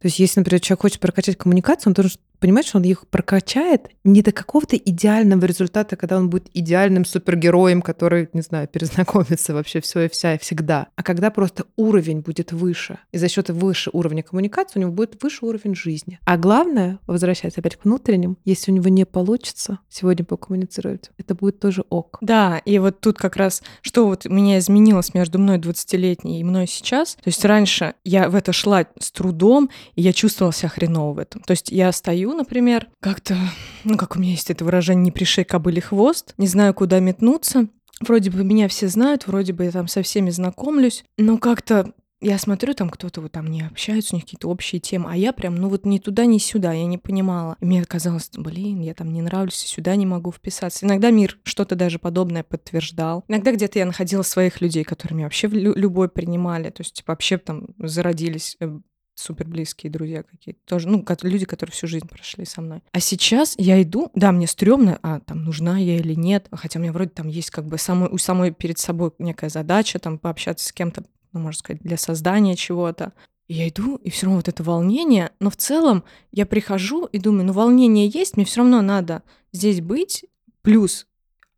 то 0.00 0.06
есть, 0.06 0.18
если, 0.18 0.40
например, 0.40 0.60
человек 0.60 0.80
хочет 0.80 1.00
прокачать 1.00 1.36
коммуникацию, 1.36 1.90
он 1.90 1.92
должен 1.92 2.12
понимать, 2.40 2.66
что 2.66 2.78
он 2.78 2.84
их 2.84 3.06
прокачает 3.06 3.88
не 4.02 4.22
до 4.22 4.32
какого-то 4.32 4.76
идеального 4.76 5.44
результата, 5.44 5.96
когда 5.96 6.16
он 6.16 6.30
будет 6.30 6.48
идеальным 6.54 7.04
супергероем, 7.04 7.82
который, 7.82 8.28
не 8.32 8.40
знаю, 8.40 8.66
перезнакомится 8.66 9.54
вообще 9.54 9.80
все 9.80 10.02
и 10.02 10.08
вся 10.08 10.34
и 10.34 10.38
всегда, 10.38 10.88
а 10.96 11.02
когда 11.02 11.30
просто 11.30 11.64
уровень 11.76 12.20
будет 12.20 12.52
выше. 12.52 12.98
И 13.12 13.18
за 13.18 13.28
счет 13.28 13.50
выше 13.50 13.90
уровня 13.92 14.22
коммуникации 14.22 14.78
у 14.78 14.82
него 14.82 14.92
будет 14.92 15.22
выше 15.22 15.44
уровень 15.44 15.74
жизни. 15.74 16.18
А 16.24 16.36
главное, 16.36 16.98
возвращаясь 17.06 17.58
опять 17.58 17.76
к 17.76 17.84
внутренним, 17.84 18.38
если 18.44 18.72
у 18.72 18.74
него 18.74 18.88
не 18.88 19.04
получится 19.04 19.78
сегодня 19.88 20.24
покоммуницировать, 20.24 21.10
это 21.18 21.34
будет 21.34 21.60
тоже 21.60 21.84
ок. 21.90 22.18
Да, 22.20 22.58
и 22.64 22.78
вот 22.78 23.00
тут 23.00 23.18
как 23.18 23.36
раз, 23.36 23.62
что 23.82 24.06
вот 24.06 24.24
меня 24.24 24.58
изменилось 24.58 25.14
между 25.14 25.38
мной 25.38 25.58
20-летней 25.58 26.40
и 26.40 26.44
мной 26.44 26.66
сейчас. 26.66 27.14
То 27.16 27.26
есть 27.26 27.44
раньше 27.44 27.94
я 28.04 28.28
в 28.28 28.34
это 28.34 28.52
шла 28.52 28.86
с 28.98 29.10
трудом, 29.10 29.70
и 29.94 30.02
я 30.02 30.12
чувствовала 30.12 30.52
себя 30.52 30.68
хреново 30.70 31.14
в 31.14 31.18
этом. 31.18 31.42
То 31.42 31.52
есть 31.52 31.70
я 31.70 31.92
стою 31.92 32.29
например, 32.34 32.88
как-то, 33.00 33.36
ну, 33.84 33.96
как 33.96 34.16
у 34.16 34.18
меня 34.18 34.32
есть 34.32 34.50
это 34.50 34.64
выражение, 34.64 35.04
не 35.04 35.12
пришей 35.12 35.44
кобыли 35.44 35.80
хвост, 35.80 36.34
не 36.38 36.46
знаю, 36.46 36.74
куда 36.74 37.00
метнуться. 37.00 37.68
Вроде 38.00 38.30
бы 38.30 38.42
меня 38.44 38.68
все 38.68 38.88
знают, 38.88 39.26
вроде 39.26 39.52
бы 39.52 39.64
я 39.64 39.70
там 39.70 39.86
со 39.86 40.02
всеми 40.02 40.30
знакомлюсь, 40.30 41.04
но 41.18 41.36
как-то 41.36 41.92
я 42.22 42.38
смотрю, 42.38 42.74
там 42.74 42.90
кто-то 42.90 43.22
вот 43.22 43.32
там 43.32 43.46
не 43.46 43.62
общается, 43.62 44.14
у 44.14 44.16
них 44.16 44.24
какие-то 44.24 44.48
общие 44.48 44.78
темы, 44.78 45.10
а 45.10 45.16
я 45.16 45.32
прям, 45.32 45.56
ну 45.56 45.68
вот 45.68 45.86
ни 45.86 45.98
туда, 45.98 46.26
ни 46.26 46.38
сюда, 46.38 46.72
я 46.72 46.84
не 46.84 46.98
понимала. 46.98 47.56
И 47.60 47.64
мне 47.64 47.84
казалось, 47.84 48.30
блин, 48.34 48.80
я 48.80 48.94
там 48.94 49.12
не 49.12 49.22
нравлюсь, 49.22 49.54
сюда 49.54 49.96
не 49.96 50.06
могу 50.06 50.30
вписаться. 50.30 50.84
Иногда 50.84 51.10
мир 51.10 51.38
что-то 51.44 51.76
даже 51.76 51.98
подобное 51.98 52.42
подтверждал. 52.42 53.24
Иногда 53.28 53.52
где-то 53.52 53.78
я 53.78 53.86
находила 53.86 54.22
своих 54.22 54.60
людей, 54.60 54.84
которые 54.84 55.16
меня 55.16 55.26
вообще 55.26 55.48
любой 55.48 56.10
принимали, 56.10 56.68
то 56.70 56.82
есть 56.82 56.94
типа, 56.94 57.12
вообще 57.12 57.38
там 57.38 57.68
зародились 57.78 58.56
э, 58.60 58.78
супер 59.20 59.46
близкие 59.46 59.90
друзья 59.92 60.22
какие-то. 60.22 60.60
Тоже, 60.64 60.88
ну, 60.88 61.04
люди, 61.22 61.44
которые 61.44 61.72
всю 61.72 61.86
жизнь 61.86 62.08
прошли 62.08 62.44
со 62.44 62.60
мной. 62.60 62.82
А 62.92 63.00
сейчас 63.00 63.54
я 63.58 63.80
иду, 63.82 64.10
да, 64.14 64.32
мне 64.32 64.46
стрёмно, 64.46 64.98
а 65.02 65.20
там 65.20 65.44
нужна 65.44 65.78
я 65.78 65.96
или 65.96 66.14
нет. 66.14 66.48
Хотя 66.52 66.78
у 66.78 66.82
меня 66.82 66.92
вроде 66.92 67.10
там 67.10 67.28
есть 67.28 67.50
как 67.50 67.66
бы 67.66 67.78
самой, 67.78 68.08
у 68.10 68.18
самой 68.18 68.52
перед 68.52 68.78
собой 68.78 69.12
некая 69.18 69.50
задача, 69.50 69.98
там 69.98 70.18
пообщаться 70.18 70.66
с 70.66 70.72
кем-то, 70.72 71.04
ну, 71.32 71.40
можно 71.40 71.58
сказать, 71.58 71.82
для 71.82 71.96
создания 71.96 72.56
чего-то. 72.56 73.12
Я 73.48 73.68
иду, 73.68 73.96
и 73.96 74.10
все 74.10 74.26
равно 74.26 74.38
вот 74.38 74.48
это 74.48 74.62
волнение. 74.62 75.32
Но 75.40 75.50
в 75.50 75.56
целом 75.56 76.04
я 76.30 76.46
прихожу 76.46 77.06
и 77.06 77.18
думаю, 77.18 77.46
ну, 77.46 77.52
волнение 77.52 78.06
есть, 78.06 78.36
мне 78.36 78.44
все 78.44 78.60
равно 78.60 78.80
надо 78.80 79.22
здесь 79.52 79.80
быть. 79.80 80.24
Плюс 80.62 81.06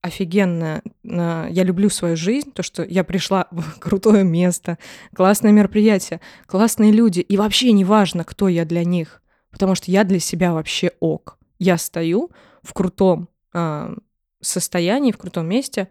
офигенно. 0.03 0.83
Я 1.05 1.63
люблю 1.63 1.89
свою 1.89 2.17
жизнь, 2.17 2.53
то, 2.53 2.63
что 2.63 2.83
я 2.83 3.05
пришла 3.05 3.47
в 3.51 3.79
крутое 3.79 4.25
место, 4.25 4.79
классное 5.15 5.53
мероприятие, 5.53 6.21
классные 6.47 6.93
люди. 6.93 7.21
И 7.21 7.37
вообще 7.37 7.73
не 7.73 7.85
важно, 7.85 8.25
кто 8.25 8.49
я 8.49 8.65
для 8.65 8.85
них, 8.85 9.23
потому 9.51 9.75
что 9.75 9.91
я 9.91 10.05
для 10.05 10.19
себя 10.19 10.53
вообще 10.53 10.93
ок. 11.01 11.39
Я 11.59 11.79
стою 11.79 12.31
в 12.63 12.75
крутом 12.75 13.29
э, 13.55 13.95
состоянии, 14.41 15.13
в 15.13 15.19
крутом 15.19 15.47
месте, 15.49 15.89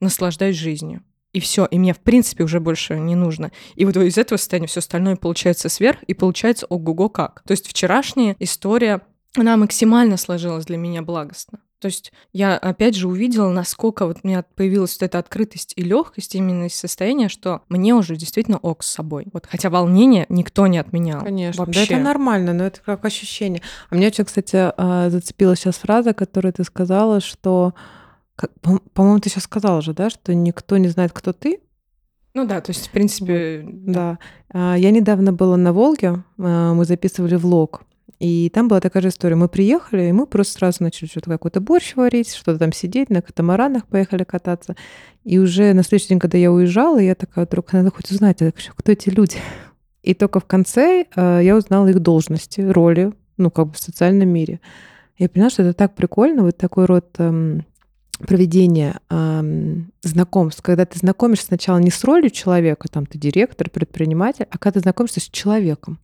наслаждаюсь 0.00 0.56
жизнью. 0.56 1.02
И 1.32 1.40
все, 1.40 1.66
и 1.66 1.78
мне, 1.78 1.92
в 1.92 1.98
принципе, 1.98 2.44
уже 2.44 2.60
больше 2.60 2.98
не 3.00 3.16
нужно. 3.16 3.50
И 3.74 3.84
вот 3.84 3.96
из 3.96 4.16
этого 4.16 4.38
состояния 4.38 4.68
все 4.68 4.78
остальное 4.78 5.16
получается 5.16 5.68
сверх, 5.68 6.02
и 6.04 6.14
получается 6.14 6.66
ого-го 6.66 7.08
как. 7.08 7.42
То 7.44 7.52
есть 7.52 7.66
вчерашняя 7.66 8.36
история, 8.38 9.00
она 9.36 9.56
максимально 9.56 10.16
сложилась 10.16 10.64
для 10.66 10.76
меня 10.76 11.02
благостно. 11.02 11.58
То 11.84 11.88
есть 11.88 12.14
я 12.32 12.56
опять 12.56 12.96
же 12.96 13.08
увидела, 13.08 13.50
насколько 13.50 14.06
вот 14.06 14.20
у 14.22 14.26
меня 14.26 14.42
появилась 14.54 14.94
вот 14.94 15.02
эта 15.02 15.18
открытость 15.18 15.74
и 15.76 15.82
легкость 15.82 16.34
именно 16.34 16.64
из 16.64 16.74
состояния, 16.74 17.28
что 17.28 17.60
мне 17.68 17.94
уже 17.94 18.16
действительно 18.16 18.56
ок 18.56 18.82
с 18.82 18.90
собой. 18.90 19.26
Вот 19.34 19.44
хотя 19.46 19.68
волнение 19.68 20.24
никто 20.30 20.66
не 20.66 20.78
отменял. 20.78 21.20
Конечно, 21.20 21.62
вообще. 21.62 21.80
да 21.86 21.96
это 21.96 22.02
нормально, 22.02 22.54
но 22.54 22.64
это 22.64 22.80
как 22.80 23.04
ощущение. 23.04 23.60
А 23.90 23.96
мне 23.96 24.06
очень, 24.06 24.24
кстати, 24.24 24.56
а, 24.56 25.10
зацепила 25.10 25.54
сейчас 25.56 25.76
фраза, 25.76 26.14
которую 26.14 26.54
ты 26.54 26.64
сказала, 26.64 27.20
что, 27.20 27.74
по-моему, 28.94 29.20
ты 29.20 29.28
сейчас 29.28 29.44
сказала 29.44 29.82
же, 29.82 29.92
да, 29.92 30.08
что 30.08 30.32
никто 30.32 30.78
не 30.78 30.88
знает, 30.88 31.12
кто 31.12 31.34
ты, 31.34 31.60
ну 32.32 32.46
да, 32.46 32.62
то 32.62 32.70
есть, 32.70 32.88
в 32.88 32.90
принципе... 32.92 33.62
Да. 33.62 34.18
да. 34.52 34.74
Я 34.74 34.90
недавно 34.90 35.34
была 35.34 35.58
на 35.58 35.74
Волге, 35.74 36.24
а, 36.38 36.72
мы 36.72 36.86
записывали 36.86 37.36
влог, 37.36 37.82
и 38.18 38.50
там 38.52 38.68
была 38.68 38.80
такая 38.80 39.02
же 39.02 39.08
история. 39.08 39.36
Мы 39.36 39.48
приехали, 39.48 40.08
и 40.08 40.12
мы 40.12 40.26
просто 40.26 40.54
сразу 40.54 40.82
начали 40.82 41.08
что-то 41.08 41.30
какой-то 41.30 41.60
борщ 41.60 41.94
варить, 41.96 42.34
что-то 42.34 42.58
там 42.58 42.72
сидеть, 42.72 43.10
на 43.10 43.22
катамаранах 43.22 43.86
поехали 43.86 44.24
кататься. 44.24 44.76
И 45.24 45.38
уже 45.38 45.72
на 45.72 45.82
следующий 45.82 46.10
день, 46.10 46.18
когда 46.18 46.38
я 46.38 46.52
уезжала, 46.52 46.98
я 46.98 47.14
такая, 47.14 47.46
вдруг 47.46 47.72
надо 47.72 47.90
хоть 47.90 48.10
узнать, 48.10 48.38
кто 48.76 48.92
эти 48.92 49.08
люди. 49.08 49.36
И 50.02 50.14
только 50.14 50.38
в 50.38 50.44
конце 50.44 51.06
э, 51.16 51.40
я 51.42 51.56
узнала 51.56 51.88
их 51.88 51.98
должности, 52.00 52.60
роли, 52.60 53.12
ну, 53.38 53.50
как 53.50 53.68
бы 53.68 53.72
в 53.72 53.78
социальном 53.78 54.28
мире. 54.28 54.60
Я 55.16 55.28
поняла, 55.28 55.50
что 55.50 55.62
это 55.62 55.72
так 55.72 55.94
прикольно, 55.94 56.42
вот 56.42 56.56
такой 56.58 56.84
род 56.84 57.06
эм, 57.18 57.64
проведения 58.18 59.00
эм, 59.10 59.92
знакомств, 60.02 60.60
когда 60.62 60.84
ты 60.84 60.98
знакомишься 60.98 61.46
сначала 61.46 61.78
не 61.78 61.90
с 61.90 62.04
ролью 62.04 62.30
человека, 62.30 62.88
там 62.88 63.06
ты 63.06 63.18
директор, 63.18 63.70
предприниматель, 63.70 64.46
а 64.50 64.58
когда 64.58 64.74
ты 64.74 64.80
знакомишься 64.80 65.20
с 65.20 65.24
человеком. 65.24 65.98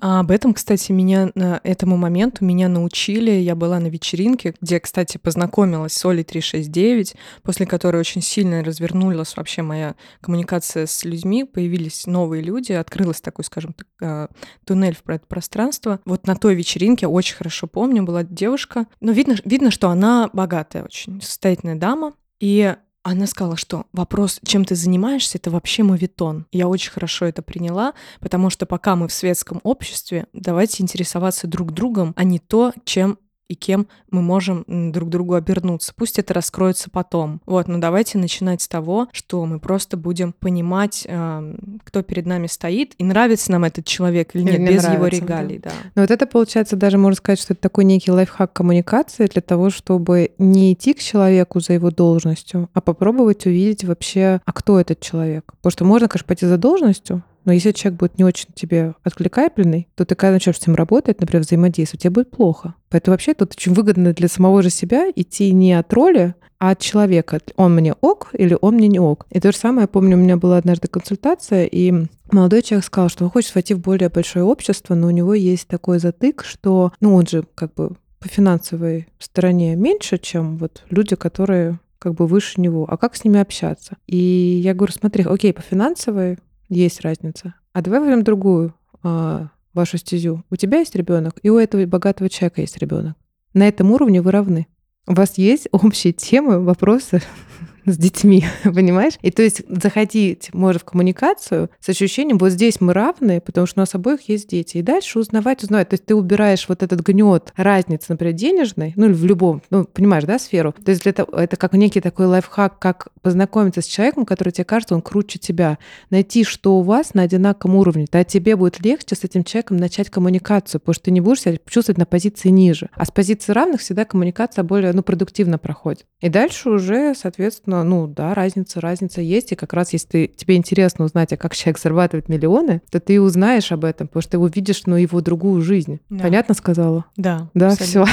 А 0.00 0.20
об 0.20 0.30
этом, 0.30 0.54
кстати, 0.54 0.92
меня 0.92 1.30
на 1.34 1.60
этому 1.62 1.96
моменту 1.96 2.44
меня 2.44 2.68
научили. 2.68 3.30
Я 3.30 3.54
была 3.54 3.78
на 3.78 3.86
вечеринке, 3.86 4.54
где, 4.60 4.80
кстати, 4.80 5.18
познакомилась 5.18 5.92
с 5.92 6.04
Олей 6.04 6.24
369, 6.24 7.14
после 7.42 7.66
которой 7.66 7.98
очень 7.98 8.20
сильно 8.20 8.62
развернулась 8.62 9.36
вообще 9.36 9.62
моя 9.62 9.94
коммуникация 10.20 10.86
с 10.86 11.04
людьми, 11.04 11.44
появились 11.44 12.06
новые 12.06 12.42
люди, 12.42 12.72
открылась 12.72 13.20
такой, 13.20 13.44
скажем 13.44 13.72
так, 13.72 13.86
а, 14.02 14.28
туннель 14.64 14.96
в 14.96 15.26
пространство. 15.26 16.00
Вот 16.04 16.26
на 16.26 16.36
той 16.36 16.54
вечеринке, 16.54 17.06
очень 17.06 17.36
хорошо 17.36 17.66
помню, 17.66 18.02
была 18.02 18.24
девушка, 18.24 18.86
но 19.00 19.12
видно, 19.12 19.36
видно, 19.44 19.70
что 19.70 19.88
она 19.88 20.28
богатая 20.32 20.84
очень, 20.84 21.22
состоятельная 21.22 21.76
дама, 21.76 22.14
и 22.40 22.74
она 23.04 23.26
сказала, 23.26 23.56
что 23.56 23.86
вопрос, 23.92 24.40
чем 24.44 24.64
ты 24.64 24.74
занимаешься, 24.74 25.38
это 25.38 25.50
вообще 25.50 25.82
мовитон. 25.82 26.46
Я 26.50 26.68
очень 26.68 26.90
хорошо 26.90 27.26
это 27.26 27.42
приняла, 27.42 27.92
потому 28.18 28.50
что 28.50 28.66
пока 28.66 28.96
мы 28.96 29.08
в 29.08 29.12
светском 29.12 29.60
обществе, 29.62 30.26
давайте 30.32 30.82
интересоваться 30.82 31.46
друг 31.46 31.72
другом, 31.72 32.14
а 32.16 32.24
не 32.24 32.38
то, 32.38 32.72
чем 32.84 33.18
и 33.54 33.56
кем 33.56 33.86
мы 34.10 34.22
можем 34.22 34.64
друг 34.66 35.08
другу 35.08 35.34
обернуться. 35.34 35.92
Пусть 35.96 36.18
это 36.18 36.34
раскроется 36.34 36.90
потом. 36.90 37.40
Вот, 37.46 37.68
но 37.68 37.78
давайте 37.78 38.18
начинать 38.18 38.62
с 38.62 38.68
того, 38.68 39.08
что 39.12 39.44
мы 39.46 39.58
просто 39.58 39.96
будем 39.96 40.32
понимать, 40.32 41.06
э, 41.08 41.54
кто 41.84 42.02
перед 42.02 42.26
нами 42.26 42.46
стоит, 42.46 42.94
и 42.98 43.04
нравится 43.04 43.50
нам 43.52 43.64
этот 43.64 43.86
человек 43.86 44.34
или 44.34 44.42
нет, 44.42 44.54
или 44.54 44.74
без 44.74 44.82
нравится, 44.82 44.92
его 44.92 45.06
регалий. 45.06 45.58
Да. 45.58 45.70
Да. 45.70 45.90
Но 45.94 46.02
вот 46.02 46.10
это 46.10 46.26
получается 46.26 46.76
даже 46.76 46.98
можно 46.98 47.16
сказать, 47.16 47.40
что 47.40 47.54
это 47.54 47.62
такой 47.62 47.84
некий 47.84 48.10
лайфхак 48.10 48.52
коммуникации 48.52 49.26
для 49.26 49.42
того, 49.42 49.70
чтобы 49.70 50.32
не 50.38 50.72
идти 50.72 50.94
к 50.94 50.98
человеку 50.98 51.60
за 51.60 51.74
его 51.74 51.90
должностью, 51.90 52.68
а 52.74 52.80
попробовать 52.80 53.46
увидеть 53.46 53.84
вообще, 53.84 54.40
а 54.44 54.52
кто 54.52 54.80
этот 54.80 55.00
человек. 55.00 55.52
Потому 55.56 55.70
что 55.70 55.84
можно, 55.84 56.08
конечно, 56.08 56.26
пойти 56.26 56.46
за 56.46 56.58
должностью, 56.58 57.22
но 57.44 57.52
если 57.52 57.72
человек 57.72 57.98
будет 57.98 58.18
не 58.18 58.24
очень 58.24 58.48
тебе 58.54 58.94
откликабельный, 59.02 59.88
то 59.94 60.04
ты, 60.04 60.14
когда 60.14 60.32
начнешь 60.32 60.58
с 60.58 60.66
ним 60.66 60.76
работать, 60.76 61.20
например, 61.20 61.42
взаимодействовать, 61.42 62.02
тебе 62.02 62.10
будет 62.10 62.30
плохо. 62.30 62.74
Поэтому 62.90 63.14
вообще 63.14 63.34
тут 63.34 63.52
очень 63.52 63.72
выгодно 63.72 64.12
для 64.12 64.28
самого 64.28 64.62
же 64.62 64.70
себя 64.70 65.10
идти 65.14 65.52
не 65.52 65.72
от 65.74 65.92
роли, 65.92 66.34
а 66.58 66.70
от 66.70 66.80
человека. 66.80 67.40
Он 67.56 67.74
мне 67.74 67.92
ок 68.00 68.30
или 68.32 68.56
он 68.60 68.74
мне 68.74 68.88
не 68.88 69.00
ок. 69.00 69.26
И 69.30 69.40
то 69.40 69.52
же 69.52 69.58
самое, 69.58 69.82
я 69.82 69.88
помню, 69.88 70.16
у 70.16 70.20
меня 70.20 70.36
была 70.36 70.56
однажды 70.56 70.88
консультация, 70.88 71.66
и 71.66 71.92
молодой 72.30 72.62
человек 72.62 72.86
сказал, 72.86 73.08
что 73.08 73.24
он 73.24 73.30
хочет 73.30 73.54
войти 73.54 73.74
в 73.74 73.80
более 73.80 74.08
большое 74.08 74.44
общество, 74.44 74.94
но 74.94 75.08
у 75.08 75.10
него 75.10 75.34
есть 75.34 75.68
такой 75.68 75.98
затык, 75.98 76.44
что, 76.44 76.92
ну, 77.00 77.14
он 77.14 77.26
же 77.26 77.44
как 77.54 77.74
бы 77.74 77.96
по 78.18 78.28
финансовой 78.28 79.08
стороне 79.18 79.76
меньше, 79.76 80.16
чем 80.16 80.56
вот 80.56 80.84
люди, 80.88 81.16
которые 81.16 81.78
как 81.98 82.14
бы 82.14 82.26
выше 82.26 82.60
него. 82.60 82.86
А 82.88 82.96
как 82.96 83.16
с 83.16 83.24
ними 83.24 83.40
общаться? 83.40 83.96
И 84.06 84.16
я 84.16 84.74
говорю, 84.74 84.92
смотри, 84.92 85.24
окей, 85.24 85.52
по 85.52 85.62
финансовой 85.62 86.38
есть 86.68 87.00
разница. 87.00 87.54
А 87.72 87.82
давай 87.82 88.00
возьмем 88.00 88.22
другую 88.22 88.74
а, 89.02 89.48
вашу 89.72 89.98
стезю. 89.98 90.44
У 90.50 90.56
тебя 90.56 90.78
есть 90.78 90.94
ребенок, 90.94 91.38
и 91.42 91.50
у 91.50 91.58
этого 91.58 91.84
богатого 91.86 92.30
человека 92.30 92.60
есть 92.60 92.78
ребенок. 92.78 93.16
На 93.52 93.68
этом 93.68 93.90
уровне 93.92 94.22
вы 94.22 94.30
равны. 94.30 94.66
У 95.06 95.14
вас 95.14 95.36
есть 95.36 95.68
общие 95.72 96.12
темы, 96.12 96.60
вопросы, 96.60 97.22
с 97.86 97.96
детьми, 97.96 98.44
понимаешь? 98.64 99.14
И 99.22 99.30
то 99.30 99.42
есть 99.42 99.62
заходить 99.68 100.50
можно 100.52 100.78
в 100.80 100.84
коммуникацию 100.84 101.70
с 101.80 101.88
ощущением, 101.88 102.38
вот 102.38 102.50
здесь 102.50 102.80
мы 102.80 102.92
равны, 102.92 103.40
потому 103.40 103.66
что 103.66 103.80
у 103.80 103.82
нас 103.82 103.94
обоих 103.94 104.28
есть 104.28 104.48
дети. 104.48 104.78
И 104.78 104.82
дальше 104.82 105.18
узнавать, 105.18 105.62
узнавать. 105.62 105.88
То 105.88 105.94
есть 105.94 106.06
ты 106.06 106.14
убираешь 106.14 106.68
вот 106.68 106.82
этот 106.82 107.00
гнет 107.00 107.52
разницы, 107.56 108.06
например, 108.08 108.34
денежной, 108.34 108.92
ну 108.96 109.06
или 109.06 109.12
в 109.12 109.24
любом, 109.24 109.62
ну, 109.70 109.84
понимаешь, 109.84 110.24
да, 110.24 110.38
сферу. 110.38 110.74
То 110.84 110.90
есть 110.90 111.02
того, 111.02 111.32
это 111.32 111.56
как 111.56 111.72
некий 111.74 112.00
такой 112.00 112.26
лайфхак, 112.26 112.78
как 112.78 113.08
познакомиться 113.22 113.80
с 113.80 113.86
человеком, 113.86 114.26
который 114.26 114.50
тебе 114.50 114.64
кажется, 114.64 114.94
он 114.94 115.02
круче 115.02 115.38
тебя. 115.38 115.78
Найти, 116.10 116.44
что 116.44 116.78
у 116.78 116.82
вас 116.82 117.14
на 117.14 117.22
одинаковом 117.22 117.76
уровне. 117.76 118.06
Да, 118.10 118.24
тебе 118.24 118.56
будет 118.56 118.80
легче 118.84 119.14
с 119.14 119.24
этим 119.24 119.44
человеком 119.44 119.76
начать 119.76 120.10
коммуникацию, 120.10 120.80
потому 120.80 120.94
что 120.94 121.04
ты 121.04 121.10
не 121.10 121.20
будешь 121.20 121.42
себя 121.42 121.58
чувствовать 121.66 121.98
на 121.98 122.06
позиции 122.06 122.48
ниже. 122.48 122.90
А 122.94 123.04
с 123.04 123.10
позиции 123.10 123.52
равных 123.52 123.80
всегда 123.80 124.04
коммуникация 124.04 124.62
более, 124.62 124.92
ну, 124.92 125.02
продуктивно 125.02 125.58
проходит. 125.58 126.06
И 126.20 126.28
дальше 126.28 126.70
уже, 126.70 127.14
соответственно, 127.14 127.73
конечно, 127.74 127.84
ну 127.84 128.06
да, 128.06 128.34
разница, 128.34 128.80
разница 128.80 129.20
есть. 129.20 129.52
И 129.52 129.56
как 129.56 129.72
раз 129.72 129.92
если 129.92 130.06
ты, 130.06 130.26
тебе 130.28 130.56
интересно 130.56 131.04
узнать, 131.04 131.32
а 131.32 131.36
как 131.36 131.54
человек 131.54 131.78
зарабатывает 131.78 132.28
миллионы, 132.28 132.82
то 132.90 133.00
ты 133.00 133.20
узнаешь 133.20 133.72
об 133.72 133.84
этом, 133.84 134.06
потому 134.06 134.22
что 134.22 134.32
ты 134.32 134.38
увидишь, 134.38 134.82
ну, 134.86 134.96
его 134.96 135.20
другую 135.20 135.62
жизнь. 135.62 136.00
Да. 136.10 136.22
Понятно 136.24 136.54
сказала? 136.54 137.04
Да. 137.16 137.48
Да, 137.54 137.70
все. 137.70 138.04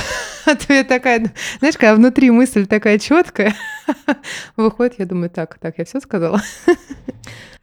Ответ 0.46 0.88
такая, 0.88 1.32
знаешь, 1.60 1.76
когда 1.76 1.96
внутри 1.96 2.32
мысль 2.32 2.66
такая 2.66 3.00
четкая, 3.00 3.56
выходит, 4.56 4.96
я 5.00 5.06
думаю, 5.06 5.30
так, 5.30 5.58
так, 5.60 5.78
я 5.78 5.86
все 5.86 6.00
сказала. 6.00 6.42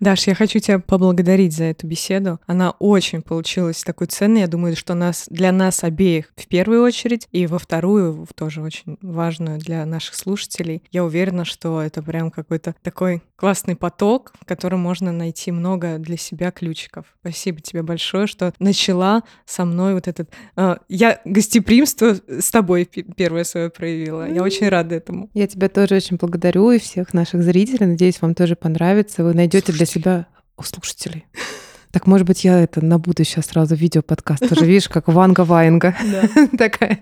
Даш, 0.01 0.29
я 0.29 0.35
хочу 0.37 0.61
тебя 0.61 0.79
поблагодарить 0.79 1.53
за 1.53 1.65
эту 1.65 1.89
беседу. 1.89 2.39
Она 2.47 2.71
очень 2.79 3.21
получилась 3.21 3.83
такой 3.83 4.07
ценной. 4.07 4.43
Я 4.43 4.47
думаю, 4.47 4.77
что 4.77 4.95
нас, 4.95 5.27
для 5.29 5.51
нас 5.51 5.83
обеих 5.83 6.33
в 6.37 6.47
первую 6.47 6.85
очередь, 6.85 7.27
и 7.33 7.49
во 7.49 7.59
вторую, 7.59 8.27
тоже 8.37 8.63
очень 8.63 8.97
важную 9.03 9.59
для 9.59 9.85
наших 9.87 10.15
слушателей. 10.15 10.85
Я 10.93 11.05
уверена, 11.05 11.45
что 11.45 11.83
это 11.83 12.01
прям 12.01 12.31
какой-то 12.31 12.77
такой 12.83 13.23
классный 13.35 13.75
поток, 13.75 14.33
в 14.41 14.45
котором 14.45 14.81
можно 14.81 15.11
найти 15.11 15.51
много 15.51 15.99
для 15.99 16.17
себя 16.17 16.53
ключиков. 16.53 17.07
Спасибо 17.21 17.61
тебе 17.61 17.83
большое, 17.83 18.29
что 18.29 18.53
начала 18.61 19.25
со 19.47 19.65
мной 19.65 19.95
вот 19.95 20.07
этот... 20.07 20.31
Э, 20.57 20.77
я 20.89 21.21
гостеприимство 21.25 22.17
с 22.29 22.51
тобой 22.53 22.68
первое 23.16 23.45
свое 23.45 23.70
проявила. 23.70 24.31
Я 24.31 24.43
очень 24.43 24.69
рада 24.69 24.95
этому. 24.95 25.31
Я 25.35 25.47
тебя 25.47 25.69
тоже 25.69 25.97
очень 25.97 26.16
благодарю 26.16 26.70
и 26.70 26.78
всех 26.78 27.15
наших 27.15 27.43
зрителей. 27.43 27.86
Надеюсь, 27.86 28.20
вам 28.20 28.35
тоже 28.35 28.57
понравится. 28.57 29.24
Вы 29.24 29.35
найдете 29.35 29.73
для 29.73 29.86
себя 29.86 30.27
у 30.57 30.62
слушателей. 30.62 31.27
Так, 31.90 32.07
может 32.07 32.27
быть, 32.27 32.45
я 32.45 32.61
это 32.61 32.85
на 32.85 32.99
будущее 32.99 33.43
сразу 33.43 33.74
видео 33.74 34.03
подкаст 34.03 34.47
тоже, 34.47 34.66
видишь, 34.66 34.89
как 34.89 35.09
Ванга 35.09 35.40
Ваенга 35.40 35.97
такая. 36.59 37.01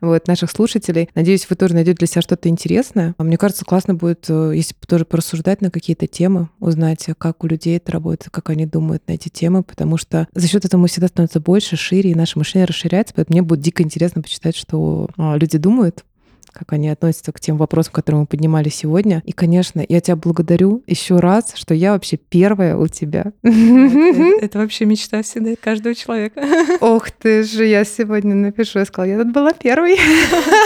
Вот, 0.00 0.26
наших 0.26 0.50
слушателей. 0.50 1.08
Надеюсь, 1.14 1.46
вы 1.48 1.56
тоже 1.56 1.74
найдете 1.74 1.98
для 1.98 2.06
себя 2.06 2.22
что-то 2.22 2.48
интересное. 2.48 3.14
А 3.18 3.22
мне 3.22 3.36
кажется, 3.36 3.64
классно 3.64 3.94
будет, 3.94 4.26
э, 4.28 4.52
если 4.54 4.74
тоже 4.86 5.04
порассуждать 5.04 5.60
на 5.60 5.70
какие-то 5.70 6.06
темы, 6.06 6.48
узнать, 6.58 7.06
как 7.18 7.44
у 7.44 7.46
людей 7.46 7.76
это 7.76 7.92
работает, 7.92 8.30
как 8.30 8.50
они 8.50 8.66
думают 8.66 9.06
на 9.06 9.12
эти 9.12 9.28
темы, 9.28 9.62
потому 9.62 9.96
что 9.96 10.28
за 10.34 10.48
счет 10.48 10.64
этого 10.64 10.80
мы 10.80 10.88
всегда 10.88 11.08
становится 11.08 11.40
больше, 11.40 11.76
шире, 11.76 12.10
и 12.10 12.14
наше 12.14 12.38
мышление 12.38 12.66
расширяется. 12.66 13.14
Поэтому 13.14 13.34
мне 13.34 13.42
будет 13.42 13.60
дико 13.60 13.82
интересно 13.82 14.22
почитать, 14.22 14.56
что 14.56 15.08
а, 15.16 15.36
люди 15.36 15.58
думают 15.58 16.04
как 16.52 16.72
они 16.72 16.88
относятся 16.88 17.32
к 17.32 17.40
тем 17.40 17.56
вопросам, 17.56 17.92
которые 17.92 18.20
мы 18.20 18.26
поднимали 18.26 18.68
сегодня. 18.68 19.22
И, 19.24 19.32
конечно, 19.32 19.84
я 19.88 20.00
тебя 20.00 20.16
благодарю 20.16 20.82
еще 20.86 21.18
раз, 21.18 21.52
что 21.54 21.74
я 21.74 21.92
вообще 21.92 22.16
первая 22.16 22.76
у 22.76 22.86
тебя. 22.86 23.32
Это, 23.42 24.58
вообще 24.58 24.84
мечта 24.84 25.22
всегда 25.22 25.54
каждого 25.60 25.94
человека. 25.94 26.42
Ох 26.80 27.10
ты 27.10 27.42
же, 27.42 27.64
я 27.64 27.84
сегодня 27.84 28.34
напишу, 28.34 28.78
я 28.78 28.84
сказала, 28.84 29.10
я 29.10 29.18
тут 29.18 29.32
была 29.32 29.52
первой. 29.52 29.98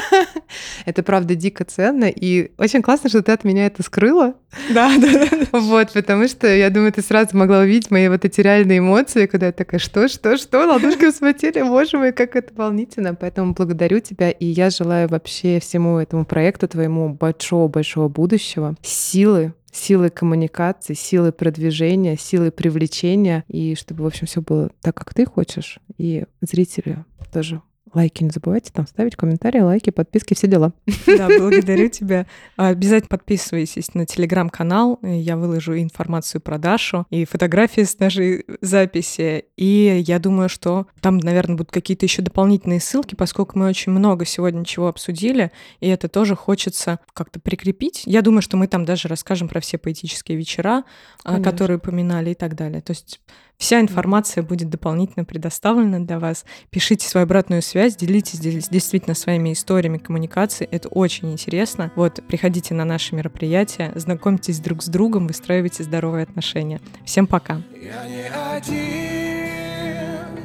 Это 0.85 1.03
правда 1.03 1.35
дико 1.35 1.65
ценно, 1.65 2.05
и 2.05 2.53
очень 2.59 2.83
классно, 2.83 3.09
что 3.09 3.23
ты 3.23 3.33
от 3.33 3.45
меня 3.45 3.67
это 3.67 3.83
скрыла. 3.83 4.35
Да, 4.71 4.93
да, 4.99 5.27
да. 5.31 5.59
Вот, 5.59 5.93
потому 5.93 6.29
что 6.29 6.47
я 6.47 6.71
думаю, 6.71 6.93
ты 6.93 7.03
сразу 7.03 7.37
могла 7.37 7.61
увидеть 7.61 7.91
мои 7.91 8.09
вот 8.09 8.25
эти 8.25 8.41
реальные 8.41 8.79
эмоции, 8.79 9.27
когда 9.27 9.47
я 9.47 9.53
такая, 9.53 9.81
что, 9.81 10.09
что, 10.09 10.37
что, 10.37 10.67
ладошки 10.67 11.11
вспотели, 11.11 11.63
боже 11.63 11.99
мой, 11.99 12.13
как 12.13 12.37
это 12.37 12.53
волнительно. 12.55 13.15
Поэтому 13.15 13.53
благодарю 13.55 14.01
тебя, 14.01 14.31
и 14.31 14.47
я 14.47 14.71
желаю 14.71 15.09
вообще 15.09 15.59
всем 15.61 15.74
всему 15.75 15.99
этому 15.99 16.25
проекту 16.25 16.69
твоему 16.69 17.15
большого-большого 17.15 18.09
будущего, 18.09 18.77
силы, 18.81 19.55
силы 19.73 20.09
коммуникации, 20.09 20.95
силы 20.95 21.33
продвижения, 21.33 22.17
силы 22.17 22.53
привлечения, 22.53 23.45
и 23.49 23.75
чтобы, 23.75 24.05
в 24.05 24.07
общем, 24.07 24.29
все 24.29 24.41
было 24.41 24.71
так, 24.81 24.95
как 24.95 25.13
ты 25.15 25.27
хочешь, 25.27 25.81
и 25.99 26.27
зрители 26.41 27.05
тоже 27.33 27.61
Лайки 27.95 28.25
не 28.25 28.31
забывайте 28.31 28.73
там 28.73 28.87
ставить, 28.87 29.15
комментарии, 29.15 29.61
лайки, 29.61 29.91
подписки, 29.91 30.35
все 30.35 30.49
дела. 30.49 30.73
Да, 31.07 31.29
благодарю 31.29 31.89
тебя. 31.91 32.27
Обязательно 32.57 33.09
подписывайтесь 33.09 33.95
на 33.95 34.05
телеграм-канал. 34.05 34.99
Я 35.03 35.37
выложу 35.37 35.79
информацию 35.79 36.41
про 36.41 36.59
Дашу 36.59 37.07
и 37.11 37.25
фотографии 37.25 37.83
с 37.83 37.99
нашей 38.01 38.45
записи. 38.61 39.45
И 39.57 40.03
я 40.07 40.19
думаю, 40.19 40.49
что 40.49 40.87
там, 41.01 41.19
наверное, 41.19 41.57
будут 41.57 41.71
какие-то 41.71 42.05
еще 42.05 42.21
дополнительные 42.23 42.81
ссылки, 42.81 43.15
поскольку 43.15 43.59
мы 43.59 43.69
очень 43.69 43.93
много 43.93 44.25
сегодня 44.25 44.65
чего 44.65 44.89
обсудили, 44.89 45.53
и 45.81 45.89
это 45.89 46.09
тоже 46.09 46.35
хочется 46.35 46.99
как-то 47.13 47.39
прикрепить. 47.39 48.03
Я 48.07 48.23
думаю, 48.23 48.43
что 48.43 48.57
мы 48.57 48.67
там 48.67 48.85
даже 48.85 49.07
расскажем 49.09 49.49
про 49.49 49.61
все 49.61 49.79
поэтические 49.79 50.37
вечера, 50.37 50.85
а, 51.23 51.35
Конечно. 51.35 51.51
которые 51.51 51.77
упоминали 51.79 52.31
и 52.31 52.35
так 52.35 52.57
далее. 52.57 52.81
То 52.81 52.91
есть 52.91 53.21
Вся 53.59 53.81
информация 53.81 54.43
будет 54.43 54.69
дополнительно 54.69 55.25
предоставлена 55.25 56.01
для 56.01 56.19
вас. 56.19 56.45
Пишите 56.71 57.09
свою 57.09 57.25
обратную 57.25 57.63
связь, 57.63 57.97
делитесь 57.97 58.41
действительно 58.41 59.15
своими 59.15 59.53
историями 59.53 59.99
коммуникации. 59.99 60.69
Это 60.71 60.89
очень 60.89 61.33
интересно. 61.33 61.91
Вот, 61.97 62.21
приходите 62.27 62.75
на 62.75 62.85
наши 62.85 63.15
мероприятия, 63.15 63.93
знакомьтесь 63.95 64.59
друг 64.59 64.83
с 64.83 64.89
другом, 64.89 65.27
выстраивайте 65.27 65.83
здоровые 65.83 66.25
отношения. 66.25 66.81
Всем 67.05 67.27
пока. 67.27 67.63
Я 67.81 68.07
не 68.07 68.29
один, 68.29 68.85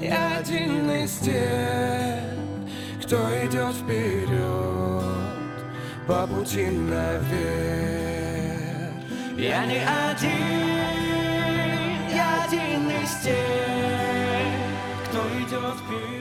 я 0.01 0.37
один 0.37 0.91
из 0.91 1.17
тех, 1.17 2.23
кто 3.03 3.17
идет 3.45 3.75
вперед 3.75 5.03
по 6.07 6.27
пути 6.27 6.65
наверх. 6.67 7.99
Я 9.37 9.65
не 9.65 9.79
один, 9.79 10.88
один 12.49 12.89
из 12.89 13.11
тех, 13.23 13.35
кто 15.05 15.19
идет 15.39 15.75
вперед. 15.77 16.18